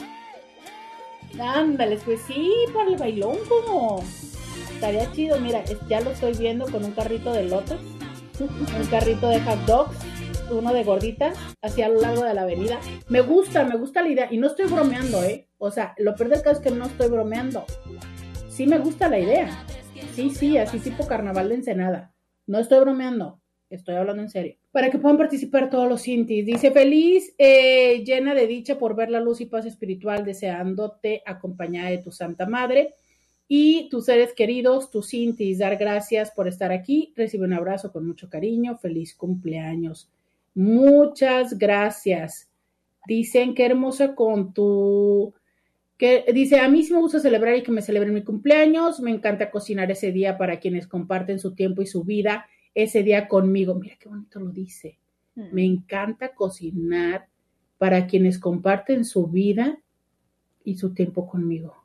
Ándales, 1.41 2.03
pues 2.05 2.21
sí, 2.23 2.53
para 2.75 2.91
el 2.91 2.97
bailón, 2.97 3.39
como 3.49 4.03
estaría 4.83 5.13
chido. 5.13 5.39
Mira, 5.39 5.63
ya 5.89 6.01
lo 6.01 6.11
estoy 6.11 6.35
viendo 6.35 6.67
con 6.67 6.85
un 6.85 6.91
carrito 6.91 7.33
de 7.33 7.45
lotes, 7.45 7.79
un 8.41 8.87
carrito 8.87 9.29
de 9.29 9.41
hot 9.43 9.61
dogs, 9.65 9.97
uno 10.51 10.73
de 10.73 10.83
gorditas, 10.83 11.39
hacia 11.63 11.89
lo 11.89 12.01
largo 12.01 12.25
de 12.25 12.35
la 12.35 12.43
avenida. 12.43 12.81
Me 13.09 13.21
gusta, 13.21 13.63
me 13.63 13.77
gusta 13.77 14.03
la 14.03 14.09
idea. 14.09 14.29
Y 14.33 14.39
no 14.39 14.49
estoy 14.49 14.67
bromeando, 14.67 15.23
¿eh? 15.23 15.47
O 15.59 15.71
sea, 15.71 15.95
lo 15.99 16.17
peor 16.17 16.31
del 16.31 16.43
caso 16.43 16.61
es 16.61 16.67
que 16.67 16.77
no 16.77 16.87
estoy 16.87 17.09
bromeando. 17.09 17.65
sí 18.49 18.67
me 18.67 18.79
gusta 18.79 19.09
la 19.09 19.21
idea. 19.21 19.65
Sí, 20.15 20.31
sí, 20.31 20.59
así 20.59 20.81
tipo 20.81 21.07
carnaval 21.07 21.51
de 21.51 21.55
Ensenada. 21.55 22.13
No 22.49 22.59
estoy 22.59 22.81
bromeando, 22.81 23.41
estoy 23.71 23.95
hablando 23.95 24.23
en 24.23 24.31
serio. 24.31 24.57
Para 24.73 24.91
que 24.91 24.99
puedan 24.99 25.17
participar 25.17 25.71
todos 25.71 25.89
los 25.89 26.03
Cintis. 26.03 26.45
Dice, 26.45 26.73
feliz, 26.73 27.37
eh, 27.39 28.03
llena 28.05 28.35
de 28.35 28.49
dicha 28.49 28.79
por 28.79 28.97
ver 28.97 29.11
la 29.11 29.21
luz 29.21 29.41
y 29.41 29.47
paz 29.47 29.65
espiritual, 29.65 30.25
deseándote 30.25 31.23
acompañada 31.25 31.91
de 31.91 31.99
tu 31.99 32.11
Santa 32.11 32.47
Madre 32.47 32.95
y 33.55 33.91
tus 33.91 34.07
seres 34.07 34.33
queridos, 34.33 34.91
tus 34.91 35.11
Cintis. 35.11 35.59
Dar 35.59 35.77
gracias 35.77 36.31
por 36.31 36.49
estar 36.49 36.73
aquí. 36.73 37.13
Recibe 37.15 37.45
un 37.45 37.53
abrazo 37.53 37.93
con 37.93 38.07
mucho 38.07 38.31
cariño. 38.31 38.79
Feliz 38.79 39.15
cumpleaños. 39.15 40.11
Muchas 40.55 41.59
gracias. 41.59 42.49
Dicen, 43.07 43.55
qué 43.55 43.67
hermosa 43.67 44.15
con 44.15 44.55
tu 44.55 45.35
que 45.99 46.25
dice, 46.33 46.61
a 46.61 46.69
mí 46.71 46.83
sí 46.83 46.95
me 46.95 47.01
gusta 47.01 47.21
celebrar 47.21 47.55
y 47.55 47.63
que 47.63 47.73
me 47.73 47.83
celebren 47.83 48.15
mi 48.15 48.25
cumpleaños, 48.25 49.01
me 49.01 49.11
encanta 49.11 49.51
cocinar 49.51 49.91
ese 49.91 50.13
día 50.13 50.39
para 50.39 50.59
quienes 50.59 50.87
comparten 50.87 51.39
su 51.39 51.55
tiempo 51.55 51.83
y 51.83 51.87
su 51.87 52.05
vida 52.05 52.47
ese 52.75 53.03
día 53.03 53.29
conmigo. 53.29 53.75
Mira 53.75 53.97
qué 54.01 54.09
bonito 54.09 54.41
lo 54.41 54.49
dice. 54.49 54.99
Mm. 55.35 55.49
Me 55.53 55.65
encanta 55.67 56.35
cocinar 56.35 57.29
para 57.77 58.07
quienes 58.07 58.39
comparten 58.39 59.05
su 59.05 59.27
vida 59.27 59.79
y 60.65 60.77
su 60.77 60.95
tiempo 60.95 61.29
conmigo. 61.29 61.82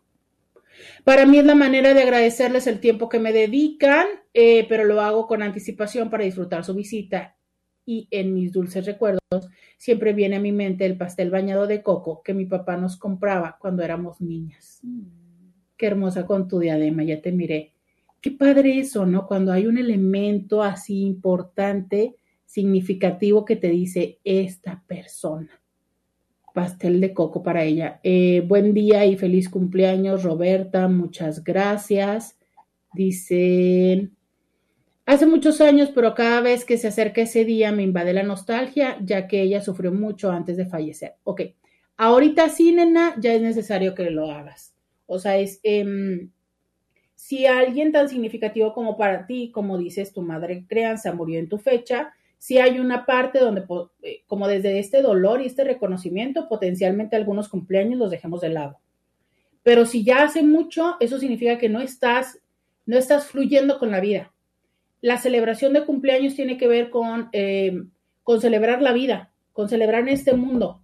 Para 1.04 1.26
mí 1.26 1.38
es 1.38 1.46
la 1.46 1.56
manera 1.56 1.94
de 1.94 2.02
agradecerles 2.02 2.68
el 2.68 2.80
tiempo 2.80 3.10
que 3.10 3.20
me 3.20 3.34
dedican, 3.34 4.08
eh, 4.34 4.66
pero 4.68 4.84
lo 4.86 5.02
hago 5.02 5.28
con 5.28 5.42
anticipación 5.42 6.10
para 6.10 6.24
disfrutar 6.24 6.64
su 6.64 6.74
visita. 6.74 7.36
Y 7.86 8.08
en 8.12 8.34
mis 8.34 8.52
dulces 8.52 8.86
recuerdos 8.86 9.22
siempre 9.78 10.14
viene 10.14 10.36
a 10.36 10.42
mi 10.42 10.52
mente 10.52 10.86
el 10.86 10.98
pastel 10.98 11.30
bañado 11.30 11.68
de 11.68 11.82
coco 11.82 12.22
que 12.22 12.34
mi 12.34 12.46
papá 12.46 12.76
nos 12.76 12.98
compraba 12.98 13.58
cuando 13.60 13.84
éramos 13.84 14.20
niñas. 14.20 14.82
Qué 15.78 15.88
hermosa 15.88 16.26
con 16.26 16.48
tu 16.48 16.60
diadema, 16.60 17.04
ya 17.04 17.22
te 17.22 17.32
miré. 17.32 17.74
Qué 18.20 18.32
padre 18.32 18.80
eso, 18.80 19.06
¿no? 19.06 19.28
Cuando 19.28 19.54
hay 19.54 19.68
un 19.68 19.78
elemento 19.78 20.64
así 20.64 21.04
importante, 21.04 22.16
significativo 22.46 23.46
que 23.46 23.56
te 23.56 23.70
dice 23.70 24.20
esta 24.24 24.84
persona. 24.88 25.62
Pastel 26.58 27.00
de 27.00 27.14
coco 27.14 27.44
para 27.44 27.64
ella. 27.64 28.00
Eh, 28.02 28.42
buen 28.44 28.74
día 28.74 29.06
y 29.06 29.16
feliz 29.16 29.48
cumpleaños, 29.48 30.24
Roberta. 30.24 30.88
Muchas 30.88 31.44
gracias. 31.44 32.36
Dicen, 32.96 34.18
Hace 35.06 35.28
muchos 35.28 35.62
años, 35.62 35.92
pero 35.94 36.16
cada 36.16 36.42
vez 36.42 36.66
que 36.66 36.80
se 36.80 36.88
acerca 36.88 37.22
ese 37.22 37.46
día 37.46 37.72
me 37.72 37.84
invade 37.84 38.12
la 38.12 38.24
nostalgia, 38.24 38.98
ya 39.04 39.28
que 39.28 39.44
ella 39.44 39.62
sufrió 39.62 39.92
mucho 39.92 40.32
antes 40.32 40.58
de 40.58 40.66
fallecer. 40.66 41.18
Ok, 41.26 41.42
ahorita 41.96 42.50
sí, 42.50 42.72
nena, 42.72 43.14
ya 43.20 43.36
es 43.36 43.42
necesario 43.44 43.94
que 43.94 44.10
lo 44.10 44.32
hagas. 44.32 44.74
O 45.06 45.20
sea, 45.20 45.38
es, 45.38 45.60
em, 45.62 46.32
si 47.14 47.46
alguien 47.46 47.92
tan 47.92 48.10
significativo 48.10 48.74
como 48.74 48.98
para 48.98 49.28
ti, 49.28 49.52
como 49.52 49.78
dices, 49.78 50.12
tu 50.12 50.24
madre 50.24 50.66
crianza 50.68 51.14
murió 51.14 51.38
en 51.38 51.50
tu 51.50 51.60
fecha, 51.60 52.16
si 52.38 52.60
hay 52.60 52.80
una 52.80 53.06
parte 53.06 53.40
donde, 53.40 53.66
eh, 54.04 54.24
como 54.28 54.48
desde 54.48 54.80
este 54.80 55.02
dolor 55.02 55.42
y 55.42 55.46
este 55.46 55.64
reconocimiento, 55.64 56.48
potencialmente 56.48 57.16
algunos 57.16 57.50
cumpleaños 57.50 58.00
los 58.00 58.12
dejemos 58.12 58.42
de 58.42 58.50
lado. 58.50 58.80
Pero 59.64 59.86
si 59.86 60.04
ya 60.04 60.24
hace 60.24 60.44
mucho, 60.44 60.96
eso 61.00 61.20
significa 61.20 61.58
que 61.58 61.70
no 61.70 61.82
estás, 61.82 62.40
no 62.86 62.98
estás 62.98 63.28
fluyendo 63.28 63.80
con 63.80 63.92
la 63.92 64.00
vida 64.00 64.32
la 65.02 65.18
celebración 65.18 65.74
de 65.74 65.86
cumpleaños 65.86 66.36
tiene 66.36 66.58
que 66.58 66.68
ver 66.68 66.90
con, 66.90 67.30
eh, 67.32 67.84
con 68.24 68.42
celebrar 68.42 68.82
la 68.82 68.94
vida, 68.94 69.32
con 69.54 69.70
celebrar 69.70 70.08
este 70.10 70.34
mundo. 70.34 70.84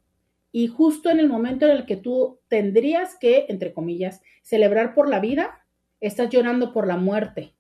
Y 0.52 0.68
justo 0.68 1.10
en 1.10 1.20
el 1.20 1.28
momento 1.28 1.66
en 1.66 1.72
el 1.72 1.86
que 1.86 1.98
tú 1.98 2.40
tendrías 2.48 3.18
que, 3.18 3.46
entre 3.50 3.74
comillas, 3.74 4.22
celebrar 4.44 4.94
por 4.94 5.10
la 5.10 5.20
vida, 5.20 5.66
estás 6.00 6.30
llorando 6.30 6.74
por 6.74 6.88
la 6.88 6.98
muerte. 6.98 7.54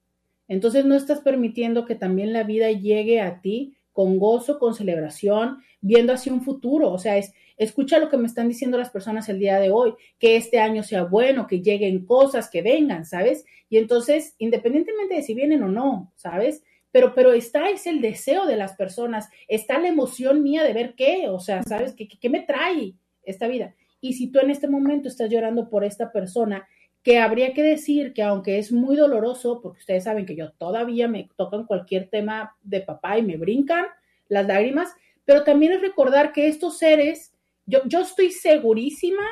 Entonces 0.48 0.86
no 0.86 0.94
estás 0.96 1.22
permitiendo 1.22 1.86
que 1.86 1.96
también 1.96 2.34
la 2.34 2.44
vida 2.44 2.70
llegue 2.72 3.22
a 3.22 3.42
ti 3.42 3.76
con 3.94 4.20
gozo, 4.20 4.60
con 4.60 4.74
celebración, 4.74 5.60
viendo 5.80 6.12
hacia 6.12 6.34
un 6.34 6.42
futuro. 6.42 6.92
O 6.92 6.98
sea, 6.98 7.18
es, 7.18 7.34
escucha 7.58 8.00
lo 8.00 8.10
que 8.10 8.18
me 8.18 8.28
están 8.28 8.50
diciendo 8.50 8.78
las 8.78 8.90
personas 8.90 9.30
el 9.30 9.40
día 9.40 9.60
de 9.60 9.72
hoy, 9.72 9.94
que 10.20 10.36
este 10.36 10.60
año 10.60 10.84
sea 10.84 11.04
bueno, 11.04 11.48
que 11.48 11.62
lleguen 11.62 12.06
cosas, 12.06 12.50
que 12.50 12.62
vengan, 12.62 13.06
¿sabes? 13.06 13.46
Y 13.70 13.78
entonces, 13.78 14.36
independientemente 14.40 15.16
de 15.16 15.22
si 15.22 15.34
vienen 15.34 15.64
o 15.64 15.70
no, 15.70 16.12
¿sabes? 16.16 16.64
Pero, 16.92 17.14
pero 17.16 17.34
está 17.34 17.70
es 17.70 17.88
el 17.88 18.02
deseo 18.02 18.46
de 18.46 18.56
las 18.56 18.74
personas, 18.74 19.30
está 19.48 19.80
la 19.80 19.88
emoción 19.88 20.44
mía 20.44 20.64
de 20.64 20.74
ver 20.74 20.94
qué, 20.96 21.30
o 21.30 21.40
sea, 21.40 21.64
¿sabes? 21.64 21.94
¿Qué, 21.94 22.08
qué, 22.08 22.20
qué 22.20 22.30
me 22.30 22.42
trae 22.42 22.96
esta 23.24 23.48
vida? 23.48 23.74
Y 24.02 24.14
si 24.14 24.28
tú 24.28 24.40
en 24.40 24.52
este 24.52 24.68
momento 24.68 25.08
estás 25.08 25.30
llorando 25.30 25.70
por 25.70 25.86
esta 25.86 26.12
persona, 26.12 26.68
que 27.04 27.20
habría 27.20 27.54
que 27.54 27.64
decir 27.64 28.14
que 28.14 28.24
aunque 28.24 28.58
es 28.58 28.72
muy 28.72 28.96
doloroso, 28.96 29.62
porque 29.62 29.80
ustedes 29.80 30.06
saben 30.06 30.26
que 30.26 30.36
yo 30.36 30.52
todavía 30.54 31.08
me 31.08 31.30
tocan 31.36 31.66
cualquier 31.66 32.10
tema 32.10 32.56
de 32.64 32.82
papá 32.82 33.18
y 33.18 33.24
me 33.24 33.38
brincan 33.38 33.86
las 34.30 34.48
lágrimas, 34.48 34.96
pero 35.26 35.44
también 35.44 35.74
es 35.74 35.82
recordar 35.82 36.32
que 36.32 36.48
estos 36.48 36.78
seres, 36.78 37.34
yo, 37.66 37.82
yo 37.86 38.00
estoy 38.00 38.32
segurísima, 38.32 39.24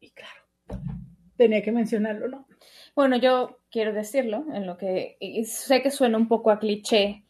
y 0.00 0.10
claro, 0.10 0.82
tenía 1.36 1.62
que 1.62 1.72
mencionarlo, 1.72 2.28
¿no? 2.28 2.46
Bueno, 2.94 3.16
yo 3.16 3.58
quiero 3.70 3.92
decirlo, 3.92 4.44
en 4.52 4.66
lo 4.66 4.76
que 4.76 5.16
sé 5.46 5.82
que 5.82 5.90
suena 5.90 6.18
un 6.18 6.28
poco 6.28 6.50
a 6.50 6.58
cliché, 6.58 7.24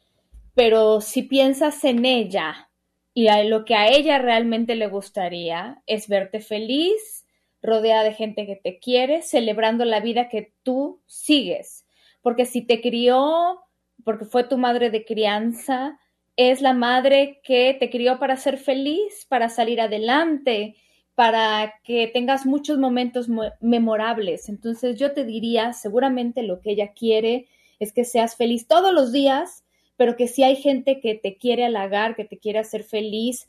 pero 0.55 1.01
si 1.01 1.23
piensas 1.23 1.85
en 1.85 2.05
ella 2.05 2.71
y 3.15 3.29
a 3.29 3.43
lo 3.45 3.65
que 3.65 3.75
a 3.75 3.89
ella 3.89 4.19
realmente 4.19 4.75
le 4.75 4.89
gustaría 4.89 5.83
es 5.87 6.09
verte 6.09 6.41
feliz, 6.41 7.24
rodeada 7.65 8.05
de 8.05 8.15
gente 8.15 8.47
que 8.47 8.57
te 8.57 8.79
quiere, 8.79 9.23
celebrando 9.23 9.85
la 9.85 10.01
vida 10.01 10.29
que 10.29 10.53
tú 10.63 11.01
sigues. 11.07 11.87
Porque 12.23 12.47
si 12.47 12.63
te 12.63 12.81
crió, 12.81 13.61
porque 14.05 14.25
fue 14.25 14.45
tu 14.45 14.59
madre 14.59 14.91
de 14.91 15.05
crianza, 15.05 15.99
es 16.37 16.61
la 16.61 16.73
madre 16.73 17.41
que 17.45 17.75
te 17.79 17.91
crió 17.91 18.19
para 18.19 18.37
ser 18.37 18.59
feliz, 18.59 19.27
para 19.29 19.49
salir 19.49 19.81
adelante, 19.81 20.77
para 21.15 21.75
que 21.85 22.09
tengas 22.09 22.45
muchos 22.45 22.79
momentos 22.79 23.29
mo- 23.29 23.53
memorables. 23.61 24.49
Entonces 24.49 24.99
yo 24.99 25.13
te 25.13 25.25
diría, 25.25 25.73
seguramente 25.73 26.43
lo 26.43 26.61
que 26.61 26.73
ella 26.73 26.93
quiere 26.93 27.47
es 27.79 27.93
que 27.93 28.05
seas 28.05 28.37
feliz 28.37 28.67
todos 28.67 28.93
los 28.93 29.13
días, 29.13 29.65
pero 29.97 30.17
que 30.17 30.27
si 30.27 30.43
hay 30.43 30.57
gente 30.57 31.01
que 31.01 31.15
te 31.15 31.37
quiere 31.37 31.65
halagar, 31.65 32.17
que 32.17 32.25
te 32.25 32.39
quiere 32.39 32.59
hacer 32.59 32.83
feliz 32.83 33.49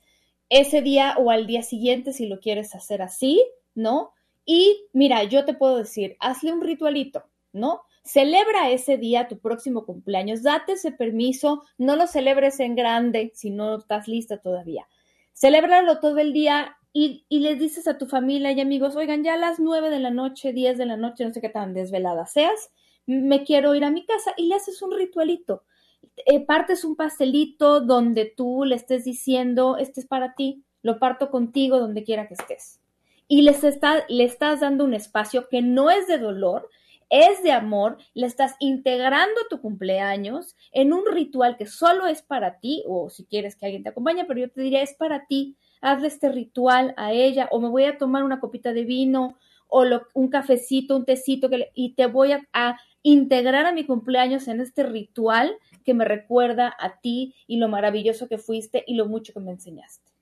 ese 0.50 0.82
día 0.84 1.16
o 1.18 1.32
al 1.32 1.48
día 1.48 1.64
siguiente, 1.64 2.14
si 2.14 2.28
lo 2.28 2.40
quieres 2.40 2.76
hacer 2.76 3.02
así, 3.02 3.44
¿no? 3.76 4.14
Y 4.46 4.88
mira, 4.94 5.24
yo 5.24 5.46
te 5.46 5.54
puedo 5.54 5.78
decir, 5.78 6.16
hazle 6.20 6.54
un 6.54 6.62
ritualito, 6.62 7.26
¿no? 7.52 7.82
Celebra 8.04 8.70
ese 8.70 8.98
día 8.98 9.28
tu 9.28 9.40
próximo 9.40 9.86
cumpleaños, 9.86 10.44
date 10.44 10.74
ese 10.74 10.92
permiso, 10.92 11.64
no 11.78 11.96
lo 11.96 12.08
celebres 12.08 12.60
en 12.60 12.76
grande 12.76 13.32
si 13.34 13.50
no 13.50 13.78
estás 13.78 14.08
lista 14.08 14.38
todavía. 14.38 14.88
Celébralo 15.34 16.00
todo 16.00 16.20
el 16.20 16.32
día 16.32 16.78
y, 16.94 17.26
y 17.28 17.40
les 17.40 17.60
dices 17.60 17.88
a 17.88 17.98
tu 17.98 18.06
familia 18.06 18.52
y 18.52 18.62
amigos, 18.62 18.96
oigan, 18.96 19.24
ya 19.24 19.34
a 19.34 19.38
las 19.38 19.60
9 19.60 19.90
de 19.90 20.00
la 20.00 20.12
noche, 20.12 20.54
10 20.54 20.78
de 20.78 20.86
la 20.86 20.98
noche, 20.98 21.26
no 21.26 21.34
sé 21.34 21.42
qué 21.42 21.50
tan 21.50 21.74
desvelada 21.74 22.26
seas, 22.28 22.72
me 23.08 23.44
quiero 23.44 23.76
ir 23.76 23.84
a 23.84 23.92
mi 23.92 24.06
casa 24.06 24.34
y 24.38 24.48
le 24.48 24.56
haces 24.56 24.82
un 24.82 24.92
ritualito. 24.92 25.64
Eh, 26.26 26.46
partes 26.46 26.86
un 26.86 26.96
pastelito 26.96 27.82
donde 27.82 28.26
tú 28.26 28.64
le 28.66 28.76
estés 28.76 29.04
diciendo, 29.04 29.78
este 29.78 30.02
es 30.02 30.08
para 30.08 30.36
ti, 30.36 30.64
lo 30.82 31.00
parto 31.00 31.30
contigo 31.30 31.80
donde 31.80 32.04
quiera 32.04 32.28
que 32.28 32.36
estés. 32.36 32.80
Y 33.28 33.42
les 33.42 33.64
está, 33.64 34.06
le 34.08 34.24
estás 34.24 34.60
dando 34.60 34.84
un 34.84 34.94
espacio 34.94 35.50
que 35.50 35.62
no 35.62 35.90
es 35.90 36.08
de 36.08 36.20
dolor, 36.20 36.70
es 37.10 37.44
de 37.44 37.52
amor, 37.52 37.98
le 38.14 38.28
estás 38.28 38.56
integrando 38.60 39.42
tu 39.50 39.62
cumpleaños 39.62 40.56
en 40.72 40.94
un 40.94 41.06
ritual 41.06 41.58
que 41.58 41.66
solo 41.66 42.08
es 42.08 42.22
para 42.22 42.60
ti, 42.60 42.84
o 42.88 43.10
si 43.10 43.26
quieres 43.26 43.56
que 43.56 43.66
alguien 43.66 43.84
te 43.84 43.90
acompañe, 43.90 44.26
pero 44.26 44.40
yo 44.40 44.50
te 44.50 44.62
diría, 44.62 44.82
es 44.82 44.94
para 44.94 45.26
ti, 45.28 45.56
hazle 45.82 46.08
este 46.08 46.30
ritual 46.30 46.94
a 46.98 47.14
ella, 47.14 47.48
o 47.52 47.60
me 47.60 47.70
voy 47.70 47.86
a 47.86 47.98
tomar 47.98 48.24
una 48.24 48.40
copita 48.40 48.74
de 48.74 48.86
vino, 48.86 49.38
o 49.68 49.84
lo, 49.84 50.08
un 50.14 50.30
cafecito, 50.30 50.96
un 50.96 51.06
tecito, 51.06 51.50
que 51.50 51.58
le, 51.58 51.72
y 51.74 51.94
te 51.94 52.08
voy 52.08 52.32
a, 52.32 52.48
a 52.54 52.80
integrar 53.02 53.66
a 53.66 53.72
mi 53.72 53.86
cumpleaños 53.86 54.48
en 54.48 54.62
este 54.62 54.84
ritual 54.84 55.56
que 55.84 55.94
me 55.94 56.06
recuerda 56.06 56.76
a 56.80 57.00
ti 57.00 57.36
y 57.48 57.58
lo 57.58 57.68
maravilloso 57.68 58.28
que 58.28 58.38
fuiste 58.38 58.84
y 58.88 58.96
lo 58.96 59.06
mucho 59.06 59.34
que 59.34 59.40
me 59.40 59.52
enseñaste. 59.52 60.15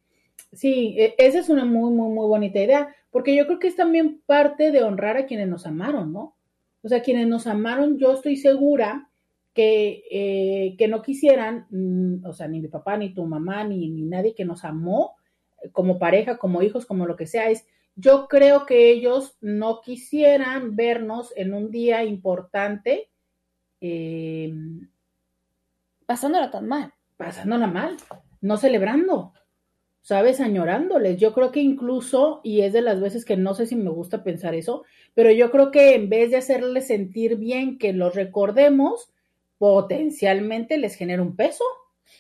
Sí, 0.54 0.96
e- 0.98 1.16
esa 1.18 1.40
es 1.40 1.50
una 1.50 1.66
muy, 1.66 1.92
muy, 1.92 2.10
muy 2.14 2.28
bonita 2.28 2.60
idea, 2.60 2.96
porque 3.12 3.36
yo 3.36 3.46
creo 3.48 3.60
que 3.60 3.68
es 3.68 3.76
también 3.76 4.22
parte 4.26 4.72
de 4.72 4.84
honrar 4.84 5.18
a 5.18 5.26
quienes 5.26 5.48
nos 5.48 5.66
amaron, 5.66 6.14
¿no? 6.14 6.36
O 6.84 6.88
sea, 6.90 7.02
quienes 7.02 7.28
nos 7.28 7.48
amaron, 7.48 7.98
yo 7.98 8.14
estoy 8.14 8.36
segura 8.36 9.10
que, 9.54 10.04
eh, 10.12 10.76
que 10.78 10.88
no 10.88 11.02
quisieran, 11.02 11.68
mm, 11.70 12.26
o 12.26 12.34
sea, 12.34 12.48
ni 12.48 12.60
mi 12.60 12.68
papá, 12.68 12.98
ni 12.98 13.14
tu 13.14 13.26
mamá, 13.26 13.64
ni, 13.64 13.90
ni 13.90 14.04
nadie 14.04 14.36
que 14.36 14.46
nos 14.46 14.64
amó 14.66 15.16
eh, 15.64 15.70
como 15.72 16.00
pareja, 16.00 16.38
como 16.38 16.62
hijos, 16.62 16.86
como 16.86 17.06
lo 17.06 17.16
que 17.16 17.28
sea, 17.28 17.50
es, 17.50 17.66
yo 17.96 18.28
creo 18.28 18.66
que 18.66 18.90
ellos 18.92 19.38
no 19.42 19.82
quisieran 19.82 20.76
vernos 20.76 21.32
en 21.36 21.54
un 21.54 21.70
día 21.72 22.04
importante 22.04 23.10
eh, 23.82 24.54
Pasándola 26.06 26.50
tan 26.52 26.66
mal. 26.68 26.94
pasándola 27.18 27.68
mal, 27.68 27.98
no 28.42 28.58
celebrando. 28.58 29.34
¿Sabes? 30.04 30.40
Añorándoles. 30.40 31.20
Yo 31.20 31.34
creo 31.34 31.52
que 31.52 31.62
incluso, 31.62 32.42
y 32.44 32.62
es 32.62 32.74
de 32.74 32.84
las 32.84 33.02
veces 33.02 33.26
que 33.26 33.36
no 33.36 33.56
sé 33.56 33.66
si 33.66 33.76
me 33.76 33.90
gusta 33.90 34.24
pensar 34.24 34.54
eso, 34.54 34.84
pero 35.16 35.32
yo 35.32 35.50
creo 35.50 35.72
que 35.72 35.96
en 35.96 36.10
vez 36.10 36.30
de 36.30 36.38
hacerles 36.38 36.88
sentir 36.88 37.38
bien 37.38 37.80
que 37.80 37.94
los 37.94 38.14
recordemos, 38.14 39.12
potencialmente 39.58 40.78
les 40.78 40.94
genera 40.96 41.24
un 41.24 41.36
peso. 41.36 41.64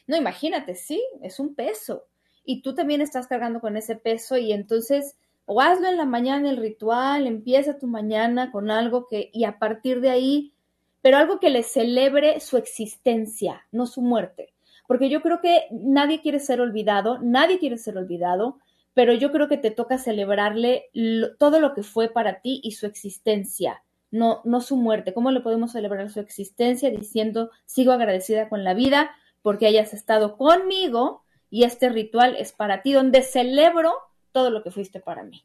No, 0.07 0.17
imagínate, 0.17 0.73
sí, 0.73 1.03
es 1.21 1.39
un 1.39 1.53
peso. 1.53 2.05
Y 2.43 2.63
tú 2.63 2.73
también 2.73 3.01
estás 3.01 3.27
cargando 3.27 3.61
con 3.61 3.77
ese 3.77 3.95
peso 3.95 4.37
y 4.37 4.51
entonces 4.51 5.15
o 5.45 5.61
hazlo 5.61 5.89
en 5.89 5.97
la 5.97 6.05
mañana 6.05 6.49
el 6.49 6.57
ritual, 6.57 7.27
empieza 7.27 7.77
tu 7.77 7.87
mañana 7.87 8.51
con 8.51 8.71
algo 8.71 9.07
que, 9.07 9.29
y 9.33 9.43
a 9.43 9.59
partir 9.59 9.99
de 9.99 10.09
ahí, 10.09 10.53
pero 11.01 11.17
algo 11.17 11.39
que 11.39 11.49
le 11.49 11.63
celebre 11.63 12.39
su 12.39 12.57
existencia, 12.57 13.65
no 13.71 13.85
su 13.85 14.01
muerte. 14.01 14.52
Porque 14.93 15.09
yo 15.09 15.23
creo 15.23 15.41
que 15.41 15.63
nadie 15.71 16.21
quiere 16.21 16.39
ser 16.39 16.61
olvidado, 16.61 17.17
nadie 17.17 17.57
quiere 17.57 17.79
ser 17.79 17.97
olvidado, 17.97 18.59
pero 18.93 19.11
yo 19.11 19.31
creo 19.31 19.47
que 19.47 19.57
te 19.57 19.71
toca 19.71 19.97
celebrarle 19.97 20.91
todo 21.39 21.59
lo 21.59 21.73
que 21.73 21.81
fue 21.81 22.09
para 22.09 22.41
ti 22.41 22.61
y 22.63 22.73
su 22.73 22.85
existencia, 22.85 23.81
no, 24.11 24.41
no 24.43 24.61
su 24.61 24.77
muerte. 24.77 25.11
¿Cómo 25.11 25.31
le 25.31 25.39
podemos 25.39 25.71
celebrar 25.71 26.11
su 26.11 26.19
existencia 26.19 26.91
diciendo, 26.91 27.49
sigo 27.65 27.91
agradecida 27.91 28.49
con 28.49 28.63
la 28.63 28.75
vida 28.75 29.09
porque 29.41 29.65
hayas 29.65 29.95
estado 29.95 30.37
conmigo 30.37 31.23
y 31.49 31.63
este 31.63 31.89
ritual 31.89 32.35
es 32.37 32.51
para 32.51 32.83
ti, 32.83 32.93
donde 32.93 33.23
celebro 33.23 33.95
todo 34.31 34.51
lo 34.51 34.61
que 34.61 34.69
fuiste 34.69 34.99
para 34.99 35.23
mí. 35.23 35.43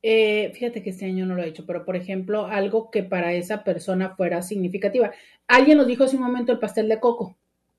Eh, 0.00 0.50
fíjate 0.54 0.82
que 0.82 0.88
este 0.88 1.04
año 1.04 1.26
no 1.26 1.34
lo 1.34 1.42
he 1.42 1.48
hecho, 1.48 1.66
pero 1.66 1.84
por 1.84 1.94
ejemplo, 1.94 2.46
algo 2.46 2.90
que 2.90 3.02
para 3.02 3.34
esa 3.34 3.64
persona 3.64 4.16
fuera 4.16 4.40
significativa. 4.40 5.12
Alguien 5.46 5.76
nos 5.76 5.86
dijo 5.86 6.04
hace 6.04 6.16
un 6.16 6.22
momento 6.22 6.52
el 6.52 6.58
pastel 6.58 6.88
de 6.88 6.98
coco, 6.98 7.36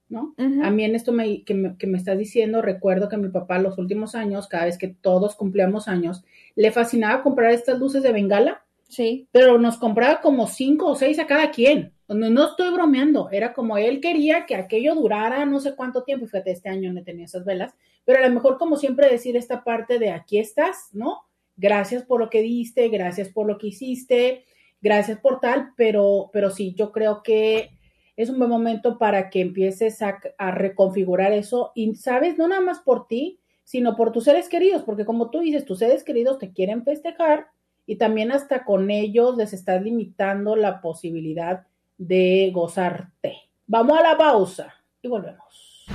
¿no? 0.10 0.36
A 0.38 0.70
mí 0.70 0.84
en 0.84 0.96
esto 0.96 1.12
me, 1.12 1.44
que, 1.44 1.54
me, 1.54 1.78
que 1.78 1.88
me 1.88 1.98
estás 1.98 2.18
diciendo, 2.18 2.62
recuerdo 2.62 3.10
que 3.10 3.18
mi 3.18 3.30
papá 3.30 3.60
los 3.60 3.78
últimos 3.78 4.16
años, 4.16 4.48
cada 4.48 4.66
vez 4.66 4.78
que 4.78 4.88
todos 4.88 5.36
cumplíamos 5.36 5.88
años, 5.88 6.24
le 6.56 6.72
fascinaba 6.72 7.24
comprar 7.24 7.52
estas 7.52 7.80
luces 7.80 8.04
de 8.04 8.12
bengala. 8.12 8.64
Sí. 8.88 9.28
Pero 9.32 9.58
nos 9.58 9.78
compraba 9.78 10.22
como 10.22 10.46
cinco 10.48 10.88
o 10.88 10.96
seis 10.96 11.18
a 11.18 11.26
cada 11.26 11.50
quien. 11.50 11.94
No, 12.08 12.30
no 12.30 12.48
estoy 12.50 12.72
bromeando, 12.72 13.30
era 13.32 13.54
como 13.54 13.78
él 13.78 14.02
quería 14.02 14.46
que 14.46 14.56
aquello 14.56 14.94
durara 14.94 15.46
no 15.46 15.60
sé 15.60 15.76
cuánto 15.76 16.04
tiempo. 16.04 16.26
Fíjate, 16.28 16.52
este 16.52 16.70
año 16.70 16.94
no 16.94 17.04
tenía 17.04 17.26
esas 17.26 17.46
velas, 17.46 17.74
pero 18.06 18.20
a 18.20 18.28
lo 18.28 18.34
mejor 18.34 18.58
como 18.58 18.78
siempre 18.78 19.10
decir 19.10 19.36
esta 19.36 19.64
parte 19.64 20.00
de 20.00 20.12
aquí 20.12 20.38
estás, 20.38 20.90
¿no? 20.92 21.22
Gracias 21.56 22.04
por 22.04 22.20
lo 22.20 22.30
que 22.30 22.42
diste, 22.42 22.90
gracias 22.90 23.30
por 23.30 23.48
lo 23.48 23.58
que 23.58 23.68
hiciste, 23.68 24.44
gracias 24.82 25.20
por 25.20 25.40
tal, 25.40 25.72
pero, 25.76 26.30
pero 26.34 26.50
sí, 26.50 26.74
yo 26.76 26.92
creo 26.92 27.24
que 27.24 27.72
es 28.16 28.30
un 28.30 28.38
buen 28.38 28.50
momento 28.50 28.98
para 28.98 29.30
que 29.30 29.42
empieces 29.42 30.02
a, 30.02 30.20
reconfigurar 30.52 31.32
eso 31.32 31.72
y, 31.76 31.96
¿sabes? 31.96 32.38
No 32.38 32.48
nada 32.48 32.62
más 32.62 32.80
por 32.80 33.08
ti, 33.08 33.40
sino 33.64 33.96
por 33.96 34.12
tus 34.12 34.26
seres 34.26 34.50
queridos, 34.50 34.84
porque 34.84 35.06
como 35.06 35.30
tú 35.30 35.40
dices, 35.40 35.66
tus 35.66 35.80
seres 35.80 36.04
queridos 36.04 36.38
te 36.38 36.52
quieren 36.52 36.84
festejar 36.84 37.48
y 37.86 37.96
también 37.96 38.32
hasta 38.32 38.66
con 38.66 38.92
ellos 38.92 39.38
les 39.38 39.54
estás 39.54 39.82
limitando 39.82 40.56
la 40.56 40.82
posibilidad 40.82 41.66
de 41.98 42.52
gozarte. 42.54 43.38
Vamos 43.68 43.98
a 43.98 44.04
la 44.04 44.18
pausa 44.18 44.74
y 45.02 45.08
volvemos. 45.08 45.86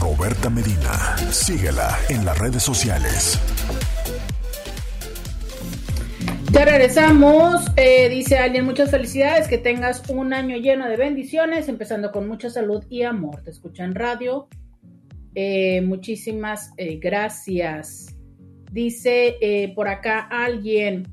Roberta 0.00 0.50
Medina. 0.50 1.16
Síguela 1.30 1.96
en 2.08 2.24
las 2.24 2.38
redes 2.38 2.62
sociales. 2.62 3.38
Ya 6.52 6.66
regresamos. 6.66 7.64
Eh, 7.76 8.10
dice 8.10 8.36
alguien, 8.36 8.66
muchas 8.66 8.90
felicidades, 8.90 9.48
que 9.48 9.56
tengas 9.56 10.06
un 10.10 10.34
año 10.34 10.58
lleno 10.58 10.86
de 10.86 10.98
bendiciones, 10.98 11.66
empezando 11.66 12.12
con 12.12 12.28
mucha 12.28 12.50
salud 12.50 12.84
y 12.90 13.04
amor. 13.04 13.42
Te 13.42 13.50
escucha 13.50 13.84
en 13.84 13.94
radio. 13.94 14.48
Eh, 15.34 15.80
muchísimas 15.80 16.72
eh, 16.76 16.98
gracias. 17.00 18.14
Dice 18.70 19.72
por 19.74 19.88
acá 19.88 20.20
alguien, 20.30 21.08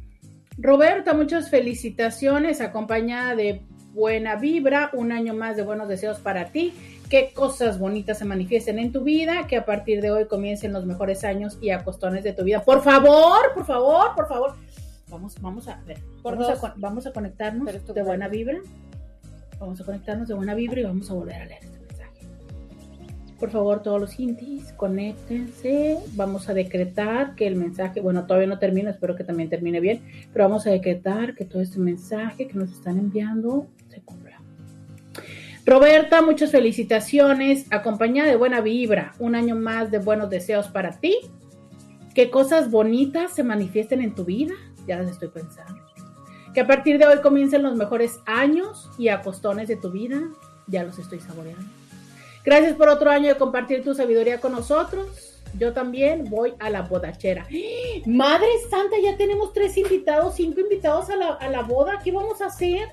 Roberta, 0.57 1.13
muchas 1.13 1.49
felicitaciones, 1.49 2.59
acompañada 2.59 3.35
de 3.35 3.61
buena 3.93 4.35
vibra, 4.35 4.89
un 4.91 5.13
año 5.13 5.33
más 5.33 5.55
de 5.55 5.63
buenos 5.63 5.87
deseos 5.87 6.19
para 6.19 6.51
ti 6.51 6.73
qué 7.09 7.33
cosas 7.33 7.79
bonitas 7.79 8.19
se 8.19 8.25
manifiesten 8.25 8.79
en 8.79 8.91
tu 8.91 9.01
vida, 9.01 9.47
que 9.47 9.57
a 9.57 9.65
partir 9.65 10.01
de 10.01 10.11
hoy 10.11 10.25
comiencen 10.27 10.71
los 10.71 10.85
mejores 10.85 11.23
años 11.23 11.57
y 11.59 11.71
acostones 11.71 12.23
de 12.23 12.33
tu 12.33 12.43
vida. 12.43 12.61
Por 12.63 12.83
favor, 12.83 13.53
por 13.53 13.65
favor, 13.65 14.15
por 14.15 14.27
favor. 14.27 14.55
Vamos, 15.09 15.35
vamos 15.41 15.67
a 15.67 15.81
ver, 15.87 15.97
vamos, 16.23 17.05
a, 17.07 17.11
conectarnos 17.11 17.67
de 17.93 18.03
buena 18.03 18.27
vibra. 18.27 18.59
Vamos 19.59 19.81
a 19.81 19.83
conectarnos 19.83 20.27
de 20.27 20.35
buena 20.35 20.53
vibra 20.53 20.81
y 20.81 20.83
vamos 20.83 21.09
a 21.09 21.13
volver 21.13 21.35
a 21.35 21.45
leer 21.45 21.63
este 21.63 21.79
mensaje. 21.79 22.21
Por 23.39 23.49
favor, 23.49 23.81
todos 23.81 23.99
los 23.99 24.19
intis, 24.19 24.71
conéctense. 24.73 25.97
Vamos 26.13 26.47
a 26.47 26.53
decretar 26.53 27.35
que 27.35 27.47
el 27.47 27.55
mensaje, 27.55 28.01
bueno, 28.01 28.25
todavía 28.27 28.47
no 28.47 28.59
termina, 28.59 28.91
espero 28.91 29.15
que 29.15 29.23
también 29.23 29.49
termine 29.49 29.79
bien, 29.79 30.01
pero 30.31 30.45
vamos 30.45 30.67
a 30.67 30.69
decretar 30.69 31.35
que 31.35 31.45
todo 31.45 31.61
este 31.61 31.79
mensaje 31.79 32.47
que 32.47 32.53
nos 32.53 32.71
están 32.71 32.99
enviando 32.99 33.67
se 33.89 34.01
cumpla. 34.01 34.39
Roberta, 35.65 36.21
muchas 36.21 36.51
felicitaciones, 36.51 37.65
acompañada 37.71 38.29
de 38.29 38.35
buena 38.35 38.61
vibra, 38.61 39.13
un 39.19 39.35
año 39.35 39.55
más 39.55 39.91
de 39.91 39.99
buenos 39.99 40.29
deseos 40.29 40.67
para 40.67 40.99
ti. 40.99 41.17
Que 42.15 42.31
cosas 42.31 42.71
bonitas 42.71 43.33
se 43.33 43.43
manifiesten 43.43 44.01
en 44.01 44.15
tu 44.15 44.25
vida, 44.25 44.53
ya 44.87 44.97
las 44.97 45.09
estoy 45.11 45.29
pensando. 45.29 45.81
Que 46.53 46.61
a 46.61 46.67
partir 46.67 46.97
de 46.97 47.05
hoy 47.05 47.19
comiencen 47.21 47.63
los 47.63 47.75
mejores 47.75 48.19
años 48.25 48.89
y 48.97 49.09
acostones 49.09 49.67
de 49.67 49.75
tu 49.75 49.91
vida, 49.91 50.21
ya 50.67 50.83
los 50.83 50.97
estoy 50.97 51.19
saboreando. 51.19 51.65
Gracias 52.43 52.73
por 52.75 52.89
otro 52.89 53.09
año 53.09 53.27
de 53.29 53.35
compartir 53.35 53.83
tu 53.83 53.93
sabiduría 53.93 54.39
con 54.39 54.53
nosotros. 54.53 55.39
Yo 55.57 55.73
también 55.73 56.25
voy 56.29 56.53
a 56.59 56.69
la 56.69 56.83
bodachera. 56.83 57.47
Madre 58.05 58.47
Santa, 58.69 58.95
ya 59.01 59.17
tenemos 59.17 59.51
tres 59.53 59.77
invitados, 59.77 60.35
cinco 60.35 60.61
invitados 60.61 61.09
a 61.09 61.15
la, 61.15 61.27
a 61.33 61.49
la 61.49 61.61
boda. 61.61 61.99
¿Qué 62.03 62.11
vamos 62.11 62.41
a 62.41 62.47
hacer? 62.47 62.87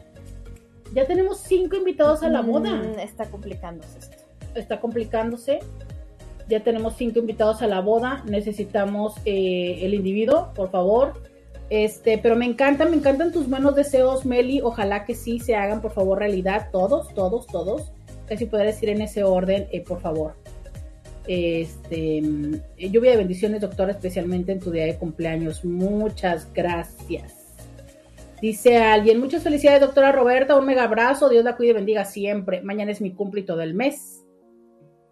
Ya 0.93 1.07
tenemos 1.07 1.39
cinco 1.39 1.77
invitados 1.77 2.23
a 2.23 2.29
la 2.29 2.41
boda. 2.41 2.71
Mm, 2.71 2.99
está 2.99 3.27
complicándose 3.31 3.99
esto. 3.99 4.17
Está 4.55 4.81
complicándose. 4.81 5.61
Ya 6.49 6.63
tenemos 6.63 6.95
cinco 6.97 7.19
invitados 7.19 7.61
a 7.63 7.67
la 7.67 7.81
boda. 7.81 8.23
Necesitamos 8.27 9.15
eh, 9.25 9.81
el 9.83 9.95
individuo, 9.95 10.53
por 10.55 10.71
favor. 10.71 11.23
Este, 11.69 12.19
pero 12.19 12.37
me 12.37 12.45
encanta, 12.45 12.85
me 12.85 12.97
encantan 12.97 13.33
tus 13.33 13.49
buenos 13.49 13.75
deseos, 13.75 14.25
Meli. 14.25 14.61
Ojalá 14.63 15.05
que 15.05 15.15
sí 15.15 15.41
se 15.41 15.57
hagan, 15.57 15.81
por 15.81 15.93
favor, 15.93 16.19
realidad. 16.19 16.69
Todos, 16.71 17.13
todos, 17.15 17.47
todos. 17.47 17.93
Casi 18.29 18.47
podría 18.47 18.71
decir 18.71 18.89
en 18.89 19.03
ese 19.03 19.25
orden, 19.25 19.67
eh, 19.73 19.83
por 19.83 20.01
favor. 20.01 20.35
Este, 21.27 22.23
mm, 22.23 22.55
lluvia 22.79 23.13
de 23.13 23.17
bendiciones, 23.17 23.61
doctora, 23.61 23.93
especialmente 23.93 24.53
en 24.53 24.61
tu 24.61 24.71
día 24.71 24.85
de 24.85 24.97
cumpleaños. 24.97 25.65
Muchas 25.65 26.53
gracias. 26.53 27.47
Dice 28.41 28.77
alguien, 28.77 29.19
muchas 29.19 29.43
felicidades, 29.43 29.81
doctora 29.81 30.13
Roberta, 30.13 30.57
un 30.57 30.67
mega 30.67 30.85
abrazo, 30.85 31.31
Dios 31.31 31.43
la 31.43 31.57
cuide 31.57 31.71
y 31.71 31.75
bendiga 31.75 32.05
siempre. 32.05 32.61
Mañana 32.61 32.93
es 32.93 33.01
mi 33.01 33.13
cumplito 33.13 33.57
del 33.57 33.75
mes. 33.75 34.25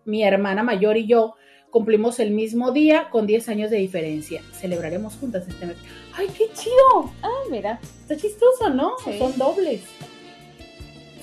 Mi 0.05 0.23
hermana 0.23 0.63
mayor 0.63 0.99
y 0.99 1.07
yo 1.07 1.35
cumplimos 1.71 2.21
el 2.21 2.31
mismo 2.31 2.71
día 2.71 3.09
con 3.11 3.27
10 3.27 3.49
años 3.49 3.71
de 3.71 3.79
diferencia. 3.79 4.43
Celebraremos 4.53 5.17
juntas 5.17 5.49
este 5.49 5.67
mes. 5.67 5.77
¡Ay, 6.17 6.29
qué 6.29 6.51
chido! 6.55 7.13
Ah, 7.23 7.43
mira, 7.51 7.81
está 7.83 8.17
chistoso, 8.17 8.71
¿no? 8.71 8.97
Son 9.19 9.37
dobles. 9.37 9.83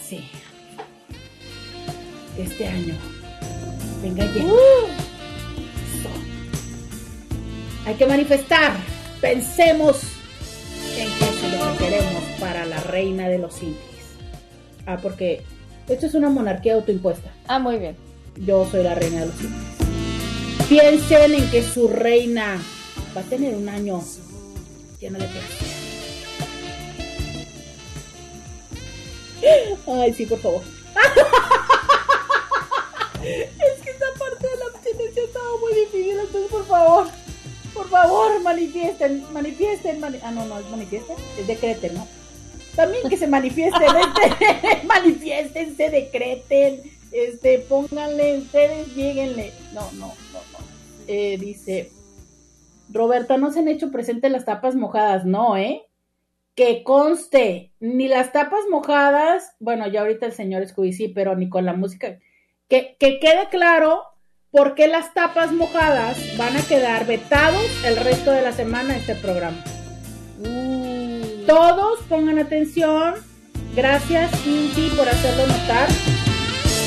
Sí. 0.02 0.30
Este 2.38 2.68
año. 2.68 2.96
Venga 4.02 4.26
ya. 4.26 4.46
Uh. 4.46 5.12
Hay 7.86 7.96
que 7.96 8.06
manifestar. 8.06 8.74
Pensemos 9.22 10.04
en 10.98 11.08
qué 11.18 11.30
es 11.30 11.60
lo 11.60 11.72
que 11.72 11.78
queremos 11.86 12.24
para 12.40 12.66
la 12.66 12.80
reina 12.82 13.30
de 13.30 13.38
los 13.38 13.62
indios. 13.62 13.82
Ah, 14.86 14.98
porque 15.02 15.42
esto 15.88 16.06
es 16.06 16.14
una 16.14 16.30
monarquía 16.30 16.76
autoimpuesta. 16.76 17.32
Ah, 17.48 17.60
muy 17.60 17.78
bien. 17.78 17.96
Yo 18.38 18.68
soy 18.70 18.84
la 18.84 18.96
reina 18.96 19.22
de 19.22 19.26
los 19.28 19.42
indios. 19.42 19.62
Piensen 20.70 21.34
en 21.34 21.50
que 21.50 21.64
su 21.64 21.88
reina 21.88 22.62
va 23.16 23.22
a 23.22 23.24
tener 23.26 23.56
un 23.56 23.68
año 23.70 24.02
lleno 25.02 25.20
de. 25.20 25.28
Ay, 29.88 30.14
sí, 30.14 30.28
por 30.28 30.40
favor. 30.40 30.62
es 33.24 33.82
que 33.82 33.90
esta 33.90 34.06
parte 34.18 34.48
de 34.48 34.58
la 34.58 34.66
abstinencia 34.74 35.24
estaba 35.24 35.58
muy 35.60 35.74
difícil, 35.74 36.20
entonces 36.20 36.52
por 36.52 36.66
favor. 36.68 37.08
Por 37.74 37.90
favor, 37.90 38.40
manifiesten, 38.42 39.26
manifiesten, 39.34 40.04
ah, 40.04 40.32
no, 40.32 40.46
no, 40.46 40.60
es 40.60 40.70
manifiesten, 40.70 41.16
es 41.40 41.48
decreten, 41.48 41.96
¿no? 41.96 42.08
También 42.76 43.10
que 43.10 43.18
se 43.18 43.26
manifiesten, 43.28 43.82
este, 43.84 44.84
manifiestense, 44.86 45.90
decreten, 45.90 46.82
este, 47.12 47.58
pónganle, 47.60 48.40
ustedes, 48.40 48.94
lleguenle. 48.94 49.54
No, 49.74 49.90
no, 49.94 50.08
no, 50.08 50.42
no. 50.52 50.60
Eh, 51.08 51.38
dice, 51.40 51.92
Roberta, 52.92 53.38
no 53.38 53.52
se 53.52 53.60
han 53.60 53.68
hecho 53.68 53.92
presentes 53.92 54.32
las 54.32 54.46
tapas 54.46 54.76
mojadas, 54.76 55.26
no, 55.26 55.58
¿eh? 55.58 55.84
Que 56.56 56.84
conste, 56.84 57.72
ni 57.80 58.08
las 58.08 58.32
tapas 58.32 58.62
mojadas, 58.70 59.56
bueno, 59.60 59.88
ya 59.88 60.02
ahorita 60.02 60.26
el 60.26 60.34
señor 60.34 60.68
Scooby 60.68 60.94
sí, 60.94 61.08
pero 61.08 61.36
ni 61.36 61.50
con 61.50 61.66
la 61.66 61.74
música. 61.74 62.20
Que, 62.68 62.96
que 63.00 63.20
quede 63.20 63.48
claro 63.50 64.04
porque 64.52 64.88
las 64.88 65.14
tapas 65.14 65.54
mojadas 65.54 66.18
van 66.38 66.58
a 66.58 66.62
quedar 66.62 67.06
vetados 67.06 67.64
el 67.86 67.96
resto 67.96 68.32
de 68.32 68.42
la 68.42 68.52
semana 68.52 68.98
este 68.98 69.16
programa. 69.16 69.64
Uh, 70.40 71.46
Todos 71.48 72.00
pongan 72.10 72.38
atención. 72.38 73.16
Gracias, 73.76 74.32
Inti, 74.46 74.90
por 74.98 75.08
hacerlo 75.08 75.48
notar. 75.48 75.88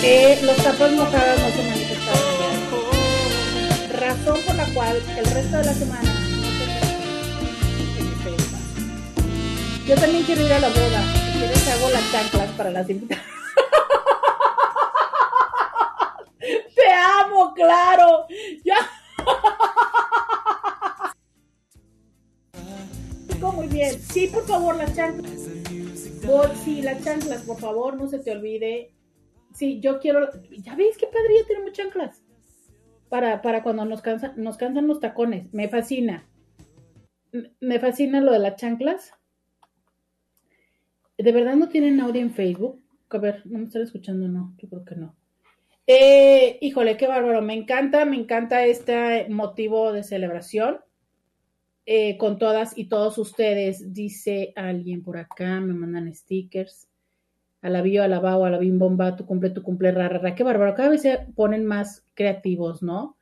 Eh, 0.02 0.38
los 0.42 0.56
tapas 0.56 0.92
mojadas 0.92 1.40
no 1.40 1.48
se 1.48 1.62
manifestaron 1.62 1.93
Razón 4.14 4.40
por 4.46 4.54
la 4.54 4.66
cual 4.72 5.02
el 5.16 5.24
resto 5.26 5.56
de 5.56 5.64
la 5.64 5.74
semana 5.74 6.02
no 6.02 6.44
este. 6.46 6.74
Yo 9.86 9.96
también 9.96 10.22
quiero 10.22 10.46
ir 10.46 10.52
a 10.52 10.60
la 10.60 10.68
boda. 10.68 11.02
Si 11.14 11.38
quieres 11.38 11.68
hago 11.68 11.90
las 11.90 12.12
chanclas 12.12 12.50
para 12.52 12.70
las 12.70 12.88
invitadas. 12.88 13.24
Te 16.38 16.92
amo, 16.92 17.52
claro. 17.54 18.26
Ya. 18.64 18.76
Muy 23.40 23.66
bien. 23.66 24.00
Sí, 24.00 24.28
por 24.28 24.46
favor, 24.46 24.76
las 24.76 24.94
chanclas. 24.94 25.32
Bol, 26.24 26.52
sí, 26.64 26.82
las 26.82 27.02
chanclas, 27.02 27.42
por 27.42 27.58
favor, 27.58 27.96
no 27.96 28.06
se 28.06 28.20
te 28.20 28.30
olvide. 28.30 28.94
Sí, 29.52 29.80
yo 29.80 29.98
quiero. 29.98 30.30
Ya 30.50 30.76
ves 30.76 30.96
qué 30.98 31.08
padre, 31.08 31.40
ya 31.40 31.46
tenemos 31.46 31.72
chanclas. 31.72 32.23
Para, 33.08 33.42
para 33.42 33.62
cuando 33.62 33.84
nos 33.84 34.02
cansan, 34.02 34.32
nos 34.36 34.56
cansan 34.56 34.86
los 34.86 35.00
tacones. 35.00 35.52
Me 35.52 35.68
fascina. 35.68 36.28
Me 37.60 37.78
fascina 37.78 38.20
lo 38.20 38.32
de 38.32 38.38
las 38.38 38.56
chanclas. 38.56 39.12
¿De 41.16 41.32
verdad 41.32 41.54
no 41.54 41.68
tienen 41.68 42.00
audio 42.00 42.20
en 42.20 42.32
Facebook? 42.32 42.82
A 43.10 43.18
ver, 43.18 43.42
no 43.46 43.58
me 43.58 43.66
están 43.66 43.82
escuchando, 43.82 44.26
no. 44.26 44.54
Yo 44.58 44.68
creo 44.68 44.84
que 44.84 44.96
no. 44.96 45.14
Eh, 45.86 46.58
híjole, 46.60 46.96
qué 46.96 47.06
bárbaro. 47.06 47.42
Me 47.42 47.54
encanta, 47.54 48.04
me 48.04 48.16
encanta 48.16 48.64
este 48.64 49.28
motivo 49.28 49.92
de 49.92 50.02
celebración 50.02 50.80
eh, 51.86 52.16
con 52.16 52.38
todas 52.38 52.76
y 52.76 52.86
todos 52.86 53.18
ustedes. 53.18 53.92
Dice 53.92 54.52
alguien 54.56 55.02
por 55.02 55.18
acá, 55.18 55.60
me 55.60 55.74
mandan 55.74 56.12
stickers. 56.14 56.88
Alabío, 57.64 58.02
alabao, 58.02 58.44
alabim, 58.44 58.78
bomba, 58.78 59.16
tu 59.16 59.24
cumple, 59.24 59.48
tu 59.48 59.62
cumple, 59.62 59.90
ra, 59.90 60.06
ra, 60.06 60.18
ra. 60.18 60.34
Qué 60.34 60.44
bárbaro. 60.44 60.74
Cada 60.74 60.90
vez 60.90 61.00
se 61.00 61.26
ponen 61.34 61.64
más 61.64 62.04
creativos, 62.12 62.82
¿no? 62.82 63.16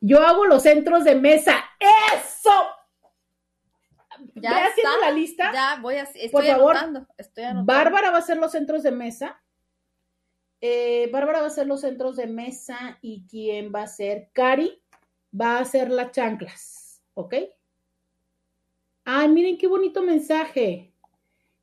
Yo 0.00 0.22
hago 0.22 0.46
los 0.46 0.62
centros 0.62 1.02
de 1.02 1.16
mesa. 1.16 1.56
¡Eso! 1.80 2.52
Ya 4.36 4.64
haciendo 4.64 5.00
la 5.00 5.10
lista. 5.10 5.50
Ya 5.52 5.78
voy 5.82 5.96
a. 5.96 6.02
Estoy 6.04 6.28
Por 6.28 6.44
favor, 6.46 6.76
anotando. 6.76 7.08
Estoy 7.18 7.44
anotando. 7.44 7.72
Bárbara 7.72 8.10
va 8.10 8.16
a 8.18 8.20
hacer 8.20 8.36
los 8.36 8.52
centros 8.52 8.84
de 8.84 8.92
mesa. 8.92 9.42
Eh, 10.60 11.10
Bárbara 11.12 11.40
va 11.40 11.46
a 11.46 11.48
hacer 11.48 11.66
los 11.66 11.80
centros 11.80 12.14
de 12.14 12.28
mesa 12.28 12.98
y 13.02 13.26
quién 13.28 13.72
va 13.74 13.82
a 13.82 13.86
ser 13.88 14.30
Cari 14.32 14.80
va 15.34 15.56
a 15.56 15.62
hacer 15.62 15.90
las 15.90 16.12
chanclas, 16.12 17.02
¿ok? 17.14 17.34
Ay, 19.04 19.28
miren 19.28 19.58
qué 19.58 19.66
bonito 19.66 20.00
mensaje. 20.00 20.92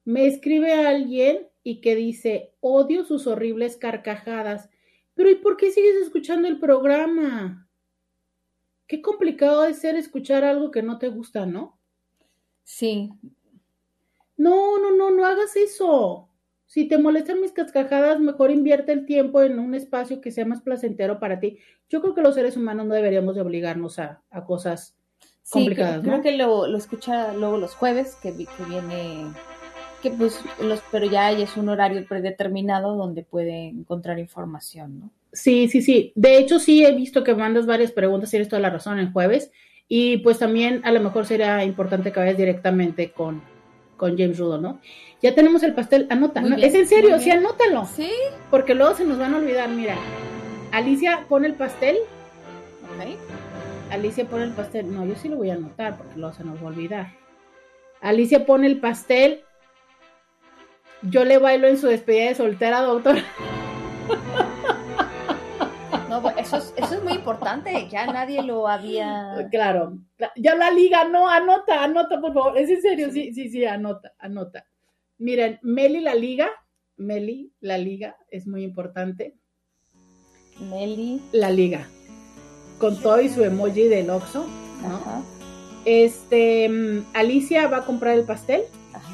Me 0.04 0.28
escribe 0.28 0.74
alguien 0.74 1.48
y 1.68 1.82
que 1.82 1.96
dice, 1.96 2.54
odio 2.60 3.04
sus 3.06 3.26
horribles 3.26 3.76
carcajadas. 3.76 4.70
Pero 5.16 5.32
¿y 5.32 5.36
por 5.36 5.58
qué 5.58 5.72
sigues 5.72 5.96
escuchando 5.96 6.48
el 6.48 6.60
programa? 6.60 7.68
Qué 8.86 9.02
complicado 9.02 9.64
de 9.64 9.74
ser 9.74 9.96
escuchar 9.96 10.44
algo 10.44 10.70
que 10.70 10.84
no 10.84 11.00
te 11.00 11.08
gusta, 11.08 11.48
¿no? 11.48 11.80
Sí. 12.64 13.10
No, 14.38 14.78
no, 14.78 14.92
no, 14.96 15.10
no 15.10 15.26
hagas 15.26 15.56
eso. 15.56 16.30
Si 16.68 16.88
te 16.88 17.00
molestan 17.00 17.42
mis 17.42 17.52
cascajadas, 17.52 18.20
mejor 18.20 18.52
invierte 18.52 18.92
el 18.92 19.08
tiempo 19.08 19.42
en 19.42 19.58
un 19.58 19.74
espacio 19.74 20.22
que 20.22 20.30
sea 20.30 20.46
más 20.46 20.62
placentero 20.62 21.20
para 21.20 21.40
ti. 21.40 21.58
Yo 21.90 22.00
creo 22.00 22.14
que 22.14 22.22
los 22.22 22.36
seres 22.36 22.58
humanos 22.58 22.86
no 22.86 22.94
deberíamos 22.94 23.34
de 23.34 23.42
obligarnos 23.42 23.98
a, 23.98 24.22
a 24.30 24.46
cosas 24.46 24.96
Sí, 25.42 25.54
complicadas, 25.54 26.02
creo, 26.02 26.04
¿no? 26.04 26.22
creo 26.22 26.22
que 26.22 26.38
lo, 26.38 26.68
lo 26.68 26.78
escucha 26.78 27.34
luego 27.34 27.58
los 27.58 27.74
jueves, 27.74 28.16
que, 28.22 28.32
que 28.36 28.64
viene, 28.68 29.32
que 30.06 30.12
pues, 30.12 30.40
los, 30.62 30.84
pero 30.92 31.08
ya 31.08 31.32
es 31.32 31.58
un 31.58 31.68
horario 31.68 32.06
predeterminado 32.08 32.96
donde 32.96 33.24
puede 33.24 33.70
encontrar 33.70 34.20
información, 34.20 35.00
¿no? 35.00 35.10
Sí, 35.34 35.68
sí, 35.68 35.82
sí. 35.82 36.14
De 36.14 36.38
hecho, 36.38 36.60
sí 36.60 36.86
he 36.86 36.92
visto 36.94 37.24
que 37.24 37.34
mandas 37.34 37.66
varias 37.66 37.92
preguntas, 37.92 38.30
tienes 38.30 38.48
toda 38.48 38.62
la 38.62 38.70
razón, 38.70 39.00
el 39.00 39.12
jueves. 39.12 39.52
Y 39.88 40.18
pues 40.18 40.38
también 40.38 40.82
a 40.86 40.92
lo 40.92 41.02
mejor 41.02 41.26
sería 41.26 41.64
importante 41.64 42.12
que 42.12 42.20
vayas 42.20 42.38
directamente 42.38 43.12
con, 43.12 43.42
con 43.98 44.16
James 44.16 44.38
Rudo, 44.38 44.60
¿no? 44.60 44.80
Ya 45.24 45.34
tenemos 45.34 45.64
el 45.64 45.74
pastel, 45.74 46.06
anota. 46.12 46.42
Muy 46.42 46.52
¿no? 46.52 46.56
bien, 46.58 46.70
es 46.70 46.76
en 46.76 46.88
serio, 46.88 47.18
sí, 47.20 47.32
anótalo. 47.32 47.86
Sí, 47.88 48.12
Porque 48.52 48.76
luego 48.76 48.94
se 48.94 49.06
nos 49.06 49.18
van 49.18 49.34
a 49.34 49.38
olvidar, 49.38 49.70
mira. 49.70 49.96
Alicia 50.72 51.26
pone 51.28 51.48
el 51.48 51.56
pastel. 51.56 51.98
ok. 52.84 53.92
Alicia 53.92 54.26
pone 54.26 54.44
el 54.44 54.52
pastel. 54.52 54.94
No, 54.94 55.04
yo 55.04 55.16
sí 55.16 55.30
lo 55.30 55.38
voy 55.38 55.50
a 55.50 55.56
anotar 55.56 55.98
porque 55.98 56.16
luego 56.16 56.36
se 56.36 56.44
nos 56.44 56.58
va 56.60 56.66
a 56.66 56.68
olvidar. 56.68 57.08
Alicia 58.02 58.46
pone 58.46 58.68
el 58.68 58.80
pastel. 58.80 59.42
Yo 61.02 61.24
le 61.26 61.38
bailo 61.38 61.68
en 61.68 61.78
su 61.78 61.88
despedida 61.88 62.26
de 62.30 62.36
soltera, 62.36 62.82
doctor. 62.82 63.18
No, 66.10 66.22
bu- 66.22 66.34
eso 66.38 66.58
es, 66.58 66.74
eso 66.78 66.96
es 66.96 67.04
muy 67.04 67.14
importante, 67.14 67.88
ya 67.90 68.06
nadie 68.06 68.42
lo 68.44 68.68
había... 68.68 69.48
Claro. 69.52 69.98
Ya 70.36 70.56
la 70.56 70.72
liga, 70.72 71.04
no, 71.06 71.28
anota, 71.30 71.84
anota, 71.84 72.22
por 72.22 72.34
favor. 72.34 72.58
Es 72.58 72.70
en 72.70 72.82
serio, 72.82 73.12
sí, 73.12 73.34
sí, 73.34 73.50
sí, 73.50 73.66
anota, 73.66 74.14
anota. 74.20 74.66
Miren, 75.18 75.60
Meli 75.62 76.00
la 76.02 76.16
liga, 76.16 76.48
Meli 76.98 77.52
la 77.60 77.78
liga, 77.78 78.16
es 78.30 78.48
muy 78.48 78.64
importante. 78.64 79.36
Meli, 80.60 81.22
La 81.34 81.50
liga. 81.50 81.88
Con 82.80 83.00
todo 83.02 83.20
y 83.22 83.30
su 83.30 83.44
emoji 83.44 83.84
del 83.88 84.10
Oxxo, 84.10 84.46
¿no? 84.82 84.88
ajá, 84.96 85.22
Este, 85.86 86.70
mm, 86.70 87.06
Alicia 87.14 87.68
va 87.68 87.78
a 87.78 87.86
comprar 87.86 88.14
el 88.18 88.24
pastel. 88.26 88.64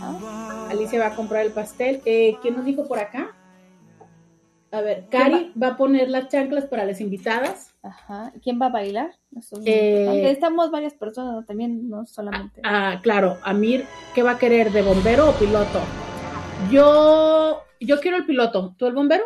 Ajá. 0.01 0.69
Alicia 0.69 0.99
va 0.99 1.07
a 1.07 1.15
comprar 1.15 1.45
el 1.45 1.51
pastel. 1.51 2.01
Eh, 2.05 2.37
¿Quién 2.41 2.55
nos 2.55 2.65
dijo 2.65 2.87
por 2.87 2.99
acá? 2.99 3.35
A 4.73 4.79
ver, 4.79 5.07
Cari 5.09 5.51
va 5.61 5.67
a 5.67 5.77
poner 5.77 6.09
las 6.09 6.29
chanclas 6.29 6.65
para 6.65 6.85
las 6.85 7.01
invitadas. 7.01 7.73
Ajá. 7.83 8.31
¿Quién 8.41 8.61
va 8.61 8.67
a 8.67 8.69
bailar? 8.69 9.11
Eso 9.37 9.57
es 9.57 9.61
muy 9.61 9.69
Eh. 9.69 10.31
Estamos 10.31 10.71
varias 10.71 10.93
personas 10.93 11.33
¿no? 11.33 11.43
también, 11.43 11.89
no 11.89 12.05
solamente. 12.05 12.61
Ah, 12.63 12.99
claro, 13.03 13.37
Amir, 13.43 13.85
¿qué 14.15 14.23
va 14.23 14.31
a 14.31 14.37
querer? 14.37 14.71
¿De 14.71 14.81
bombero 14.81 15.29
o 15.29 15.33
piloto? 15.33 15.81
Yo, 16.71 17.63
yo 17.81 17.99
quiero 17.99 18.17
el 18.17 18.25
piloto. 18.25 18.73
¿Tú 18.77 18.87
el 18.87 18.93
bombero? 18.93 19.25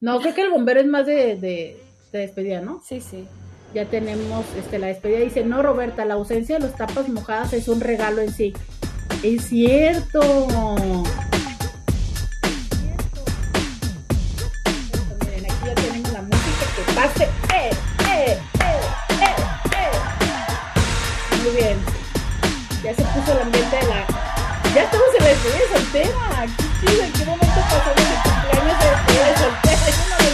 No, 0.00 0.20
creo 0.20 0.34
que 0.34 0.42
el 0.42 0.50
bombero 0.50 0.78
es 0.78 0.86
más 0.86 1.06
de, 1.06 1.36
de, 1.36 1.76
de 2.12 2.18
despedida, 2.18 2.60
¿no? 2.60 2.80
Sí, 2.84 3.00
sí. 3.00 3.26
Ya 3.74 3.86
tenemos 3.86 4.44
este, 4.56 4.78
la 4.78 4.86
despedida. 4.86 5.18
Dice, 5.18 5.44
no, 5.44 5.60
Roberta, 5.62 6.04
la 6.04 6.14
ausencia 6.14 6.56
de 6.56 6.66
los 6.66 6.76
tapas 6.76 7.08
mojadas 7.08 7.52
es 7.52 7.66
un 7.66 7.80
regalo 7.80 8.20
en 8.20 8.30
sí. 8.30 8.52
Es 9.22 9.48
cierto. 9.48 10.46
Miren, 15.20 15.44
aquí 15.44 15.66
ya 15.66 15.74
tenemos 15.74 16.12
la 16.12 16.22
música 16.22 16.66
que 16.76 16.82
pase. 16.94 17.28
Muy 21.42 21.52
bien. 21.56 21.78
Ya 22.84 22.94
se 22.94 23.02
puso 23.02 23.32
el 23.32 23.40
ambiente 23.42 23.76
de 23.76 23.82
la... 23.82 24.06
Ya 24.74 24.82
estamos 24.84 25.08
en 25.18 25.24
la 25.24 25.30
despedida 25.30 25.58
de 25.58 25.68
soltera. 25.78 26.46
¡Qué 26.56 26.86
chido! 26.86 27.02
¿En 27.04 27.12
qué 27.12 27.24
momento 27.24 27.60
pasamos 27.70 27.98
el 27.98 28.04
cumpleaños 28.22 28.78
de 28.78 28.86
despedida 28.90 29.26
de 29.26 29.36
soltera? 29.38 30.25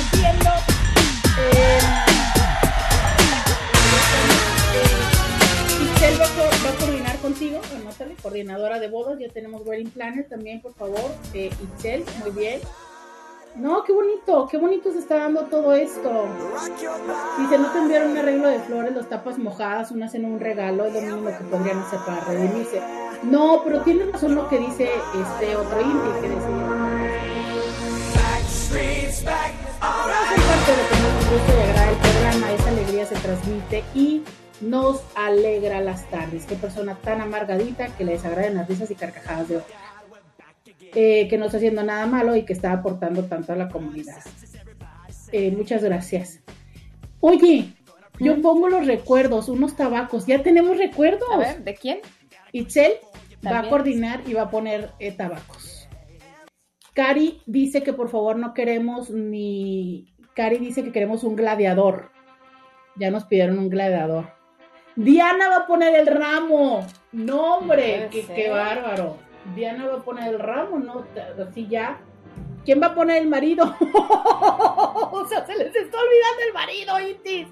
Coordinadora 8.23 8.79
de 8.79 8.89
bodas, 8.89 9.19
ya 9.19 9.29
tenemos 9.29 9.67
wedding 9.67 9.91
planner 9.91 10.29
también, 10.29 10.61
por 10.61 10.75
favor, 10.75 11.11
eh, 11.35 11.51
Itzel, 11.63 12.05
muy 12.21 12.31
bien. 12.31 12.61
No, 13.57 13.85
qué 13.85 13.93
bonito, 13.93 14.49
qué 14.51 14.57
bonito 14.57 14.91
se 14.93 15.01
está 15.01 15.19
dando 15.19 15.43
todo 15.43 15.75
esto. 15.75 16.25
Dice, 17.39 17.59
no 17.59 17.71
te 17.71 17.79
enviaron 17.79 18.13
un 18.13 18.17
arreglo 18.17 18.49
de 18.49 18.61
flores, 18.61 18.95
los 18.95 19.09
tapas 19.11 19.39
mojadas, 19.39 19.91
una 19.91 20.09
cena, 20.09 20.29
un 20.29 20.41
regalo, 20.41 20.87
es 20.87 20.95
lo 20.95 21.01
mínimo 21.03 21.27
que 21.37 21.45
podrían 21.45 21.81
hacer 21.81 21.99
para 22.07 22.21
redimirse. 22.25 22.81
No, 23.25 23.61
pero 23.63 23.83
tienes 23.83 24.11
razón 24.11 24.35
lo 24.37 24.49
que 24.49 24.59
dice 24.59 24.89
este 25.15 25.57
otro 25.57 25.81
indie 25.83 26.21
que 26.23 26.29
decía. 26.29 27.13
Hacen 28.73 30.43
parte 30.43 30.71
de 30.71 30.77
lo 30.79 30.89
que 30.89 30.97
nos 30.97 31.49
y 31.49 31.61
agrada 31.63 31.91
el 31.91 31.97
programa, 31.97 32.53
esa 32.53 32.69
alegría 32.69 33.07
se 33.07 33.15
transmite 33.17 33.85
y 33.95 34.23
nos 34.63 35.03
alegra 35.15 35.81
las 35.81 36.09
tardes. 36.11 36.47
Qué 36.47 36.55
persona 36.55 36.95
tan 36.97 37.21
amargadita 37.21 37.89
que 37.97 38.05
le 38.05 38.13
desagradan 38.13 38.55
las 38.55 38.69
risas 38.69 38.91
y 38.91 38.95
carcajadas 38.95 39.49
de 39.49 39.57
otra. 39.59 39.77
Eh, 40.95 41.27
que 41.29 41.39
no 41.39 41.47
está 41.47 41.57
haciendo 41.57 41.83
nada 41.83 42.07
malo 42.07 42.37
y 42.37 42.45
que 42.45 42.53
está 42.53 42.73
aportando 42.73 43.25
tanto 43.25 43.53
a 43.53 43.57
la 43.57 43.69
comunidad. 43.69 44.21
Eh, 45.33 45.51
muchas 45.51 45.83
gracias. 45.83 46.41
Oye, 47.21 47.73
yo 48.19 48.41
pongo 48.43 48.69
los 48.69 48.87
recuerdos, 48.87 49.49
unos 49.49 49.75
tabacos. 49.75 50.27
Ya 50.27 50.43
tenemos 50.43 50.77
recuerdos. 50.77 51.29
A 51.33 51.39
ver, 51.39 51.65
¿de 51.65 51.75
quién? 51.75 52.01
Itzel 52.53 52.93
va 53.45 53.51
a 53.51 53.53
También. 53.55 53.71
coordinar 53.71 54.23
y 54.27 54.35
va 54.35 54.43
a 54.43 54.51
poner 54.51 54.91
eh, 54.99 55.13
tabacos. 55.13 55.89
Cari 56.93 57.41
dice 57.47 57.83
que 57.83 57.95
por 57.95 58.11
favor 58.11 58.37
no 58.37 58.53
queremos 58.53 59.11
ni. 59.11 60.15
Cari 60.35 60.59
dice 60.59 60.85
que 60.85 60.93
queremos 60.93 61.25
un 61.25 61.37
gladiador. 61.37 62.11
Ya 62.97 63.11
nos 63.11 63.25
pidieron 63.25 63.59
un 63.59 63.71
gladiador. 63.71 64.42
Diana 64.97 65.49
va 65.49 65.57
a 65.59 65.67
poner 65.67 65.95
el 65.95 66.07
ramo. 66.07 66.87
No, 67.13 67.59
hombre, 67.59 68.09
qué, 68.11 68.25
qué, 68.27 68.51
bárbaro. 68.51 69.17
Diana 69.55 69.87
va 69.87 69.95
a 69.95 70.03
poner 70.03 70.35
el 70.35 70.39
ramo, 70.39 70.79
¿no? 70.79 71.05
Así 71.49 71.67
ya. 71.67 71.99
¿Quién 72.65 72.81
va 72.81 72.89
a 72.89 72.95
poner 72.95 73.23
el 73.23 73.29
marido? 73.29 73.65
o 73.81 75.27
sea, 75.29 75.45
se 75.47 75.57
les 75.57 75.75
está 75.75 75.99
olvidando 75.99 76.43
el 76.47 76.53
marido, 76.55 77.01
Itis. 77.01 77.49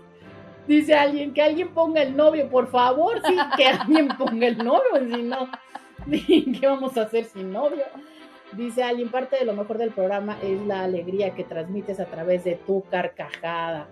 Dice 0.66 0.94
alguien, 0.94 1.34
que 1.34 1.42
alguien 1.42 1.70
ponga 1.70 2.02
el 2.02 2.16
novio, 2.16 2.48
por 2.48 2.70
favor, 2.70 3.20
sí, 3.26 3.36
que 3.56 3.66
alguien 3.66 4.08
ponga 4.16 4.46
el 4.46 4.58
novio, 4.58 5.00
si 5.00 5.22
no, 5.22 5.50
¿qué 6.60 6.66
vamos 6.66 6.96
a 6.96 7.02
hacer 7.02 7.24
sin 7.24 7.52
novio? 7.52 7.84
Dice 8.52 8.82
alguien, 8.82 9.10
parte 9.10 9.36
de 9.36 9.44
lo 9.44 9.54
mejor 9.54 9.78
del 9.78 9.90
programa 9.90 10.38
es 10.42 10.60
la 10.66 10.82
alegría 10.82 11.34
que 11.34 11.44
transmites 11.44 11.98
a 12.00 12.06
través 12.06 12.44
de 12.44 12.56
tu 12.56 12.82
carcajada. 12.90 13.88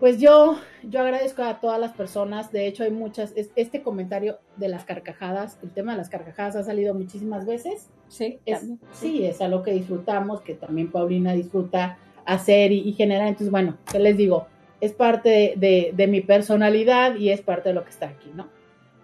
Pues 0.00 0.20
yo, 0.20 0.58
yo 0.84 1.00
agradezco 1.00 1.42
a 1.42 1.60
todas 1.60 1.80
las 1.80 1.92
personas, 1.92 2.52
de 2.52 2.66
hecho 2.68 2.84
hay 2.84 2.90
muchas, 2.90 3.32
este 3.34 3.82
comentario 3.82 4.38
de 4.56 4.68
las 4.68 4.84
carcajadas, 4.84 5.58
el 5.62 5.70
tema 5.70 5.92
de 5.92 5.98
las 5.98 6.08
carcajadas 6.08 6.54
ha 6.54 6.62
salido 6.62 6.94
muchísimas 6.94 7.46
veces. 7.46 7.90
Sí, 8.08 8.38
es, 8.46 8.64
sí. 8.92 9.26
es 9.26 9.40
algo 9.40 9.62
que 9.62 9.72
disfrutamos, 9.72 10.40
que 10.42 10.54
también 10.54 10.92
Paulina 10.92 11.32
disfruta 11.32 11.98
hacer 12.24 12.70
y, 12.70 12.88
y 12.88 12.92
generar. 12.92 13.26
Entonces, 13.26 13.50
bueno, 13.50 13.76
¿qué 13.90 13.98
les 13.98 14.16
digo? 14.16 14.46
es 14.80 14.92
parte 14.92 15.54
de, 15.56 16.06
mi 16.08 16.20
personalidad 16.20 17.16
y 17.16 17.30
es 17.30 17.40
parte 17.40 17.70
de 17.70 17.74
lo 17.74 17.84
que 17.84 17.90
está 17.90 18.06
aquí, 18.06 18.30
¿no? 18.34 18.48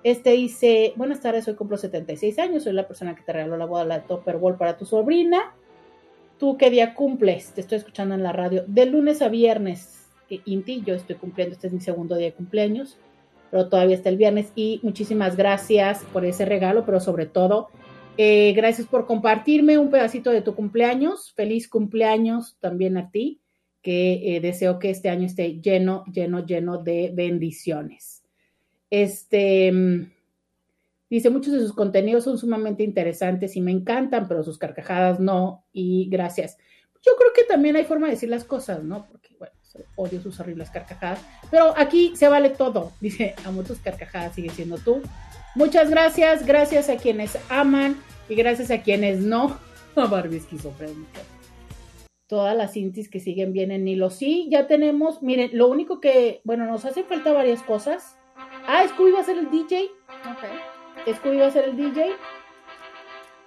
Este 0.02 0.32
dice, 0.32 0.92
buenas 0.96 1.20
tardes, 1.20 1.48
hoy 1.48 1.54
cumplo 1.54 1.78
76 1.78 2.38
años, 2.38 2.64
soy 2.64 2.74
la 2.74 2.86
persona 2.86 3.14
que 3.14 3.22
te 3.22 3.32
regaló 3.32 3.56
la 3.56 3.64
boda 3.64 3.82
de 3.82 3.88
la 3.88 4.02
Topper 4.02 4.36
Wall 4.36 4.56
para 4.56 4.76
tu 4.76 4.84
sobrina. 4.84 5.54
¿Tú 6.38 6.58
qué 6.58 6.68
día 6.68 6.94
cumples? 6.94 7.52
Te 7.52 7.62
estoy 7.62 7.78
escuchando 7.78 8.14
en 8.14 8.22
la 8.22 8.32
radio. 8.32 8.64
De 8.66 8.84
lunes 8.84 9.22
a 9.22 9.28
viernes, 9.28 10.03
Inti, 10.28 10.82
yo 10.82 10.94
estoy 10.94 11.16
cumpliendo, 11.16 11.54
este 11.54 11.66
es 11.66 11.72
mi 11.72 11.80
segundo 11.80 12.16
día 12.16 12.26
de 12.26 12.34
cumpleaños, 12.34 12.98
pero 13.50 13.68
todavía 13.68 13.96
está 13.96 14.08
el 14.08 14.16
viernes 14.16 14.52
y 14.54 14.80
muchísimas 14.82 15.36
gracias 15.36 16.02
por 16.12 16.24
ese 16.24 16.44
regalo, 16.44 16.84
pero 16.84 17.00
sobre 17.00 17.26
todo, 17.26 17.68
eh, 18.16 18.52
gracias 18.54 18.86
por 18.86 19.06
compartirme 19.06 19.78
un 19.78 19.90
pedacito 19.90 20.30
de 20.30 20.42
tu 20.42 20.54
cumpleaños. 20.54 21.32
Feliz 21.34 21.68
cumpleaños 21.68 22.56
también 22.60 22.96
a 22.96 23.10
ti 23.10 23.40
que 23.82 24.36
eh, 24.36 24.40
deseo 24.40 24.78
que 24.78 24.90
este 24.90 25.10
año 25.10 25.26
esté 25.26 25.60
lleno, 25.60 26.04
lleno, 26.10 26.44
lleno 26.46 26.78
de 26.78 27.12
bendiciones. 27.14 28.24
Este 28.88 29.70
mm, 29.70 30.10
dice, 31.10 31.30
muchos 31.30 31.52
de 31.52 31.60
sus 31.60 31.74
contenidos 31.74 32.24
son 32.24 32.38
sumamente 32.38 32.82
interesantes 32.82 33.56
y 33.56 33.60
me 33.60 33.72
encantan, 33.72 34.26
pero 34.26 34.42
sus 34.42 34.58
carcajadas 34.58 35.20
no, 35.20 35.66
y 35.72 36.08
gracias. 36.08 36.56
Yo 37.02 37.12
creo 37.18 37.32
que 37.34 37.44
también 37.44 37.76
hay 37.76 37.84
forma 37.84 38.06
de 38.06 38.12
decir 38.12 38.30
las 38.30 38.44
cosas, 38.44 38.82
¿no? 38.82 39.06
Porque, 39.06 39.36
bueno, 39.38 39.54
odio 39.96 40.20
sus 40.20 40.38
horribles 40.40 40.70
carcajadas, 40.70 41.20
pero 41.50 41.74
aquí 41.76 42.14
se 42.16 42.28
vale 42.28 42.50
todo. 42.50 42.92
Dice, 43.00 43.34
amo 43.44 43.62
tus 43.62 43.78
carcajadas, 43.78 44.34
sigue 44.34 44.50
siendo 44.50 44.78
tú. 44.78 45.02
Muchas 45.54 45.90
gracias, 45.90 46.46
gracias 46.46 46.88
a 46.88 46.96
quienes 46.96 47.38
aman 47.48 47.96
y 48.28 48.34
gracias 48.34 48.70
a 48.70 48.82
quienes 48.82 49.20
no. 49.20 49.58
Barbie 49.94 50.38
esquizofrénica 50.38 51.20
todas 52.26 52.56
las 52.56 52.72
cintis 52.72 53.08
que 53.08 53.20
siguen 53.20 53.52
bien 53.52 53.70
en 53.70 53.86
hilo. 53.86 54.10
Sí, 54.10 54.48
ya 54.50 54.66
tenemos, 54.66 55.22
miren, 55.22 55.50
lo 55.52 55.68
único 55.68 56.00
que, 56.00 56.40
bueno, 56.44 56.66
nos 56.66 56.84
hace 56.84 57.04
falta 57.04 57.32
varias 57.32 57.62
cosas. 57.62 58.16
Ah, 58.66 58.84
Scooby 58.88 59.12
va 59.12 59.20
a 59.20 59.24
ser 59.24 59.38
el 59.38 59.50
DJ. 59.50 59.90
Ok. 60.08 61.14
Scooby 61.16 61.36
va 61.38 61.46
a 61.46 61.50
ser 61.50 61.64
el 61.64 61.76
DJ. 61.76 62.12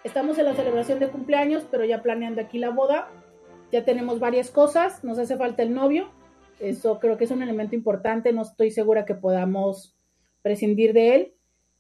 Estamos 0.04 0.38
en 0.38 0.46
la 0.46 0.54
celebración 0.54 1.00
de 1.00 1.10
cumpleaños, 1.10 1.66
pero 1.70 1.84
ya 1.86 2.02
planeando 2.02 2.40
aquí 2.40 2.60
la 2.60 2.70
boda. 2.70 3.10
Ya 3.72 3.84
tenemos 3.84 4.20
varias 4.20 4.52
cosas. 4.52 5.04
Nos 5.04 5.20
hace 5.20 5.36
falta 5.36 5.64
el 5.64 5.74
novio. 5.74 6.10
Eso 6.60 7.00
creo 7.00 7.18
que 7.18 7.26
es 7.26 7.32
un 7.32 7.42
elemento 7.42 7.76
importante. 7.76 8.34
No 8.34 8.42
estoy 8.42 8.72
segura 8.72 9.06
que 9.06 9.16
podamos 9.16 9.96
prescindir 10.42 10.94
de 10.94 11.16
él. 11.16 11.34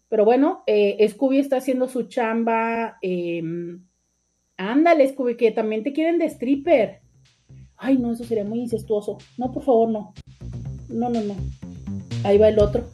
Pero 0.09 0.23
bueno, 0.23 0.63
eh, 0.67 1.05
Scooby 1.09 1.39
está 1.39 1.57
haciendo 1.57 1.87
su 1.87 2.03
chamba. 2.03 2.97
Eh, 3.01 3.41
Ándale, 4.57 5.07
Scooby, 5.07 5.37
que 5.37 5.51
también 5.51 5.83
te 5.83 5.93
quieren 5.93 6.17
de 6.17 6.25
stripper. 6.25 7.01
Ay, 7.77 7.99
no, 7.99 8.11
eso 8.11 8.23
sería 8.23 8.43
muy 8.43 8.59
incestuoso. 8.59 9.19
No, 9.37 9.51
por 9.51 9.63
favor, 9.63 9.89
no. 9.89 10.15
No, 10.89 11.09
no, 11.09 11.21
no. 11.21 11.35
Ahí 12.23 12.39
va 12.39 12.49
el 12.49 12.57
otro. 12.57 12.85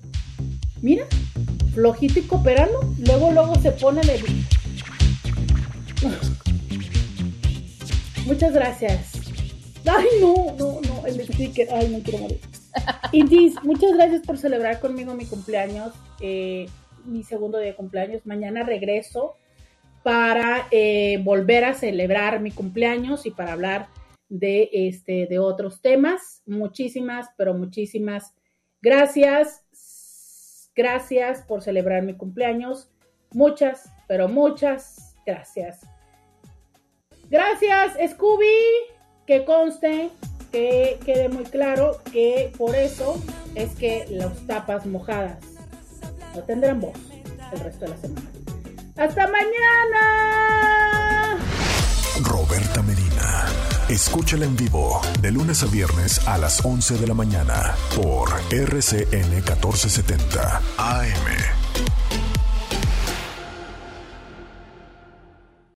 Mira, 0.82 1.06
flojito 1.74 2.20
y 2.20 2.24
cooperando. 2.24 2.82
Luego, 3.08 3.32
luego 3.32 3.56
se 3.56 3.72
pone 3.72 4.02
de. 4.02 4.20
Muchas 8.28 8.54
gracias. 8.54 9.13
Ay, 9.86 10.08
no, 10.22 10.56
no, 10.58 10.82
no, 10.82 11.06
el 11.06 11.22
sticker. 11.26 11.68
Ay, 11.72 11.90
no 11.90 12.00
quiero 12.04 12.20
morir. 12.20 12.40
Intis, 13.12 13.62
muchas 13.64 13.94
gracias 13.94 14.22
por 14.26 14.38
celebrar 14.38 14.80
conmigo 14.80 15.14
mi 15.14 15.26
cumpleaños, 15.26 15.94
eh, 16.22 16.68
mi 17.06 17.24
segundo 17.24 17.58
día 17.60 17.68
de 17.68 17.76
cumpleaños. 17.76 18.26
Mañana 18.26 18.64
regreso 18.64 19.36
para 20.04 20.68
eh, 20.72 21.20
volver 21.24 21.66
a 21.66 21.74
celebrar 21.74 22.40
mi 22.40 22.52
cumpleaños 22.52 23.26
y 23.26 23.32
para 23.32 23.54
hablar 23.54 23.88
de, 24.30 24.70
este, 24.72 25.28
de 25.28 25.40
otros 25.40 25.82
temas. 25.82 26.42
Muchísimas, 26.46 27.30
pero 27.38 27.54
muchísimas 27.54 28.34
gracias. 28.82 29.66
Gracias 30.76 31.44
por 31.44 31.62
celebrar 31.62 32.04
mi 32.04 32.16
cumpleaños. 32.16 32.90
Muchas, 33.32 33.90
pero 34.08 34.28
muchas 34.28 35.16
gracias. 35.26 35.82
Gracias, 37.30 37.98
Scooby. 38.12 38.93
Que 39.26 39.46
conste, 39.46 40.12
que 40.52 41.00
quede 41.06 41.30
muy 41.30 41.46
claro 41.46 42.02
que 42.12 42.52
por 42.58 42.76
eso 42.76 43.22
es 43.56 43.74
que 43.76 44.06
las 44.10 44.36
tapas 44.46 44.86
mojadas 44.86 45.38
no 46.36 46.42
tendrán 46.44 46.82
voz 46.82 46.98
el 47.52 47.60
resto 47.60 47.86
de 47.86 47.92
la 47.92 47.98
semana. 47.98 48.30
¡Hasta 48.98 49.28
mañana! 49.28 50.64
Roberta 52.22 52.82
Medina. 52.84 53.46
Escúchala 53.90 54.46
en 54.46 54.56
vivo 54.56 55.02
de 55.22 55.32
lunes 55.32 55.64
a 55.64 55.68
viernes 55.68 56.28
a 56.28 56.38
las 56.38 56.64
11 56.64 56.98
de 56.98 57.08
la 57.08 57.14
mañana 57.14 57.76
por 57.96 58.30
RCN 58.52 59.30
1470 59.36 60.62
AM. 60.78 61.63